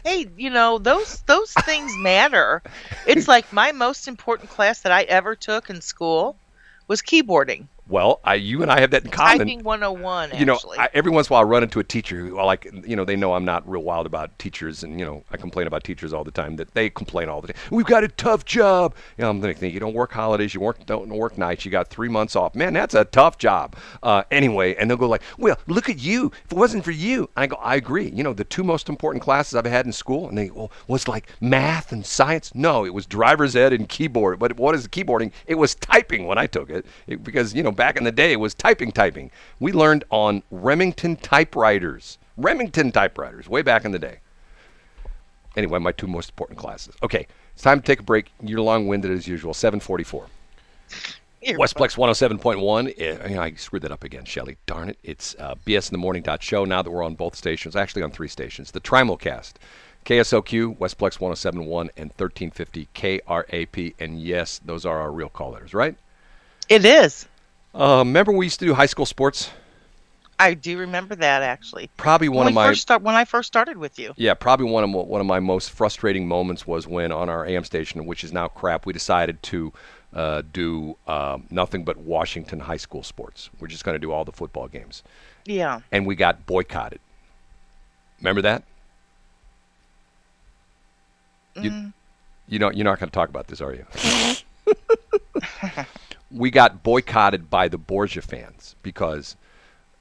Hey, 0.08 0.26
you 0.38 0.50
know 0.50 0.78
those 0.78 1.20
those 1.26 1.52
things 1.66 1.92
matter. 1.98 2.62
It's 3.06 3.28
like 3.28 3.52
my 3.52 3.74
most 3.74 4.08
important 4.08 4.50
class 4.50 4.80
that 4.80 4.92
I 4.94 5.04
ever 5.04 5.36
took 5.36 5.70
in 5.70 5.82
school 5.82 6.38
was 6.88 7.02
keyboarding. 7.02 7.68
Well, 7.90 8.20
I 8.24 8.36
you 8.36 8.62
and 8.62 8.72
I 8.72 8.80
have 8.82 8.92
that 8.92 9.06
in 9.06 9.12
common. 9.12 9.40
Typing 9.40 9.64
101 9.64 10.32
you 10.38 10.46
know, 10.46 10.56
actually. 10.56 10.78
I, 10.78 10.90
every 10.94 11.12
once 11.12 11.28
in 11.28 11.34
a 11.34 11.36
while 11.36 11.42
I 11.42 11.46
run 11.46 11.64
into 11.64 11.80
a 11.80 11.84
teacher 11.84 12.18
who, 12.18 12.42
like, 12.42 12.68
you 12.86 12.96
know, 12.96 13.06
they 13.06 13.16
know 13.16 13.34
I'm 13.34 13.46
not 13.46 13.68
real 13.68 13.84
wild 13.84 14.06
about 14.06 14.38
teachers, 14.40 14.84
and 14.84 15.00
you 15.00 15.06
know, 15.06 15.24
I 15.32 15.38
complain 15.38 15.68
about 15.68 15.84
teachers 15.84 16.14
all 16.14 16.24
the 16.24 16.32
time. 16.32 16.58
That 16.58 16.74
they 16.74 16.90
complain 16.90 17.30
all 17.30 17.42
the 17.42 17.54
time. 17.54 17.62
We've 17.72 17.86
got 17.86 18.04
a 18.04 18.08
tough 18.08 18.46
job. 18.46 18.96
You 19.18 19.24
know, 19.24 19.30
I'm 19.30 19.42
thinking 19.42 19.72
you 19.72 19.80
don't 19.80 19.94
work 19.94 20.12
holidays, 20.12 20.54
you 20.54 20.62
work 20.62 20.86
don't 20.86 21.10
work 21.10 21.38
nights, 21.38 21.66
you 21.66 21.72
got 21.72 21.88
three 21.88 22.10
months 22.10 22.36
off. 22.36 22.56
Man, 22.56 22.74
that's 22.74 22.94
a 22.94 23.06
tough 23.06 23.38
job. 23.38 23.76
Uh, 24.04 24.24
anyway, 24.32 24.76
and 24.76 24.90
they'll 24.90 24.98
go 24.98 25.08
like, 25.08 25.24
well, 25.38 25.58
look 25.68 25.90
at 25.90 26.00
you. 26.00 26.32
If 26.46 26.52
it 26.52 26.58
wasn't 26.58 26.84
for 26.84 26.92
you, 26.92 27.30
I 27.36 27.48
go, 27.48 27.56
I 27.58 27.76
agree. 27.76 28.10
You 28.10 28.24
know, 28.24 28.34
the 28.34 28.44
two 28.44 28.64
most 28.64 28.90
important 28.90 29.24
classes 29.24 29.56
I've 29.56 29.66
had 29.66 29.86
in 29.86 29.92
school, 29.92 30.28
and 30.28 30.38
they 30.38 30.50
well, 30.50 30.72
was 30.88 31.08
like 31.08 31.30
math 31.40 31.92
and 31.92 32.06
science. 32.06 32.54
No, 32.54 32.86
it 32.86 32.94
was 32.94 33.06
driver's 33.06 33.56
ed 33.56 33.74
and 33.74 33.88
keyboard. 33.88 34.40
But 34.40 34.58
what 34.58 34.76
is 34.76 34.88
keyboarding? 34.88 35.32
It 35.46 35.56
was 35.56 35.76
typing 35.76 36.28
when 36.28 36.38
I 36.38 36.48
took 36.48 36.70
it, 36.70 36.86
it 37.08 37.24
because 37.24 37.54
you 37.54 37.64
know 37.64 37.72
back 37.78 37.96
in 37.96 38.04
the 38.04 38.12
day 38.12 38.36
was 38.36 38.54
typing, 38.54 38.92
typing. 38.92 39.32
We 39.62 39.72
learned 39.72 40.04
on 40.10 40.44
Remington 40.52 41.16
typewriters. 41.16 42.18
Remington 42.36 42.92
typewriters, 42.92 43.48
way 43.48 43.62
back 43.62 43.86
in 43.86 43.92
the 43.92 44.00
day. 44.00 44.20
Anyway, 45.56 45.80
my 45.80 45.94
two 45.94 46.08
most 46.08 46.30
important 46.30 46.60
classes. 46.60 46.96
Okay, 47.02 47.26
it's 47.54 47.64
time 47.64 47.80
to 47.80 47.86
take 47.86 48.02
a 48.02 48.04
break. 48.04 48.32
You're 48.42 48.62
long-winded 48.62 49.10
as 49.10 49.28
usual. 49.28 49.54
744. 49.54 50.28
You're 51.42 51.58
Westplex 51.58 51.96
107.1. 51.96 52.94
Eh, 53.00 53.30
you 53.30 53.36
know, 53.36 53.42
I 53.42 53.54
screwed 53.54 53.84
that 53.84 53.92
up 53.92 54.04
again, 54.04 54.26
Shelly. 54.26 54.58
Darn 54.66 54.90
it. 54.90 55.00
It's 55.04 55.36
uh, 55.40 55.56
BS 55.66 55.90
in 55.90 55.94
the 55.94 56.00
Morning 56.00 56.22
dot 56.22 56.44
show 56.44 56.66
now 56.66 56.82
that 56.82 56.92
we're 56.92 57.04
on 57.04 57.16
both 57.16 57.36
stations, 57.36 57.76
actually 57.76 58.04
on 58.04 58.12
three 58.12 58.28
stations. 58.28 58.72
The 58.72 58.82
Trimulcast, 58.82 59.54
KSLQ, 60.06 60.78
Westplex 60.78 61.20
107.1, 61.20 61.90
and 61.98 62.12
1350 62.18 62.88
KRAP. 62.94 63.96
And 64.00 64.22
yes, 64.22 64.60
those 64.64 64.86
are 64.86 65.00
our 65.00 65.12
real 65.12 65.30
call 65.30 65.52
letters, 65.52 65.74
right? 65.74 65.96
It 66.70 66.86
is. 66.86 67.28
Uh, 67.74 68.00
remember 68.00 68.32
we 68.32 68.46
used 68.46 68.60
to 68.60 68.66
do 68.66 68.74
high 68.74 68.86
school 68.86 69.06
sports? 69.06 69.52
I 70.40 70.54
do 70.54 70.78
remember 70.78 71.16
that 71.16 71.42
actually. 71.42 71.90
Probably 71.98 72.30
one 72.30 72.46
when 72.46 72.48
of 72.50 72.54
my 72.54 72.68
first 72.68 72.82
start 72.82 73.02
when 73.02 73.16
I 73.16 73.26
first 73.26 73.48
started 73.48 73.78
with 73.78 73.98
you. 73.98 74.14
Yeah, 74.18 74.36
probably 74.36 74.70
one 74.70 74.84
of 74.84 74.92
one 74.92 75.20
of 75.20 75.26
my 75.28 75.40
most 75.40 75.72
frustrating 75.72 76.28
moments 76.28 76.68
was 76.68 76.88
when 76.88 77.12
on 77.12 77.28
our 77.30 77.46
AM 77.46 77.64
station, 77.64 78.06
which 78.06 78.24
is 78.24 78.32
now 78.32 78.48
crap, 78.48 78.86
we 78.86 78.94
decided 78.94 79.42
to 79.44 79.74
uh, 80.14 80.44
do 80.54 80.96
um, 81.08 81.46
nothing 81.50 81.84
but 81.84 81.98
Washington 81.98 82.60
high 82.60 82.78
school 82.78 83.02
sports. 83.04 83.50
We're 83.60 83.68
just 83.68 83.84
going 83.84 83.96
to 83.96 84.00
do 84.00 84.12
all 84.12 84.26
the 84.26 84.32
football 84.32 84.68
games, 84.68 85.02
Yeah. 85.46 85.82
and 85.92 86.06
we 86.06 86.16
got 86.16 86.46
boycotted. 86.46 87.00
Remember 88.20 88.42
that? 88.44 88.64
You, 91.60 91.92
you 92.48 92.60
know, 92.60 92.70
you're 92.70 92.86
not 92.86 93.00
going 93.00 93.10
to 93.10 93.14
talk 93.14 93.30
about 93.30 93.48
this, 93.48 93.62
are 93.62 93.74
you? 93.74 93.86
we 96.38 96.52
got 96.52 96.84
boycotted 96.84 97.50
by 97.50 97.68
the 97.68 97.78
Borgia 97.78 98.22
fans 98.22 98.76
because 98.84 99.36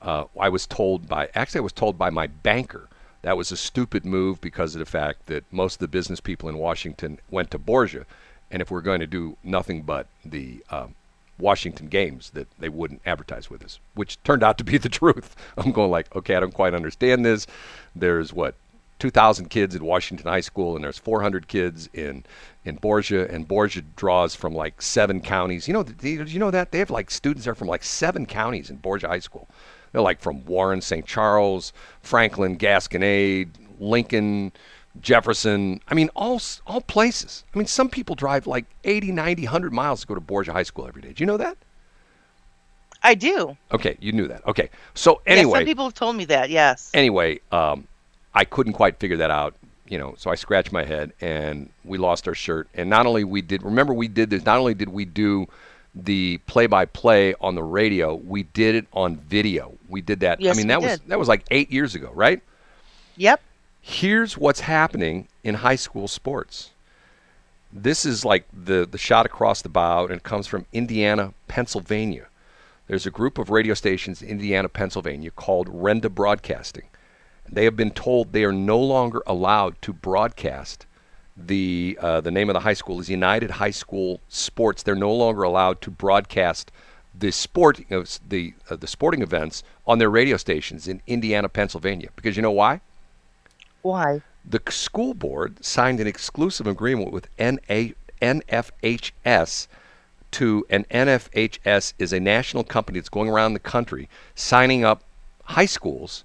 uh, 0.03 0.25
I 0.39 0.49
was 0.49 0.67
told 0.67 1.09
by 1.09 1.29
actually 1.35 1.59
I 1.59 1.63
was 1.63 1.73
told 1.73 1.99
by 1.99 2.11
my 2.11 2.27
banker 2.27 2.89
that 3.23 3.37
was 3.37 3.51
a 3.51 3.57
stupid 3.57 4.05
move 4.05 4.41
because 4.41 4.75
of 4.75 4.79
the 4.79 4.87
fact 4.87 5.27
that 5.27 5.45
most 5.51 5.75
of 5.75 5.79
the 5.81 5.89
business 5.89 6.21
people 6.21 6.49
in 6.49 6.59
Washington 6.59 7.19
went 7.29 7.51
to 7.51 7.59
Borgia, 7.59 8.07
and 8.51 8.63
if 8.63 8.71
we're 8.71 8.83
going 8.83 9.01
to 9.01 9.07
do 9.07 9.37
nothing 9.43 9.83
but 9.83 10.07
the 10.25 10.65
um, 10.71 10.95
Washington 11.39 11.89
games, 11.89 12.31
that 12.31 12.49
they 12.59 12.69
wouldn't 12.69 13.03
advertise 13.05 13.51
with 13.51 13.65
us, 13.65 13.81
which 13.95 14.23
turned 14.23 14.43
out 14.43 14.59
to 14.59 14.65
be 14.65 14.79
the 14.79 14.89
truth. 15.01 15.35
I'm 15.57 15.73
going 15.73 15.91
like, 15.91 16.15
okay, 16.15 16.37
I 16.37 16.41
don't 16.41 16.55
quite 16.55 16.75
understand 16.75 17.25
this. 17.25 17.47
There's 17.97 18.33
what 18.33 18.55
2,000 18.99 19.51
kids 19.51 19.75
in 19.75 19.85
Washington 19.85 20.27
High 20.27 20.41
School, 20.41 20.75
and 20.75 20.85
there's 20.85 20.99
400 20.99 21.49
kids 21.49 21.89
in 21.93 22.25
in 22.65 22.77
Borgia, 22.77 23.31
and 23.33 23.47
Borgia 23.47 23.83
draws 23.95 24.35
from 24.35 24.55
like 24.55 24.83
seven 24.83 25.21
counties. 25.21 25.69
You 25.69 25.75
know, 25.75 25.83
did 25.85 26.33
you 26.33 26.41
know 26.41 26.51
that 26.51 26.73
they 26.73 26.79
have 26.79 26.91
like 26.91 27.11
students 27.11 27.45
there 27.45 27.55
from 27.55 27.69
like 27.69 27.85
seven 27.85 28.27
counties 28.27 28.71
in 28.71 28.77
Borgia 28.77 29.09
High 29.09 29.21
School. 29.21 29.49
They're 29.93 30.03
like 30.03 30.21
from 30.21 30.45
Warren, 30.45 30.81
St. 30.81 31.07
Charles, 31.07 31.73
Franklin, 32.01 32.59
Gasconade, 32.59 33.51
Lincoln, 33.79 34.53
Jefferson. 35.01 35.81
I 35.89 35.95
mean, 35.95 36.11
all 36.17 36.41
all 36.67 36.81
places. 36.81 37.45
I 37.55 37.59
mean, 37.59 37.67
some 37.67 37.89
people 37.89 38.15
drive 38.17 38.47
like 38.47 38.65
80, 38.85 39.13
90, 39.13 39.45
100 39.45 39.73
miles 39.73 40.01
to 40.01 40.07
go 40.07 40.15
to 40.15 40.21
Borgia 40.21 40.53
High 40.53 40.65
School 40.65 40.87
every 40.87 41.03
day. 41.03 41.13
Do 41.13 41.23
you 41.23 41.27
know 41.27 41.37
that? 41.37 41.57
I 43.03 43.15
do. 43.15 43.57
Okay, 43.73 43.97
you 44.01 44.13
knew 44.13 44.27
that. 44.29 44.47
Okay, 44.47 44.71
so 44.95 45.21
anyway, 45.27 45.61
some 45.61 45.67
people 45.67 45.85
have 45.85 45.95
told 45.95 46.17
me 46.17 46.25
that. 46.25 46.51
Yes. 46.51 46.91
anyway, 46.93 47.39
um, 47.53 47.87
I 48.37 48.45
couldn't 48.45 48.75
quite 48.75 48.99
figure 48.99 49.17
that 49.17 49.33
out. 49.33 49.55
You 49.89 49.99
know, 49.99 50.15
so 50.19 50.31
I 50.31 50.35
scratched 50.35 50.73
my 50.73 50.85
head, 50.85 51.13
and 51.21 51.71
we 51.85 51.97
lost 51.97 52.27
our 52.27 52.35
shirt. 52.35 52.69
And 52.75 52.91
not 52.91 53.07
only 53.07 53.23
we 53.23 53.41
did, 53.41 53.63
remember 53.63 53.95
we 53.95 54.09
did 54.09 54.31
this. 54.31 54.45
Not 54.45 54.59
only 54.59 54.75
did 54.75 54.89
we 54.89 55.05
do 55.05 55.47
the 55.95 56.39
play-by-play 56.47 57.35
on 57.41 57.55
the 57.55 57.63
radio, 57.63 58.15
we 58.15 58.43
did 58.43 58.75
it 58.75 58.87
on 58.93 59.17
video. 59.17 59.73
We 59.89 60.03
did 60.03 60.21
that. 60.21 60.41
Yes, 60.41 60.57
I 60.57 60.59
mean, 60.59 60.67
that 60.67 60.83
was 60.83 60.99
did. 60.99 61.09
that 61.09 61.19
was 61.19 61.29
like 61.29 61.45
eight 61.51 61.71
years 61.71 61.95
ago, 61.95 62.11
right? 62.15 62.43
Yep. 63.17 63.41
Here's 63.81 64.37
what's 64.37 64.61
happening 64.61 65.29
in 65.45 65.55
high 65.55 65.77
school 65.77 66.09
sports. 66.09 66.71
This 67.73 68.05
is 68.05 68.25
like 68.25 68.45
the 68.53 68.87
the 68.91 68.99
shot 68.99 69.25
across 69.25 69.63
the 69.63 69.69
bow, 69.69 70.05
and 70.05 70.15
it 70.15 70.25
comes 70.25 70.49
from 70.49 70.67
Indiana, 70.73 71.33
Pennsylvania. 71.47 72.27
There's 72.89 73.07
a 73.07 73.11
group 73.11 73.39
of 73.39 73.51
radio 73.51 73.75
stations 73.75 74.21
in 74.21 74.29
Indiana, 74.31 74.69
Pennsylvania 74.69 75.31
called 75.31 75.69
Renda 75.69 76.13
Broadcasting. 76.13 76.85
They 77.51 77.65
have 77.65 77.77
been 77.77 77.91
told 77.91 78.33
they 78.33 78.45
are 78.45 78.53
no 78.53 78.79
longer 78.79 79.23
allowed 79.27 79.81
to 79.83 79.93
broadcast 79.93 80.87
the 81.37 81.99
uh, 82.01 82.21
the 82.23 82.31
name 82.31 82.49
of 82.49 82.55
the 82.55 82.61
high 82.61 82.75
school 82.75 82.99
is 82.99 83.11
United 83.11 83.51
High 83.51 83.71
School 83.71 84.21
Sports. 84.29 84.83
They're 84.83 84.95
no 84.95 85.13
longer 85.13 85.43
allowed 85.43 85.81
to 85.83 85.91
broadcast 85.91 86.73
the 87.19 87.31
sport 87.31 87.79
you 87.79 87.85
know, 87.91 88.05
the 88.29 88.55
uh, 88.71 88.77
the 88.77 88.87
sporting 88.87 89.23
events 89.23 89.63
on 89.87 89.99
their 89.99 90.11
radio 90.11 90.37
stations 90.37 90.89
in 90.89 91.03
Indiana, 91.07 91.49
Pennsylvania. 91.49 92.09
Because 92.17 92.37
you 92.37 92.43
know 92.43 92.53
why? 92.53 92.81
Why? 93.83 94.23
the 94.49 94.63
school 94.71 95.15
board 95.15 95.65
signed 95.65 96.01
an 96.01 96.07
exclusive 96.07 96.67
agreement 96.67 97.11
with 97.11 97.29
NA, 97.39 97.93
NFHS 98.23 99.67
to 100.33 100.67
and 100.71 100.89
NFHS 100.89 101.95
is 101.99 102.13
a 102.13 102.21
national 102.21 102.65
company 102.65 102.99
that's 102.99 103.09
going 103.09 103.29
around 103.29 103.55
the 103.55 103.59
country 103.59 104.09
signing 104.35 104.85
up 104.85 105.03
high 105.45 105.67
schools 105.67 106.25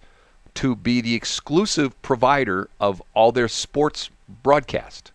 to 0.55 0.75
be 0.75 1.01
the 1.01 1.15
exclusive 1.15 1.99
provider 2.01 2.69
of 2.79 3.01
all 3.13 3.31
their 3.31 3.47
sports 3.47 4.09
broadcast 4.43 5.11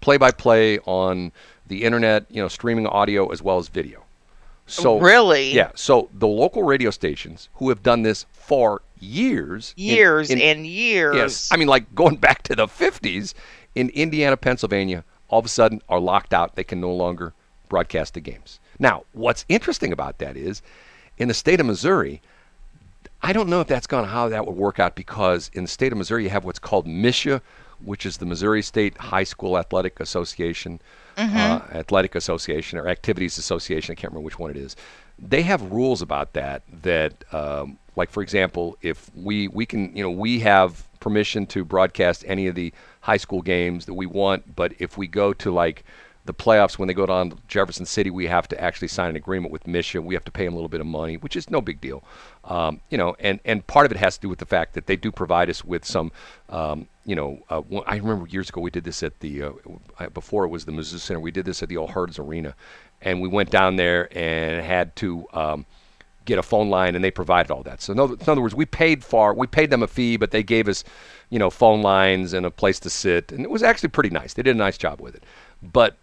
play 0.00 0.16
by 0.16 0.30
play 0.30 0.78
on 0.80 1.32
the 1.66 1.84
internet 1.84 2.24
you 2.30 2.42
know 2.42 2.48
streaming 2.48 2.86
audio 2.86 3.28
as 3.28 3.42
well 3.42 3.58
as 3.58 3.68
video 3.68 4.02
so 4.66 4.98
Really? 4.98 5.52
yeah 5.52 5.70
so 5.74 6.08
the 6.12 6.26
local 6.28 6.62
radio 6.62 6.90
stations 6.90 7.48
who 7.54 7.68
have 7.68 7.82
done 7.82 8.02
this 8.02 8.26
for 8.32 8.82
years 8.98 9.74
in- 9.76 9.84
Years 9.84 10.30
in- 10.30 10.40
and 10.40 10.66
years. 10.66 11.16
Yes, 11.16 11.48
I 11.52 11.56
mean 11.56 11.68
like 11.68 11.92
going 11.94 12.16
back 12.16 12.42
to 12.44 12.54
the 12.56 12.66
50s 12.66 13.34
in 13.74 13.88
Indiana, 13.90 14.36
Pennsylvania, 14.36 15.02
all 15.28 15.38
of 15.40 15.44
a 15.46 15.48
sudden 15.48 15.80
are 15.88 15.98
locked 15.98 16.32
out. 16.34 16.54
They 16.56 16.62
can 16.64 16.80
no 16.80 16.92
longer 16.92 17.32
broadcast 17.68 18.14
the 18.14 18.20
games. 18.20 18.60
Now, 18.78 19.04
what's 19.12 19.44
interesting 19.48 19.92
about 19.92 20.18
that 20.18 20.36
is 20.36 20.60
in 21.18 21.28
the 21.28 21.34
state 21.34 21.58
of 21.58 21.66
Missouri, 21.66 22.20
I 23.22 23.32
don't 23.32 23.48
know 23.48 23.60
if 23.60 23.68
that's 23.68 23.86
going 23.86 24.04
to 24.04 24.10
how 24.10 24.28
that 24.28 24.46
would 24.46 24.56
work 24.56 24.80
out 24.80 24.96
because 24.96 25.50
in 25.52 25.64
the 25.64 25.68
state 25.68 25.92
of 25.92 25.98
Missouri 25.98 26.24
you 26.24 26.30
have 26.30 26.44
what's 26.44 26.58
called 26.58 26.86
MSHSAA, 26.86 27.40
which 27.80 28.04
is 28.04 28.16
the 28.16 28.26
Missouri 28.26 28.62
State 28.62 28.96
High 28.98 29.24
School 29.24 29.56
Athletic 29.58 30.00
Association, 30.00 30.80
uh, 31.16 31.60
Athletic 31.72 32.14
Association 32.14 32.78
or 32.78 32.88
Activities 32.88 33.38
Association. 33.38 33.92
I 33.92 33.94
can't 33.94 34.12
remember 34.12 34.24
which 34.24 34.38
one 34.38 34.50
it 34.50 34.56
is. 34.56 34.76
They 35.18 35.42
have 35.42 35.62
rules 35.70 36.02
about 36.02 36.32
that. 36.32 36.62
That, 36.82 37.24
um, 37.32 37.78
like 37.96 38.10
for 38.10 38.22
example, 38.22 38.76
if 38.82 39.10
we 39.14 39.48
we 39.48 39.66
can, 39.66 39.94
you 39.96 40.02
know, 40.02 40.10
we 40.10 40.40
have 40.40 40.88
permission 41.00 41.46
to 41.46 41.64
broadcast 41.64 42.24
any 42.26 42.46
of 42.46 42.54
the 42.54 42.72
high 43.00 43.16
school 43.16 43.42
games 43.42 43.86
that 43.86 43.94
we 43.94 44.06
want. 44.06 44.56
But 44.56 44.72
if 44.78 44.96
we 44.96 45.06
go 45.06 45.32
to 45.34 45.50
like 45.50 45.84
the 46.24 46.34
playoffs 46.34 46.78
when 46.78 46.86
they 46.86 46.94
go 46.94 47.06
down 47.06 47.30
to 47.30 47.36
Jefferson 47.48 47.84
City, 47.84 48.08
we 48.08 48.26
have 48.28 48.46
to 48.48 48.60
actually 48.60 48.88
sign 48.88 49.10
an 49.10 49.16
agreement 49.16 49.52
with 49.52 49.64
MSHSAA. 49.64 50.04
We 50.04 50.14
have 50.14 50.24
to 50.24 50.30
pay 50.30 50.44
them 50.44 50.54
a 50.54 50.56
little 50.56 50.68
bit 50.68 50.80
of 50.80 50.86
money, 50.86 51.16
which 51.16 51.34
is 51.34 51.50
no 51.50 51.60
big 51.60 51.80
deal. 51.80 52.04
Um, 52.44 52.80
you 52.90 52.98
know, 52.98 53.16
and, 53.18 53.40
and 53.44 53.66
part 53.66 53.86
of 53.86 53.92
it 53.92 53.98
has 53.98 54.16
to 54.16 54.20
do 54.22 54.28
with 54.28 54.38
the 54.38 54.46
fact 54.46 54.74
that 54.74 54.86
they 54.86 54.94
do 54.94 55.10
provide 55.10 55.50
us 55.50 55.64
with 55.64 55.84
some, 55.84 56.12
um, 56.48 56.86
you 57.04 57.16
know, 57.16 57.42
uh, 57.50 57.62
I 57.86 57.96
remember 57.96 58.28
years 58.28 58.50
ago 58.50 58.60
we 58.60 58.70
did 58.70 58.84
this 58.84 59.02
at 59.02 59.18
the, 59.18 59.42
uh, 59.42 60.08
before 60.10 60.44
it 60.44 60.48
was 60.48 60.64
the 60.64 60.72
Mizzou 60.72 60.98
Center, 60.98 61.18
we 61.18 61.32
did 61.32 61.44
this 61.44 61.62
at 61.62 61.68
the 61.68 61.76
old 61.76 61.90
Hearnes 61.90 62.20
Arena. 62.20 62.54
And 63.00 63.20
we 63.20 63.26
went 63.26 63.50
down 63.50 63.74
there 63.74 64.08
and 64.16 64.64
had 64.64 64.94
to 64.96 65.26
um, 65.32 65.66
get 66.24 66.38
a 66.38 66.42
phone 66.42 66.70
line, 66.70 66.94
and 66.94 67.04
they 67.04 67.10
provided 67.10 67.50
all 67.50 67.64
that. 67.64 67.82
So 67.82 67.92
in 67.92 67.98
other, 67.98 68.40
words, 68.40 68.54
we 68.54 68.64
paid 68.64 69.02
for, 69.02 69.34
we 69.34 69.48
paid 69.48 69.70
them 69.70 69.82
a 69.82 69.88
fee, 69.88 70.16
but 70.16 70.30
they 70.30 70.44
gave 70.44 70.68
us, 70.68 70.84
you 71.30 71.40
know, 71.40 71.50
phone 71.50 71.82
lines 71.82 72.32
and 72.32 72.46
a 72.46 72.50
place 72.50 72.78
to 72.80 72.90
sit. 72.90 73.32
And 73.32 73.44
it 73.44 73.50
was 73.50 73.64
actually 73.64 73.88
pretty 73.88 74.10
nice. 74.10 74.34
They 74.34 74.42
did 74.42 74.54
a 74.54 74.58
nice 74.58 74.78
job 74.78 75.00
with 75.00 75.16
it. 75.16 75.24
But 75.60 75.96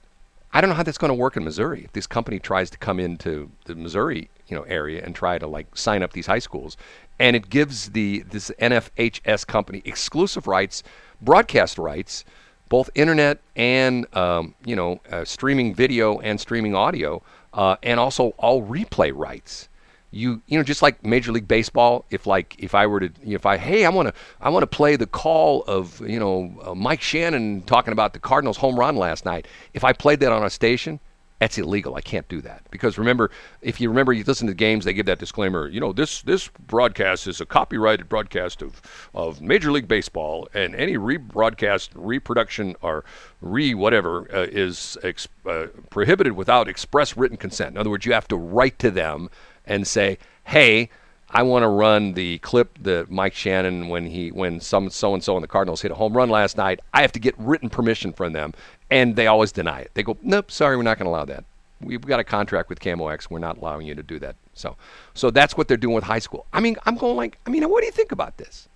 I 0.52 0.62
don't 0.62 0.70
know 0.70 0.76
how 0.76 0.84
that's 0.84 0.98
going 0.98 1.10
to 1.10 1.16
work 1.16 1.38
in 1.38 1.44
Missouri. 1.44 1.84
If 1.86 1.94
this 1.94 2.08
company 2.08 2.40
tries 2.40 2.70
to 2.72 2.78
come 2.78 3.00
into 3.00 3.52
the 3.66 3.76
Missouri, 3.76 4.30
you 4.48 4.56
know, 4.56 4.64
area 4.64 5.04
and 5.04 5.14
try 5.14 5.38
to 5.38 5.46
like 5.46 5.78
sign 5.78 6.02
up 6.02 6.14
these 6.14 6.26
high 6.26 6.40
schools, 6.40 6.76
and 7.20 7.36
it 7.36 7.50
gives 7.50 7.92
the 7.92 8.22
this 8.22 8.52
NFHS 8.60 9.46
company 9.46 9.82
exclusive 9.86 10.48
rights, 10.48 10.82
broadcast 11.22 11.78
rights, 11.78 12.26
both 12.68 12.90
internet 12.96 13.40
and 13.56 14.06
um, 14.16 14.56
you 14.66 14.76
know 14.76 15.00
uh, 15.12 15.24
streaming 15.24 15.76
video 15.76 16.20
and 16.20 16.40
streaming 16.40 16.74
audio, 16.74 17.22
uh, 17.54 17.76
and 17.84 18.00
also 18.00 18.30
all 18.40 18.64
replay 18.64 19.12
rights 19.16 19.69
you 20.12 20.42
you 20.48 20.58
know 20.58 20.64
just 20.64 20.82
like 20.82 21.06
Major 21.06 21.32
League 21.32 21.48
Baseball, 21.48 22.06
if 22.10 22.26
like 22.26 22.56
if 22.58 22.74
I 22.74 22.88
were 22.88 23.02
to 23.02 23.12
if 23.26 23.46
I 23.46 23.58
hey 23.58 23.86
I 23.86 23.90
want 23.90 24.08
to 24.08 24.14
I 24.42 24.50
want 24.50 24.64
to 24.64 24.68
play 24.68 24.96
the 24.96 25.08
call 25.08 25.64
of 25.64 26.02
you 26.02 26.20
know 26.20 26.54
uh, 26.64 26.76
Mike 26.76 27.02
Shannon 27.02 27.62
talking 27.62 27.92
about 27.92 28.14
the 28.14 28.20
Cardinals 28.20 28.58
home 28.58 28.80
run 28.80 28.96
last 28.96 29.26
night. 29.26 29.48
If 29.74 29.84
I 29.84 29.94
played 29.94 30.20
that 30.22 30.32
on 30.32 30.44
a 30.44 30.50
station, 30.50 31.00
that's 31.40 31.58
illegal. 31.58 31.96
I 31.96 32.02
can't 32.02 32.28
do 32.28 32.42
that 32.42 32.64
because 32.70 32.98
remember, 32.98 33.32
if 33.62 33.80
you 33.80 33.88
remember, 33.88 34.12
you 34.12 34.26
listen 34.26 34.48
to 34.48 34.52
the 34.52 34.58
games, 34.58 34.84
they 34.84 34.94
give 34.94 35.06
that 35.06 35.20
disclaimer. 35.20 35.70
You 35.70 35.80
know, 35.80 35.94
this 35.94 36.22
this 36.22 36.50
broadcast 36.68 37.28
is 37.28 37.40
a 37.40 37.46
copyrighted 37.46 38.10
broadcast 38.10 38.62
of 38.62 38.82
of 39.14 39.42
Major 39.42 39.72
League 39.72 39.88
Baseball, 39.88 40.50
and 40.54 40.76
any 40.76 40.98
rebroadcast, 40.98 41.90
reproduction, 41.96 42.76
or 42.82 43.06
re 43.42 43.74
whatever 43.74 44.28
uh, 44.34 44.48
is 44.52 44.98
ex- 45.02 45.30
uh, 45.46 45.68
prohibited 45.90 46.34
without 46.34 46.68
express 46.68 47.16
written 47.16 47.38
consent. 47.38 47.72
In 47.72 47.78
other 47.78 47.90
words, 47.90 48.06
you 48.06 48.14
have 48.14 48.28
to 48.28 48.36
write 48.36 48.78
to 48.80 48.92
them 48.92 49.30
and 49.70 49.88
say, 49.88 50.18
hey, 50.46 50.90
I 51.32 51.44
want 51.44 51.64
to 51.64 51.68
run 51.68 52.14
the 52.14 52.40
clip 52.40 52.78
that 52.82 53.12
Mike 53.12 53.36
Shannon 53.36 53.88
when 53.88 54.08
he 54.08 54.30
when 54.32 54.60
some 54.60 54.90
so 54.90 55.14
and 55.14 55.24
so 55.24 55.38
in 55.38 55.42
the 55.42 55.48
Cardinals 55.48 55.82
hit 55.82 55.92
a 55.92 55.96
home 55.96 56.18
run 56.18 56.30
last 56.30 56.58
night. 56.58 56.80
I 56.94 57.02
have 57.02 57.12
to 57.14 57.20
get 57.20 57.36
written 57.38 57.70
permission 57.70 58.12
from 58.14 58.34
them, 58.34 58.54
and 58.90 59.16
they 59.16 59.28
always 59.28 59.52
deny 59.52 59.82
it. 59.82 59.92
They 59.94 60.04
go, 60.04 60.18
nope, 60.24 60.50
sorry, 60.50 60.76
we're 60.76 60.84
not 60.84 60.98
going 60.98 61.06
to 61.06 61.12
allow 61.12 61.26
that. 61.26 61.46
We've 61.82 62.02
got 62.02 62.20
a 62.20 62.24
contract 62.24 62.68
with 62.68 62.80
KMOX. 62.80 63.30
We're 63.30 63.40
not 63.40 63.58
allowing 63.58 63.86
you 63.86 63.96
to 63.96 64.04
do 64.04 64.20
that. 64.20 64.36
So, 64.54 64.76
so 65.14 65.32
that's 65.32 65.56
what 65.56 65.70
they're 65.70 65.78
doing 65.78 65.96
with 65.96 66.04
high 66.04 66.20
school. 66.20 66.46
I 66.52 66.60
mean, 66.60 66.76
I'm 66.86 66.98
going 66.98 67.16
like, 67.16 67.38
I 67.46 67.52
mean, 67.52 67.64
what 67.70 67.82
do 67.82 67.86
you 67.86 67.94
think 67.94 68.12
about 68.12 68.38
this? 68.38 68.68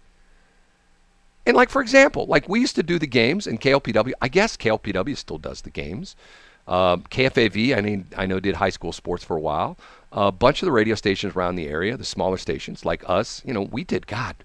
And 1.46 1.58
like 1.58 1.70
for 1.70 1.82
example, 1.82 2.26
like 2.28 2.48
we 2.48 2.60
used 2.60 2.76
to 2.76 2.84
do 2.84 3.00
the 3.00 3.08
games 3.08 3.48
in 3.48 3.58
KLPW. 3.58 4.14
I 4.22 4.28
guess 4.28 4.56
KLPW 4.56 5.18
still 5.18 5.39
does 5.39 5.62
the 5.62 5.72
games. 5.72 6.16
Uh, 6.66 6.96
KFAV, 6.96 7.78
I 7.78 7.82
mean, 7.82 8.08
I 8.16 8.26
know 8.26 8.39
did 8.39 8.56
high 8.56 8.70
school 8.70 8.94
sports 8.94 9.24
for 9.24 9.36
a 9.36 9.39
while 9.39 9.78
a 10.14 10.32
bunch 10.32 10.61
of 10.61 10.68
the 10.68 10.72
radio 10.72 10.95
stations 10.95 11.36
around 11.36 11.55
the 11.55 11.68
area, 11.68 11.97
the 11.97 12.05
smaller 12.05 12.38
stations 12.38 12.86
like 12.86 13.03
us, 13.09 13.41
you 13.45 13.53
know, 13.53 13.64
we 13.64 13.84
did, 13.84 14.05
God, 14.05 14.36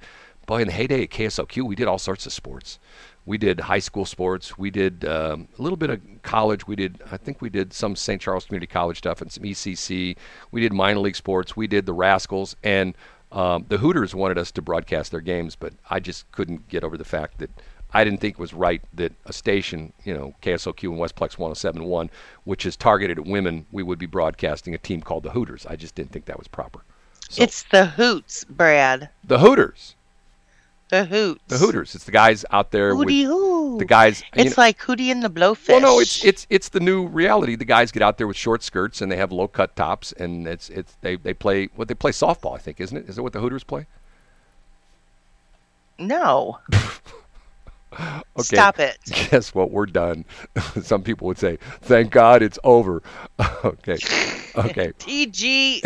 boy, 0.47 0.63
in 0.63 0.69
the 0.69 0.73
heyday 0.73 1.03
at 1.03 1.11
KSLQ, 1.11 1.63
we 1.63 1.77
did 1.77 1.87
all 1.87 1.99
sorts 1.99 2.25
of 2.25 2.33
sports. 2.33 2.79
We 3.27 3.37
did 3.37 3.61
high 3.61 3.79
school 3.79 4.07
sports. 4.07 4.57
We 4.57 4.71
did 4.71 5.05
um, 5.05 5.49
a 5.59 5.63
little 5.63 5.77
bit 5.77 5.91
of 5.91 6.01
college. 6.23 6.67
We 6.67 6.75
did, 6.75 7.03
I 7.13 7.19
think 7.19 7.43
we 7.43 7.51
did 7.51 7.75
some 7.75 7.95
St. 7.95 8.23
Charles 8.23 8.47
Community 8.47 8.67
College 8.67 8.97
stuff 8.97 9.21
and 9.21 9.31
some 9.31 9.43
ECC. 9.43 10.17
We 10.51 10.63
did 10.63 10.73
minor 10.73 11.01
league 11.01 11.17
sports. 11.17 11.55
We 11.55 11.67
did 11.67 11.85
the 11.85 11.93
Rascals. 11.93 12.57
And 12.65 12.95
um, 13.31 13.67
the 13.69 13.77
Hooters 13.77 14.15
wanted 14.15 14.39
us 14.39 14.51
to 14.53 14.63
broadcast 14.63 15.11
their 15.11 15.21
games, 15.21 15.55
but 15.55 15.75
I 15.91 16.01
just 16.01 16.33
couldn't 16.33 16.69
get 16.69 16.83
over 16.83 16.97
the 16.97 17.05
fact 17.05 17.37
that 17.39 17.51
I 17.93 18.05
didn't 18.05 18.21
think 18.21 18.35
it 18.35 18.39
was 18.39 18.53
right 18.53 18.83
that 18.95 19.13
a 19.25 19.33
station, 19.33 19.93
you 20.05 20.15
know, 20.15 20.35
KSLQ 20.43 20.91
and 20.91 20.99
Westplex 20.99 21.39
1071, 21.39 22.11
which 22.45 22.67
is 22.67 22.77
targeted 22.77 23.19
at 23.19 23.25
women, 23.25 23.67
we 23.73 23.83
would 23.83 23.99
be 23.99 24.07
broadcasting 24.07 24.75
a 24.75 24.79
team 24.79 25.01
called 25.01 25.23
the 25.23 25.31
Hooters. 25.31 25.67
I 25.67 25.77
just 25.77 25.95
didn't 25.95 26.13
think 26.13 26.27
that 26.27 26.39
was 26.39 26.49
proper. 26.49 26.81
So, 27.31 27.43
it's 27.43 27.63
the 27.65 27.87
Hoots, 27.87 28.45
Brad. 28.45 29.11
The 29.25 29.39
Hooters. 29.39 29.95
The 30.89 31.05
Hoots. 31.05 31.43
The 31.49 31.59
Hooters. 31.59 31.95
It's 31.95 32.05
the 32.05 32.13
guys 32.13 32.45
out 32.51 32.71
there. 32.71 32.95
Hootie 32.95 33.05
with, 33.05 33.29
hoo. 33.29 33.79
The 33.79 33.85
guys. 33.85 34.23
It's 34.35 34.57
know, 34.57 34.63
like 34.63 34.79
Hootie 34.79 35.11
and 35.11 35.23
the 35.23 35.29
Blowfish. 35.29 35.69
Well, 35.69 35.81
no, 35.81 36.01
it's 36.01 36.25
it's 36.25 36.47
it's 36.49 36.71
the 36.71 36.81
new 36.81 37.07
reality. 37.07 37.57
The 37.57 37.67
guys 37.67 37.93
get 37.93 38.03
out 38.03 38.17
there 38.17 38.27
with 38.27 38.39
short 38.39 38.63
skirts 38.63 39.03
and 39.03 39.13
they 39.13 39.17
have 39.17 39.31
low 39.31 39.49
cut 39.49 39.77
tops 39.77 40.13
and 40.13 40.47
it's 40.47 40.71
it's 40.71 40.97
they 41.03 41.17
they 41.17 41.35
play 41.35 41.69
what 41.77 41.89
they 41.89 41.95
play 41.95 42.13
softball. 42.13 42.55
I 42.55 42.59
think 42.59 42.81
isn't 42.81 42.97
it? 42.97 43.09
Is 43.09 43.17
that 43.17 43.23
what 43.23 43.35
the 43.35 43.41
Hooters 43.41 43.65
play? 43.65 43.87
No. 45.99 46.59
Okay. 47.93 48.57
Stop 48.57 48.79
it. 48.79 48.99
Guess 49.31 49.55
what? 49.55 49.71
We're 49.71 49.87
done. 49.87 50.25
Some 50.83 51.03
people 51.03 51.27
would 51.27 51.39
say, 51.39 51.59
"Thank 51.81 52.11
God 52.11 52.43
it's 52.43 52.59
over." 52.65 53.03
okay. 53.65 53.99
Okay. 54.57 54.93
T-G-I-O. 54.99 55.85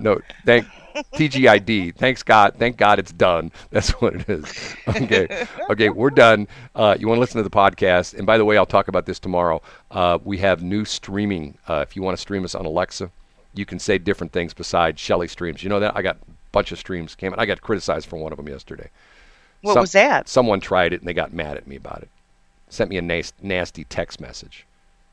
no, 0.00 0.18
thank 0.44 0.66
TGID. 1.14 1.94
Thanks 1.96 2.22
God. 2.22 2.54
Thank 2.58 2.76
God 2.76 2.98
it's 2.98 3.12
done. 3.12 3.52
That's 3.70 3.90
what 4.00 4.14
it 4.14 4.28
is. 4.28 4.76
Okay. 4.88 5.46
Okay, 5.70 5.88
we're 5.90 6.10
done. 6.10 6.48
Uh, 6.74 6.96
you 6.98 7.08
want 7.08 7.16
to 7.16 7.20
listen 7.20 7.36
to 7.38 7.42
the 7.42 7.50
podcast? 7.50 8.14
And 8.14 8.26
by 8.26 8.38
the 8.38 8.44
way, 8.44 8.56
I'll 8.56 8.66
talk 8.66 8.88
about 8.88 9.06
this 9.06 9.18
tomorrow. 9.18 9.60
Uh, 9.90 10.18
we 10.24 10.38
have 10.38 10.62
new 10.62 10.84
streaming. 10.84 11.58
Uh, 11.68 11.84
if 11.86 11.96
you 11.96 12.02
want 12.02 12.16
to 12.16 12.20
stream 12.20 12.44
us 12.44 12.54
on 12.54 12.64
Alexa, 12.64 13.10
you 13.54 13.66
can 13.66 13.78
say 13.78 13.98
different 13.98 14.32
things 14.32 14.54
besides 14.54 15.00
Shelly 15.00 15.28
streams. 15.28 15.62
You 15.62 15.68
know 15.68 15.80
that 15.80 15.96
I 15.96 16.02
got 16.02 16.16
a 16.16 16.32
bunch 16.52 16.72
of 16.72 16.78
streams 16.78 17.14
came 17.14 17.32
and 17.32 17.40
I 17.40 17.46
got 17.46 17.60
criticized 17.60 18.08
for 18.08 18.16
one 18.16 18.32
of 18.32 18.36
them 18.36 18.48
yesterday. 18.48 18.90
What 19.66 19.74
Some, 19.74 19.80
was 19.80 19.92
that? 19.92 20.28
Someone 20.28 20.60
tried 20.60 20.92
it 20.92 21.00
and 21.00 21.08
they 21.08 21.12
got 21.12 21.32
mad 21.32 21.56
at 21.56 21.66
me 21.66 21.74
about 21.74 22.02
it. 22.02 22.08
Sent 22.68 22.88
me 22.88 22.98
a 22.98 23.02
nas- 23.02 23.32
nasty 23.42 23.82
text 23.82 24.20
message. 24.20 24.64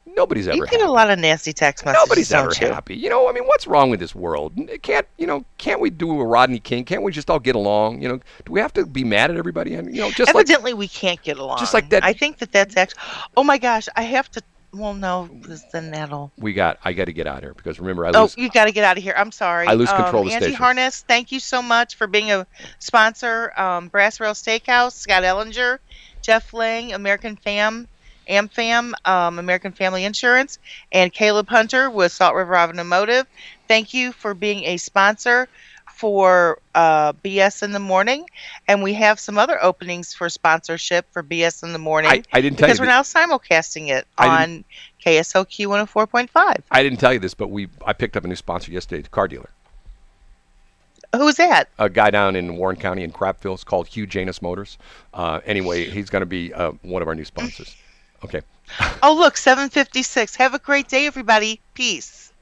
Nobody's 0.05 0.47
ever. 0.47 0.57
You 0.57 0.65
get 0.65 0.73
happy. 0.73 0.83
a 0.83 0.91
lot 0.91 1.09
of 1.09 1.17
nasty 1.17 1.53
text 1.53 1.85
messages. 1.85 2.05
Nobody's 2.05 2.31
ever 2.31 2.51
you? 2.61 2.67
happy. 2.67 2.95
You 2.95 3.09
know, 3.09 3.27
I 3.27 3.31
mean, 3.31 3.45
what's 3.45 3.65
wrong 3.65 3.89
with 3.89 3.99
this 3.99 4.13
world? 4.13 4.53
Can't 4.83 5.07
you 5.17 5.25
know? 5.25 5.43
Can't 5.57 5.79
we 5.79 5.89
do 5.89 6.21
a 6.21 6.25
Rodney 6.25 6.59
King? 6.59 6.85
Can't 6.85 7.01
we 7.01 7.11
just 7.11 7.31
all 7.31 7.39
get 7.39 7.55
along? 7.55 8.01
You 8.01 8.09
know, 8.09 8.19
do 8.45 8.51
we 8.51 8.59
have 8.59 8.73
to 8.73 8.85
be 8.85 9.03
mad 9.03 9.31
at 9.31 9.37
everybody? 9.37 9.73
And 9.73 9.95
you 9.95 10.01
know, 10.01 10.11
just 10.11 10.29
evidently 10.29 10.73
like, 10.73 10.79
we 10.79 10.87
can't 10.87 11.21
get 11.23 11.39
along. 11.39 11.57
Just 11.57 11.73
like 11.73 11.89
that. 11.89 12.03
I 12.03 12.13
think 12.13 12.37
that 12.39 12.51
that's 12.51 12.77
actually. 12.77 13.01
Oh 13.35 13.43
my 13.43 13.57
gosh, 13.57 13.87
I 13.95 14.03
have 14.03 14.29
to 14.31 14.43
well, 14.73 14.93
no, 14.93 15.29
because 15.31 15.63
then 15.71 15.91
that'll. 15.91 16.31
We 16.37 16.53
got. 16.53 16.79
I 16.83 16.93
got 16.93 17.05
to 17.05 17.13
get 17.13 17.27
out 17.27 17.37
of 17.37 17.43
here 17.43 17.53
because 17.53 17.79
remember 17.79 18.05
I 18.05 18.11
oh, 18.15 18.23
lose. 18.23 18.35
Oh, 18.37 18.41
you 18.41 18.49
got 18.49 18.65
to 18.65 18.71
get 18.71 18.83
out 18.83 18.97
of 18.97 19.03
here. 19.03 19.13
I'm 19.15 19.31
sorry. 19.31 19.67
I 19.67 19.73
lose 19.73 19.89
control 19.89 20.21
um, 20.21 20.27
of 20.27 20.31
the 20.31 20.35
Angie 20.35 20.45
station. 20.45 20.57
Harness, 20.57 21.01
thank 21.07 21.31
you 21.31 21.39
so 21.39 21.61
much 21.61 21.95
for 21.95 22.07
being 22.07 22.31
a 22.31 22.47
sponsor. 22.79 23.53
Um, 23.59 23.89
Brass 23.89 24.19
Rail 24.19 24.33
Steakhouse, 24.33 24.93
Scott 24.93 25.23
Ellinger, 25.23 25.79
Jeff 26.21 26.53
Lang, 26.53 26.93
American 26.93 27.35
Fam, 27.35 27.87
AmFam, 28.27 28.93
um, 29.05 29.39
American 29.39 29.71
Family 29.73 30.05
Insurance, 30.05 30.57
and 30.91 31.13
Caleb 31.13 31.49
Hunter 31.49 31.89
with 31.89 32.11
Salt 32.11 32.35
River 32.35 32.57
Automotive. 32.57 33.27
Thank 33.67 33.93
you 33.93 34.11
for 34.11 34.33
being 34.33 34.63
a 34.63 34.77
sponsor 34.77 35.47
for 36.03 36.59
uh, 36.75 37.13
BS 37.13 37.63
in 37.63 37.71
the 37.71 37.79
morning, 37.79 38.29
and 38.67 38.83
we 38.83 38.91
have 38.91 39.21
some 39.21 39.37
other 39.37 39.57
openings 39.63 40.13
for 40.13 40.27
sponsorship 40.27 41.05
for 41.13 41.23
BS 41.23 41.63
in 41.63 41.71
the 41.71 41.79
morning. 41.79 42.11
I, 42.11 42.23
I 42.33 42.41
didn't 42.41 42.59
tell 42.59 42.67
because 42.67 42.79
you 42.79 42.83
we're 42.83 42.89
now 42.89 43.03
simulcasting 43.03 43.87
it 43.87 44.05
on 44.17 44.65
KSLQ 45.05 45.65
104.5. 45.87 46.61
I 46.71 46.83
didn't 46.83 46.99
tell 46.99 47.13
you 47.13 47.19
this, 47.19 47.33
but 47.33 47.51
we 47.51 47.69
I 47.85 47.93
picked 47.93 48.17
up 48.17 48.25
a 48.25 48.27
new 48.27 48.35
sponsor 48.35 48.73
yesterday, 48.73 49.01
the 49.01 49.07
car 49.07 49.29
dealer. 49.29 49.49
Who's 51.15 51.37
that? 51.37 51.69
A 51.79 51.89
guy 51.89 52.11
down 52.11 52.35
in 52.35 52.57
Warren 52.57 52.75
County 52.75 53.05
in 53.05 53.13
Crapville. 53.13 53.53
It's 53.53 53.63
called 53.63 53.87
Hugh 53.87 54.05
Janus 54.05 54.41
Motors. 54.41 54.77
Uh, 55.13 55.39
anyway, 55.45 55.89
he's 55.89 56.09
going 56.09 56.21
to 56.21 56.25
be 56.25 56.53
uh, 56.53 56.71
one 56.81 57.01
of 57.01 57.07
our 57.07 57.15
new 57.15 57.23
sponsors. 57.23 57.77
Okay. 58.25 58.41
oh, 59.03 59.15
look, 59.15 59.37
756. 59.37 60.35
Have 60.35 60.53
a 60.53 60.59
great 60.59 60.89
day, 60.89 61.05
everybody. 61.05 61.61
Peace. 61.75 62.32